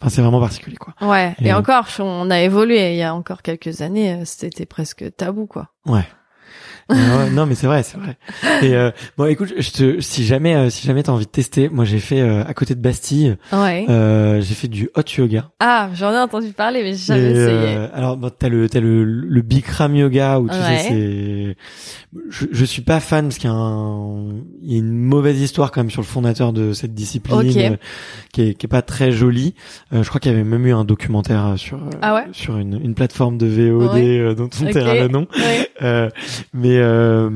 enfin, 0.00 0.08
c'est 0.10 0.22
vraiment 0.22 0.40
particulier 0.40 0.76
quoi. 0.76 0.94
Ouais. 1.00 1.36
Et, 1.40 1.48
Et 1.48 1.52
encore, 1.52 1.86
on 2.00 2.30
a 2.30 2.40
évolué. 2.40 2.92
Il 2.92 2.96
y 2.96 3.02
a 3.02 3.14
encore 3.14 3.42
quelques 3.42 3.82
années, 3.82 4.24
c'était 4.24 4.66
presque 4.66 5.04
tabou, 5.16 5.46
quoi. 5.46 5.70
Ouais. 5.86 6.06
Non 6.88 7.46
mais 7.46 7.54
c'est 7.56 7.66
vrai, 7.66 7.82
c'est 7.82 7.98
vrai. 7.98 8.16
Et 8.62 8.74
euh, 8.76 8.90
bon, 9.18 9.24
écoute, 9.26 9.52
je 9.58 9.70
te, 9.70 10.00
si 10.00 10.24
jamais, 10.24 10.54
euh, 10.54 10.70
si 10.70 10.86
jamais 10.86 11.02
t'as 11.02 11.10
envie 11.12 11.26
de 11.26 11.30
tester, 11.30 11.68
moi 11.68 11.84
j'ai 11.84 11.98
fait 11.98 12.20
euh, 12.20 12.44
à 12.46 12.54
côté 12.54 12.74
de 12.76 12.80
Bastille, 12.80 13.36
Ouais. 13.52 13.86
euh, 13.88 14.40
j'ai 14.40 14.54
fait 14.54 14.68
du 14.68 14.88
hot 14.96 15.02
yoga. 15.18 15.50
Ah, 15.58 15.88
j'en 15.94 16.12
ai 16.12 16.18
entendu 16.18 16.52
parler, 16.52 16.82
mais 16.84 16.92
j'ai 16.94 17.06
jamais 17.14 17.20
Et, 17.22 17.30
essayé. 17.32 17.76
euh, 17.76 17.88
alors 17.92 18.16
bon, 18.16 18.30
t'as 18.30 18.48
le 18.48 18.68
t'as 18.68 18.80
le 18.80 19.04
le 19.04 19.42
Bikram 19.42 19.96
yoga 19.96 20.38
où 20.38 20.48
tu 20.48 20.54
Ouais. 20.56 20.78
sais 20.78 20.88
c'est 20.88 21.56
je 22.30 22.46
je 22.50 22.64
suis 22.64 22.82
pas 22.82 23.00
fan 23.00 23.26
parce 23.26 23.38
qu'il 23.38 23.50
y 23.50 23.52
a 23.52 23.56
un 23.56 24.28
il 24.62 24.72
y 24.72 24.74
a 24.74 24.78
une 24.78 24.98
mauvaise 24.98 25.40
histoire 25.40 25.70
quand 25.70 25.80
même 25.80 25.90
sur 25.90 26.00
le 26.02 26.06
fondateur 26.06 26.52
de 26.52 26.72
cette 26.72 26.94
discipline 26.94 27.38
Ok. 27.38 27.56
euh, 27.56 27.76
qui 28.32 28.42
est 28.42 28.54
qui 28.54 28.66
est 28.66 28.68
pas 28.68 28.82
très 28.82 29.12
jolie. 29.12 29.54
Euh, 29.92 30.02
je 30.02 30.08
crois 30.08 30.20
qu'il 30.20 30.30
y 30.32 30.34
avait 30.34 30.44
même 30.44 30.66
eu 30.66 30.72
un 30.72 30.84
documentaire 30.84 31.46
euh, 31.46 31.56
sur 31.56 31.78
euh, 31.78 31.90
Ah 32.02 32.14
ouais 32.14 32.24
sur 32.32 32.56
une 32.58 32.80
une 32.82 32.94
plateforme 32.94 33.38
de 33.38 33.46
VOD 33.46 33.92
Ouais. 33.94 34.18
euh, 34.18 34.34
dont 34.34 34.48
on 34.62 34.66
Ok. 34.66 34.72
taira 34.72 34.94
le 34.94 35.08
nom. 35.08 35.26
Ouais. 35.36 35.68
Euh, 35.82 36.08
mais 36.54 36.78
euh, 36.78 37.28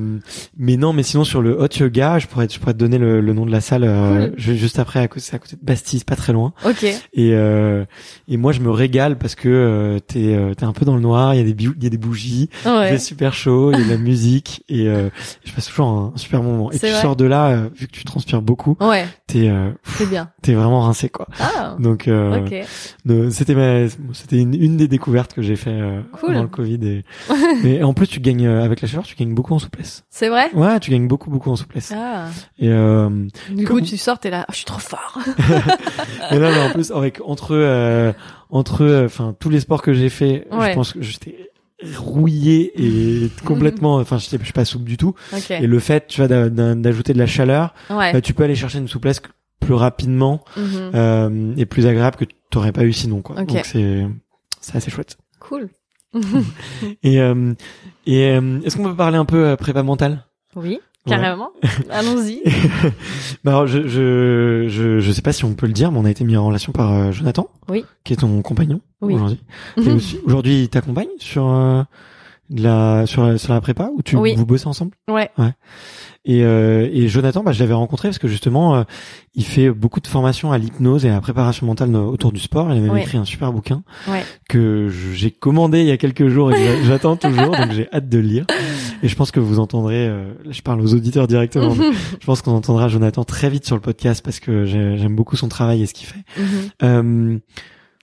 mais 0.56 0.76
non 0.76 0.92
mais 0.92 1.02
sinon 1.02 1.24
sur 1.24 1.42
le 1.42 1.60
hot 1.60 1.68
yoga 1.78 2.18
je 2.18 2.26
pourrais 2.26 2.48
je 2.48 2.58
pourrais 2.58 2.72
te 2.72 2.78
donner 2.78 2.96
le, 2.98 3.20
le 3.20 3.32
nom 3.34 3.44
de 3.44 3.50
la 3.50 3.60
salle 3.60 3.84
euh, 3.84 4.28
Cool. 4.28 4.34
je- 4.38 4.52
juste 4.54 4.78
après 4.78 5.00
à 5.00 5.08
côté 5.08 5.26
à 5.34 5.38
côté 5.38 5.56
de 5.56 5.64
Bastille 5.64 5.98
c'est 5.98 6.08
pas 6.08 6.16
très 6.16 6.32
loin 6.32 6.52
Ok. 6.64 6.84
et 6.84 6.98
euh, 7.34 7.84
et 8.28 8.36
moi 8.38 8.52
je 8.52 8.60
me 8.60 8.70
régale 8.70 9.18
parce 9.18 9.34
que 9.34 9.48
euh, 9.48 9.98
t'es 9.98 10.34
euh, 10.34 10.54
t'es 10.54 10.64
un 10.64 10.72
peu 10.72 10.84
dans 10.86 10.94
le 10.94 11.02
noir 11.02 11.34
il 11.34 11.38
y 11.38 11.40
a 11.40 11.52
des 11.52 11.64
il 11.64 11.82
y 11.82 11.86
a 11.86 11.90
des 11.90 11.98
bougies 11.98 12.48
il 12.64 12.70
fait 12.88 12.98
super 12.98 13.34
chaud 13.34 13.72
il 13.72 13.78
y 13.78 13.82
a 13.82 13.84
de 13.84 13.90
la 13.90 13.98
musique 13.98 14.64
et 14.70 14.88
euh, 14.88 15.10
je 15.44 15.52
passe 15.52 15.66
toujours 15.66 15.88
un, 15.88 16.12
super 16.16 16.42
moment 16.42 16.70
et 16.70 16.78
tu 16.78 16.86
vrai. 16.86 17.00
sors 17.00 17.16
de 17.16 17.24
là 17.26 17.48
euh, 17.48 17.68
vu 17.76 17.86
que 17.86 17.92
tu 17.92 18.04
transpires 18.04 18.40
beaucoup 18.42 18.76
Ouais. 18.80 19.04
t'es 19.26 19.48
euh, 19.48 19.70
bien. 20.08 20.30
t'es 20.42 20.54
vraiment 20.54 20.80
rincé 20.80 21.08
quoi 21.08 21.26
Ah. 21.40 21.76
donc 21.78 22.08
euh, 22.08 22.38
Ok. 22.44 22.54
de- 23.04 23.30
c'était 23.30 23.54
c'était 24.12 24.36
une, 24.38 24.54
une 24.54 24.76
des 24.76 24.88
découvertes 24.88 25.34
que 25.34 25.42
j'ai 25.42 25.56
fait 25.56 25.70
euh, 25.70 26.00
Cool. 26.12 26.28
pendant 26.30 26.42
le 26.42 26.48
Covid 26.48 26.78
et 26.86 27.04
mais 27.62 27.82
en 27.82 27.92
plus 27.94 28.06
tu 28.06 28.20
gagnes 28.20 28.46
euh, 28.46 28.64
avec 28.64 28.80
la 28.80 28.88
chaleur 28.88 29.04
tu 29.04 29.16
gagnes 29.16 29.34
beaucoup 29.34 29.54
en 29.54 29.58
souplesse 29.58 30.04
C'est 30.10 30.28
vrai? 30.28 30.50
ouais 30.54 30.78
tu 30.80 30.90
gagnes 30.90 31.08
beaucoup 31.08 31.30
beaucoup 31.30 31.50
en 31.50 31.56
souplesse 31.56 31.92
Ah. 31.94 32.26
et 32.58 32.68
euh, 32.68 33.08
Du 33.50 33.64
Comme- 33.64 33.80
coup, 33.80 33.84
tu 33.84 33.96
sors, 33.96 34.18
t'es 34.18 34.30
là, 34.30 34.44
oh, 34.48 34.52
je 34.52 34.56
suis 34.56 34.64
trop 34.64 34.78
fort. 34.78 35.18
Mais 36.30 36.38
non, 36.38 36.50
mais 36.50 36.60
en 36.60 36.70
plus, 36.70 36.90
avec 36.92 37.20
entre 37.24 37.54
euh, 37.54 38.12
entre 38.50 39.04
enfin 39.04 39.34
tous 39.38 39.50
les 39.50 39.60
sports 39.60 39.82
que 39.82 39.92
j'ai 39.92 40.08
fait, 40.08 40.46
Ouais. 40.52 40.70
je 40.70 40.74
pense 40.74 40.92
que 40.92 41.02
j'étais 41.02 41.49
rouillé 41.96 42.72
et 42.76 43.30
complètement, 43.44 43.96
enfin, 43.96 44.18
j'étais 44.18 44.38
je 44.38 44.44
suis 44.44 44.52
pas 44.52 44.64
souple 44.64 44.84
du 44.84 44.96
tout. 44.96 45.14
ok. 45.32 45.50
Et 45.50 45.66
le 45.66 45.78
fait, 45.78 46.06
tu 46.08 46.20
vois, 46.20 46.28
d'a- 46.28 46.48
d'a- 46.50 46.74
d'ajouter 46.74 47.12
de 47.12 47.18
la 47.18 47.26
chaleur, 47.26 47.74
Ouais. 47.90 48.12
bah, 48.12 48.20
tu 48.20 48.34
peux 48.34 48.42
aller 48.44 48.54
chercher 48.54 48.78
une 48.78 48.88
souplesse 48.88 49.20
plus 49.60 49.74
rapidement 49.74 50.42
Mhm. 50.56 50.90
euh, 50.94 51.54
et 51.56 51.66
plus 51.66 51.86
agréable 51.86 52.16
que 52.16 52.24
tu 52.24 52.34
t'aurais 52.50 52.72
pas 52.72 52.84
eu 52.84 52.92
sinon, 52.92 53.22
quoi. 53.22 53.40
Ok. 53.40 53.46
Donc 53.48 53.64
c'est 53.64 54.06
c'est 54.60 54.76
assez 54.76 54.90
chouette. 54.90 55.16
Cool. 55.38 55.68
Et 57.02 57.20
euh, 57.20 57.54
et 58.06 58.30
euh, 58.30 58.60
est-ce 58.64 58.76
qu'on 58.76 58.84
peut 58.84 58.96
parler 58.96 59.16
un 59.16 59.24
peu 59.24 59.46
euh, 59.46 59.56
prépa 59.56 59.82
mentale? 59.82 60.24
Oui, 60.56 60.80
Ouais. 61.06 61.16
carrément. 61.16 61.50
Allons-y. 61.90 62.42
bah 63.44 63.52
alors, 63.52 63.66
je, 63.66 63.88
je 63.88 64.66
je 64.68 65.00
je 65.00 65.12
sais 65.12 65.22
pas 65.22 65.32
si 65.32 65.44
on 65.44 65.54
peut 65.54 65.66
le 65.66 65.72
dire, 65.72 65.90
mais 65.92 65.98
on 65.98 66.04
a 66.04 66.10
été 66.10 66.24
mis 66.24 66.36
en 66.36 66.46
relation 66.46 66.72
par 66.72 66.92
euh, 66.92 67.12
Jonathan, 67.12 67.48
Oui. 67.68 67.84
qui 68.04 68.12
est 68.12 68.16
ton 68.16 68.42
compagnon 68.42 68.80
Oui. 69.00 69.14
aujourd'hui. 69.14 69.40
Aujourd'hui, 70.26 70.62
il 70.64 70.68
t'accompagne 70.68 71.08
sur 71.18 71.46
euh, 71.48 71.82
de 72.50 72.62
la 72.62 73.06
sur, 73.06 73.38
sur 73.40 73.52
la 73.54 73.60
prépa 73.60 73.90
ou 73.96 74.02
tu 74.02 74.16
Oui. 74.16 74.34
vous 74.36 74.44
bossez 74.46 74.66
ensemble? 74.66 74.92
Ouais. 75.08 75.30
Et 76.26 76.44
euh, 76.44 76.86
et 76.92 77.08
Jonathan, 77.08 77.42
bah, 77.42 77.52
je 77.52 77.60
l'avais 77.60 77.72
rencontré 77.72 78.08
parce 78.08 78.18
que 78.18 78.28
justement, 78.28 78.74
euh, 78.76 78.82
il 79.34 79.44
fait 79.44 79.70
beaucoup 79.70 80.00
de 80.00 80.06
formations 80.06 80.52
à 80.52 80.58
l'hypnose 80.58 81.06
et 81.06 81.08
à 81.08 81.12
la 81.14 81.20
préparation 81.22 81.66
mentale 81.66 81.96
autour 81.96 82.30
du 82.32 82.40
sport. 82.40 82.70
Il 82.70 82.76
a 82.76 82.80
même 82.80 82.96
écrit 82.98 83.16
un 83.16 83.24
super 83.24 83.52
bouquin 83.54 83.82
Ouais. 84.06 84.22
que 84.48 84.90
j'ai 85.14 85.30
commandé 85.30 85.80
il 85.80 85.86
y 85.86 85.90
a 85.92 85.96
quelques 85.96 86.28
jours 86.28 86.52
et 86.52 86.82
j'attends 86.84 87.16
toujours, 87.16 87.56
donc 87.56 87.72
j'ai 87.72 87.88
hâte 87.90 88.10
de 88.10 88.18
le 88.18 88.24
lire. 88.24 88.46
Et 89.02 89.08
je 89.08 89.16
pense 89.16 89.30
que 89.30 89.40
vous 89.40 89.58
entendrez, 89.60 90.06
euh, 90.06 90.34
je 90.50 90.60
parle 90.60 90.82
aux 90.82 90.92
auditeurs 90.92 91.26
directement, 91.26 91.74
mais 91.74 91.86
je 92.20 92.26
pense 92.26 92.42
qu'on 92.42 92.52
entendra 92.52 92.88
Jonathan 92.88 93.24
très 93.24 93.48
vite 93.48 93.64
sur 93.64 93.76
le 93.76 93.80
podcast 93.80 94.22
parce 94.22 94.40
que 94.40 94.66
j'ai- 94.66 94.98
j'aime 94.98 95.16
beaucoup 95.16 95.36
son 95.36 95.48
travail 95.48 95.80
et 95.82 95.86
ce 95.86 95.94
qu'il 95.94 96.06
fait. 96.06 96.24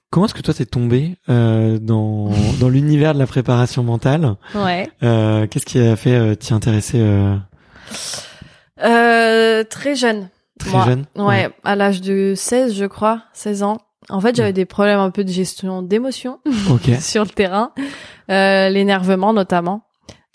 Comment 0.09 0.25
est-ce 0.25 0.33
que 0.33 0.41
toi 0.41 0.53
t'es 0.53 0.65
tombé 0.65 1.17
euh, 1.29 1.79
dans 1.79 2.29
dans 2.59 2.69
l'univers 2.69 3.13
de 3.13 3.19
la 3.19 3.27
préparation 3.27 3.83
mentale? 3.83 4.35
Ouais. 4.55 4.89
euh, 5.03 5.47
Qu'est-ce 5.47 5.65
qui 5.65 5.79
a 5.79 5.95
fait 5.95 6.15
euh, 6.15 6.35
t'y 6.35 6.53
intéresser 6.53 6.99
euh, 7.01 7.35
Euh, 8.83 9.63
très 9.63 9.95
jeune. 9.95 10.29
très 10.59 10.71
Moi. 10.71 10.85
jeune? 10.85 11.05
Ouais, 11.15 11.49
à 11.63 11.75
l'âge 11.75 12.01
de 12.01 12.33
16, 12.35 12.75
je 12.75 12.85
crois, 12.85 13.23
16 13.33 13.63
ans. 13.63 13.77
En 14.09 14.21
fait, 14.21 14.35
j'avais 14.35 14.53
des 14.53 14.65
problèmes 14.65 14.99
un 14.99 15.09
peu 15.09 15.23
de 15.25 15.29
gestion 15.31 15.81
d'émotions 15.81 16.39
Ok. 16.71 16.89
sur 17.01 17.23
le 17.23 17.29
terrain, 17.29 17.71
euh, 18.31 18.69
l'énervement 18.69 19.33
notamment, 19.33 19.81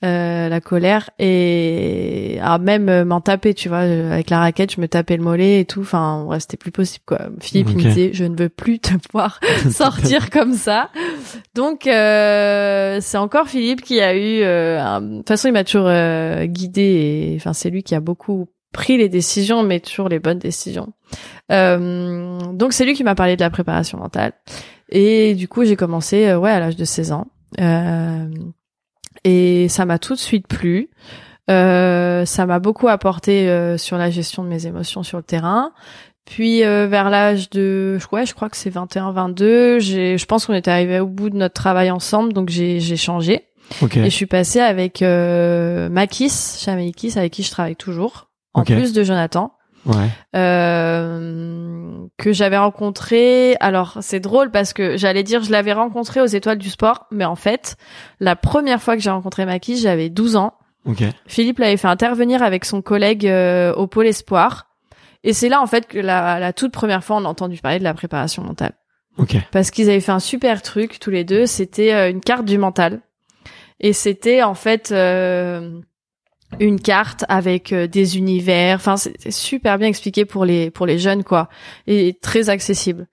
euh, 0.05 0.48
la 0.48 0.61
colère 0.61 1.11
et 1.18 2.38
ah, 2.42 2.59
même 2.59 2.88
euh, 2.88 3.05
m'en 3.05 3.20
taper, 3.20 3.55
tu 3.55 3.68
vois, 3.68 3.82
euh, 3.82 4.12
avec 4.12 4.30
la 4.30 4.38
raquette, 4.40 4.74
je 4.74 4.80
me 4.80 4.88
tapais 4.88 5.16
le 5.16 5.22
mollet 5.22 5.61
et 5.61 5.64
tout. 5.64 5.80
Enfin, 5.82 6.24
ouais, 6.24 6.40
c'était 6.40 6.57
plus 6.57 6.72
possible 6.72 7.05
quoi. 7.07 7.20
Philippe 7.40 7.68
il 7.70 7.76
me 7.76 7.82
disait, 7.82 8.11
je 8.12 8.24
ne 8.24 8.36
veux 8.36 8.48
plus 8.48 8.78
te 8.80 8.92
voir 9.12 9.38
sortir 9.70 10.30
comme 10.30 10.55
ça. 10.55 10.90
Donc 11.55 11.86
euh, 11.86 12.98
c'est 13.00 13.18
encore 13.18 13.48
Philippe 13.48 13.82
qui 13.82 14.00
a 14.00 14.14
eu. 14.16 14.42
euh, 14.42 14.80
un- 14.80 15.00
De 15.00 15.16
toute 15.18 15.28
façon, 15.28 15.48
il 15.48 15.53
m'a 15.53 15.64
toujours 15.64 15.86
euh, 15.88 16.46
guidé 16.46 16.82
et 16.82 17.36
enfin 17.36 17.53
c'est 17.53 17.70
lui 17.70 17.82
qui 17.82 17.94
a 17.94 18.00
beaucoup 18.00 18.48
pris 18.72 18.96
les 18.96 19.09
décisions, 19.09 19.62
mais 19.62 19.80
toujours 19.80 20.09
les 20.09 20.18
bonnes 20.18 20.38
décisions. 20.38 20.92
Euh, 21.50 22.38
donc 22.53 22.72
c'est 22.72 22.84
lui 22.84 22.94
qui 22.94 23.05
m'a 23.05 23.14
parlé 23.14 23.36
de 23.36 23.40
la 23.42 23.50
préparation 23.50 23.98
mentale. 23.98 24.32
Et 24.90 25.34
du 25.34 25.48
coup, 25.48 25.64
j'ai 25.64 25.76
commencé 25.76 26.34
ouais 26.34 26.50
à 26.50 26.61
l'âge 26.61 26.76
de 26.76 26.84
16 26.84 27.12
ans. 27.12 27.26
Euh, 27.61 28.26
et 29.25 29.68
ça 29.68 29.85
m'a 29.85 29.99
tout 29.99 30.14
de 30.14 30.18
suite 30.18 30.47
plu. 30.47 30.91
Euh, 31.51 32.25
ça 32.25 32.47
m'a 32.47 32.59
beaucoup 32.61 32.89
apporté 32.89 33.49
euh, 33.49 33.77
sur 33.77 33.97
la 33.99 34.11
gestion 34.11 34.45
de 34.45 34.49
mes 34.49 34.66
émotions 34.66 35.03
sur 35.03 35.18
le 35.18 35.25
terrain. 35.25 35.73
Puis 36.25 36.64
euh, 36.64 36.87
vers 36.87 37.11
l'âge 37.11 37.51
de 37.51 37.99
ouais, 38.12 38.27
je 38.27 38.35
crois 38.35 38.49
que 38.49 38.57
c'est 38.57 38.70
21 38.70 39.11
22, 39.11 39.81
j'ai 39.81 40.16
je 40.18 40.25
pense 40.27 40.47
qu'on 40.47 40.55
était 40.55 40.70
arrivé 40.70 41.01
au 41.01 41.07
bout 41.07 41.31
de 41.31 41.37
notre 41.37 41.55
travail 41.55 41.91
ensemble 41.91 42.33
donc 42.33 42.49
j'ai 42.49 42.79
j'ai 42.79 42.97
changé 42.97 43.49
Ok. 43.81 43.97
et 43.97 44.05
je 44.05 44.09
suis 44.14 44.27
passée 44.27 44.61
avec 44.61 45.03
euh, 45.03 45.89
Makis, 45.89 46.59
Chamaikis 46.61 47.14
avec 47.18 47.33
qui 47.33 47.43
je 47.43 47.51
travaille 47.51 47.75
toujours 47.75 48.29
en 48.55 48.62
plus 48.62 48.93
de 48.93 49.03
Jonathan 49.03 49.53
Ouais. 49.85 50.09
euh, 50.37 52.07
que 52.18 52.33
j'avais 52.33 52.59
rencontré. 52.59 53.57
Alors 53.61 53.99
c'est 54.01 54.20
drôle 54.20 54.51
parce 54.51 54.72
que 54.72 54.97
j'allais 54.97 55.22
dire 55.22 55.43
je 55.43 55.51
l'avais 55.51 55.72
rencontré 55.72 56.20
aux 56.20 56.26
Étoiles 56.26 56.59
du 56.59 56.70
Sport, 56.70 57.07
mais 57.11 57.24
en 57.24 57.37
fait 57.37 57.76
la 58.20 58.37
première 58.37 58.80
fois 58.83 58.97
que 58.97 59.03
j'ai 59.03 59.11
rencontré 59.11 59.45
Makis, 59.47 59.78
j'avais 59.78 60.09
12 60.09 60.37
ans. 60.37 60.55
Ok. 60.85 61.03
Philippe 61.26 61.59
l'avait 61.59 61.76
fait 61.76 61.89
intervenir 61.89 62.43
avec 62.43 62.64
son 62.64 62.83
collègue 62.83 63.26
euh, 63.26 63.72
au 63.74 63.87
pôle 63.87 64.07
espoir, 64.07 64.68
et 65.24 65.33
c'est 65.33 65.49
là 65.49 65.61
en 65.61 65.66
fait 65.66 65.87
que 65.87 65.99
la, 65.99 66.39
la 66.41 66.53
toute 66.53 66.72
première 66.72 67.03
fois 67.05 67.16
on 67.16 67.24
a 67.24 67.28
entendu 67.28 67.59
parler 67.59 67.78
de 67.78 67.85
la 67.85 67.95
préparation 67.95 68.43
mentale. 68.43 68.72
Ok. 69.18 69.37
parce 69.51 69.70
qu'ils 69.70 69.91
avaient 69.91 70.01
fait 70.01 70.12
un 70.12 70.20
super 70.20 70.62
truc 70.62 70.99
tous 70.99 71.11
les 71.11 71.22
deux. 71.24 71.45
C'était 71.45 71.93
euh, 71.93 72.11
une 72.11 72.20
carte 72.20 72.47
du 72.47 72.57
mental. 72.57 73.01
Et 73.78 73.93
c'était 73.93 74.43
en 74.43 74.55
fait 74.55 74.91
euh, 74.91 75.80
une 76.61 76.80
carte 76.80 77.24
avec 77.28 77.72
euh, 77.72 77.86
des 77.86 78.16
univers. 78.18 78.76
Enfin, 78.76 78.96
c'était 78.96 79.30
super 79.30 79.78
bien 79.78 79.88
expliqué 79.88 80.24
pour 80.24 80.44
les 80.44 80.70
pour 80.70 80.86
les 80.86 80.98
jeunes 80.98 81.24
quoi, 81.24 81.48
et 81.86 82.18
très 82.20 82.48
accessible. 82.50 83.07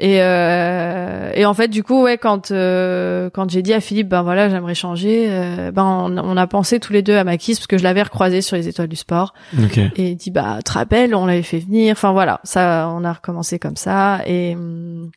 Et 0.00 0.20
euh, 0.22 1.30
et 1.34 1.46
en 1.46 1.54
fait 1.54 1.68
du 1.68 1.84
coup 1.84 2.02
ouais 2.02 2.18
quand 2.18 2.50
euh, 2.50 3.30
quand 3.30 3.48
j'ai 3.48 3.62
dit 3.62 3.72
à 3.72 3.78
Philippe 3.80 4.08
ben 4.08 4.22
voilà 4.24 4.50
j'aimerais 4.50 4.74
changer 4.74 5.26
euh, 5.30 5.70
ben 5.70 5.84
on, 5.84 6.18
on 6.18 6.36
a 6.36 6.46
pensé 6.48 6.80
tous 6.80 6.92
les 6.92 7.02
deux 7.02 7.14
à 7.16 7.22
Makis 7.22 7.54
parce 7.54 7.68
que 7.68 7.78
je 7.78 7.84
l'avais 7.84 8.02
recroisé 8.02 8.40
sur 8.40 8.56
les 8.56 8.66
étoiles 8.66 8.88
du 8.88 8.96
sport 8.96 9.34
Ok. 9.56 9.78
et 9.78 9.92
il 10.10 10.16
dit 10.16 10.32
bah 10.32 10.58
te 10.64 10.72
rappelles 10.72 11.14
on 11.14 11.26
l'avait 11.26 11.44
fait 11.44 11.60
venir 11.60 11.92
enfin 11.92 12.10
voilà 12.10 12.40
ça 12.42 12.90
on 12.92 13.04
a 13.04 13.12
recommencé 13.12 13.60
comme 13.60 13.76
ça 13.76 14.18
et 14.26 14.56
hum, 14.56 15.12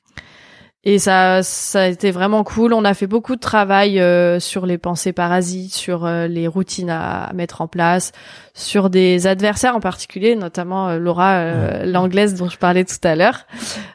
et 0.89 0.99
ça 0.99 1.43
ça 1.43 1.81
a 1.81 1.87
été 1.87 2.11
vraiment 2.11 2.43
cool. 2.45 2.71
On 2.73 2.85
a 2.85 2.93
fait 2.93 3.07
beaucoup 3.07 3.35
de 3.35 3.41
travail 3.41 3.99
euh, 3.99 4.39
sur 4.39 4.65
les 4.65 4.77
pensées 4.77 5.11
parasites 5.11 5.73
sur 5.73 6.05
euh, 6.05 6.27
les 6.27 6.47
routines 6.47 6.89
à, 6.89 7.25
à 7.25 7.33
mettre 7.33 7.59
en 7.61 7.67
place 7.67 8.13
sur 8.53 8.89
des 8.89 9.27
adversaires 9.27 9.75
en 9.75 9.81
particulier 9.81 10.35
notamment 10.35 10.87
euh, 10.87 10.97
Laura 10.97 11.33
euh, 11.39 11.85
l'anglaise 11.85 12.35
dont 12.35 12.47
je 12.49 12.57
parlais 12.57 12.85
tout 12.85 13.03
à 13.03 13.15
l'heure. 13.15 13.45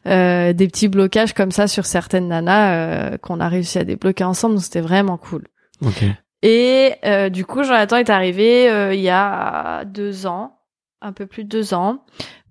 Euh, 0.06 0.52
des 0.52 0.66
petits 0.68 0.88
blocages 0.88 1.32
comme 1.32 1.50
ça 1.50 1.66
sur 1.66 1.86
certaines 1.86 2.28
nanas 2.28 2.74
euh, 2.74 3.16
qu'on 3.16 3.40
a 3.40 3.48
réussi 3.48 3.78
à 3.78 3.84
débloquer 3.84 4.24
ensemble. 4.24 4.60
C'était 4.60 4.82
vraiment 4.82 5.16
cool. 5.16 5.46
Ok. 5.84 6.04
et 6.42 6.92
euh, 7.04 7.28
du 7.30 7.44
coup, 7.46 7.64
Jonathan 7.64 7.96
est 7.96 8.10
arrivé 8.10 8.70
euh, 8.70 8.94
il 8.94 9.00
y 9.00 9.08
a 9.10 9.84
deux 9.86 10.26
ans, 10.26 10.58
un 11.00 11.12
peu 11.12 11.26
plus 11.26 11.44
de 11.44 11.48
deux 11.48 11.72
ans, 11.74 12.04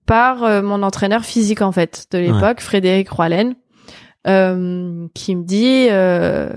par 0.05 0.43
euh, 0.43 0.61
mon 0.61 0.81
entraîneur 0.83 1.23
physique 1.23 1.61
en 1.61 1.71
fait 1.71 2.07
de 2.11 2.17
l'époque, 2.17 2.59
Frédéric 2.59 3.09
Roalen, 3.09 3.53
euh, 4.27 5.07
qui 5.13 5.35
me 5.35 5.43
dit, 5.43 5.87
euh, 5.89 6.49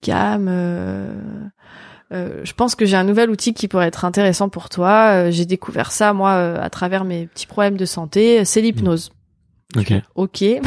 Cam, 0.00 0.46
euh, 0.48 1.12
euh, 2.12 2.40
je 2.42 2.52
pense 2.52 2.74
que 2.74 2.84
j'ai 2.86 2.96
un 2.96 3.04
nouvel 3.04 3.30
outil 3.30 3.54
qui 3.54 3.68
pourrait 3.68 3.88
être 3.88 4.04
intéressant 4.04 4.48
pour 4.48 4.68
toi. 4.68 5.30
J'ai 5.30 5.46
découvert 5.46 5.92
ça 5.92 6.12
moi 6.12 6.32
à 6.32 6.70
travers 6.70 7.04
mes 7.04 7.26
petits 7.26 7.46
problèmes 7.46 7.76
de 7.76 7.84
santé. 7.84 8.44
C'est 8.44 8.60
l'hypnose. 8.60 9.10
Ok. 9.76 9.92
Ok. 10.16 10.44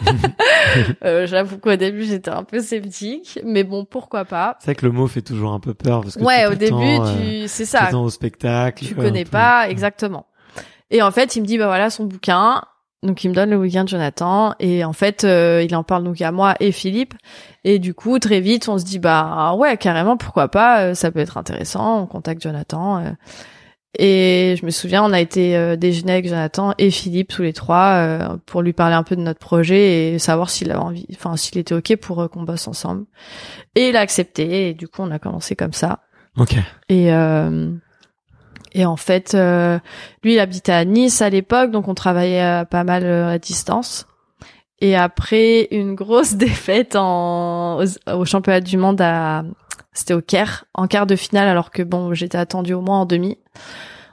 Euh, 1.04 1.26
J'avoue 1.26 1.58
qu'au 1.58 1.74
début 1.76 2.04
j'étais 2.04 2.30
un 2.30 2.44
peu 2.44 2.60
sceptique, 2.60 3.38
mais 3.44 3.64
bon 3.64 3.84
pourquoi 3.84 4.24
pas. 4.24 4.56
C'est 4.60 4.66
vrai 4.66 4.74
que 4.74 4.86
le 4.86 4.92
mot 4.92 5.06
fait 5.06 5.22
toujours 5.22 5.52
un 5.52 5.60
peu 5.60 5.74
peur 5.74 6.02
parce 6.02 6.16
que 6.16 6.22
Ouais, 6.22 6.46
au 6.46 6.54
début, 6.54 6.74
euh, 6.74 7.42
tu, 7.42 7.48
c'est 7.48 7.64
ça. 7.64 7.90
au 7.96 8.10
spectacle. 8.10 8.84
tu 8.86 8.94
euh, 8.94 9.02
connais 9.02 9.24
peu. 9.24 9.30
pas 9.30 9.68
exactement. 9.68 10.26
Et 10.90 11.02
en 11.02 11.10
fait, 11.10 11.36
il 11.36 11.42
me 11.42 11.46
dit 11.46 11.58
bah 11.58 11.66
voilà 11.66 11.90
son 11.90 12.04
bouquin. 12.04 12.62
Donc 13.02 13.24
il 13.24 13.30
me 13.30 13.34
donne 13.34 13.50
le 13.50 13.58
de 13.58 13.88
Jonathan 13.88 14.54
et 14.60 14.84
en 14.84 14.92
fait 14.92 15.24
euh, 15.24 15.64
il 15.66 15.74
en 15.74 15.82
parle 15.82 16.04
donc 16.04 16.20
à 16.20 16.32
moi 16.32 16.54
et 16.60 16.70
Philippe 16.70 17.14
et 17.64 17.78
du 17.78 17.94
coup 17.94 18.18
très 18.18 18.40
vite 18.40 18.68
on 18.68 18.76
se 18.76 18.84
dit 18.84 18.98
bah 18.98 19.54
ouais 19.56 19.78
carrément 19.78 20.18
pourquoi 20.18 20.48
pas 20.48 20.82
euh, 20.82 20.94
ça 20.94 21.10
peut 21.10 21.20
être 21.20 21.38
intéressant 21.38 22.02
on 22.02 22.06
contacte 22.06 22.42
Jonathan 22.42 22.98
euh. 22.98 23.10
et 23.98 24.54
je 24.60 24.66
me 24.66 24.70
souviens 24.70 25.02
on 25.02 25.14
a 25.14 25.20
été 25.20 25.56
euh, 25.56 25.76
déjeuner 25.76 26.12
avec 26.12 26.28
Jonathan 26.28 26.74
et 26.76 26.90
Philippe 26.90 27.28
tous 27.28 27.40
les 27.40 27.54
trois 27.54 27.92
euh, 27.94 28.36
pour 28.44 28.60
lui 28.60 28.74
parler 28.74 28.96
un 28.96 29.02
peu 29.02 29.16
de 29.16 29.22
notre 29.22 29.40
projet 29.40 30.12
et 30.12 30.18
savoir 30.18 30.50
s'il 30.50 30.70
avait 30.70 30.80
envie 30.80 31.06
enfin 31.14 31.38
s'il 31.38 31.56
était 31.56 31.74
ok 31.74 31.96
pour 31.96 32.20
euh, 32.20 32.28
qu'on 32.28 32.42
bosse 32.42 32.68
ensemble 32.68 33.06
et 33.76 33.88
il 33.88 33.96
a 33.96 34.00
accepté 34.00 34.68
et 34.68 34.74
du 34.74 34.88
coup 34.88 35.00
on 35.00 35.10
a 35.10 35.18
commencé 35.18 35.56
comme 35.56 35.72
ça 35.72 36.00
Ok. 36.36 36.54
et 36.90 37.14
euh, 37.14 37.72
et 38.72 38.84
en 38.86 38.96
fait, 38.96 39.34
euh, 39.34 39.78
lui, 40.22 40.34
il 40.34 40.38
habitait 40.40 40.72
à 40.72 40.84
Nice 40.84 41.22
à 41.22 41.30
l'époque, 41.30 41.70
donc 41.70 41.88
on 41.88 41.94
travaillait 41.94 42.42
euh, 42.42 42.64
pas 42.64 42.84
mal 42.84 43.04
euh, 43.04 43.28
à 43.34 43.38
distance. 43.38 44.06
Et 44.80 44.96
après 44.96 45.68
une 45.70 45.94
grosse 45.94 46.34
défaite 46.36 46.96
en, 46.96 47.82
aux- 47.82 48.12
au 48.14 48.24
championnat 48.24 48.60
du 48.60 48.76
monde 48.76 49.00
à, 49.00 49.42
c'était 49.92 50.14
au 50.14 50.20
Caire, 50.22 50.64
en 50.74 50.86
quart 50.86 51.06
de 51.06 51.16
finale, 51.16 51.48
alors 51.48 51.70
que 51.70 51.82
bon, 51.82 52.14
j'étais 52.14 52.38
attendue 52.38 52.74
au 52.74 52.80
moins 52.80 53.00
en 53.00 53.06
demi. 53.06 53.38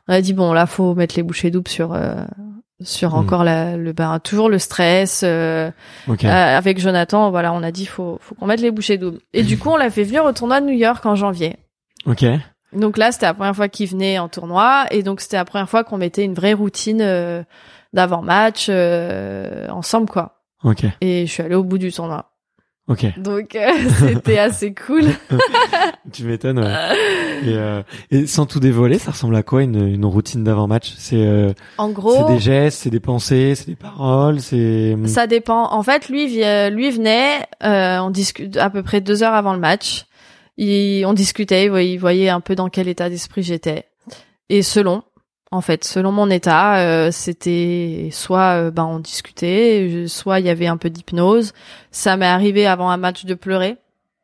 On 0.07 0.13
a 0.13 0.21
dit 0.21 0.33
bon, 0.33 0.53
là, 0.53 0.65
faut 0.65 0.95
mettre 0.95 1.15
les 1.15 1.23
bouchées 1.23 1.51
doubles 1.51 1.69
sur 1.69 1.93
euh, 1.93 2.15
sur 2.81 3.11
Hmm. 3.15 3.19
encore 3.19 3.43
la, 3.43 3.75
le 3.75 3.91
ben 3.93 4.19
toujours 4.19 4.49
le 4.49 4.59
stress. 4.59 5.21
euh, 5.23 5.71
Ok. 6.07 6.23
euh, 6.25 6.57
avec 6.57 6.79
Jonathan, 6.79 7.31
voilà, 7.31 7.51
on 7.53 7.63
a 7.63 7.71
dit 7.71 7.85
faut 7.85 8.17
faut 8.21 8.35
qu'on 8.35 8.45
mette 8.45 8.61
les 8.61 8.71
bouchées 8.71 8.97
doubles. 8.97 9.19
Et 9.33 9.43
du 9.43 9.57
coup, 9.59 9.69
on 9.69 9.77
l'a 9.77 9.89
fait 9.89 10.03
venir 10.03 10.25
au 10.25 10.31
tournoi 10.31 10.61
de 10.61 10.65
New 10.67 10.77
York 10.77 11.05
en 11.05 11.15
janvier. 11.15 11.55
Ok. 12.05 12.23
Donc 12.73 12.97
là, 12.97 13.11
c'était 13.11 13.25
la 13.25 13.33
première 13.33 13.55
fois 13.55 13.69
qu'il 13.69 13.87
venait 13.89 14.19
en 14.19 14.27
tournoi 14.27 14.85
et 14.91 15.03
donc 15.03 15.21
c'était 15.21 15.37
la 15.37 15.45
première 15.45 15.69
fois 15.69 15.83
qu'on 15.83 15.97
mettait 15.97 16.23
une 16.25 16.33
vraie 16.33 16.53
routine 16.53 17.01
euh, 17.01 17.43
d'avant-match 17.93 18.67
euh, 18.69 19.67
ensemble 19.69 20.09
quoi. 20.09 20.41
Ok. 20.63 20.83
Et 21.01 21.25
je 21.25 21.31
suis 21.31 21.43
allée 21.43 21.55
au 21.55 21.63
bout 21.63 21.77
du 21.77 21.91
tournoi. 21.91 22.31
Ok. 22.89 23.05
Donc 23.19 23.55
euh, 23.55 23.69
c'était 23.99 24.39
assez 24.39 24.73
cool. 24.73 25.03
Tu 26.13 26.23
m'étonnes. 26.23 26.59
Ouais. 26.59 26.95
Et, 27.43 27.53
euh, 27.53 27.83
et 28.11 28.25
sans 28.27 28.45
tout 28.45 28.61
dévoiler, 28.61 28.97
ça 28.97 29.11
ressemble 29.11 29.35
à 29.35 29.43
quoi 29.43 29.61
une, 29.61 29.87
une 29.87 30.05
routine 30.05 30.43
d'avant-match? 30.43 30.93
C'est 30.97 31.17
euh, 31.17 31.51
En 31.77 31.87
c'est 31.89 31.93
gros, 31.93 32.27
des 32.29 32.39
gestes, 32.39 32.79
c'est 32.79 32.89
des 32.89 33.01
pensées, 33.01 33.55
c'est 33.55 33.67
des 33.67 33.75
paroles, 33.75 34.39
c'est. 34.39 34.95
ça 35.05 35.27
dépend. 35.27 35.71
En 35.73 35.83
fait, 35.83 36.07
lui 36.07 36.27
lui 36.27 36.91
venait, 36.91 37.39
euh, 37.63 37.99
on 37.99 38.09
discute 38.09 38.55
à 38.55 38.69
peu 38.69 38.83
près 38.83 39.01
deux 39.01 39.21
heures 39.21 39.33
avant 39.33 39.53
le 39.53 39.59
match. 39.59 40.05
Il, 40.57 41.05
on 41.05 41.13
discutait, 41.13 41.65
il 41.65 41.69
voyait, 41.69 41.91
il 41.93 41.97
voyait 41.97 42.29
un 42.29 42.39
peu 42.41 42.55
dans 42.55 42.69
quel 42.69 42.87
état 42.87 43.09
d'esprit 43.09 43.43
j'étais. 43.43 43.85
Et 44.49 44.63
selon, 44.63 45.03
en 45.51 45.61
fait, 45.61 45.83
selon 45.83 46.11
mon 46.11 46.29
état, 46.29 46.79
euh, 46.79 47.11
c'était 47.11 48.09
soit 48.11 48.57
euh, 48.61 48.71
ben 48.71 48.85
on 48.85 48.99
discutait, 48.99 50.05
soit 50.07 50.39
il 50.39 50.45
y 50.45 50.49
avait 50.49 50.67
un 50.67 50.77
peu 50.77 50.89
d'hypnose. 50.89 51.53
Ça 51.91 52.17
m'est 52.17 52.25
arrivé 52.25 52.65
avant 52.65 52.89
un 52.89 52.97
match 52.97 53.25
de 53.25 53.33
pleurer. 53.33 53.77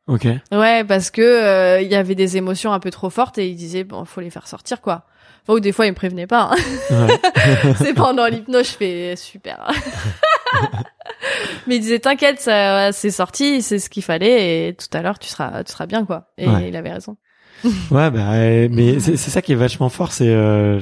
Ok. 0.08 0.28
Ouais, 0.52 0.84
parce 0.84 1.12
que 1.12 1.22
euh, 1.22 1.82
il 1.82 1.90
y 1.90 1.96
avait 1.96 2.16
des 2.16 2.36
émotions 2.36 2.74
un 2.74 2.80
peu 2.80 2.92
trop 2.92 3.10
fortes 3.10 3.38
et 3.38 3.48
il 3.48 3.56
disait 3.56 3.84
bon, 3.84 4.04
faut 4.04 4.20
les 4.22 4.30
faire 4.32 4.48
sortir 4.48 4.82
quoi. 4.82 5.04
Enfin, 5.44 5.54
ou 5.54 5.60
des 5.62 5.72
fois 5.72 5.86
il 5.86 5.92
me 5.92 5.96
prévenait 5.96 6.28
pas. 6.28 6.52
hein. 6.52 7.08
Ouais. 7.08 7.74
c'est 7.78 7.94
pendant 7.94 8.26
l'hypnose, 8.26 8.68
je 8.68 8.74
fais 8.74 9.16
super. 9.16 9.66
Mais 11.68 11.78
il 11.78 11.80
disait 11.80 12.00
t'inquiète, 12.00 12.40
ça 12.42 12.92
c'est 12.92 13.12
sorti, 13.12 13.62
c'est 13.62 13.80
ce 13.80 13.90
qu'il 13.90 14.04
fallait 14.04 14.68
et 14.70 14.74
tout 14.76 14.88
à 14.98 15.02
l'heure 15.02 15.20
tu 15.20 15.30
seras 15.30 15.64
tu 15.64 15.72
seras 15.72 15.86
bien 15.86 16.06
quoi. 16.06 16.32
Et 16.38 16.48
Ouais. 16.48 16.70
il 16.70 16.76
avait 16.76 16.92
raison. 16.92 17.18
Ouais, 17.92 18.12
bah, 18.12 18.32
mais 18.70 19.00
c'est 19.00 19.16
c'est 19.16 19.32
ça 19.32 19.42
qui 19.42 19.54
est 19.54 19.56
vachement 19.56 19.88
fort, 19.90 20.12
c'est 20.12 20.28
euh, 20.28 20.82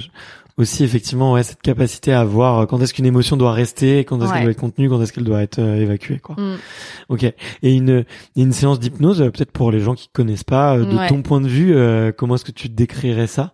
aussi 0.58 0.84
effectivement 0.84 1.34
ouais 1.34 1.44
cette 1.44 1.62
capacité 1.62 2.12
à 2.12 2.24
voir 2.24 2.66
quand 2.68 2.82
est-ce 2.82 2.94
qu'une 2.94 3.06
émotion 3.06 3.38
doit 3.38 3.52
rester, 3.54 4.00
quand 4.04 4.18
est-ce 4.18 4.26
Ouais. 4.30 4.34
qu'elle 4.34 4.44
doit 4.44 4.52
être 4.52 4.60
contenue, 4.60 4.90
quand 4.90 5.00
est-ce 5.02 5.14
qu'elle 5.14 5.24
doit 5.24 5.44
être 5.44 5.60
euh, 5.60 5.76
évacuée, 5.82 6.18
quoi. 6.20 6.36
Mm. 6.40 6.58
Ok. 7.10 7.24
Et 7.24 7.74
une 7.74 8.04
une 8.36 8.52
séance 8.52 8.80
d'hypnose, 8.80 9.22
euh, 9.22 9.30
peut-être 9.30 9.52
pour 9.52 9.72
les 9.72 9.80
gens 9.80 9.94
qui 9.94 10.10
connaissent 10.10 10.44
pas, 10.44 10.76
euh, 10.78 10.86
de 10.86 10.98
Ouais. 10.98 11.08
ton 11.08 11.22
point 11.22 11.40
de 11.42 11.48
vue, 11.48 11.76
euh, 11.76 12.12
comment 12.12 12.34
est-ce 12.36 12.46
que 12.46 12.52
tu 12.52 12.68
décrirais 12.70 13.28
ça? 13.28 13.54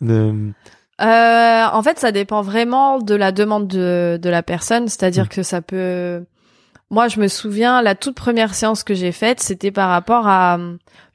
De- 0.00 0.52
Euh, 1.00 1.66
en 1.72 1.82
fait, 1.82 1.98
ça 1.98 2.12
dépend 2.12 2.42
vraiment 2.42 2.98
de 2.98 3.14
la 3.14 3.32
demande 3.32 3.66
de, 3.68 4.18
de 4.20 4.28
la 4.30 4.42
personne. 4.42 4.88
C'est-à-dire 4.88 5.24
Mm. 5.24 5.28
que 5.28 5.42
ça 5.42 5.62
peut. 5.62 6.24
Moi, 6.90 7.06
je 7.08 7.20
me 7.20 7.28
souviens, 7.28 7.82
la 7.82 7.94
toute 7.94 8.16
première 8.16 8.52
séance 8.54 8.82
que 8.82 8.94
j'ai 8.94 9.12
faite, 9.12 9.40
c'était 9.40 9.70
par 9.70 9.88
rapport 9.88 10.26
à 10.26 10.58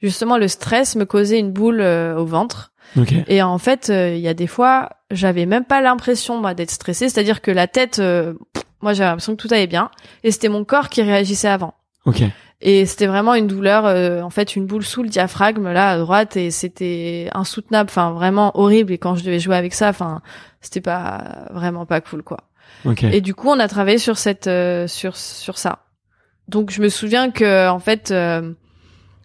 justement 0.02 0.38
le 0.38 0.48
stress 0.48 0.96
me 0.96 1.04
causait 1.04 1.38
une 1.38 1.52
boule 1.52 1.80
euh, 1.82 2.16
au 2.16 2.24
ventre. 2.24 2.72
Ok. 2.98 3.12
Et 3.28 3.42
en 3.42 3.58
fait, 3.58 3.90
euh, 3.90 4.14
il 4.14 4.20
y 4.20 4.28
a 4.28 4.32
des 4.34 4.46
fois, 4.46 4.88
j'avais 5.10 5.44
même 5.44 5.64
pas 5.64 5.82
l'impression 5.82 6.40
moi 6.40 6.54
d'être 6.54 6.70
stressée. 6.70 7.08
C'est-à-dire 7.10 7.42
que 7.42 7.50
la 7.50 7.66
tête, 7.66 7.98
euh, 7.98 8.32
pff, 8.54 8.64
moi, 8.80 8.94
j'avais 8.94 9.10
l'impression 9.10 9.36
que 9.36 9.42
tout 9.46 9.52
allait 9.52 9.66
bien, 9.66 9.90
et 10.24 10.30
c'était 10.30 10.48
mon 10.48 10.64
corps 10.64 10.88
qui 10.88 11.02
réagissait 11.02 11.48
avant. 11.48 11.74
Ok. 12.06 12.22
Et 12.62 12.86
c'était 12.86 13.06
vraiment 13.06 13.34
une 13.34 13.46
douleur, 13.46 13.84
euh, 13.86 14.22
en 14.22 14.30
fait, 14.30 14.56
une 14.56 14.66
boule 14.66 14.84
sous 14.84 15.02
le 15.02 15.08
diaphragme 15.10 15.70
là 15.72 15.90
à 15.90 15.98
droite, 15.98 16.36
et 16.36 16.50
c'était 16.50 17.28
insoutenable, 17.34 17.90
enfin 17.90 18.12
vraiment 18.12 18.58
horrible. 18.58 18.92
Et 18.92 18.98
quand 18.98 19.14
je 19.14 19.24
devais 19.24 19.38
jouer 19.38 19.56
avec 19.56 19.74
ça, 19.74 19.90
enfin, 19.90 20.22
c'était 20.62 20.80
pas 20.80 21.46
vraiment 21.50 21.84
pas 21.84 22.00
cool 22.00 22.22
quoi. 22.22 22.38
Ok. 22.84 23.04
Et 23.04 23.20
du 23.20 23.34
coup, 23.34 23.48
on 23.48 23.58
a 23.60 23.68
travaillé 23.68 23.98
sur 23.98 24.16
cette, 24.16 24.46
euh, 24.46 24.86
sur 24.86 25.16
sur 25.16 25.58
ça. 25.58 25.80
Donc 26.48 26.70
je 26.70 26.80
me 26.80 26.88
souviens 26.88 27.30
que 27.30 27.68
en 27.68 27.78
fait, 27.78 28.10
euh, 28.10 28.52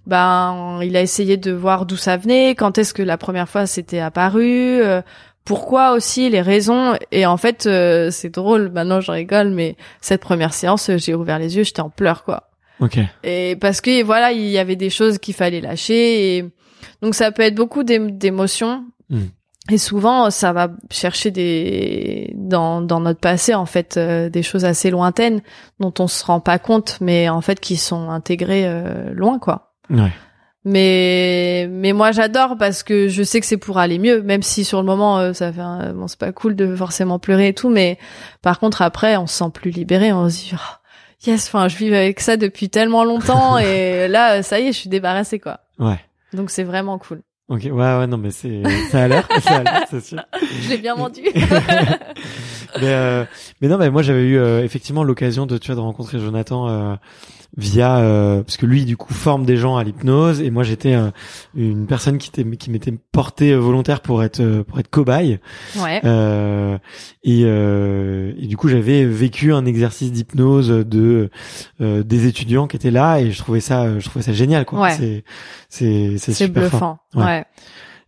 ben, 0.08 0.80
il 0.82 0.98
a 0.98 1.02
essayé 1.02 1.38
de 1.38 1.52
voir 1.52 1.86
d'où 1.86 1.96
ça 1.96 2.18
venait, 2.18 2.56
quand 2.56 2.78
est-ce 2.78 2.94
que 2.94 3.04
la 3.04 3.18
première 3.18 3.48
fois 3.48 3.66
c'était 3.66 4.00
apparu. 4.00 4.82
euh, 4.82 5.02
pourquoi 5.44 5.94
aussi 5.94 6.30
les 6.30 6.42
raisons 6.42 6.94
et 7.12 7.26
en 7.26 7.38
fait 7.38 7.66
euh, 7.66 8.12
c'est 8.12 8.30
drôle 8.30 8.70
maintenant 8.70 9.02
je 9.02 9.12
rigole 9.12 9.50
mais 9.50 9.76
cette 10.00 10.22
première 10.22 10.54
séance 10.54 10.92
j'ai 10.98 11.16
ouvert 11.16 11.40
les 11.40 11.58
yeux 11.58 11.64
j'étais 11.64 11.82
en 11.82 11.90
pleurs 11.90 12.24
quoi 12.24 12.51
Ok. 12.82 13.00
et 13.24 13.56
parce 13.62 13.80
que 13.80 14.04
voilà, 14.04 14.32
il 14.32 14.48
y 14.50 14.58
avait 14.58 14.76
des 14.76 14.90
choses 14.90 15.18
qu'il 15.20 15.34
fallait 15.36 15.62
lâcher 15.62 16.38
et 16.38 16.46
donc 17.02 17.16
ça 17.16 17.32
peut 17.32 17.44
être 17.44 17.56
beaucoup 17.56 17.84
d'ém- 17.84 18.18
d'émotions. 18.18 18.84
Mm. 19.10 19.20
Et 19.70 19.78
souvent, 19.78 20.32
ça 20.32 20.52
va 20.54 20.70
chercher 20.90 21.30
des 21.30 22.34
dans 22.36 22.82
dans 22.82 23.00
notre 23.00 23.20
passé 23.20 23.54
en 23.54 23.68
fait 23.68 23.96
euh, 23.96 24.28
des 24.30 24.42
choses 24.42 24.66
assez 24.66 24.90
lointaines 24.90 25.42
dont 25.80 25.94
on 26.00 26.08
se 26.08 26.26
rend 26.26 26.40
pas 26.40 26.58
compte, 26.58 26.98
mais 27.00 27.30
en 27.30 27.42
fait 27.42 27.60
qui 27.60 27.78
sont 27.78 28.10
intégrées 28.10 28.64
euh, 28.66 29.14
loin 29.14 29.38
quoi. 29.38 29.74
Ouais. 29.92 30.12
Mais 30.66 31.68
mais 31.72 31.92
moi 31.94 32.12
j'adore 32.12 32.56
parce 32.58 32.82
que 32.84 33.08
je 33.08 33.24
sais 33.24 33.40
que 33.40 33.46
c'est 33.46 33.58
pour 33.58 33.78
aller 33.78 34.00
mieux, 34.00 34.22
même 34.22 34.42
si 34.44 34.64
sur 34.64 34.80
le 34.80 34.86
moment 34.86 35.20
euh, 35.20 35.34
ça 35.34 35.52
fait 35.52 35.62
un- 35.62 35.94
bon 35.94 36.08
c'est 36.08 36.20
pas 36.20 36.32
cool 36.32 36.56
de 36.56 36.76
forcément 36.76 37.20
pleurer 37.20 37.50
et 37.50 37.54
tout, 37.54 37.70
mais 37.70 37.98
par 38.42 38.60
contre 38.60 38.82
après 38.82 39.18
on 39.18 39.28
se 39.28 39.36
sent 39.38 39.52
plus 39.54 39.72
libéré, 39.72 40.12
on 40.14 40.30
se 40.30 40.36
dit 40.38 40.52
Oh, 40.56 40.76
yes, 41.26 41.48
enfin, 41.48 41.68
je 41.68 41.78
vis 41.78 41.94
avec 41.94 42.20
ça 42.20 42.38
depuis 42.38 42.70
tellement 42.70 43.04
longtemps 43.04 43.58
et 43.60 44.08
là, 44.08 44.44
ça 44.44 44.60
y 44.60 44.68
est, 44.68 44.74
je 44.74 44.78
suis 44.78 44.90
débarrassée, 44.90 45.40
quoi. 45.40 45.60
Ouais. 45.80 46.00
Donc 46.34 46.50
c'est 46.50 46.64
vraiment 46.64 46.98
cool. 46.98 47.22
Ok, 47.50 47.64
ouais, 47.66 47.72
ouais, 47.72 48.08
non, 48.08 48.18
mais 48.18 48.32
c'est, 48.32 48.64
ça 48.92 49.04
a 49.04 49.08
l'air, 49.10 49.28
ça 49.42 49.58
a 49.58 49.64
l'air, 49.64 49.84
c'est 49.90 50.02
sûr. 50.02 50.24
Je 50.62 50.70
l'ai 50.70 50.78
bien 50.78 50.96
vendu. 50.96 51.22
mais, 52.80 52.88
euh, 52.88 53.26
mais 53.62 53.68
non, 53.68 53.78
mais 53.78 53.90
moi 53.90 54.02
j'avais 54.02 54.24
eu 54.24 54.38
euh, 54.38 54.64
effectivement 54.64 55.04
l'occasion 55.04 55.46
de, 55.46 55.58
tu 55.58 55.68
vois, 55.68 55.76
de 55.76 55.82
rencontrer 55.82 56.20
Jonathan 56.20 56.70
euh, 56.70 56.96
via, 57.58 57.98
euh, 57.98 58.44
parce 58.44 58.56
que 58.58 58.66
lui 58.66 58.86
du 58.86 58.96
coup 58.96 59.14
forme 59.14 59.46
des 59.46 59.58
gens 59.58 59.76
à 59.76 59.84
l'hypnose 59.84 60.40
et 60.42 60.52
moi 60.52 60.64
j'étais 60.64 60.94
euh, 60.94 61.10
une 61.54 61.86
personne 61.86 62.18
qui, 62.18 62.30
était, 62.30 62.50
qui 62.56 62.72
m'était 62.72 62.94
portée 63.12 63.54
volontaire 63.56 64.00
pour 64.00 64.24
être 64.24 64.62
pour 64.64 64.80
être 64.80 64.90
cobaye. 64.90 65.40
ouais. 65.82 66.00
Euh, 66.06 66.78
et, 67.24 67.42
euh, 67.46 68.34
et 68.40 68.48
du 68.48 68.58
coup, 68.58 68.68
j'avais 68.68 69.06
vécu 69.06 69.54
un 69.54 69.66
exercice 69.66 70.12
d'hypnose 70.12 70.70
de 70.70 71.30
euh, 71.82 72.04
des 72.04 72.26
étudiants 72.26 72.68
qui 72.68 72.76
étaient 72.78 72.90
là, 72.90 73.20
et 73.20 73.32
je 73.32 73.38
trouvais 73.38 73.60
ça, 73.60 74.00
je 74.00 74.06
trouvais 74.10 74.24
ça 74.24 74.34
génial, 74.34 74.66
quoi. 74.66 74.82
Ouais. 74.82 74.92
C'est 74.92 75.24
c'est 75.70 76.18
c'est 76.18 76.34
super 76.34 76.64
fort. 76.70 76.72
bluffant. 76.72 77.00
Ouais. 77.16 77.24
Ouais. 77.26 77.46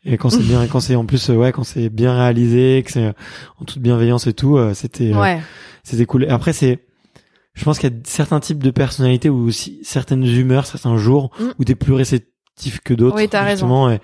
Et 0.05 0.17
quand 0.17 0.29
c'est 0.29 0.43
bien, 0.43 0.65
quand 0.71 0.79
c'est 0.79 0.95
en 0.95 1.05
plus, 1.05 1.29
euh, 1.29 1.35
ouais, 1.35 1.51
quand 1.51 1.63
c'est 1.63 1.89
bien 1.89 2.15
réalisé, 2.15 2.83
que 2.85 2.91
c'est 2.91 3.13
en 3.59 3.65
toute 3.65 3.79
bienveillance 3.79 4.27
et 4.27 4.33
tout, 4.33 4.57
euh, 4.57 4.73
c'était 4.73 5.13
euh, 5.13 5.19
Ouais. 5.21 5.41
c'était 5.83 6.05
cool. 6.05 6.25
Après, 6.29 6.53
c'est 6.53 6.79
je 7.53 7.63
pense 7.65 7.77
qu'il 7.77 7.89
y 7.91 7.93
a 7.93 7.99
certains 8.05 8.39
types 8.39 8.63
de 8.63 8.71
personnalités 8.71 9.29
ou 9.29 9.45
aussi 9.47 9.79
certaines 9.83 10.25
humeurs, 10.25 10.65
certains 10.65 10.97
jours 10.97 11.29
Mm. 11.39 11.43
où 11.59 11.63
t'es 11.63 11.75
plus 11.75 11.93
réceptif 11.93 12.79
que 12.83 12.93
d'autres. 12.95 13.15
Oui, 13.15 13.29
t'as 13.29 13.43
raison. 13.43 13.65
justement, 13.67 13.89
Et, 13.91 13.95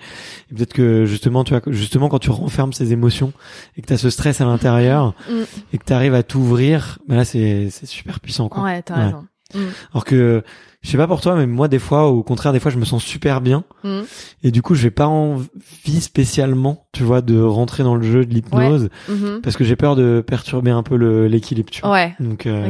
et 0.50 0.54
peut-être 0.54 0.72
que 0.72 1.04
justement, 1.04 1.42
tu 1.44 1.52
vois, 1.54 1.62
justement 1.72 2.08
quand 2.08 2.18
tu 2.20 2.30
renfermes 2.30 2.72
ces 2.72 2.92
émotions 2.92 3.32
et 3.76 3.82
que 3.82 3.86
t'as 3.86 3.96
ce 3.96 4.08
stress 4.10 4.40
à 4.40 4.44
l'intérieur 4.44 5.14
Mm. 5.28 5.32
et 5.72 5.78
que 5.78 5.84
t'arrives 5.84 6.14
à 6.14 6.22
t'ouvrir, 6.22 6.98
ben 7.08 7.16
là 7.16 7.24
c'est 7.24 7.68
c'est 7.70 7.86
super 7.86 8.20
puissant 8.20 8.48
quoi. 8.48 8.62
Ouais, 8.62 8.82
t'as 8.82 8.96
Ouais. 8.96 9.04
raison. 9.06 9.26
Mm. 9.54 9.58
Alors 9.92 10.04
que 10.04 10.44
je 10.82 10.90
sais 10.90 10.96
pas 10.96 11.06
pour 11.06 11.20
toi, 11.20 11.34
mais 11.36 11.46
moi 11.46 11.68
des 11.68 11.78
fois, 11.78 12.08
au 12.08 12.22
contraire, 12.22 12.52
des 12.52 12.60
fois 12.60 12.70
je 12.70 12.78
me 12.78 12.84
sens 12.84 13.02
super 13.04 13.40
bien 13.40 13.64
Mm. 13.84 14.00
et 14.44 14.50
du 14.50 14.62
coup 14.62 14.74
je 14.74 14.82
vais 14.82 14.90
pas 14.90 15.06
envie 15.06 16.00
spécialement, 16.00 16.86
tu 16.92 17.02
vois, 17.02 17.20
de 17.22 17.40
rentrer 17.40 17.82
dans 17.82 17.94
le 17.96 18.02
jeu 18.02 18.24
de 18.26 18.32
l'hypnose 18.34 18.88
Mhm. 19.08 19.40
parce 19.42 19.56
que 19.56 19.64
j'ai 19.64 19.76
peur 19.76 19.94
de 19.96 20.22
perturber 20.26 20.70
un 20.70 20.82
peu 20.82 20.94
l'équilibre. 21.26 21.70
Tu 21.70 21.80
vois. 21.82 21.92
Ouais. 21.92 22.14
Donc 22.20 22.46
euh, 22.46 22.68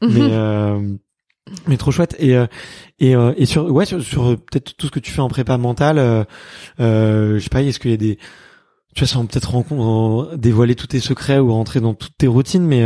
mais 0.00 0.08
Mhm. 0.08 0.28
euh, 0.30 0.80
mais 1.66 1.76
trop 1.76 1.90
chouette 1.90 2.14
et 2.18 2.36
euh, 2.36 2.46
et 3.00 3.16
euh, 3.16 3.32
et 3.36 3.46
sur 3.46 3.64
ouais 3.72 3.86
sur, 3.86 4.02
sur, 4.02 4.26
euh, 4.30 4.36
peut-être 4.36 4.76
tout 4.76 4.86
ce 4.86 4.92
que 4.92 5.00
tu 5.00 5.10
fais 5.10 5.20
en 5.22 5.28
prépa 5.28 5.56
mentale 5.56 5.98
euh, 6.80 7.34
je 7.38 7.38
sais 7.38 7.48
pas 7.48 7.62
est-ce 7.62 7.80
qu'il 7.80 7.90
y 7.90 7.94
a 7.94 7.96
des 7.96 8.18
tu 8.94 9.00
vois 9.04 9.08
sans 9.08 9.26
peut-être 9.26 10.36
dévoiler 10.36 10.74
tous 10.74 10.88
tes 10.88 11.00
secrets 11.00 11.38
ou 11.38 11.52
rentrer 11.52 11.80
dans 11.80 11.94
toutes 11.94 12.16
tes 12.18 12.26
routines 12.26 12.64
mais 12.64 12.80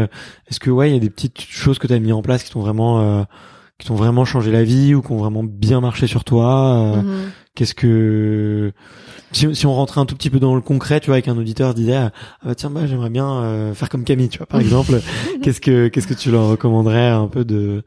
est-ce 0.49 0.61
que 0.61 0.71
ouais 0.71 0.91
il 0.91 0.95
y 0.95 0.97
a 0.97 1.01
des 1.01 1.11
petites 1.11 1.41
choses 1.41 1.79
que 1.79 1.87
tu 1.87 1.93
as 1.93 1.99
mis 1.99 2.13
en 2.13 2.23
place 2.23 2.45
qui 2.45 2.51
t'ont 2.53 2.61
vraiment 2.61 3.01
euh, 3.01 3.23
qui 3.83 3.89
t'ont 3.89 3.95
vraiment 3.97 4.25
changé 4.25 4.51
la 4.51 4.63
vie 4.65 4.95
ou 4.95 5.03
qui 5.03 5.13
ont 5.13 5.17
vraiment 5.19 5.43
bien 5.45 5.81
marché 5.81 6.07
sur 6.07 6.25
toi 6.25 6.77
euh, 6.77 6.97
Mhm. 7.03 7.31
qu'est-ce 7.55 7.75
que 7.75 8.73
si, 9.33 9.55
si 9.55 9.67
on 9.67 9.75
rentrait 9.75 10.01
un 10.01 10.07
tout 10.07 10.15
petit 10.15 10.31
peu 10.31 10.39
dans 10.39 10.55
le 10.55 10.61
concret, 10.61 11.01
tu 11.01 11.07
vois, 11.07 11.17
avec 11.17 11.29
un 11.29 11.37
auditeur 11.37 11.75
disait, 11.75 11.97
ah 11.97 12.13
bah 12.45 12.55
tiens, 12.55 12.71
bah 12.71 12.87
j'aimerais 12.87 13.11
bien 13.11 13.31
euh, 13.43 13.75
faire 13.75 13.89
comme 13.89 14.05
Camille, 14.05 14.29
tu 14.29 14.39
vois, 14.39 14.47
par 14.47 14.61
exemple, 14.65 15.01
qu'est-ce 15.43 15.61
que 15.61 15.89
qu'est-ce 15.89 16.07
que 16.07 16.15
tu 16.15 16.31
leur 16.31 16.49
recommanderais 16.49 17.09
un 17.09 17.29
peu 17.29 17.45
de 17.45 17.83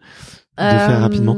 de 0.58 0.78
faire 0.78 0.90
Euh, 0.98 1.02
rapidement 1.02 1.36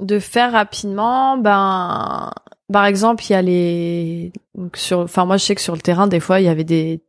De 0.00 0.18
faire 0.18 0.52
rapidement, 0.52 1.38
ben, 1.38 2.30
par 2.72 2.86
exemple, 2.86 3.22
il 3.28 3.32
y 3.32 3.36
a 3.36 3.42
les, 3.42 4.32
donc 4.56 4.76
sur, 4.76 5.00
enfin 5.00 5.24
moi 5.24 5.36
je 5.36 5.44
sais 5.44 5.54
que 5.54 5.60
sur 5.60 5.74
le 5.74 5.80
terrain 5.80 6.06
des 6.08 6.20
fois 6.20 6.40
il 6.40 6.46
y 6.46 6.48
avait 6.48 6.64
des 6.64 7.02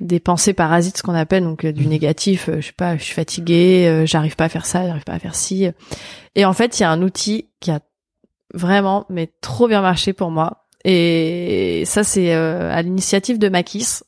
des 0.00 0.20
pensées 0.20 0.52
parasites, 0.52 0.98
ce 0.98 1.02
qu'on 1.02 1.14
appelle 1.14 1.42
donc 1.44 1.64
euh, 1.64 1.72
du 1.72 1.82
Mhm. 1.84 1.88
négatif. 1.90 2.48
euh, 2.48 2.60
je 2.60 2.66
sais 2.66 2.72
pas, 2.72 2.96
je 2.96 3.02
suis 3.02 3.14
fatiguée, 3.14 3.86
euh, 3.88 4.06
j'arrive 4.06 4.36
pas 4.36 4.44
à 4.44 4.48
faire 4.48 4.66
ça, 4.66 4.86
j'arrive 4.86 5.04
pas 5.04 5.14
à 5.14 5.18
faire 5.18 5.34
ci. 5.34 5.68
Et 6.36 6.44
en 6.44 6.52
fait, 6.52 6.78
il 6.78 6.82
y 6.82 6.84
a 6.84 6.90
un 6.90 7.02
outil 7.02 7.48
qui 7.60 7.70
a 7.70 7.80
vraiment 8.54 9.04
mais 9.10 9.30
trop 9.40 9.66
bien 9.68 9.80
marché 9.82 10.12
pour 10.12 10.30
moi. 10.30 10.64
Et 10.84 11.82
ça 11.86 12.04
c'est 12.04 12.34
euh, 12.34 12.72
à 12.72 12.80
l'initiative 12.82 13.38
de 13.38 13.48
Makis. 13.48 14.00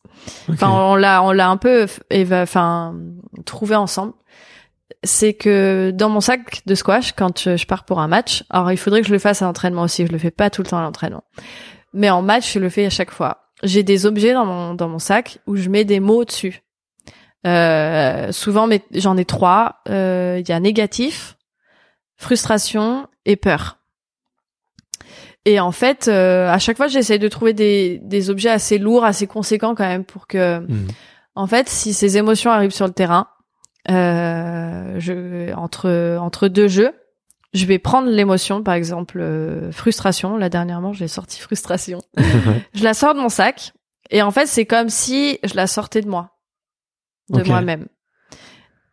Enfin, 0.48 0.70
on 0.70 0.94
l'a, 0.96 1.22
on 1.22 1.32
l'a 1.32 1.48
un 1.48 1.56
peu, 1.56 1.86
enfin, 2.32 2.94
trouvé 3.46 3.74
ensemble. 3.74 4.12
C'est 5.02 5.32
que 5.34 5.92
dans 5.92 6.10
mon 6.10 6.20
sac 6.20 6.60
de 6.66 6.74
squash, 6.74 7.12
quand 7.12 7.40
je, 7.40 7.56
je 7.56 7.66
pars 7.66 7.84
pour 7.84 8.00
un 8.00 8.06
match, 8.08 8.44
alors 8.50 8.70
il 8.70 8.76
faudrait 8.76 9.00
que 9.00 9.06
je 9.08 9.12
le 9.12 9.18
fasse 9.18 9.40
à 9.40 9.46
l'entraînement 9.46 9.82
aussi. 9.82 10.06
Je 10.06 10.12
le 10.12 10.18
fais 10.18 10.30
pas 10.30 10.50
tout 10.50 10.62
le 10.62 10.68
temps 10.68 10.78
à 10.78 10.82
l'entraînement, 10.82 11.24
mais 11.94 12.10
en 12.10 12.20
match, 12.22 12.52
je 12.52 12.58
le 12.58 12.68
fais 12.68 12.84
à 12.86 12.90
chaque 12.90 13.10
fois. 13.10 13.38
J'ai 13.62 13.82
des 13.82 14.06
objets 14.06 14.32
dans 14.32 14.46
mon 14.46 14.74
dans 14.74 14.88
mon 14.88 14.98
sac 14.98 15.38
où 15.46 15.56
je 15.56 15.68
mets 15.68 15.84
des 15.84 16.00
mots 16.00 16.24
dessus. 16.24 16.62
Euh, 17.46 18.32
souvent, 18.32 18.68
j'en 18.92 19.16
ai 19.16 19.24
trois. 19.24 19.76
Euh, 19.88 20.38
Il 20.40 20.48
y 20.48 20.52
a 20.52 20.60
négatif, 20.60 21.36
frustration 22.16 23.06
et 23.24 23.36
peur. 23.36 23.78
Et 25.46 25.58
en 25.58 25.72
fait, 25.72 26.08
euh, 26.08 26.48
à 26.50 26.58
chaque 26.58 26.76
fois, 26.76 26.86
j'essaye 26.86 27.18
de 27.18 27.28
trouver 27.28 27.54
des, 27.54 27.98
des 28.02 28.28
objets 28.28 28.50
assez 28.50 28.76
lourds, 28.78 29.04
assez 29.04 29.26
conséquents 29.26 29.74
quand 29.74 29.86
même, 29.88 30.04
pour 30.04 30.26
que, 30.26 30.58
Mhm. 30.60 30.88
en 31.34 31.46
fait, 31.46 31.68
si 31.68 31.94
ces 31.94 32.18
émotions 32.18 32.50
arrivent 32.50 32.72
sur 32.74 32.86
le 32.86 32.92
terrain, 32.92 33.28
euh, 33.90 34.96
je, 34.98 35.52
entre 35.54 36.18
entre 36.20 36.48
deux 36.48 36.68
jeux, 36.68 36.92
je 37.52 37.66
vais 37.66 37.78
prendre 37.78 38.08
l'émotion, 38.08 38.62
par 38.62 38.74
exemple 38.74 39.18
euh, 39.20 39.72
frustration. 39.72 40.36
Là 40.36 40.48
dernièrement, 40.48 40.92
j'ai 40.92 41.08
sorti 41.08 41.40
frustration. 41.40 42.00
je 42.74 42.84
la 42.84 42.94
sors 42.94 43.14
de 43.14 43.20
mon 43.20 43.28
sac, 43.28 43.72
et 44.10 44.22
en 44.22 44.30
fait, 44.30 44.46
c'est 44.46 44.66
comme 44.66 44.88
si 44.88 45.38
je 45.44 45.54
la 45.54 45.66
sortais 45.66 46.00
de 46.00 46.08
moi, 46.08 46.38
de 47.28 47.42
moi-même. 47.42 47.86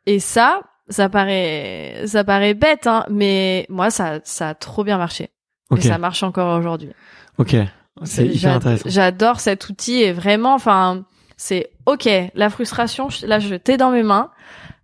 Et 0.05 0.19
ça, 0.19 0.61
ça 0.89 1.09
paraît, 1.09 2.03
ça 2.05 2.23
paraît 2.23 2.53
bête, 2.53 2.87
hein, 2.87 3.05
mais 3.09 3.65
moi, 3.69 3.89
ça, 3.89 4.19
ça 4.23 4.49
a 4.49 4.53
trop 4.53 4.83
bien 4.83 4.97
marché. 4.97 5.29
Et 5.75 5.81
ça 5.81 5.97
marche 5.97 6.23
encore 6.23 6.57
aujourd'hui. 6.57 6.91
ok, 7.37 7.55
c'est 8.03 8.25
hyper 8.25 8.55
intéressant. 8.55 8.89
J'adore 8.89 9.39
cet 9.39 9.67
outil 9.69 10.01
et 10.01 10.13
vraiment, 10.13 10.53
enfin, 10.53 11.03
c'est 11.35 11.71
ok. 11.85 12.07
La 12.35 12.49
frustration, 12.49 13.09
là, 13.23 13.39
je 13.39 13.55
t'ai 13.55 13.75
dans 13.75 13.91
mes 13.91 14.03
mains. 14.03 14.31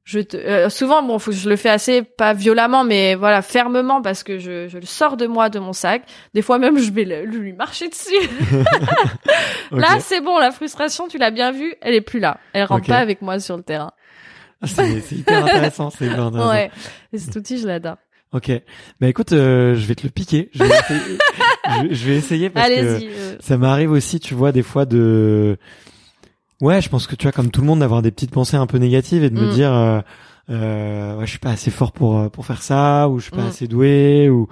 Je 0.06 0.20
te, 0.20 0.36
euh, 0.36 0.70
souvent, 0.70 1.02
bon, 1.02 1.18
faut 1.18 1.32
que 1.32 1.38
je 1.38 1.48
le 1.50 1.56
fais 1.56 1.70
assez 1.70 2.02
pas 2.02 2.34
violemment, 2.34 2.84
mais 2.84 3.16
voilà, 3.16 3.42
fermement 3.42 4.02
parce 4.02 4.22
que 4.24 4.38
je, 4.38 4.68
je 4.68 4.78
le 4.78 4.86
sors 4.86 5.16
de 5.16 5.28
moi, 5.28 5.50
de 5.50 5.60
mon 5.60 5.72
sac. 5.72 6.04
Des 6.34 6.42
fois 6.42 6.60
même, 6.60 6.78
je 6.78 6.92
vais 6.92 7.06
le- 7.06 7.24
lui 7.24 7.54
marcher 7.54 7.88
dessus. 7.88 8.12
Là, 9.72 10.00
c'est 10.00 10.22
bon, 10.22 10.38
la 10.40 10.52
frustration, 10.52 11.08
tu 11.08 11.18
l'as 11.18 11.32
bien 11.32 11.52
vue, 11.52 11.74
elle 11.82 11.94
est 11.94 12.02
plus 12.02 12.20
là. 12.20 12.38
Elle 12.54 12.66
rentre 12.66 12.88
pas 12.88 12.98
avec 13.00 13.22
moi 13.22 13.40
sur 13.40 13.58
le 13.58 13.64
terrain. 13.64 13.92
Ah, 14.62 14.68
c'est 14.68 15.12
hyper 15.16 15.44
intéressant, 15.46 15.90
c'est 15.90 16.06
hyper 16.06 16.24
intéressant. 16.24 16.50
Ouais. 16.52 16.72
Et 17.12 17.18
cet 17.18 17.36
outil, 17.36 17.58
je 17.60 17.68
l'adore. 17.68 17.98
Ok, 18.34 18.50
bah 19.00 19.08
écoute, 19.08 19.32
euh, 19.32 19.76
je 19.76 19.86
vais 19.86 19.94
te 19.96 20.04
le 20.04 20.10
piquer. 20.10 20.50
Je 20.54 20.64
vais 20.64 20.70
essayer, 20.70 21.18
je, 21.90 21.94
je 21.94 22.06
vais 22.10 22.16
essayer 22.16 22.50
parce 22.50 22.68
que 22.68 22.74
euh, 22.74 23.36
ça 23.40 23.58
m'arrive 23.58 23.92
aussi, 23.92 24.20
tu 24.20 24.34
vois, 24.34 24.52
des 24.52 24.64
fois 24.64 24.86
de, 24.86 25.58
ouais, 26.64 26.82
je 26.82 26.90
pense 26.90 27.06
que 27.08 27.16
tu 27.16 27.24
vois, 27.24 27.32
comme 27.32 27.52
tout 27.52 27.62
le 27.62 27.68
monde, 27.68 27.80
d'avoir 27.80 28.02
des 28.02 28.12
petites 28.12 28.32
pensées 28.32 28.58
un 28.58 28.68
peu 28.68 28.78
négatives 28.78 29.24
et 29.24 29.30
de 29.30 29.36
me 29.40 29.48
Mm. 29.48 29.52
dire, 29.52 29.74
euh, 29.74 30.00
euh, 30.50 31.16
ouais, 31.18 31.26
je 31.26 31.30
suis 31.30 31.40
pas 31.40 31.52
assez 31.52 31.72
fort 31.72 31.92
pour 31.94 32.20
euh, 32.20 32.28
pour 32.30 32.46
faire 32.46 32.62
ça, 32.62 33.08
ou 33.08 33.20
je 33.20 33.24
suis 33.24 33.32
pas 33.32 33.44
Mm. 33.44 33.48
assez 33.48 33.68
doué, 33.68 34.30
ou 34.30 34.48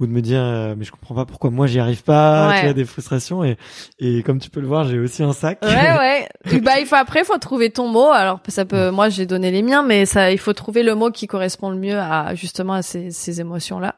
ou 0.00 0.06
de 0.06 0.10
me 0.12 0.20
dire, 0.20 0.40
euh, 0.40 0.74
mais 0.76 0.84
je 0.84 0.90
comprends 0.92 1.14
pas 1.14 1.26
pourquoi 1.26 1.50
moi 1.50 1.66
j'y 1.66 1.78
arrive 1.78 2.02
pas, 2.02 2.48
Ouais. 2.48 2.58
tu 2.58 2.64
vois, 2.64 2.72
des 2.72 2.84
frustrations 2.84 3.44
et 3.44 3.56
et 4.00 4.22
comme 4.24 4.38
tu 4.40 4.50
peux 4.50 4.60
le 4.60 4.66
voir, 4.66 4.84
j'ai 4.88 4.98
aussi 4.98 5.22
un 5.22 5.32
sac. 5.32 5.58
Ouais, 5.62 5.68
ouais. 5.98 6.28
Et 6.50 6.60
bah, 6.60 6.80
il 6.80 6.86
faut 6.86 6.96
après, 6.96 7.20
il 7.20 7.24
faut 7.24 7.38
trouver 7.38 7.70
ton 7.70 7.88
mot. 7.88 8.10
Alors, 8.10 8.40
ça 8.48 8.64
peut, 8.64 8.90
moi, 8.90 9.08
j'ai 9.10 9.26
donné 9.26 9.50
les 9.50 9.62
miens, 9.62 9.82
mais 9.84 10.06
ça, 10.06 10.32
il 10.32 10.38
faut 10.38 10.52
trouver 10.54 10.82
le 10.82 10.94
mot 10.96 11.10
qui 11.10 11.26
correspond 11.28 11.70
le 11.70 11.76
mieux 11.76 11.98
à, 11.98 12.34
justement, 12.34 12.72
à 12.74 12.82
ces, 12.82 13.10
ces 13.12 13.40
émotions-là. 13.40 13.94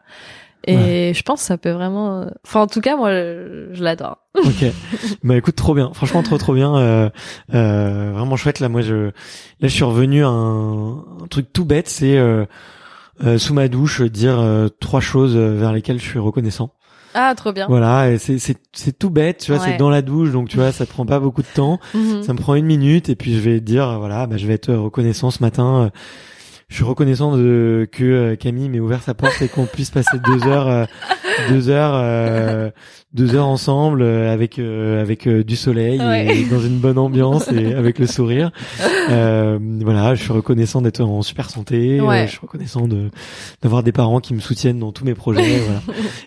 Et 0.66 1.12
je 1.14 1.22
pense 1.22 1.40
que 1.40 1.46
ça 1.46 1.56
peut 1.58 1.70
vraiment, 1.70 2.26
enfin, 2.46 2.60
en 2.60 2.66
tout 2.66 2.80
cas, 2.80 2.96
moi, 2.96 3.10
je, 3.10 3.82
l'adore. 3.82 4.18
Ok. 4.36 4.64
bah 5.24 5.36
écoute, 5.36 5.56
trop 5.56 5.74
bien. 5.74 5.90
Franchement, 5.94 6.22
trop 6.22 6.38
trop 6.38 6.54
bien. 6.54 6.76
Euh, 6.76 7.10
euh, 7.54 8.12
vraiment 8.14 8.36
chouette. 8.36 8.60
Là, 8.60 8.68
moi, 8.68 8.80
je, 8.82 9.06
là, 9.06 9.10
je 9.62 9.68
suis 9.68 9.84
revenu 9.84 10.24
à 10.24 10.28
un, 10.28 10.98
un 10.98 11.26
truc 11.30 11.52
tout 11.52 11.64
bête. 11.64 11.88
C'est 11.88 12.16
euh, 12.18 12.44
euh, 13.24 13.38
sous 13.38 13.54
ma 13.54 13.68
douche 13.68 14.02
dire 14.02 14.38
euh, 14.38 14.68
trois 14.80 15.00
choses 15.00 15.34
euh, 15.36 15.56
vers 15.56 15.72
lesquelles 15.72 15.98
je 15.98 16.04
suis 16.04 16.18
reconnaissant. 16.18 16.72
Ah, 17.14 17.34
trop 17.36 17.52
bien. 17.52 17.66
Voilà. 17.68 18.18
C'est 18.18 18.38
c'est 18.38 18.56
c'est 18.72 18.96
tout 18.96 19.10
bête. 19.10 19.38
Tu 19.38 19.52
vois, 19.52 19.60
Ouais. 19.60 19.72
c'est 19.72 19.76
dans 19.78 19.90
la 19.90 20.00
douche, 20.02 20.30
donc 20.30 20.48
tu 20.48 20.58
vois, 20.58 20.70
ça 20.72 20.86
te 20.86 20.90
prend 20.92 21.04
pas 21.06 21.18
beaucoup 21.20 21.42
de 21.42 21.48
temps. 21.54 21.80
Mhm. 21.94 22.22
Ça 22.22 22.32
me 22.34 22.38
prend 22.38 22.54
une 22.54 22.66
minute 22.66 23.08
et 23.08 23.16
puis 23.16 23.34
je 23.34 23.40
vais 23.40 23.60
dire 23.60 23.98
voilà, 23.98 24.26
bah, 24.26 24.36
je 24.36 24.46
vais 24.46 24.54
être 24.54 24.72
reconnaissant 24.72 25.30
ce 25.30 25.42
matin. 25.42 25.90
Je 26.70 26.76
suis 26.76 26.84
reconnaissant 26.84 27.36
de 27.36 27.86
que 27.92 28.04
euh, 28.04 28.36
Camille 28.36 28.68
m'ait 28.70 28.80
ouvert 28.80 29.02
sa 29.02 29.12
porte 29.12 29.42
et 29.42 29.48
qu'on 29.48 29.66
puisse 29.66 29.90
passer 29.90 30.18
deux 30.24 30.46
heures, 30.46 30.68
euh, 30.68 30.84
deux 31.50 31.68
heures, 31.68 31.92
euh, 31.94 32.70
deux 33.12 33.34
heures 33.34 33.48
ensemble 33.48 34.02
euh, 34.02 34.32
avec 34.32 34.58
euh, 34.58 35.02
avec 35.02 35.28
du 35.28 35.56
soleil 35.56 36.00
Ouais. 36.00 36.38
et 36.38 36.44
dans 36.44 36.60
une 36.60 36.78
bonne 36.78 36.96
ambiance 36.96 37.50
et 37.52 37.74
avec 37.74 37.98
le 37.98 38.06
sourire. 38.06 38.50
Euh, 39.10 39.58
voilà, 39.82 40.14
je 40.14 40.22
suis 40.22 40.32
reconnaissant 40.32 40.82
d'être 40.82 41.00
en 41.00 41.22
super 41.22 41.50
santé. 41.50 42.00
Ouais. 42.00 42.26
je 42.26 42.32
suis 42.32 42.38
reconnaissant 42.40 42.86
de 42.86 43.10
d'avoir 43.60 43.82
des 43.82 43.90
parents 43.90 44.20
qui 44.20 44.34
me 44.34 44.40
soutiennent 44.40 44.78
dans 44.78 44.92
tous 44.92 45.04
mes 45.04 45.14
projets. 45.14 45.58
voilà. 45.64 45.80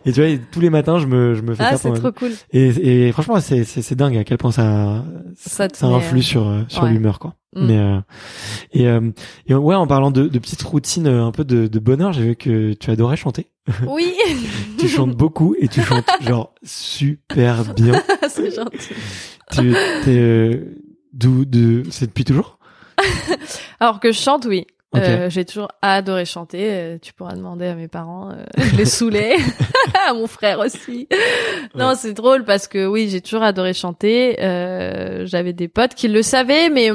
Et 0.05 0.11
tu 0.11 0.21
vois, 0.21 0.37
tous 0.51 0.59
les 0.59 0.69
matins, 0.69 0.97
je 0.99 1.05
me 1.05 1.33
je 1.33 1.41
me 1.43 1.53
fais 1.55 1.63
Ah, 1.65 1.77
ça 1.77 1.77
c'est 1.77 1.93
trop 1.93 2.11
cool. 2.11 2.31
et, 2.51 3.07
et 3.07 3.11
franchement, 3.13 3.39
c'est 3.39 3.63
c'est 3.63 3.95
dingue 3.95 4.17
à 4.17 4.25
quel 4.25 4.37
point 4.37 4.51
ça 4.51 5.05
Ça 5.37 5.67
influe 5.83 6.23
sur 6.23 6.45
sur 6.67 6.83
ouais. 6.83 6.91
l'humeur 6.91 7.19
quoi. 7.19 7.35
Mm. 7.55 7.65
Mais 7.67 7.77
euh, 7.77 7.99
et 8.71 8.87
euh, 8.87 9.11
et 9.47 9.53
ouais, 9.53 9.75
en 9.75 9.87
parlant 9.87 10.11
de, 10.11 10.27
de 10.27 10.39
petites 10.39 10.61
routines 10.63 11.07
euh, 11.07 11.25
un 11.25 11.31
peu 11.31 11.43
de, 11.43 11.67
de 11.67 11.79
bonheur, 11.79 12.13
j'ai 12.13 12.23
vu 12.23 12.35
que 12.35 12.73
tu 12.73 12.89
adorais 12.91 13.17
chanter. 13.17 13.47
Oui, 13.87 14.13
Tu 14.77 14.87
chantes 14.89 15.15
beaucoup 15.15 15.55
et 15.59 15.67
tu 15.67 15.81
chantes 15.81 16.05
genre 16.21 16.53
super 16.63 17.73
bien. 17.73 18.01
c'est 18.29 18.53
gentil. 18.53 18.93
Tu 19.51 19.73
t'es 20.03 20.17
euh, 20.17 20.75
d'où 21.13 21.45
de 21.45 21.83
c'est 21.89 22.07
depuis 22.07 22.25
toujours? 22.25 22.57
Alors 23.79 23.99
que 23.99 24.11
je 24.11 24.19
chante, 24.19 24.45
oui. 24.45 24.65
Euh, 24.95 25.29
j'ai 25.29 25.43
toujours 25.45 25.69
adoré 25.81 26.25
chanter. 26.25 26.67
euh, 26.71 26.97
tu 27.01 27.13
pourras 27.13 27.33
demander 27.35 27.65
à 27.67 27.75
mes 27.75 27.87
parents. 27.87 28.29
euh, 28.31 28.43
je 28.57 28.75
les 28.75 28.85
saoulais. 28.85 29.35
à 30.07 30.13
mon 30.13 30.27
frère 30.27 30.59
aussi. 30.59 31.07
Non, 31.75 31.89
Ouais. 31.89 31.95
c'est 31.95 32.13
drôle 32.13 32.43
parce 32.45 32.67
que 32.67 32.85
oui, 32.85 33.07
j'ai 33.09 33.21
toujours 33.21 33.43
adoré 33.43 33.73
chanter. 33.73 34.37
Euh, 34.41 35.25
J'avais 35.25 35.53
des 35.53 35.67
potes 35.67 35.95
qui 35.95 36.07
le 36.07 36.21
savaient, 36.21 36.69
mais 36.69 36.89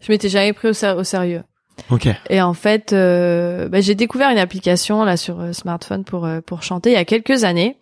je 0.00 0.10
m'étais 0.12 0.28
jamais 0.28 0.52
pris 0.52 0.68
au, 0.68 0.72
ser- 0.72 0.96
au 0.98 1.04
sérieux. 1.04 1.42
Ok. 1.90 2.08
Et 2.30 2.40
en 2.42 2.54
fait, 2.54 2.92
euh, 2.92 3.68
bah, 3.68 3.80
j'ai 3.80 3.94
découvert 3.94 4.30
une 4.30 4.38
application 4.38 5.04
là 5.04 5.16
sur 5.16 5.40
euh, 5.40 5.52
smartphone 5.52 6.04
pour 6.04 6.28
pour 6.46 6.62
chanter 6.62 6.90
il 6.90 6.94
y 6.94 6.96
a 6.96 7.04
quelques 7.04 7.44
années. 7.44 7.78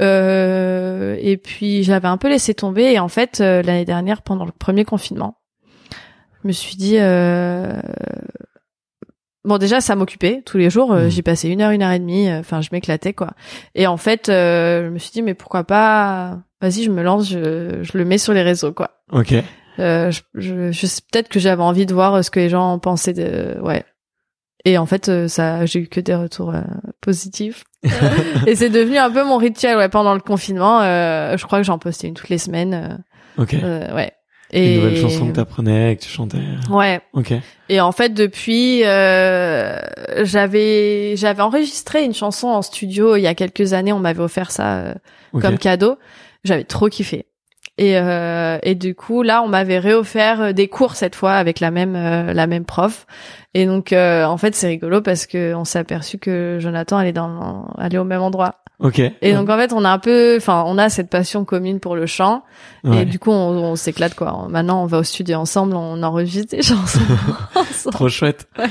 Euh, 0.00 1.16
et 1.20 1.36
puis 1.36 1.82
j'avais 1.84 2.08
un 2.08 2.16
peu 2.16 2.28
laissé 2.28 2.54
tomber. 2.54 2.82
Et 2.92 2.98
en 2.98 3.08
fait, 3.08 3.38
l'année 3.40 3.84
dernière, 3.84 4.22
pendant 4.22 4.44
le 4.44 4.52
premier 4.52 4.84
confinement, 4.84 5.36
je 6.42 6.48
me 6.48 6.52
suis 6.52 6.76
dit 6.76 6.96
euh, 6.98 7.72
bon 9.44 9.58
déjà 9.58 9.80
ça 9.80 9.96
m'occupait 9.96 10.42
tous 10.44 10.58
les 10.58 10.70
jours. 10.70 10.92
euh, 10.92 11.04
Mhm. 11.04 11.10
J'y 11.10 11.22
passais 11.22 11.48
une 11.48 11.60
heure, 11.62 11.70
une 11.70 11.82
heure 11.82 11.92
et 11.92 11.98
demie. 11.98 12.28
euh, 12.28 12.40
Enfin, 12.40 12.60
je 12.60 12.68
m'éclatais 12.72 13.12
quoi. 13.12 13.30
Et 13.74 13.86
en 13.86 13.96
fait, 13.96 14.28
euh, 14.28 14.84
je 14.86 14.90
me 14.90 14.98
suis 14.98 15.10
dit 15.12 15.22
mais 15.22 15.34
pourquoi 15.34 15.64
pas 15.64 16.38
Vas-y, 16.60 16.84
je 16.84 16.90
me 16.90 17.02
lance, 17.02 17.28
je, 17.28 17.82
je 17.82 17.98
le 17.98 18.04
mets 18.04 18.18
sur 18.18 18.32
les 18.32 18.42
réseaux 18.42 18.72
quoi. 18.72 18.90
Ok. 19.10 19.34
Euh, 19.78 20.10
je, 20.10 20.20
je, 20.34 20.70
je 20.70 20.86
sais 20.86 21.00
peut-être 21.10 21.28
que 21.28 21.40
j'avais 21.40 21.62
envie 21.62 21.86
de 21.86 21.94
voir 21.94 22.22
ce 22.24 22.30
que 22.30 22.38
les 22.40 22.48
gens 22.50 22.72
en 22.72 22.78
pensaient 22.78 23.14
de 23.14 23.56
ouais. 23.62 23.84
Et 24.64 24.78
en 24.78 24.86
fait, 24.86 25.26
ça, 25.26 25.66
j'ai 25.66 25.80
eu 25.80 25.88
que 25.88 25.98
des 25.98 26.14
retours 26.14 26.54
positifs. 27.00 27.64
et 28.46 28.54
c'est 28.54 28.70
devenu 28.70 28.96
un 28.96 29.10
peu 29.10 29.24
mon 29.24 29.36
rituel 29.36 29.76
ouais 29.76 29.88
pendant 29.88 30.14
le 30.14 30.20
confinement. 30.20 30.80
Euh, 30.82 31.36
je 31.36 31.44
crois 31.44 31.58
que 31.58 31.64
j'en 31.64 31.78
postais 31.78 32.06
une 32.06 32.14
toutes 32.14 32.28
les 32.28 32.38
semaines. 32.38 33.02
Ok. 33.38 33.54
euh, 33.54 33.92
ouais. 34.52 34.58
Une 34.58 34.64
Et 34.72 34.76
nouvelle 34.76 34.96
chanson 34.96 35.28
que 35.28 35.32
t'apprenais, 35.32 35.96
que 35.96 36.02
tu 36.02 36.08
chantais. 36.08 36.38
ouais. 36.70 37.00
Ok. 37.14 37.32
Et 37.68 37.80
en 37.80 37.92
fait, 37.92 38.10
depuis, 38.10 38.82
euh, 38.84 39.78
j'avais 40.22 41.14
j'avais 41.16 41.42
enregistré 41.42 42.04
une 42.04 42.14
chanson 42.14 42.48
en 42.48 42.62
studio 42.62 43.16
il 43.16 43.22
y 43.22 43.26
a 43.26 43.34
quelques 43.34 43.72
années. 43.72 43.92
On 43.92 43.98
m'avait 43.98 44.22
offert 44.22 44.50
ça 44.50 44.76
euh, 44.78 44.94
comme 45.40 45.58
cadeau. 45.58 45.98
J'avais 46.44 46.64
trop 46.64 46.88
kiffé. 46.88 47.26
Et, 47.78 47.96
euh, 47.96 48.58
et 48.62 48.74
du 48.74 48.94
coup, 48.94 49.22
là, 49.22 49.42
on 49.42 49.48
m'avait 49.48 49.78
réoffert 49.78 50.40
euh, 50.42 50.52
des 50.52 50.68
cours 50.68 50.94
cette 50.94 51.14
fois 51.14 51.32
avec 51.32 51.58
la 51.58 51.70
même 51.70 51.96
euh, 51.96 52.34
la 52.34 52.46
même 52.46 52.66
prof. 52.66 53.06
Et 53.54 53.64
donc, 53.64 53.94
euh, 53.94 54.24
en 54.24 54.36
fait, 54.36 54.54
c'est 54.54 54.66
rigolo 54.68 55.00
parce 55.00 55.26
que 55.26 55.54
on 55.54 55.64
s'est 55.64 55.78
aperçu 55.78 56.18
que 56.18 56.58
Jonathan 56.60 56.98
allait 56.98 57.12
dans 57.12 57.66
allait 57.78 57.96
au 57.98 58.04
même 58.04 58.20
endroit. 58.20 58.56
Ok. 58.82 58.98
Et 58.98 59.32
donc, 59.32 59.48
en 59.48 59.56
fait, 59.56 59.72
on 59.72 59.84
a 59.84 59.90
un 59.90 59.98
peu, 59.98 60.36
enfin, 60.36 60.64
on 60.66 60.76
a 60.76 60.88
cette 60.88 61.08
passion 61.08 61.44
commune 61.44 61.78
pour 61.80 61.94
le 61.96 62.06
chant. 62.06 62.42
Ouais. 62.84 63.02
Et 63.02 63.04
du 63.04 63.18
coup, 63.18 63.30
on, 63.30 63.50
on 63.72 63.76
s'éclate 63.76 64.14
quoi. 64.14 64.46
Maintenant, 64.50 64.82
on 64.82 64.86
va 64.86 64.98
au 64.98 65.02
studio 65.04 65.36
ensemble, 65.38 65.74
on 65.76 66.02
enregistre 66.02 66.56
des 66.56 66.62
chansons. 66.62 66.98
Trop 67.92 68.08
chouette. 68.08 68.48
Ah, 68.56 68.66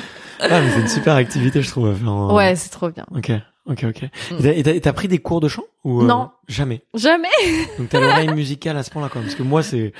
mais 0.61 0.69
c'est 0.73 0.81
une 0.81 0.87
super 0.87 1.15
activité, 1.15 1.61
je 1.61 1.69
trouve. 1.69 1.89
à 1.89 1.93
faire 1.93 2.11
en- 2.11 2.35
Ouais, 2.35 2.55
c'est 2.55 2.69
trop 2.69 2.89
bien. 2.89 3.05
Ok. 3.15 3.31
Ok, 3.67 3.85
ok. 3.87 4.01
Mm. 4.31 4.45
Et 4.47 4.81
t'as- 4.81 4.93
pris 4.93 5.07
des 5.07 5.19
cours 5.19 5.39
de 5.39 5.47
chant 5.47 5.63
ou 5.83 6.01
euh, 6.01 6.05
Non. 6.05 6.31
Jamais? 6.47 6.81
Jamais. 6.95 7.27
Donc 7.77 7.89
t'as 7.89 7.99
l'oreille 7.99 8.33
musicale 8.33 8.75
à 8.75 8.83
ce 8.83 8.89
point-là, 8.89 9.07
quoi. 9.09 9.21
Parce 9.21 9.35
que 9.35 9.43
moi, 9.43 9.61
c'est 9.61 9.93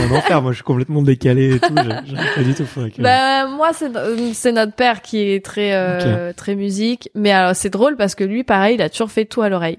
un 0.00 0.10
enfer. 0.16 0.40
Moi, 0.40 0.52
je 0.52 0.56
suis 0.56 0.64
complètement 0.64 1.02
décalé 1.02 1.56
et 1.56 1.60
tout. 1.60 1.74
J'ai- 1.76 1.84
J'arrive 2.16 2.34
pas 2.34 2.42
du 2.42 2.54
tout. 2.54 2.64
Faudrait 2.64 2.90
que... 2.90 3.02
Bah 3.02 3.46
moi 3.46 3.72
c'est 3.74 3.90
c'est 4.32 4.52
notre 4.52 4.72
père 4.74 5.02
qui 5.02 5.18
est 5.20 5.44
très 5.44 5.74
euh, 5.74 6.32
très 6.32 6.54
musique, 6.54 7.10
mais 7.14 7.30
alors 7.32 7.54
c'est 7.54 7.70
drôle 7.70 7.96
parce 7.96 8.14
que 8.14 8.24
lui 8.24 8.44
pareil, 8.44 8.76
il 8.76 8.82
a 8.82 8.88
toujours 8.88 9.10
fait 9.10 9.26
tout 9.26 9.42
à 9.42 9.48
l'oreille. 9.50 9.78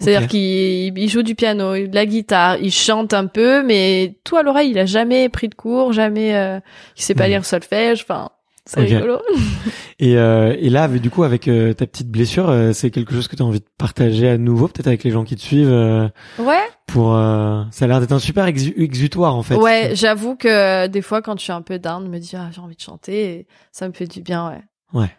C'est-à-dire 0.00 0.22
Ok. 0.22 0.28
qu'il 0.30 0.96
il 0.98 1.08
joue 1.08 1.22
du 1.22 1.34
piano, 1.34 1.74
de 1.74 1.94
la 1.94 2.06
guitare, 2.06 2.56
il 2.60 2.72
chante 2.72 3.12
un 3.14 3.26
peu, 3.26 3.62
mais 3.64 4.14
tout 4.24 4.36
à 4.36 4.42
l'oreille. 4.42 4.70
Il 4.70 4.78
a 4.78 4.86
jamais 4.86 5.28
pris 5.28 5.48
de 5.48 5.54
cours, 5.54 5.92
jamais. 5.92 6.36
Euh, 6.36 6.58
il 6.96 7.02
sait 7.02 7.14
pas 7.14 7.24
Mhm. 7.24 7.30
lire 7.30 7.44
solfège. 7.44 8.02
Enfin, 8.02 8.30
c'est 8.68 8.80
Ok. 8.82 8.88
rigolo. 8.88 9.18
Et, 10.00 10.16
euh, 10.16 10.54
et 10.56 10.70
là, 10.70 10.84
avec- 10.84 11.02
du 11.02 11.10
coup, 11.10 11.24
avec 11.24 11.48
euh, 11.48 11.72
ta 11.74 11.84
petite 11.84 12.08
blessure, 12.08 12.48
euh, 12.50 12.72
c'est 12.72 12.90
quelque 12.92 13.12
chose 13.12 13.26
que 13.26 13.34
tu 13.34 13.42
as 13.42 13.44
envie 13.44 13.58
de 13.58 13.64
partager 13.78 14.28
à 14.28 14.38
nouveau, 14.38 14.68
peut-être 14.68 14.86
avec 14.86 15.02
les 15.02 15.10
gens 15.10 15.24
qui 15.24 15.34
te 15.34 15.40
suivent. 15.40 15.72
euh, 15.72 16.08
Ouais. 16.38 16.62
pour, 16.86 17.16
euh, 17.16 17.64
ça 17.72 17.86
a 17.86 17.88
l'air 17.88 17.98
d'être 18.00 18.12
un 18.12 18.20
super 18.20 18.44
exu- 18.46 18.74
exutoire 18.76 19.34
en 19.34 19.42
fait. 19.42 19.56
Ouais, 19.56 19.90
j'avoue 19.94 20.36
que 20.36 20.46
euh, 20.46 20.86
des 20.86 21.02
fois 21.02 21.20
quand 21.20 21.36
je 21.36 21.42
suis 21.42 21.52
un 21.52 21.62
peu 21.62 21.80
down, 21.80 22.08
me 22.08 22.18
dis 22.20 22.36
ah 22.36 22.48
j'ai 22.52 22.60
envie 22.60 22.76
de 22.76 22.80
chanter, 22.80 23.24
et 23.40 23.46
ça 23.72 23.88
me 23.88 23.92
fait 23.92 24.06
du 24.06 24.20
bien, 24.22 24.48
ouais. 24.48 24.62
Ouais. 25.00 25.10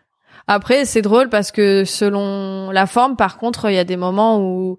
Après 0.47 0.85
c'est 0.85 1.01
drôle 1.01 1.27
parce 1.27 1.51
que 1.51 1.83
selon 1.83 2.71
la 2.71 2.85
forme, 2.87 3.17
par 3.17 3.37
contre, 3.37 3.69
il 3.69 3.75
y 3.75 3.79
a 3.79 3.83
des 3.83 3.97
moments 3.97 4.39
où 4.39 4.77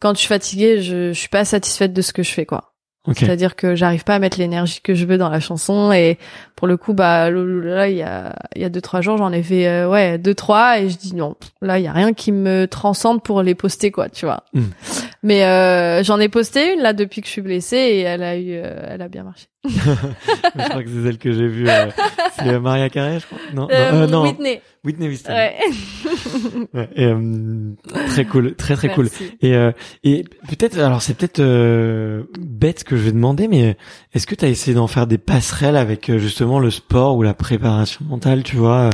quand 0.00 0.12
je 0.14 0.18
suis 0.18 0.28
fatiguée, 0.28 0.82
je, 0.82 1.12
je 1.14 1.18
suis 1.18 1.28
pas 1.30 1.46
satisfaite 1.46 1.94
de 1.94 2.02
ce 2.02 2.12
que 2.12 2.22
je 2.22 2.30
fais, 2.30 2.44
quoi. 2.44 2.69
Ok. 3.08 3.16
C'est-à-dire 3.18 3.56
que 3.56 3.74
j'arrive 3.74 4.04
pas 4.04 4.16
à 4.16 4.18
mettre 4.18 4.38
l'énergie 4.38 4.80
que 4.82 4.94
je 4.94 5.06
veux 5.06 5.16
dans 5.16 5.30
la 5.30 5.40
chanson 5.40 5.90
et 5.90 6.18
pour 6.54 6.66
le 6.66 6.76
coup 6.76 6.92
bah 6.92 7.30
là 7.30 7.88
il 7.88 7.96
y 7.96 8.02
a 8.02 8.36
il 8.54 8.60
y 8.60 8.64
a 8.64 8.68
deux 8.68 8.82
trois 8.82 9.00
jours 9.00 9.16
j'en 9.16 9.32
ai 9.32 9.42
fait 9.42 9.66
euh, 9.66 9.88
ouais 9.88 10.18
deux 10.18 10.34
trois 10.34 10.78
et 10.78 10.90
je 10.90 10.98
dis 10.98 11.14
non 11.14 11.34
là 11.62 11.78
il 11.78 11.84
y 11.84 11.88
a 11.88 11.94
rien 11.94 12.12
qui 12.12 12.30
me 12.30 12.66
transcende 12.66 13.22
pour 13.22 13.42
les 13.42 13.54
poster 13.54 13.90
quoi 13.90 14.10
tu 14.10 14.26
vois. 14.26 14.44
Mm. 14.52 14.64
Mais 15.22 15.44
euh, 15.44 16.02
j'en 16.02 16.18
ai 16.18 16.28
posté 16.30 16.72
une 16.74 16.80
là 16.80 16.94
depuis 16.94 17.20
que 17.20 17.26
je 17.26 17.32
suis 17.32 17.42
blessée 17.42 17.76
et 17.76 18.00
elle 18.00 18.22
a 18.22 18.36
eu 18.36 18.52
euh, 18.52 18.86
elle 18.88 19.02
a 19.02 19.08
bien 19.08 19.22
marché. 19.22 19.46
je 19.68 20.68
crois 20.68 20.82
que 20.82 20.88
c'est 20.88 21.02
celle 21.02 21.18
que 21.18 21.32
j'ai 21.32 21.46
vue. 21.46 21.68
euh, 21.68 21.90
c'est 22.38 22.48
euh, 22.48 22.60
Maria 22.60 22.88
Carey, 22.88 23.20
je 23.20 23.26
crois. 23.26 23.38
Non, 23.52 23.68
non, 23.92 24.06
non. 24.06 24.22
Whitney. 24.22 24.62
Whitney 24.82 25.08
Houston. 25.08 25.32
Ouais. 25.32 25.56
Ouais, 26.72 26.88
et, 26.94 27.12
très 28.08 28.24
cool, 28.24 28.54
très 28.54 28.76
très 28.76 28.88
cool. 28.90 29.08
Merci. 29.10 29.36
Et, 29.42 29.54
euh, 29.54 29.72
et 30.04 30.24
peut-être, 30.48 30.78
alors 30.78 31.02
c'est 31.02 31.14
peut-être 31.14 31.40
euh, 31.40 32.22
bête 32.38 32.80
ce 32.80 32.84
que 32.84 32.96
je 32.96 33.02
vais 33.02 33.12
demander, 33.12 33.48
mais 33.48 33.76
est-ce 34.14 34.26
que 34.26 34.34
tu 34.34 34.44
as 34.44 34.48
essayé 34.48 34.74
d'en 34.74 34.86
faire 34.86 35.06
des 35.06 35.18
passerelles 35.18 35.76
avec 35.76 36.16
justement 36.18 36.58
le 36.60 36.70
sport 36.70 37.16
ou 37.16 37.22
la 37.22 37.34
préparation 37.34 38.04
mentale, 38.04 38.42
tu 38.42 38.56
vois, 38.56 38.90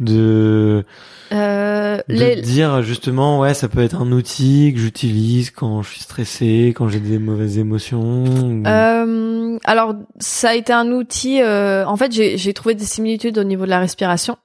de, 0.00 0.84
Euh, 1.32 1.98
de 2.08 2.14
les- 2.14 2.36
dire 2.40 2.82
justement, 2.82 3.40
ouais, 3.40 3.52
ça 3.54 3.68
peut 3.68 3.82
être 3.82 4.00
un 4.00 4.12
outil 4.12 4.72
que 4.74 4.80
j'utilise 4.80 5.50
quand 5.50 5.82
je 5.82 5.90
suis 5.90 6.00
stressé, 6.00 6.72
quand 6.76 6.88
j'ai 6.88 7.00
des 7.00 7.18
mauvaises 7.18 7.58
émotions. 7.58 8.24
ou- 8.24 8.62
Euh, 8.66 9.58
alors, 9.64 9.94
ça 10.18 10.50
a 10.50 10.54
été 10.54 10.72
un 10.72 10.90
outil. 10.92 11.42
euh, 11.42 11.84
en 11.86 11.96
fait, 11.96 12.12
j'ai 12.12 12.52
trouvé 12.54 12.74
des 12.74 12.84
similitudes 12.84 13.36
au 13.38 13.44
niveau 13.44 13.64
de 13.64 13.70
la 13.70 13.78
respiration. 13.80 14.36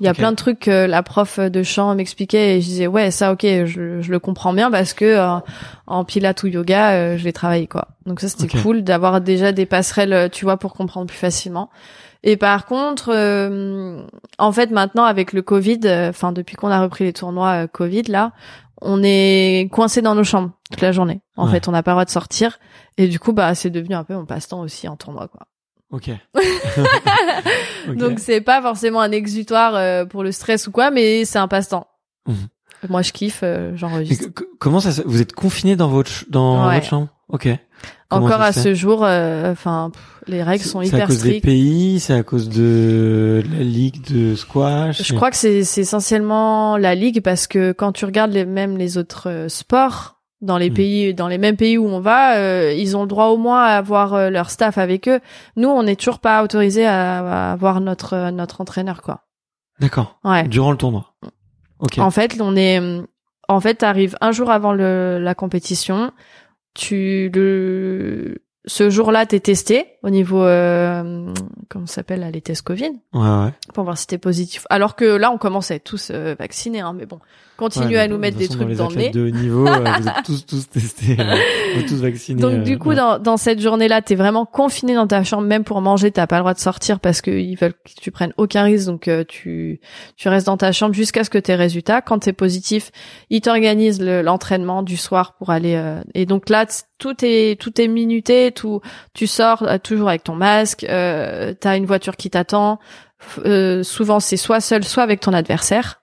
Il 0.00 0.04
y 0.04 0.08
a 0.08 0.12
plein 0.14 0.30
de 0.30 0.36
trucs 0.36 0.60
que 0.60 0.86
la 0.86 1.02
prof 1.02 1.40
de 1.40 1.62
chant 1.64 1.92
m'expliquait 1.96 2.56
et 2.56 2.60
je 2.60 2.66
disais 2.66 2.86
ouais 2.86 3.10
ça 3.10 3.32
ok 3.32 3.40
je, 3.42 4.00
je 4.00 4.10
le 4.12 4.20
comprends 4.20 4.52
bien 4.52 4.70
parce 4.70 4.92
que 4.92 5.04
euh, 5.04 5.38
en 5.88 6.04
pilates 6.04 6.40
ou 6.44 6.46
yoga 6.46 6.92
euh, 6.92 7.16
je 7.18 7.24
l'ai 7.24 7.32
travaillé 7.32 7.66
quoi. 7.66 7.88
Donc 8.06 8.20
ça 8.20 8.28
c'était 8.28 8.46
cool 8.62 8.82
d'avoir 8.84 9.20
déjà 9.20 9.50
des 9.50 9.66
passerelles 9.66 10.12
euh, 10.12 10.28
tu 10.28 10.44
vois 10.44 10.56
pour 10.56 10.74
comprendre 10.74 11.08
plus 11.08 11.16
facilement. 11.16 11.68
Et 12.24 12.36
par 12.36 12.66
contre, 12.66 13.10
euh, 13.14 14.02
en 14.38 14.52
fait 14.52 14.70
maintenant 14.70 15.04
avec 15.04 15.32
le 15.32 15.42
Covid, 15.42 15.80
euh, 15.84 16.10
enfin 16.10 16.32
depuis 16.32 16.56
qu'on 16.56 16.70
a 16.70 16.80
repris 16.80 17.04
les 17.04 17.12
tournois 17.12 17.64
euh, 17.64 17.66
Covid 17.68 18.02
là, 18.04 18.32
on 18.82 19.02
est 19.04 19.68
coincé 19.72 20.02
dans 20.02 20.14
nos 20.14 20.24
chambres 20.24 20.50
toute 20.70 20.80
la 20.80 20.92
journée. 20.92 21.20
En 21.36 21.46
Ouais. 21.46 21.52
fait, 21.52 21.68
on 21.68 21.72
n'a 21.72 21.82
pas 21.82 21.92
le 21.92 21.94
droit 21.96 22.04
de 22.04 22.10
sortir 22.10 22.58
et 22.96 23.06
du 23.08 23.18
coup 23.20 23.32
bah 23.32 23.54
c'est 23.54 23.70
devenu 23.70 23.94
un 23.94 24.04
peu 24.04 24.14
mon 24.14 24.26
passe-temps 24.26 24.60
aussi 24.60 24.88
en 24.88 24.96
tournoi 24.96 25.28
quoi. 25.28 25.46
Ok. 25.90 26.10
Ok. 27.88 27.96
Donc 27.96 28.18
c'est 28.18 28.40
pas 28.40 28.60
forcément 28.60 29.00
un 29.00 29.12
exutoire 29.12 29.74
euh, 29.76 30.04
pour 30.04 30.22
le 30.22 30.32
stress 30.32 30.66
ou 30.66 30.72
quoi, 30.72 30.90
mais 30.90 31.24
c'est 31.24 31.38
un 31.38 31.48
passe-temps. 31.48 31.86
Mhm. 32.26 32.48
Moi 32.90 33.02
je 33.02 33.12
kiffe, 33.12 33.42
j'enregistre. 33.74 34.26
comment 34.60 34.78
ça 34.80 34.92
se... 34.92 35.02
Vous 35.02 35.20
êtes 35.20 35.32
confiné 35.32 35.74
dans 35.76 35.88
votre 35.88 36.24
dans 36.28 36.68
Ouais. 36.68 36.74
votre 36.74 36.86
chambre? 36.86 37.08
Ok. 37.28 37.48
Comment 38.10 38.26
Encore 38.26 38.40
à 38.40 38.52
ce 38.52 38.72
jour, 38.74 39.04
euh, 39.04 39.52
enfin 39.52 39.90
les 40.26 40.42
règles 40.42 40.64
sont 40.64 40.80
C'est 40.82 40.94
à 40.94 40.96
hyper 40.96 41.06
cause 41.08 41.16
des 41.22 41.28
strictes. 41.28 41.44
pays, 41.44 42.00
c'est 42.00 42.14
à 42.14 42.22
cause 42.22 42.48
de 42.48 43.42
la 43.52 43.62
ligue 43.64 44.02
de 44.10 44.34
squash. 44.34 45.02
Je 45.02 45.14
crois 45.14 45.30
que 45.30 45.36
c'est 45.36 45.58
essentiellement 45.76 46.76
la 46.76 46.94
ligue 46.94 47.20
parce 47.22 47.46
que 47.46 47.72
quand 47.72 47.92
tu 47.92 48.04
regardes 48.04 48.32
les, 48.32 48.44
même 48.46 48.76
les 48.78 48.96
autres 48.98 49.28
euh, 49.28 49.48
sports 49.48 50.16
dans 50.40 50.56
les 50.56 50.70
Mhm. 50.70 50.76
pays, 50.76 51.14
dans 51.14 51.28
les 51.28 51.36
mêmes 51.38 51.56
pays 51.56 51.76
où 51.78 51.86
on 51.86 52.00
va, 52.00 52.36
euh, 52.36 52.72
ils 52.76 52.96
ont 52.96 53.02
le 53.02 53.08
droit 53.08 53.26
au 53.26 53.36
moins 53.36 53.62
à 53.64 53.76
avoir 53.76 54.14
euh, 54.14 54.30
leur 54.30 54.50
staff 54.50 54.78
avec 54.78 55.08
eux. 55.08 55.20
Nous, 55.56 55.68
on 55.68 55.82
n'est 55.82 55.96
toujours 55.96 56.20
pas 56.20 56.42
autorisé 56.44 56.86
à, 56.86 57.48
à 57.48 57.52
avoir 57.52 57.80
notre 57.80 58.30
notre 58.30 58.60
entraîneur 58.60 59.02
quoi. 59.02 59.24
D'accord. 59.80 60.18
Ouais. 60.24 60.46
Durant 60.48 60.70
le 60.70 60.76
tournoi. 60.76 61.14
Ok. 61.80 61.98
En 61.98 62.10
fait, 62.10 62.36
on 62.40 62.56
est 62.56 62.80
En 63.48 63.60
fait, 63.60 63.74
t'arrives 63.76 64.16
un 64.20 64.30
jour 64.32 64.50
avant 64.50 64.72
le, 64.72 65.18
la 65.20 65.34
compétition. 65.34 66.10
Tu 66.74 67.30
le 67.34 68.36
ce 68.68 68.90
jour-là, 68.90 69.26
t'es 69.26 69.40
testé 69.40 69.97
au 70.02 70.10
niveau 70.10 70.42
euh, 70.44 71.32
comment 71.68 71.86
ça 71.86 71.94
s'appelle 71.96 72.28
les 72.32 72.40
tests 72.40 72.62
Covid 72.62 72.92
Ouais, 73.12 73.20
ouais. 73.20 73.52
pour 73.74 73.84
voir 73.84 73.98
si 73.98 74.06
t'es 74.06 74.18
positif. 74.18 74.66
Alors 74.70 74.96
que 74.96 75.04
là, 75.04 75.30
on 75.32 75.38
commence 75.38 75.70
à 75.70 75.74
être 75.76 75.84
tous 75.84 76.10
euh, 76.12 76.34
vaccinés, 76.38 76.80
hein, 76.80 76.94
mais 76.96 77.06
bon, 77.06 77.18
continue 77.56 77.86
Ouais, 77.94 77.98
à 77.98 78.06
nous 78.08 78.14
de 78.16 78.20
mettre 78.20 78.36
des 78.38 78.46
façon, 78.46 78.58
trucs 78.60 78.76
dans, 78.76 78.84
dans 78.84 78.90
le 78.90 78.96
nez. 78.96 79.10
de 79.10 79.26
haut 79.26 79.30
niveau, 79.30 79.66
euh, 79.66 79.78
vous 80.00 80.08
êtes 80.08 80.22
tous 80.24 80.46
tous 80.46 80.68
testés, 80.70 81.16
euh, 81.18 81.24
vous 81.74 81.80
êtes 81.80 81.88
tous 81.88 82.00
vaccinés. 82.00 82.40
Donc 82.40 82.62
du 82.62 82.78
coup, 82.78 82.94
dans, 82.94 83.18
dans 83.18 83.36
cette 83.36 83.60
journée-là, 83.60 84.00
t'es 84.02 84.14
vraiment 84.14 84.46
confiné 84.46 84.94
dans 84.94 85.06
ta 85.08 85.24
chambre, 85.24 85.42
même 85.46 85.64
pour 85.64 85.80
manger, 85.80 86.10
t'as 86.12 86.26
pas 86.28 86.36
le 86.36 86.42
droit 86.42 86.54
de 86.54 86.60
sortir 86.60 87.00
parce 87.00 87.20
qu'ils 87.20 87.56
veulent 87.58 87.72
que 87.74 88.00
tu 88.00 88.10
prennes 88.12 88.32
aucun 88.36 88.62
risque, 88.62 88.86
donc 88.86 89.08
euh, 89.08 89.24
tu 89.26 89.80
tu 90.16 90.28
restes 90.28 90.46
dans 90.46 90.56
ta 90.56 90.70
chambre 90.72 90.94
jusqu'à 90.94 91.24
ce 91.24 91.30
que 91.30 91.38
tes 91.38 91.56
résultats. 91.56 92.00
Quand 92.02 92.20
t'es 92.20 92.32
positif, 92.32 92.92
ils 93.30 93.40
t'organisent 93.40 94.00
le- 94.00 94.22
l'entraînement 94.22 94.82
du 94.84 94.96
soir 94.96 95.34
pour 95.38 95.50
aller. 95.50 95.74
euh, 95.74 96.00
et 96.14 96.24
donc 96.26 96.48
là, 96.48 96.66
tout 96.98 97.14
est 97.22 97.60
tout 97.60 97.80
est 97.80 97.88
minuté, 97.88 98.52
tout 98.52 98.80
tu 99.14 99.26
sors 99.26 99.64
toujours 99.88 100.08
avec 100.08 100.24
ton 100.24 100.34
masque, 100.34 100.84
euh, 100.84 101.54
t'as 101.58 101.76
une 101.76 101.86
voiture 101.86 102.16
qui 102.16 102.30
t'attend. 102.30 102.78
Euh, 103.44 103.82
souvent, 103.82 104.20
c'est 104.20 104.36
soit 104.36 104.60
seul, 104.60 104.84
soit 104.84 105.02
avec 105.02 105.20
ton 105.20 105.32
adversaire. 105.32 106.02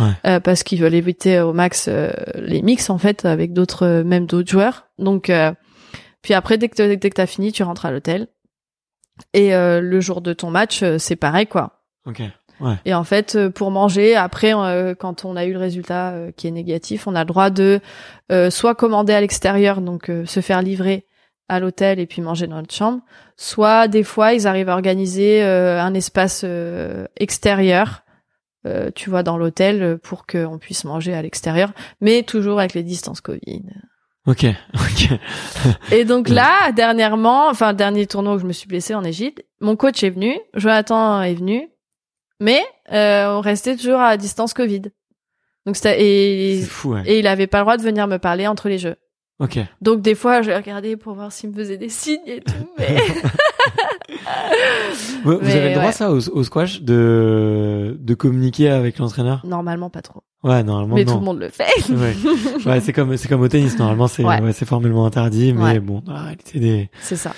Ouais. 0.00 0.12
Euh, 0.24 0.38
parce 0.38 0.62
qu'ils 0.62 0.80
veulent 0.80 0.94
éviter 0.94 1.40
au 1.40 1.52
max 1.52 1.86
euh, 1.88 2.12
les 2.36 2.62
mix 2.62 2.90
en 2.90 2.98
fait 2.98 3.24
avec 3.24 3.52
d'autres 3.52 3.84
euh, 3.84 4.04
même 4.04 4.24
d'autres 4.24 4.48
joueurs 4.48 4.86
donc 5.00 5.30
euh, 5.30 5.52
puis 6.22 6.32
après 6.32 6.58
dès 6.58 6.68
que 6.68 6.94
dès 6.94 7.10
que 7.10 7.14
t'as 7.16 7.26
fini 7.26 7.50
tu 7.50 7.64
rentres 7.64 7.84
à 7.84 7.90
l'hôtel 7.90 8.28
et 9.32 9.52
euh, 9.52 9.80
le 9.80 10.00
jour 10.00 10.20
de 10.20 10.32
ton 10.32 10.48
match 10.52 10.84
c'est 10.98 11.16
pareil 11.16 11.48
quoi 11.48 11.82
Ok. 12.06 12.22
et 12.84 12.94
en 12.94 13.02
fait 13.02 13.34
euh, 13.34 13.50
pour 13.50 13.72
manger 13.72 14.14
après 14.14 14.54
euh, 14.54 14.94
quand 14.94 15.24
on 15.24 15.34
a 15.34 15.44
eu 15.44 15.52
le 15.52 15.58
résultat 15.58 16.14
qui 16.36 16.46
est 16.46 16.52
négatif 16.52 17.08
on 17.08 17.16
a 17.16 17.24
le 17.24 17.26
droit 17.26 17.50
de 17.50 17.80
euh, 18.30 18.50
soit 18.50 18.76
commander 18.76 19.12
à 19.12 19.20
l'extérieur 19.20 19.80
donc 19.80 20.08
euh, 20.08 20.24
se 20.24 20.38
faire 20.38 20.62
livrer 20.62 21.04
à 21.48 21.60
l'hôtel 21.60 22.00
et 22.00 22.06
puis 22.06 22.22
manger 22.22 22.46
dans 22.46 22.56
notre 22.56 22.74
chambre 22.74 23.00
soit 23.36 23.88
des 23.88 24.02
fois 24.02 24.32
ils 24.32 24.46
arrivent 24.46 24.68
à 24.70 24.74
organiser 24.74 25.42
euh, 25.42 25.80
un 25.80 25.92
espace 25.94 26.42
euh, 26.44 27.06
extérieur 27.16 28.02
euh, 28.66 28.90
tu 28.94 29.10
vois 29.10 29.22
dans 29.22 29.36
l'hôtel 29.36 29.82
euh, 29.82 29.96
pour 29.98 30.26
qu'on 30.26 30.58
puisse 30.58 30.84
manger 30.84 31.12
à 31.14 31.20
l'extérieur 31.22 31.72
mais 32.00 32.22
toujours 32.22 32.60
avec 32.60 32.74
les 32.74 32.82
distances 32.82 33.20
Covid 33.20 33.62
Ok. 34.26 34.46
Ok. 34.74 35.10
et 35.92 36.04
donc 36.06 36.30
là, 36.30 36.72
dernièrement, 36.72 37.48
enfin 37.48 37.74
dernier 37.74 38.06
tournoi 38.06 38.34
où 38.34 38.38
je 38.38 38.46
me 38.46 38.52
suis 38.54 38.66
blessée 38.66 38.94
en 38.94 39.04
Égypte, 39.04 39.44
mon 39.60 39.76
coach 39.76 40.02
est 40.02 40.08
venu, 40.10 40.38
Jonathan 40.54 41.20
est 41.20 41.34
venu, 41.34 41.68
mais 42.40 42.62
euh, 42.92 43.26
on 43.36 43.40
restait 43.42 43.76
toujours 43.76 44.00
à 44.00 44.16
distance 44.16 44.54
Covid. 44.54 44.82
Donc 45.66 45.76
c'était 45.76 46.02
et, 46.02 46.60
C'est 46.62 46.66
fou. 46.68 46.92
Ouais. 46.94 47.02
et 47.06 47.18
il 47.18 47.26
avait 47.26 47.46
pas 47.46 47.58
le 47.58 47.64
droit 47.64 47.76
de 47.76 47.82
venir 47.82 48.06
me 48.06 48.18
parler 48.18 48.46
entre 48.46 48.68
les 48.70 48.78
jeux. 48.78 48.96
Ok. 49.40 49.58
Donc 49.80 50.00
des 50.00 50.14
fois, 50.14 50.42
je 50.42 50.50
regardais 50.52 50.96
pour 50.96 51.14
voir 51.14 51.32
s'il 51.32 51.50
me 51.50 51.54
faisait 51.54 51.76
des 51.76 51.88
signes 51.88 52.20
et 52.26 52.40
tout, 52.40 52.52
mais 52.78 52.96
Vous, 55.24 55.38
Mais 55.42 55.52
avez 55.56 55.68
le 55.70 55.74
droit 55.74 55.86
ouais. 55.86 55.92
ça 55.92 56.12
au, 56.12 56.16
au 56.30 56.44
squash 56.44 56.82
de 56.82 57.96
de 58.00 58.14
communiquer 58.14 58.68
avec 58.70 58.98
l'entraîneur? 58.98 59.44
Normalement 59.44 59.90
pas 59.90 60.02
trop. 60.02 60.22
Ouais, 60.42 60.62
normalement 60.62 60.94
Mais 60.94 61.04
non. 61.04 61.12
tout 61.14 61.18
le 61.18 61.24
monde 61.24 61.38
le 61.40 61.48
fait. 61.48 61.64
Ouais. 61.90 62.14
Ouais, 62.66 62.80
c'est 62.80 62.92
comme 62.92 63.16
c'est 63.16 63.28
comme 63.28 63.40
au 63.40 63.48
tennis 63.48 63.78
normalement 63.78 64.06
c'est 64.08 64.24
Ouais. 64.24 64.52
c'est 64.52 64.66
formellement 64.66 65.06
interdit 65.06 65.52
mais 65.52 65.80
bon 65.80 66.02
la 66.06 66.22
réalité 66.22 66.60
des 66.60 66.90
C'est 67.00 67.16
ça. 67.16 67.32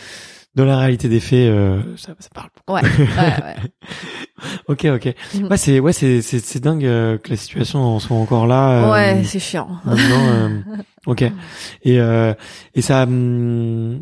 Dans 0.57 0.65
la 0.65 0.79
réalité 0.79 1.09
des 1.09 1.21
faits 1.21 1.49
euh, 1.49 1.81
ça 1.97 2.15
ça 2.19 2.29
parle. 2.35 2.49
Ouais. 2.69 2.83
ouais, 2.83 3.45
ouais. 3.45 3.57
Ok, 4.69 4.85
ok. 4.87 5.15
Mhm. 5.35 5.47
Ouais, 5.49 5.57
c'est 5.57 5.81
ouais, 5.81 5.93
c'est 5.93 6.21
c'est 6.23 6.41
c'est 6.41 6.61
dingue 6.61 6.85
euh, 6.85 7.17
que 7.19 7.31
la 7.31 7.37
situation 7.37 7.81
en 7.81 7.99
soit 8.01 8.17
encore 8.17 8.47
là. 8.47 8.71
euh, 8.89 8.93
Ouais, 8.93 9.25
c'est 9.25 9.39
chiant. 9.39 9.69
Maintenant, 9.85 10.27
euh, 10.29 10.61
ok. 11.07 11.23
Et 11.83 12.01
euh, 12.01 12.35
et 12.75 12.83
ça, 12.83 13.05
hum, 13.05 14.01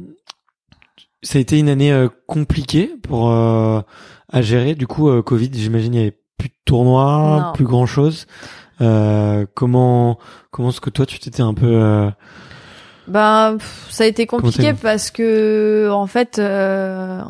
ça 1.23 1.39
a 1.39 1.41
été 1.41 1.59
une 1.59 1.69
année 1.69 1.93
euh, 1.93 2.09
compliquée 2.27 2.91
pour 3.03 3.31
euh, 3.31 3.81
à 4.33 4.43
gérer. 4.43 4.75
Du 4.75 4.87
coup, 4.87 5.09
euh, 5.09 5.23
Covid, 5.23 5.51
j'imagine, 5.53 5.95
il 5.95 5.99
y 5.99 6.03
avait 6.03 6.19
plus 6.39 6.49
de 6.49 6.55
tournois, 6.65 7.43
Non. 7.47 7.53
plus 7.53 7.65
grand 7.65 7.87
chose. 7.87 8.27
Euh, 8.81 9.47
comment 9.55 10.19
comment 10.51 10.71
est-ce 10.71 10.81
que 10.81 10.91
toi 10.91 11.07
tu 11.07 11.21
t'étais 11.21 11.43
un 11.43 11.55
peu 11.55 11.67
euh, 11.67 12.11
Ben, 13.07 13.57
pff, 13.59 13.87
ça 13.91 14.05
a 14.05 14.07
été 14.07 14.27
compliqué 14.27 14.73
parce 14.81 15.11
que, 15.11 15.89
en 15.91 16.07
fait, 16.07 16.39
euh, 16.39 17.21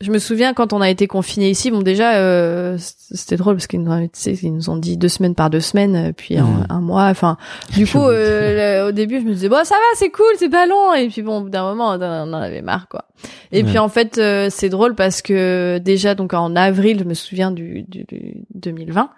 je 0.00 0.10
me 0.10 0.18
souviens 0.18 0.52
quand 0.52 0.72
on 0.72 0.80
a 0.80 0.88
été 0.90 1.06
confinés 1.06 1.50
ici. 1.50 1.70
Bon, 1.70 1.80
déjà, 1.80 2.14
euh, 2.16 2.76
c'était 2.78 3.36
drôle 3.36 3.54
parce 3.54 3.68
qu'ils 3.68 3.82
nous, 3.82 3.92
ils 4.26 4.52
nous 4.52 4.68
ont 4.70 4.76
dit 4.76 4.96
deux 4.96 5.08
semaines 5.08 5.36
par 5.36 5.48
deux 5.48 5.60
semaines, 5.60 5.94
euh, 5.96 6.12
puis 6.12 6.38
un, 6.38 6.66
un 6.68 6.80
mois. 6.80 7.04
Enfin, 7.04 7.36
du 7.76 7.86
coup, 7.86 8.00
euh, 8.00 8.82
le- 8.82 8.88
au 8.88 8.92
début, 8.92 9.20
je 9.20 9.24
me 9.26 9.32
disais 9.32 9.48
bon, 9.48 9.64
ça 9.64 9.74
va, 9.76 9.80
c'est 9.94 10.10
cool, 10.10 10.26
c'est 10.38 10.48
pas 10.48 10.66
long. 10.66 10.92
Et 10.94 11.08
puis 11.08 11.22
bon, 11.22 11.42
d'un 11.42 11.62
moment, 11.62 11.90
on 11.90 12.02
en 12.02 12.32
avait 12.32 12.62
marre, 12.62 12.88
quoi. 12.88 13.04
Et 13.52 13.62
Ouais. 13.62 13.68
puis 13.68 13.78
en 13.78 13.88
fait, 13.88 14.18
euh, 14.18 14.48
c'est 14.50 14.70
drôle 14.70 14.96
parce 14.96 15.22
que 15.22 15.78
déjà, 15.78 16.16
donc 16.16 16.34
en 16.34 16.56
avril, 16.56 16.98
je 17.00 17.04
me 17.04 17.14
souviens 17.14 17.52
du, 17.52 17.82
du, 17.82 18.04
du 18.04 18.44
2020, 18.54 19.10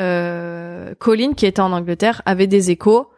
euh, 0.00 0.94
Colin, 0.98 1.32
qui 1.34 1.46
était 1.46 1.60
en 1.62 1.72
Angleterre, 1.72 2.20
avait 2.26 2.46
des 2.46 2.70
échos 2.70 3.08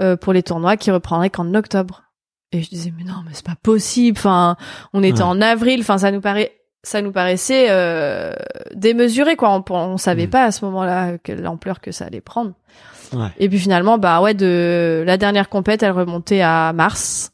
euh, 0.00 0.16
pour 0.16 0.32
les 0.32 0.42
tournois 0.42 0.76
qui 0.76 0.90
reprendraient 0.90 1.30
qu'en 1.30 1.54
octobre. 1.54 2.02
Et 2.52 2.62
je 2.62 2.68
disais 2.68 2.92
mais 2.96 3.04
non, 3.04 3.22
mais 3.26 3.30
c'est 3.32 3.44
pas 3.44 3.56
possible. 3.62 4.16
Enfin, 4.18 4.56
on 4.92 5.02
était 5.02 5.18
Ouais. 5.18 5.28
en 5.28 5.40
avril. 5.40 5.80
Enfin, 5.80 5.98
ça 5.98 6.10
nous 6.10 6.20
paraît, 6.20 6.52
ça 6.82 7.02
nous 7.02 7.10
paraissait 7.12 7.66
euh, 7.70 8.32
démesuré 8.74 9.36
quoi. 9.36 9.50
On, 9.50 9.64
on 9.74 9.96
savait 9.96 10.26
Mm. 10.26 10.30
pas 10.30 10.44
à 10.44 10.50
ce 10.52 10.64
moment-là 10.66 11.12
l'ampleur 11.28 11.80
que 11.80 11.90
ça 11.92 12.04
allait 12.06 12.20
prendre. 12.20 12.52
ouais. 13.12 13.28
Et 13.38 13.48
puis 13.48 13.58
finalement, 13.58 13.98
bah 13.98 14.20
ouais, 14.20 14.34
de 14.34 15.02
la 15.06 15.16
dernière 15.16 15.48
compète, 15.48 15.82
elle 15.82 15.92
remontait 15.92 16.42
à 16.42 16.72
mars. 16.72 17.32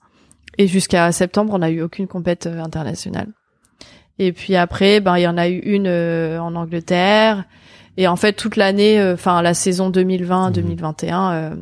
Et 0.58 0.66
jusqu'à 0.66 1.10
septembre, 1.12 1.52
on 1.54 1.58
n'a 1.58 1.70
eu 1.70 1.80
aucune 1.82 2.06
compète 2.06 2.46
euh, 2.46 2.60
internationale. 2.62 3.28
Et 4.18 4.32
puis 4.32 4.56
après, 4.56 5.00
ben 5.00 5.16
il 5.16 5.22
y 5.22 5.28
en 5.28 5.38
a 5.38 5.48
eu 5.48 5.58
une 5.58 5.86
euh, 5.86 6.38
en 6.40 6.54
Angleterre. 6.54 7.44
Et 7.96 8.06
en 8.08 8.16
fait, 8.16 8.34
toute 8.34 8.56
l'année, 8.56 9.00
euh, 9.00 9.14
enfin 9.14 9.40
la 9.42 9.52
saison 9.54 9.90
2020-2021 9.90 11.32
euh, 11.32 11.54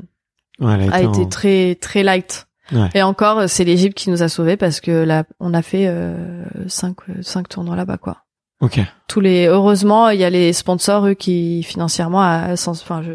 Ouais, 0.61 0.89
a 0.91 1.03
été 1.03 1.23
en- 1.23 1.27
très 1.29 1.75
très 1.77 2.03
light. 2.03 2.47
Ouais. 2.73 2.89
Et 2.95 3.03
encore, 3.03 3.39
euh, 3.39 3.47
c'est 3.47 3.65
l'Égypte 3.65 3.97
qui 3.97 4.11
nous 4.11 4.23
a 4.23 4.29
sauvés 4.29 4.57
parce 4.57 4.81
que 4.81 4.91
là, 4.91 5.25
on 5.41 5.55
a 5.55 5.63
fait 5.63 5.87
euh, 5.87 6.45
cinq 6.67 6.97
cinq 7.23 7.49
tournois 7.49 7.77
là-bas 7.77 7.97
quoi. 7.99 8.25
Ok. 8.61 8.81
Tous 9.07 9.21
les 9.21 9.47
heureusement, 9.47 10.09
il 10.11 10.19
y 10.21 10.25
a 10.25 10.31
les 10.31 10.53
sponsors 10.53 11.07
eux 11.07 11.15
qui 11.15 11.63
financièrement 11.63 12.21
a, 12.23 12.57
sans- 12.57 12.73
enfin 12.83 13.03
je 13.03 13.13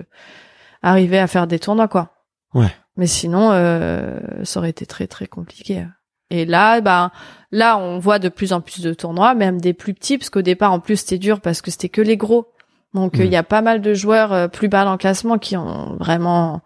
arrivaient 0.82 1.20
à 1.20 1.28
faire 1.28 1.48
des 1.48 1.60
tournois 1.60 1.88
quoi. 1.88 2.14
Ouais. 2.54 2.74
Mais 2.98 3.08
sinon, 3.08 3.50
euh, 3.52 4.20
ça 4.44 4.60
aurait 4.60 4.70
été 4.70 4.86
très 4.86 5.08
très 5.08 5.28
compliqué. 5.28 5.86
Et 6.30 6.46
là, 6.46 6.80
bah, 6.82 7.12
là, 7.52 7.78
on 7.78 8.00
voit 8.00 8.20
de 8.20 8.30
plus 8.30 8.54
en 8.54 8.62
plus 8.62 8.82
de 8.82 8.94
tournois, 8.94 9.36
même 9.36 9.60
des 9.62 9.74
plus 9.74 9.94
petits, 9.94 10.18
parce 10.18 10.30
qu'au 10.30 10.42
départ, 10.42 10.72
en 10.72 10.80
plus, 10.80 10.98
c'était 10.98 11.18
dur 11.20 11.42
parce 11.42 11.62
que 11.62 11.70
c'était 11.72 11.90
que 11.90 12.02
les 12.02 12.18
gros. 12.18 12.48
Donc, 12.94 13.20
euh, 13.20 13.24
il 13.24 13.30
Mm. 13.30 13.34
y 13.34 13.36
a 13.36 13.44
pas 13.44 13.62
mal 13.62 13.82
de 13.82 13.94
joueurs 13.94 14.32
euh, 14.34 14.48
plus 14.48 14.68
bas 14.68 14.84
dans 14.86 14.92
le 14.94 14.98
classement 14.98 15.38
qui 15.38 15.58
ont 15.58 15.96
vraiment 16.00 16.56
euh, 16.56 16.58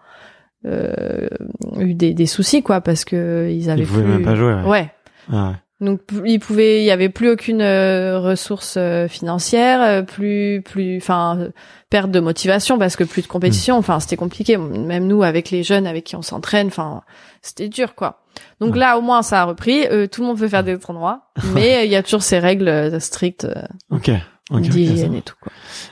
eu 1.79 1.93
des, 1.93 2.13
des 2.13 2.25
soucis, 2.25 2.63
quoi, 2.63 2.81
parce 2.81 3.05
que 3.05 3.49
ils 3.51 3.69
avaient 3.69 3.81
Ils 3.81 3.87
pouvaient 3.87 4.03
plus. 4.03 4.11
même 4.11 4.23
pas 4.25 4.35
jouer. 4.35 4.53
Ouais. 4.53 4.63
ouais. 4.69 4.91
Ah 5.31 5.49
ouais. 5.49 5.55
Donc 5.79 5.99
il 6.25 6.39
pouvait, 6.39 6.81
il 6.81 6.85
y 6.85 6.89
avait 6.91 7.09
plus 7.09 7.29
aucune 7.29 7.61
euh, 7.61 8.19
ressource 8.19 8.75
euh, 8.79 9.07
financière, 9.07 9.79
euh, 9.83 10.01
plus, 10.01 10.63
plus, 10.65 10.97
enfin 10.97 11.37
euh, 11.39 11.49
perte 11.91 12.09
de 12.09 12.19
motivation 12.19 12.79
parce 12.79 12.95
que 12.95 13.03
plus 13.03 13.21
de 13.21 13.27
compétition. 13.27 13.75
Hmm. 13.75 13.79
Enfin 13.79 13.99
c'était 13.99 14.15
compliqué. 14.15 14.57
Même 14.57 15.05
nous 15.05 15.21
avec 15.21 15.51
les 15.51 15.61
jeunes 15.61 15.85
avec 15.85 16.03
qui 16.05 16.15
on 16.15 16.23
s'entraîne, 16.23 16.65
enfin 16.67 17.03
c'était 17.43 17.69
dur 17.69 17.93
quoi. 17.93 18.23
Donc 18.59 18.73
Ouais. 18.73 18.79
là 18.79 18.97
au 18.97 19.01
moins 19.01 19.21
ça 19.21 19.43
a 19.43 19.45
repris. 19.45 19.85
Euh, 19.91 20.07
tout 20.07 20.21
le 20.21 20.27
monde 20.29 20.39
peut 20.39 20.47
faire 20.47 20.63
des 20.63 20.79
tournois, 20.79 21.27
mais 21.53 21.77
euh, 21.77 21.83
il 21.83 21.91
y 21.91 21.95
a 21.95 22.01
toujours 22.01 22.23
ces 22.23 22.39
règles 22.39 22.69
euh, 22.69 22.99
strictes 22.99 23.45
euh, 23.45 23.61
Ok. 23.91 24.09
Ok. 24.49 24.57
ok, 24.61 24.65
ça 24.65 24.71
d'hygiène 24.71 25.11
va. 25.11 25.17
et 25.19 25.21
tout 25.21 25.35
quoi. 25.39 25.51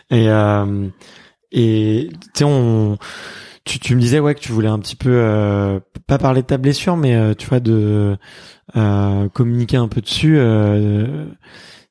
Et 0.09 0.29
euh, 0.31 0.87
et 1.51 2.09
tu 2.11 2.39
sais 2.39 2.43
on 2.43 2.97
tu 3.65 3.79
tu 3.79 3.95
me 3.95 3.99
disais 4.01 4.19
ouais 4.19 4.35
que 4.35 4.39
tu 4.39 4.51
voulais 4.51 4.67
un 4.69 4.79
petit 4.79 4.95
peu 4.95 5.09
euh, 5.11 5.79
pas 6.07 6.17
parler 6.17 6.41
de 6.41 6.47
ta 6.47 6.57
blessure 6.57 6.95
mais 6.97 7.15
euh, 7.15 7.33
tu 7.33 7.47
vois 7.47 7.59
de 7.59 8.15
euh, 8.75 9.29
communiquer 9.29 9.77
un 9.77 9.87
peu 9.87 10.01
dessus 10.01 10.35
euh, 10.37 11.25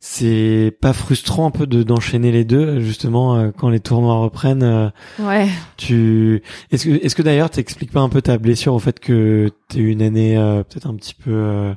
c'est 0.00 0.76
pas 0.80 0.92
frustrant 0.92 1.46
un 1.46 1.50
peu 1.50 1.66
de 1.66 1.82
d'enchaîner 1.82 2.30
les 2.30 2.44
deux 2.44 2.80
justement 2.80 3.36
euh, 3.36 3.50
quand 3.56 3.70
les 3.70 3.80
tournois 3.80 4.16
reprennent 4.20 4.62
euh, 4.62 4.88
Ouais. 5.18 5.48
tu 5.76 6.42
est-ce 6.70 6.84
que 6.84 7.04
est-ce 7.04 7.14
que 7.16 7.22
d'ailleurs 7.22 7.50
t'expliques 7.50 7.90
pas 7.92 8.00
un 8.00 8.08
peu 8.08 8.22
ta 8.22 8.38
blessure 8.38 8.74
au 8.74 8.78
fait 8.78 9.00
que 9.00 9.50
eu 9.74 9.88
une 9.90 10.02
année 10.02 10.36
euh, 10.38 10.62
peut-être 10.62 10.86
un 10.88 10.94
petit 10.94 11.14
peu 11.14 11.32
euh, 11.32 11.74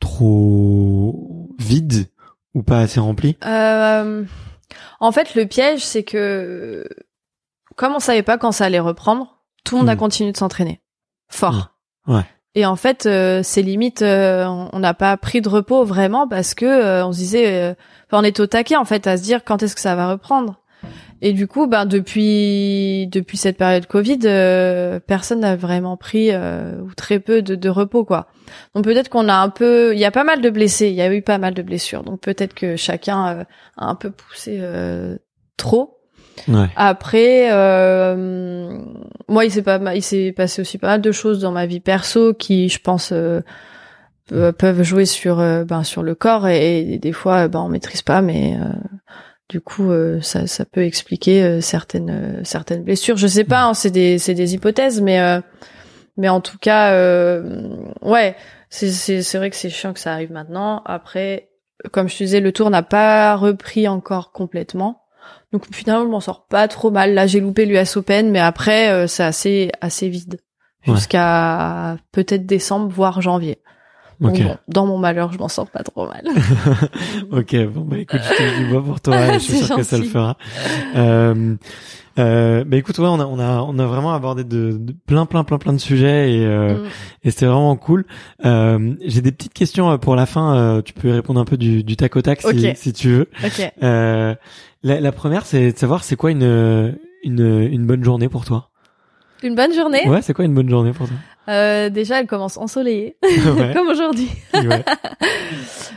trop 0.00 1.48
vide 1.58 2.06
ou 2.54 2.62
pas 2.62 2.80
assez 2.80 3.00
remplie? 3.00 3.36
Euh, 3.44 4.24
en 5.00 5.12
fait, 5.12 5.34
le 5.34 5.46
piège, 5.46 5.80
c'est 5.84 6.02
que 6.04 6.86
comme 7.76 7.94
on 7.94 7.98
savait 8.00 8.22
pas 8.22 8.38
quand 8.38 8.52
ça 8.52 8.64
allait 8.66 8.80
reprendre, 8.80 9.38
tout 9.64 9.74
le 9.76 9.80
monde 9.80 9.88
a 9.90 9.94
Mm. 9.94 9.98
continué 9.98 10.32
de 10.32 10.36
s'entraîner 10.36 10.80
fort. 11.28 11.70
Ouais. 12.06 12.22
Et 12.54 12.66
en 12.66 12.76
fait, 12.76 13.06
euh, 13.06 13.40
c'est 13.42 13.62
limite, 13.62 14.02
euh, 14.02 14.44
on 14.46 14.78
n'a 14.78 14.94
pas 14.94 15.16
pris 15.16 15.40
de 15.40 15.48
repos 15.48 15.84
vraiment 15.84 16.28
parce 16.28 16.54
que 16.54 16.64
euh, 16.66 17.04
on 17.06 17.12
se 17.12 17.18
disait, 17.18 17.62
euh, 17.62 17.74
on 18.12 18.22
était 18.22 18.40
au 18.40 18.46
taquet 18.46 18.76
en 18.76 18.84
fait 18.84 19.06
à 19.08 19.16
se 19.16 19.22
dire 19.22 19.42
quand 19.44 19.62
est-ce 19.62 19.74
que 19.74 19.80
ça 19.80 19.96
va 19.96 20.08
reprendre. 20.08 20.60
Et 21.22 21.32
du 21.32 21.48
coup, 21.48 21.66
ben 21.66 21.86
depuis 21.86 23.06
depuis 23.08 23.38
cette 23.38 23.56
période 23.56 23.86
Covid, 23.86 24.18
euh, 24.24 25.00
personne 25.00 25.40
n'a 25.40 25.56
vraiment 25.56 25.96
pris 25.96 26.28
euh, 26.30 26.78
ou 26.82 26.92
très 26.94 27.18
peu 27.18 27.40
de, 27.42 27.54
de 27.54 27.68
repos 27.70 28.04
quoi. 28.04 28.26
Donc 28.74 28.84
peut-être 28.84 29.08
qu'on 29.08 29.28
a 29.28 29.34
un 29.34 29.48
peu, 29.48 29.94
il 29.94 29.98
y 29.98 30.04
a 30.04 30.10
pas 30.10 30.24
mal 30.24 30.42
de 30.42 30.50
blessés, 30.50 30.88
il 30.88 30.94
y 30.94 31.00
a 31.02 31.12
eu 31.12 31.22
pas 31.22 31.38
mal 31.38 31.54
de 31.54 31.62
blessures. 31.62 32.02
Donc 32.04 32.20
peut-être 32.20 32.52
que 32.54 32.76
chacun 32.76 33.46
a 33.78 33.86
un 33.88 33.94
peu 33.94 34.10
poussé 34.10 34.58
euh, 34.60 35.16
trop. 35.56 35.98
Ouais. 36.48 36.66
Après, 36.76 37.48
euh, 37.52 38.78
moi, 39.28 39.44
il 39.44 39.50
s'est 39.50 39.62
pas, 39.62 39.78
il 39.94 40.02
s'est 40.02 40.32
passé 40.32 40.60
aussi 40.62 40.78
pas 40.78 40.88
mal 40.88 41.00
de 41.00 41.12
choses 41.12 41.40
dans 41.40 41.52
ma 41.52 41.66
vie 41.66 41.80
perso 41.80 42.34
qui, 42.34 42.68
je 42.68 42.78
pense, 42.80 43.10
euh, 43.12 43.40
pe- 44.28 44.50
peuvent 44.52 44.82
jouer 44.82 45.06
sur, 45.06 45.40
euh, 45.40 45.64
ben, 45.64 45.84
sur 45.84 46.02
le 46.02 46.14
corps 46.14 46.48
et, 46.48 46.80
et 46.94 46.98
des 46.98 47.12
fois, 47.12 47.48
ben, 47.48 47.60
on 47.60 47.68
maîtrise 47.68 48.02
pas, 48.02 48.20
mais 48.22 48.56
euh, 48.60 48.68
du 49.48 49.60
coup, 49.60 49.90
euh, 49.90 50.20
ça, 50.22 50.46
ça 50.46 50.64
peut 50.64 50.82
expliquer 50.84 51.42
euh, 51.44 51.60
certaines, 51.60 52.10
euh, 52.10 52.40
certaines 52.44 52.82
blessures. 52.82 53.16
Je 53.16 53.26
sais 53.26 53.44
pas, 53.44 53.64
hein, 53.64 53.74
c'est 53.74 53.90
des, 53.90 54.18
c'est 54.18 54.34
des 54.34 54.54
hypothèses, 54.54 55.00
mais, 55.00 55.20
euh, 55.20 55.40
mais 56.16 56.28
en 56.28 56.40
tout 56.40 56.58
cas, 56.58 56.92
euh, 56.92 57.68
ouais, 58.02 58.36
c'est, 58.70 58.90
c'est, 58.90 59.22
c'est 59.22 59.38
vrai 59.38 59.50
que 59.50 59.56
c'est 59.56 59.70
chiant 59.70 59.92
que 59.92 60.00
ça 60.00 60.12
arrive 60.12 60.32
maintenant. 60.32 60.82
Après, 60.84 61.48
comme 61.92 62.08
je 62.08 62.16
te 62.18 62.24
disais, 62.24 62.40
le 62.40 62.52
tour 62.52 62.70
n'a 62.70 62.82
pas 62.82 63.36
repris 63.36 63.86
encore 63.88 64.32
complètement. 64.32 65.00
Donc 65.54 65.62
finalement, 65.72 66.04
je 66.04 66.10
m'en 66.10 66.20
sors 66.20 66.46
pas 66.46 66.66
trop 66.68 66.90
mal. 66.90 67.14
Là, 67.14 67.26
j'ai 67.28 67.38
loupé 67.40 67.64
l'US 67.64 67.96
Open, 67.96 68.30
mais 68.30 68.40
après, 68.40 68.90
euh, 68.90 69.06
c'est 69.06 69.22
assez 69.22 69.70
assez 69.80 70.08
vide 70.08 70.38
Ouais. 70.86 70.94
jusqu'à 70.96 71.96
peut-être 72.12 72.44
décembre, 72.44 72.88
voire 72.94 73.22
janvier. 73.22 73.58
Donc 74.20 74.34
bon, 74.48 74.56
dans 74.68 74.84
mon 74.86 74.98
malheur, 74.98 75.32
je 75.32 75.38
m'en 75.38 75.48
sors 75.48 75.66
pas 75.70 75.82
trop 75.82 76.06
mal. 76.06 76.22
ok, 77.32 77.56
bon 77.68 77.80
bah 77.82 77.98
écoute, 77.98 78.20
je 78.22 78.36
te 78.36 78.58
dis 78.58 78.64
moi 78.72 78.82
pour 78.84 79.00
toi, 79.00 79.28
et 79.28 79.32
je 79.34 79.38
suis 79.38 79.58
sûr 79.58 79.76
que 79.76 79.82
ça 79.82 79.96
le 79.96 80.04
fera. 80.04 80.36
Euh, 80.94 81.54
euh, 82.18 82.64
bah 82.64 82.76
écoute, 82.76 82.98
ouais, 82.98 83.06
on 83.08 83.18
a 83.18 83.24
on 83.26 83.38
a 83.40 83.60
on 83.62 83.78
a 83.78 83.86
vraiment 83.86 84.12
abordé 84.14 84.44
de, 84.44 84.72
de 84.78 84.94
plein 85.06 85.26
plein 85.26 85.42
plein 85.42 85.58
plein 85.58 85.72
de 85.72 85.78
sujets 85.78 86.32
et 86.34 86.44
euh, 86.46 86.74
Mm. 86.74 86.86
et 87.24 87.30
c'était 87.30 87.46
vraiment 87.46 87.76
cool. 87.76 88.04
Euh, 88.44 88.94
J'ai 89.04 89.20
des 89.22 89.32
petites 89.32 89.54
questions 89.54 89.90
euh, 89.90 89.96
pour 89.96 90.14
la 90.16 90.26
fin. 90.26 90.56
euh, 90.56 90.82
tu 90.82 90.92
peux 90.92 91.10
répondre 91.10 91.40
un 91.40 91.44
peu 91.44 91.56
du, 91.56 91.82
du 91.82 91.96
tac 91.96 92.14
au 92.16 92.22
tac 92.22 92.40
si, 92.42 92.76
si 92.76 92.92
tu 92.92 93.08
veux. 93.08 93.28
Ok. 93.44 93.72
La, 94.84 95.00
la 95.00 95.10
première, 95.12 95.46
c'est 95.46 95.72
de 95.72 95.76
savoir 95.78 96.04
c'est 96.04 96.14
quoi 96.16 96.30
une 96.30 96.96
une 97.22 97.40
une 97.72 97.86
bonne 97.86 98.04
journée 98.04 98.28
pour 98.28 98.44
toi. 98.44 98.70
Une 99.42 99.54
bonne 99.54 99.72
journée. 99.74 100.06
Ouais, 100.08 100.22
c'est 100.22 100.32
quoi 100.34 100.44
une 100.44 100.54
bonne 100.54 100.68
journée 100.70 100.92
pour 100.92 101.08
toi? 101.08 101.16
Euh, 101.48 101.90
déjà, 101.90 102.20
elle 102.20 102.26
commence 102.26 102.56
ensoleillée, 102.56 103.16
Ouais. 103.22 103.72
comme 103.74 103.88
aujourd'hui. 103.88 104.28
ouais. 104.54 104.84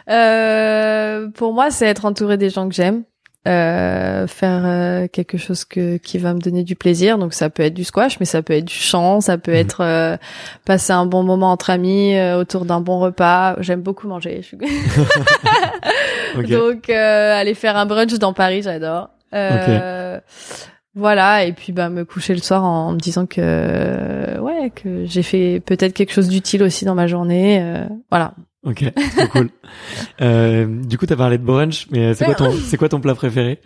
Euh, 0.09 1.27
pour 1.31 1.53
moi, 1.53 1.69
c'est 1.69 1.85
être 1.85 2.05
entouré 2.05 2.37
des 2.37 2.49
gens 2.49 2.69
que 2.69 2.73
j'aime, 2.75 3.03
euh, 3.47 4.27
faire 4.27 4.61
euh, 4.65 5.07
quelque 5.07 5.37
chose 5.37 5.63
que 5.65 5.97
qui 5.97 6.17
va 6.17 6.33
me 6.33 6.39
donner 6.39 6.63
du 6.63 6.75
plaisir. 6.75 7.17
Donc 7.17 7.33
ça 7.33 7.49
peut 7.49 7.63
être 7.63 7.73
du 7.73 7.83
squash, 7.85 8.19
mais 8.19 8.25
ça 8.25 8.41
peut 8.43 8.53
être 8.53 8.65
du 8.65 8.73
chant, 8.75 9.21
ça 9.21 9.37
peut 9.37 9.51
Mhm. 9.53 9.57
être 9.57 9.81
euh, 9.81 10.17
passer 10.65 10.91
un 10.93 11.05
bon 11.05 11.23
moment 11.23 11.51
entre 11.51 11.69
amis 11.69 12.15
euh, 12.15 12.37
autour 12.39 12.65
d'un 12.65 12.81
bon 12.81 12.99
repas. 12.99 13.55
J'aime 13.61 13.81
beaucoup 13.81 14.07
manger. 14.07 14.41
Donc 16.49 16.89
euh, 16.89 17.33
aller 17.39 17.53
faire 17.53 17.77
un 17.77 17.85
brunch 17.85 18.13
dans 18.19 18.33
Paris, 18.33 18.61
j'adore. 18.63 19.09
Euh, 19.33 20.19
Voilà, 20.95 21.43
et 21.45 21.53
puis 21.53 21.73
bah 21.73 21.89
me 21.89 22.05
coucher 22.05 22.33
le 22.33 22.39
soir 22.41 22.63
en, 22.63 22.93
me 22.93 22.97
disant 22.97 23.27
que 23.27 24.39
ouais 24.39 24.71
que 24.73 25.05
j'ai 25.05 25.21
fait 25.21 25.61
peut-être 25.63 25.93
quelque 25.93 26.11
chose 26.11 26.27
d'utile 26.27 26.63
aussi 26.63 26.85
dans 26.85 26.95
ma 26.95 27.05
journée. 27.05 27.59
euh, 27.61 27.85
voilà. 28.09 28.33
Ok, 28.63 28.83
trop 29.15 29.27
cool. 29.27 29.49
Euh, 30.21 30.65
du 30.65 30.97
coup, 30.97 31.05
t'as 31.05 31.15
parlé 31.15 31.37
de 31.37 31.43
brunch, 31.43 31.87
mais 31.91 32.13
c'est 32.15 32.25
quoi 32.25 32.33
ton 32.35 32.51
c'est 32.51 32.77
quoi 32.77 32.89
ton 32.89 32.99
plat 32.99 33.13
préféré? 33.13 33.61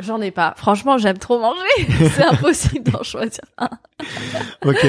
J'en 0.00 0.20
ai 0.20 0.30
pas. 0.32 0.54
Franchement, 0.56 0.98
j'aime 0.98 1.18
trop 1.18 1.38
manger. 1.38 1.60
C'est 2.10 2.24
impossible 2.24 2.90
d'en 2.90 3.02
choisir 3.04 3.42
un. 3.58 3.68
Ok, 4.64 4.84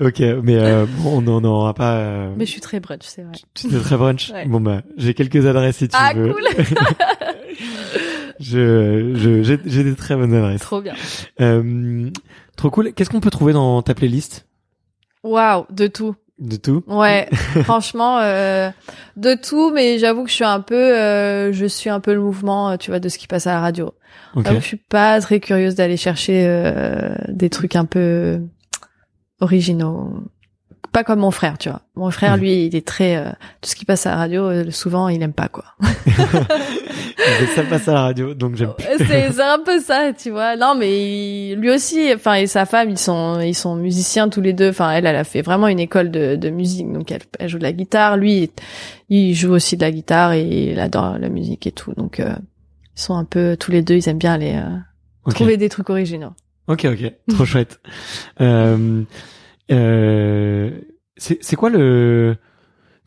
ok, 0.00 0.20
mais 0.42 0.56
euh, 0.56 0.84
bon, 0.98 1.18
on 1.18 1.22
n'en 1.22 1.42
aura 1.44 1.72
pas. 1.72 1.94
Euh, 1.96 2.34
Mais 2.36 2.44
je 2.44 2.50
suis 2.50 2.60
très 2.60 2.80
brunch, 2.80 3.04
c'est 3.04 3.22
vrai. 3.22 3.32
tu 3.54 3.68
es 3.74 3.80
très 3.80 3.96
brunch? 3.96 4.30
Ouais. 4.30 4.44
Bon 4.46 4.60
bah, 4.60 4.82
j'ai 4.98 5.14
quelques 5.14 5.46
adresses 5.46 5.76
si 5.78 5.88
tu 5.88 5.96
Ah, 5.98 6.12
veux. 6.14 6.32
cool. 6.32 6.42
je 8.40 9.12
je 9.14 9.42
j'ai 9.42 9.58
j'ai 9.64 9.84
des 9.84 9.94
très 9.94 10.16
bonnes 10.16 10.34
adresses. 10.34 10.60
Trop 10.60 10.80
bien. 10.82 10.94
Euh, 11.40 12.10
trop 12.56 12.70
cool. 12.70 12.92
Qu'est-ce 12.92 13.10
qu'on 13.10 13.20
peut 13.20 13.30
trouver 13.30 13.52
dans 13.52 13.80
ta 13.82 13.94
playlist? 13.94 14.46
Waouh, 15.22 15.64
de 15.70 15.86
tout. 15.86 16.16
De 16.42 16.56
tout 16.56 16.82
Ouais, 16.86 17.28
franchement, 17.64 18.18
euh, 18.18 18.70
de 19.16 19.34
tout, 19.34 19.70
mais 19.72 19.98
j'avoue 19.98 20.24
que 20.24 20.30
je 20.30 20.34
suis 20.34 20.44
un 20.44 20.60
peu, 20.60 20.74
euh, 20.74 21.52
je 21.52 21.66
suis 21.66 21.88
un 21.88 22.00
peu 22.00 22.12
le 22.12 22.20
mouvement, 22.20 22.70
euh, 22.70 22.76
tu 22.76 22.90
vois, 22.90 23.00
de 23.00 23.08
ce 23.08 23.16
qui 23.16 23.26
passe 23.26 23.46
à 23.46 23.52
la 23.52 23.60
radio. 23.60 23.94
Ok. 24.34 24.44
J'avoue 24.44 24.56
que 24.56 24.62
je 24.62 24.68
suis 24.68 24.76
pas 24.76 25.20
très 25.20 25.40
curieuse 25.40 25.74
d'aller 25.74 25.96
chercher 25.96 26.44
euh, 26.46 27.14
des 27.28 27.48
trucs 27.48 27.76
un 27.76 27.84
peu 27.84 28.40
originaux. 29.40 30.24
Pas 30.92 31.04
comme 31.04 31.20
mon 31.20 31.30
frère, 31.30 31.56
tu 31.58 31.70
vois. 31.70 31.80
Mon 31.96 32.10
frère, 32.10 32.34
Mhm. 32.36 32.40
lui, 32.42 32.66
il 32.66 32.76
est 32.76 32.86
très 32.86 33.16
euh, 33.16 33.30
tout 33.62 33.70
ce 33.70 33.74
qui 33.76 33.84
passe 33.86 34.04
à 34.06 34.10
la 34.10 34.16
radio. 34.16 34.44
euh, 34.50 34.70
souvent, 34.70 35.08
il 35.08 35.22
aime 35.22 35.32
pas 35.32 35.48
quoi. 35.48 35.64
Ça 37.54 37.62
passe 37.64 37.88
à 37.88 37.92
la 37.94 38.02
radio, 38.02 38.34
donc 38.34 38.56
j'aime. 38.56 38.72
c'est 38.98 39.30
c'est 39.32 39.42
un 39.42 39.58
peu 39.64 39.80
ça, 39.80 40.12
tu 40.12 40.30
vois. 40.30 40.56
Non, 40.56 40.74
mais 40.74 41.50
il- 41.52 41.54
lui 41.56 41.70
aussi, 41.70 42.10
enfin 42.14 42.34
et 42.34 42.46
sa 42.46 42.66
femme, 42.66 42.90
ils 42.90 42.98
sont 42.98 43.40
ils 43.40 43.54
sont 43.54 43.76
musiciens 43.76 44.28
tous 44.28 44.40
les 44.40 44.52
deux. 44.52 44.70
Enfin, 44.70 44.90
elle, 44.90 45.06
elle 45.06 45.16
a 45.16 45.24
fait 45.24 45.42
vraiment 45.42 45.68
une 45.68 45.78
école 45.80 46.10
de, 46.10 46.36
de 46.36 46.50
musique, 46.50 46.90
donc 46.92 47.10
elle, 47.12 47.22
elle 47.38 47.48
joue 47.48 47.58
de 47.58 47.62
la 47.62 47.72
guitare. 47.72 48.16
Lui, 48.16 48.50
il 49.08 49.34
joue 49.34 49.52
aussi 49.52 49.76
de 49.76 49.82
la 49.82 49.90
guitare 49.90 50.32
et 50.32 50.72
il 50.72 50.80
adore 50.80 51.18
la 51.18 51.28
musique 51.28 51.66
et 51.66 51.72
tout. 51.72 51.92
Donc 51.94 52.18
euh, 52.20 52.34
ils 52.96 53.00
sont 53.00 53.14
un 53.14 53.24
peu 53.24 53.56
tous 53.58 53.70
les 53.70 53.82
deux, 53.82 53.94
ils 53.94 54.08
aiment 54.08 54.18
bien 54.18 54.32
aller 54.34 54.54
euh, 54.56 54.76
Ok. 55.26 55.34
trouver 55.34 55.56
des 55.56 55.68
trucs 55.68 55.90
originaux. 55.90 56.32
Ok, 56.68 56.86
ok, 56.90 57.12
trop 57.28 57.44
chouette. 57.44 57.80
Euh, 58.40 59.02
euh, 59.70 60.70
c'est 61.16 61.42
c'est 61.42 61.56
quoi 61.56 61.70
le 61.70 62.36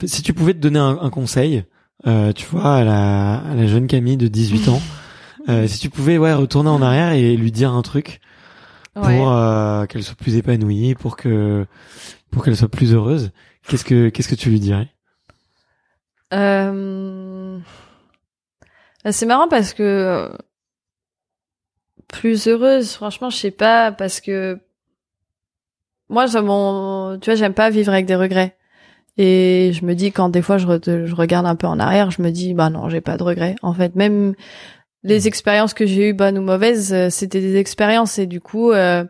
si 0.04 0.22
tu 0.24 0.34
pouvais 0.34 0.54
te 0.54 0.60
donner 0.60 0.80
un, 0.80 0.98
un 1.02 1.10
conseil, 1.10 1.64
euh, 2.06 2.32
tu 2.34 2.46
vois, 2.48 2.76
à 2.78 2.84
la, 2.84 3.38
à 3.38 3.56
la 3.56 3.66
jeune 3.68 3.88
Camille 3.88 4.18
de 4.18 4.28
18 4.28 4.70
ans, 4.70 4.82
euh, 5.50 5.68
si 5.68 5.80
tu 5.80 5.90
pouvais 5.90 6.18
ouais 6.18 6.34
retourner 6.34 6.70
en 6.70 6.82
arrière 6.82 7.12
et 7.14 7.36
lui 7.36 7.52
dire 7.52 7.72
un 7.74 7.82
truc 7.82 8.20
pour 8.94 9.04
Ouais. 9.04 9.24
euh, 9.28 9.86
qu'elle 9.88 10.04
soit 10.04 10.16
plus 10.16 10.38
épanouie, 10.38 10.96
pour 10.96 11.18
que 11.18 11.66
pour 12.32 12.44
qu'elle 12.44 12.56
soit 12.58 12.70
plus 12.70 12.94
heureuse, 12.94 13.32
qu'est-ce 13.68 13.86
que 13.86 14.10
qu'est-ce 14.10 14.30
que 14.30 14.36
tu 14.36 14.50
lui 14.50 14.60
dirais? 14.60 14.90
Euh... 16.34 17.60
C'est 19.12 19.26
marrant 19.28 19.48
parce 19.48 19.74
que 19.74 20.32
plus 22.08 22.48
heureuse, 22.48 22.94
franchement, 22.94 23.30
je 23.30 23.38
sais 23.38 23.52
pas 23.52 23.92
parce 23.92 24.20
que 24.22 24.60
moi, 26.10 26.28
ça, 26.28 26.42
mon, 26.42 27.18
tu 27.20 27.30
vois, 27.30 27.36
j'aime 27.36 27.54
pas 27.54 27.70
vivre 27.70 27.92
avec 27.92 28.06
des 28.06 28.16
regrets. 28.16 28.56
Et 29.18 29.72
je 29.74 29.86
me 29.86 29.94
dis 29.96 30.12
quand 30.12 30.28
des 30.30 30.42
fois 30.42 30.58
je, 30.58 30.68
re- 30.68 31.06
je 31.06 31.16
regarde 31.16 31.46
un 31.46 31.56
peu 31.56 31.68
en 31.68 31.80
arrière, 31.80 32.12
je 32.12 32.22
me 32.22 32.32
dis 32.32 32.54
bah 32.54 32.70
non, 32.70 32.90
j'ai 32.90 33.00
pas 33.02 33.16
de 33.18 33.24
regrets. 33.24 33.56
En 33.62 33.74
fait, 33.74 33.96
même 33.96 34.36
les 35.04 35.28
expériences 35.28 35.74
que 35.74 35.86
j'ai 35.86 36.10
eues 36.10 36.14
bonnes 36.14 36.38
ou 36.38 36.42
mauvaises, 36.42 36.94
euh, 36.94 37.10
c'était 37.10 37.40
des 37.40 37.56
expériences 37.56 38.20
et 38.20 38.26
du 38.28 38.42
coup, 38.42 38.72
euh, 38.72 39.06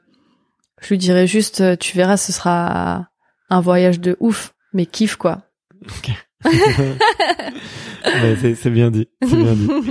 je 0.82 0.90
lui 0.90 0.98
dirais 1.00 1.26
juste, 1.26 1.62
euh, 1.62 1.76
tu 1.76 1.98
verras, 1.98 2.18
ce 2.18 2.32
sera 2.32 3.08
un 3.50 3.62
voyage 3.62 4.00
de 4.00 4.16
ouf, 4.20 4.54
mais 4.74 4.86
kiffe 4.86 5.16
quoi. 5.16 5.42
Ouais, 6.46 8.36
c'est 8.40 8.54
c'est 8.56 8.70
bien 8.70 8.92
dit, 8.92 9.08
c'est 9.24 9.36
bien 9.36 9.54
dit. 9.54 9.70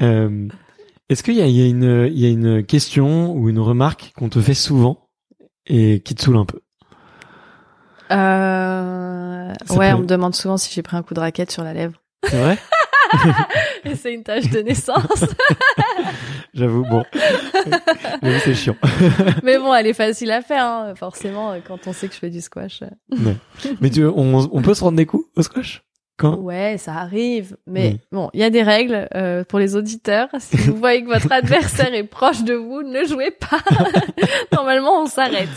Euh, 0.00 0.46
Est-ce 1.08 1.24
qu'il 1.24 1.34
y 1.34 1.42
a, 1.42 1.46
il 1.46 1.56
y, 1.56 1.60
a 1.60 1.66
une, 1.66 2.08
il 2.12 2.18
y 2.20 2.24
a 2.24 2.28
une 2.28 2.64
question 2.64 3.32
ou 3.34 3.48
une 3.48 3.58
remarque 3.58 4.12
qu'on 4.16 4.28
te 4.28 4.40
fait 4.40 4.54
souvent? 4.54 5.07
Et 5.68 6.00
qui 6.00 6.14
te 6.14 6.22
saoule 6.22 6.36
un 6.38 6.44
peu 6.46 6.60
Euh... 8.10 9.52
Ouais, 9.70 9.90
peut- 9.90 9.96
on 9.96 10.00
me 10.00 10.06
demande 10.06 10.34
souvent 10.34 10.56
si 10.56 10.72
j'ai 10.72 10.82
pris 10.82 10.96
un 10.96 11.02
coup 11.02 11.14
de 11.14 11.20
raquette 11.20 11.50
sur 11.50 11.62
la 11.64 11.72
lèvre. 11.74 12.00
C'est 12.24 12.38
vrai 12.40 12.58
Et 13.84 13.94
c'est 13.94 14.12
une 14.12 14.22
tache 14.22 14.50
de 14.50 14.60
naissance. 14.60 15.24
J'avoue, 16.54 16.84
bon. 16.84 17.04
C'est 18.44 18.54
chiant. 18.54 18.76
Mais 19.42 19.58
bon, 19.58 19.72
elle 19.74 19.86
est 19.86 19.92
facile 19.94 20.30
à 20.30 20.42
faire, 20.42 20.64
hein, 20.64 20.94
forcément, 20.94 21.52
euh, 21.52 21.58
quand 21.66 21.86
on 21.86 21.92
sait 21.92 22.08
que 22.08 22.14
je 22.14 22.18
fais 22.18 22.28
du 22.30 22.40
squash. 22.42 22.82
Ouais. 23.10 23.36
Mais 23.80 23.88
tu, 23.90 24.04
on, 24.04 24.48
on 24.52 24.62
peut 24.62 24.74
se 24.74 24.84
rendre 24.84 24.96
des 24.98 25.06
coups 25.06 25.24
au 25.36 25.42
squash? 25.42 25.82
Quand 26.18 26.34
Ouais, 26.36 26.76
ça 26.78 26.94
arrive. 26.94 27.56
Mais 27.66 27.90
Oui. 27.92 28.00
bon, 28.12 28.28
il 28.34 28.40
y 28.40 28.42
a 28.44 28.50
des 28.50 28.62
règles 28.64 29.08
euh, 29.14 29.44
pour 29.44 29.58
les 29.60 29.76
auditeurs. 29.76 30.28
Si 30.40 30.56
vous 30.56 30.76
voyez 30.76 31.02
que 31.04 31.08
votre 31.08 31.30
adversaire 31.32 31.94
est 31.94 32.02
proche 32.04 32.42
de 32.42 32.54
vous, 32.54 32.82
ne 32.82 33.04
jouez 33.04 33.30
pas. 33.30 33.60
Normalement, 34.52 35.02
on 35.02 35.06
s'arrête. 35.06 35.48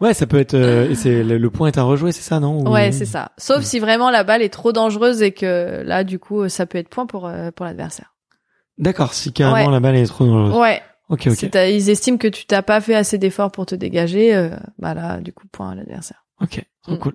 Ouais, 0.00 0.14
ça 0.14 0.26
peut 0.26 0.38
être. 0.38 0.54
euh, 0.54 0.94
c'est 0.94 1.22
le, 1.22 1.36
le 1.38 1.50
point 1.50 1.68
est 1.68 1.78
à 1.78 1.82
rejouer, 1.82 2.12
c'est 2.12 2.22
ça, 2.22 2.40
non 2.40 2.60
Ou- 2.64 2.70
Ouais, 2.72 2.92
c'est 2.92 3.04
ça. 3.06 3.32
Sauf 3.38 3.62
si 3.64 3.78
vraiment 3.78 4.10
la 4.10 4.24
balle 4.24 4.42
est 4.42 4.48
trop 4.52 4.72
dangereuse 4.72 5.22
et 5.22 5.32
que 5.32 5.82
là, 5.84 6.04
du 6.04 6.18
coup, 6.18 6.48
ça 6.48 6.66
peut 6.66 6.78
être 6.78 6.88
point 6.88 7.06
pour 7.06 7.26
euh, 7.26 7.50
pour 7.50 7.66
l'adversaire. 7.66 8.14
D'accord, 8.78 9.14
si 9.14 9.32
carrément 9.32 9.66
Ouais. 9.66 9.72
la 9.72 9.80
balle 9.80 9.96
est 9.96 10.06
trop 10.06 10.24
dangereuse. 10.26 10.56
Ouais. 10.60 10.80
Ok, 11.08 11.28
ok, 11.28 11.42
ils 11.54 11.88
estiment 11.88 12.18
que 12.18 12.26
tu 12.28 12.46
t'as 12.46 12.62
pas 12.62 12.80
fait 12.80 12.94
assez 12.96 13.16
d'efforts 13.16 13.52
pour 13.52 13.64
te 13.64 13.74
dégager, 13.76 14.34
euh, 14.34 14.50
bah 14.78 14.92
là, 14.92 15.18
du 15.20 15.32
coup, 15.32 15.46
point 15.50 15.70
à 15.70 15.74
l'adversaire. 15.76 16.24
ok, 16.42 16.62
Trop 16.86 16.94
Mm. 16.94 16.98
cool. 16.98 17.12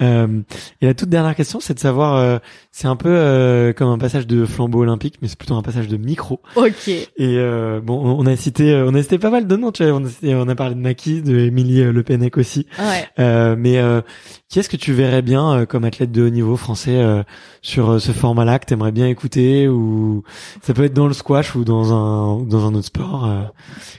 Euh, 0.00 0.42
et 0.80 0.86
la 0.86 0.94
toute 0.94 1.08
dernière 1.08 1.34
question, 1.34 1.58
c'est 1.58 1.74
de 1.74 1.80
savoir, 1.80 2.14
euh, 2.16 2.38
c'est 2.70 2.86
un 2.86 2.94
peu 2.94 3.08
euh, 3.08 3.72
comme 3.72 3.88
un 3.88 3.98
passage 3.98 4.28
de 4.28 4.44
flambeau 4.46 4.80
olympique, 4.82 5.16
mais 5.20 5.26
c'est 5.26 5.36
plutôt 5.38 5.56
un 5.56 5.62
passage 5.62 5.88
de 5.88 5.96
micro. 5.96 6.40
Ok. 6.54 6.86
Et 6.88 7.08
euh, 7.20 7.80
bon, 7.80 7.98
on 8.16 8.24
a 8.26 8.36
cité, 8.36 8.70
euh, 8.72 8.86
on 8.88 8.94
a 8.94 9.02
cité 9.02 9.18
pas 9.18 9.30
mal 9.30 9.48
de 9.48 9.56
noms. 9.56 9.72
Tu 9.72 9.84
vois, 9.84 9.94
on 10.00 10.04
a, 10.04 10.08
cité- 10.08 10.36
on 10.36 10.48
a 10.48 10.54
parlé 10.54 10.76
de 10.76 10.80
Naki, 10.80 11.20
de 11.22 11.36
Émilie 11.40 11.82
Le 11.82 12.02
Pennec 12.04 12.36
aussi. 12.38 12.66
Ouais. 12.78 13.08
Euh, 13.18 13.56
mais 13.58 13.78
euh, 13.78 14.00
qui 14.48 14.60
est-ce 14.60 14.68
que 14.68 14.76
tu 14.76 14.92
verrais 14.92 15.22
bien 15.22 15.52
euh, 15.52 15.66
comme 15.66 15.82
athlète 15.84 16.12
de 16.12 16.22
haut 16.24 16.30
niveau 16.30 16.56
français 16.56 16.96
euh, 16.96 17.24
sur 17.62 18.00
ce 18.00 18.12
format-là 18.12 18.60
que 18.60 18.66
t'aimerais 18.66 18.92
bien 18.92 19.08
écouter 19.08 19.66
ou 19.68 20.22
ça 20.62 20.74
peut 20.74 20.84
être 20.84 20.94
dans 20.94 21.08
le 21.08 21.12
squash 21.12 21.56
ou 21.56 21.64
dans 21.64 21.92
un 21.92 22.44
dans 22.44 22.66
un 22.68 22.74
autre 22.74 22.86
sport 22.86 23.26
euh, 23.26 23.42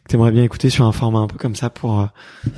que 0.05 0.09
t'aimerais 0.09 0.31
bien 0.31 0.43
écouter 0.43 0.69
sur 0.69 0.85
un 0.85 0.91
format 0.93 1.19
un 1.19 1.27
peu 1.27 1.37
comme 1.37 1.55
ça 1.55 1.69
pour 1.69 2.07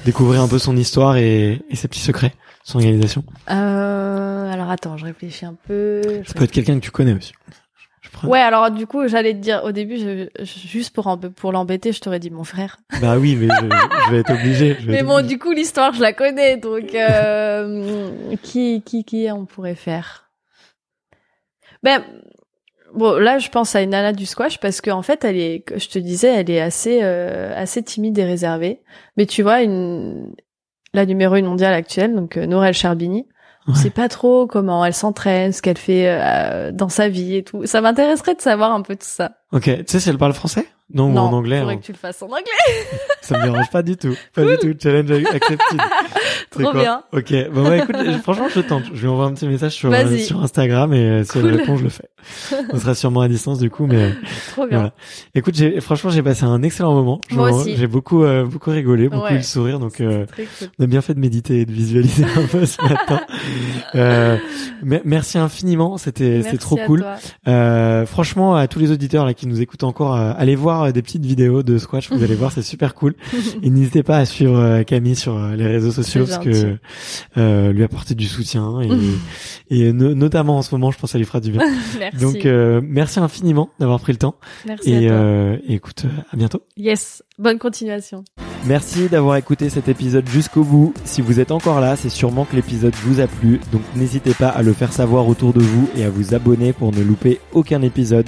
découvrir 0.05 0.41
un 0.41 0.47
peu 0.47 0.59
son 0.59 0.77
histoire 0.77 1.17
et, 1.17 1.59
et 1.69 1.75
ses 1.75 1.87
petits 1.87 1.99
secrets, 2.01 2.30
son 2.63 2.79
organisation. 2.79 3.23
Euh, 3.49 4.51
alors 4.51 4.69
attends, 4.69 4.97
je 4.97 5.05
réfléchis 5.05 5.45
un 5.45 5.55
peu. 5.67 6.01
Je 6.23 6.27
Ça 6.27 6.33
peut 6.35 6.43
être 6.43 6.51
quelqu'un 6.51 6.75
que 6.79 6.83
tu 6.85 6.91
connais 6.91 7.13
aussi. 7.13 7.33
Ouais, 8.23 8.39
alors 8.39 8.69
du 8.71 8.87
coup, 8.87 9.07
j'allais 9.07 9.33
te 9.33 9.39
dire 9.39 9.61
au 9.63 9.71
début, 9.71 9.97
je, 9.97 10.27
je- 10.39 10.67
juste 10.67 10.93
pour 10.93 11.17
pour 11.35 11.51
l'embêter, 11.51 11.91
je 11.93 12.01
t'aurais 12.01 12.19
dit 12.19 12.29
mon 12.29 12.43
frère. 12.43 12.77
Bah 13.01 13.17
oui, 13.17 13.35
mais 13.35 13.47
je, 13.47 13.65
je 14.07 14.11
vais 14.11 14.19
être 14.19 14.31
obligé. 14.33 14.77
Mais 14.87 14.97
être 14.97 15.05
bon, 15.05 15.25
du 15.25 15.39
coup, 15.39 15.51
l'histoire, 15.53 15.93
je 15.93 16.01
la 16.01 16.13
connais, 16.13 16.57
donc 16.57 16.93
euh, 16.93 18.11
qui 18.43 18.81
qui 18.85 19.03
qui 19.05 19.27
on 19.31 19.45
pourrait 19.45 19.75
faire? 19.75 20.29
Ben 21.83 22.03
bon, 22.93 23.17
là, 23.17 23.39
je 23.39 23.49
pense 23.49 23.75
à 23.75 23.81
une 23.81 23.91
nana 23.91 24.13
du 24.13 24.25
squash 24.25 24.59
parce 24.59 24.81
qu'en 24.81 25.01
fait, 25.01 25.23
elle 25.23 25.37
est, 25.37 25.63
je 25.75 25.87
te 25.87 25.97
disais, 25.99 26.27
elle 26.27 26.49
est 26.49 26.61
assez 26.61 26.99
euh, 27.01 27.53
assez 27.55 27.81
timide 27.81 28.17
et 28.19 28.25
réservée. 28.25 28.81
Mais 29.17 29.25
tu 29.25 29.41
vois, 29.41 29.61
une 29.61 30.35
la 30.93 31.05
numéro 31.05 31.35
une 31.35 31.45
mondiale 31.45 31.73
actuelle, 31.73 32.15
donc 32.15 32.37
euh, 32.37 32.45
Norel 32.45 32.73
Charbini. 32.73 33.27
On 33.67 33.73
Ouais. 33.73 33.77
sait 33.77 33.89
pas 33.91 34.09
trop 34.09 34.47
comment 34.47 34.83
elle 34.83 34.93
s'entraîne, 34.93 35.51
ce 35.53 35.61
qu'elle 35.61 35.77
fait 35.77 36.05
euh, 36.09 36.71
dans 36.71 36.89
sa 36.89 37.09
vie 37.09 37.35
et 37.35 37.43
tout. 37.43 37.65
Ça 37.67 37.79
m'intéresserait 37.79 38.33
de 38.33 38.41
savoir 38.41 38.71
un 38.73 38.81
peu 38.81 38.95
tout 38.95 39.01
ça. 39.05 39.33
Ok, 39.51 39.63
tu 39.65 39.83
sais 39.87 39.99
si 39.99 40.09
elle 40.09 40.17
parle 40.17 40.33
français? 40.33 40.65
Non, 40.93 41.13
ou 41.13 41.17
en 41.17 41.33
anglais. 41.33 41.59
faudrait 41.59 41.75
hein. 41.75 41.77
que 41.77 41.83
tu 41.85 41.91
le 41.91 41.97
fasses 41.97 42.21
en 42.21 42.27
anglais. 42.27 42.41
Ça 43.21 43.37
me 43.37 43.43
dérange 43.43 43.69
pas 43.71 43.81
du 43.83 43.95
tout. 43.97 44.15
Pas 44.33 44.43
du 44.45 44.57
tout. 44.57 44.73
Challenge 44.81 45.11
accepted. 45.11 45.79
Trop 46.51 46.73
bien. 46.73 47.03
Ok. 47.13 47.33
Bon 47.53 47.63
bah 47.63 47.77
écoute, 47.77 47.95
franchement 48.23 48.47
je 48.53 48.59
tente. 48.61 48.83
Je 48.93 49.01
lui 49.01 49.07
envoie 49.07 49.25
un 49.25 49.33
petit 49.33 49.47
message 49.47 49.71
sur 49.73 49.91
euh, 49.93 50.17
sur 50.17 50.41
Instagram 50.43 50.93
et 50.93 50.97
euh, 50.97 51.23
si 51.23 51.37
elle 51.37 51.43
Cool. 51.43 51.55
répond, 51.55 51.77
je 51.77 51.83
le 51.83 51.89
fais. 51.89 52.09
On 52.73 52.77
sera 52.79 52.93
sûrement 52.95 53.21
à 53.21 53.27
distance 53.29 53.59
du 53.59 53.69
coup, 53.69 53.85
mais 53.87 54.11
Trop 54.51 54.67
bien. 54.67 54.77
voilà. 54.77 54.93
Écoute, 55.33 55.55
j'ai 55.55 55.79
franchement 55.79 56.09
j'ai 56.09 56.21
passé 56.23 56.43
un 56.43 56.61
excellent 56.63 56.93
moment. 56.93 57.21
Aussi. 57.37 57.75
J'ai 57.77 57.87
beaucoup 57.87 58.23
euh, 58.23 58.45
beaucoup 58.45 58.71
rigolé, 58.71 59.07
beaucoup 59.07 59.23
Ouais. 59.23 59.33
eu 59.33 59.37
le 59.37 59.43
sourire, 59.43 59.79
donc 59.79 60.01
euh, 60.01 60.25
cool. 60.35 60.45
on 60.79 60.83
a 60.83 60.87
bien 60.87 61.01
fait 61.01 61.13
de 61.13 61.19
méditer 61.19 61.61
et 61.61 61.65
de 61.65 61.71
visualiser 61.71 62.25
un 62.25 62.47
peu 62.47 62.65
ce 62.65 62.81
matin. 62.81 63.21
Euh, 63.95 64.37
me- 64.83 65.01
merci 65.05 65.37
infiniment, 65.37 65.97
c'était 65.97 66.41
c'était 66.43 66.57
trop 66.57 66.77
à 66.79 66.85
cool. 66.85 66.99
toi. 67.01 67.15
Euh, 67.47 68.05
franchement, 68.05 68.55
à 68.55 68.67
tous 68.67 68.79
les 68.79 68.91
auditeurs 68.91 69.25
là 69.25 69.33
qui 69.33 69.47
nous 69.47 69.61
écoutent 69.61 69.83
encore, 69.83 70.15
allez 70.15 70.55
voir 70.55 70.80
euh, 70.83 70.91
des 70.91 71.01
petites 71.01 71.25
vidéos 71.25 71.63
de 71.63 71.77
squash. 71.77 72.09
Vous 72.11 72.23
allez 72.23 72.35
voir, 72.35 72.51
c'est 72.51 72.61
super 72.61 72.93
cool. 72.95 73.15
Et 73.63 73.69
n'hésitez 73.69 74.03
pas 74.03 74.17
à 74.17 74.25
suivre 74.25 74.57
euh, 74.57 74.83
Camille 74.83 75.15
sur 75.15 75.35
euh, 75.37 75.55
les 75.55 75.67
réseaux 75.67 75.91
sociaux 75.91 76.25
parce 76.27 76.43
que 76.43 76.77
euh, 77.37 77.71
lui 77.71 77.83
apporter 77.83 78.15
du 78.15 78.25
soutien 78.27 78.79
et, 78.81 78.89
et 79.87 79.93
no- 79.93 80.13
notamment 80.13 80.57
en 80.57 80.61
ce 80.61 80.73
moment, 80.73 80.91
je 80.91 80.97
pense 80.97 81.09
que 81.09 81.11
ça 81.13 81.17
lui 81.17 81.25
fera 81.25 81.39
du 81.39 81.51
bien. 81.51 81.61
Merci. 81.99 82.17
Donc 82.19 82.45
euh, 82.45 82.81
merci 82.83 83.19
infiniment 83.19 83.69
d'avoir 83.79 83.99
pris 83.99 84.11
le 84.13 84.17
temps 84.17 84.35
Merci 84.65 84.91
et, 84.91 85.05
à 85.07 85.09
toi. 85.09 85.17
euh, 85.19 85.57
et 85.67 85.73
écoute, 85.75 86.05
à 86.31 86.35
bientôt. 86.37 86.61
Yes. 86.77 87.23
Bonne 87.39 87.57
continuation. 87.59 88.23
Merci 88.67 89.07
d'avoir 89.09 89.35
écouté 89.37 89.69
cet 89.69 89.87
épisode 89.89 90.27
jusqu'au 90.29 90.63
bout. 90.63 90.93
Si 91.05 91.21
vous 91.21 91.39
êtes 91.39 91.51
encore 91.51 91.79
là, 91.81 91.95
c'est 91.95 92.09
sûrement 92.09 92.45
que 92.45 92.55
l'épisode 92.55 92.93
vous 93.03 93.19
a 93.19 93.25
plu, 93.27 93.59
donc 93.71 93.81
n'hésitez 93.95 94.33
pas 94.35 94.49
à 94.49 94.61
le 94.61 94.73
faire 94.73 94.93
savoir 94.93 95.27
autour 95.27 95.51
de 95.53 95.59
vous 95.61 95.89
et 95.97 96.03
à 96.03 96.09
vous 96.11 96.35
abonner 96.35 96.71
pour 96.71 96.91
ne 96.91 97.01
louper 97.01 97.39
aucun 97.53 97.81
épisode. 97.81 98.27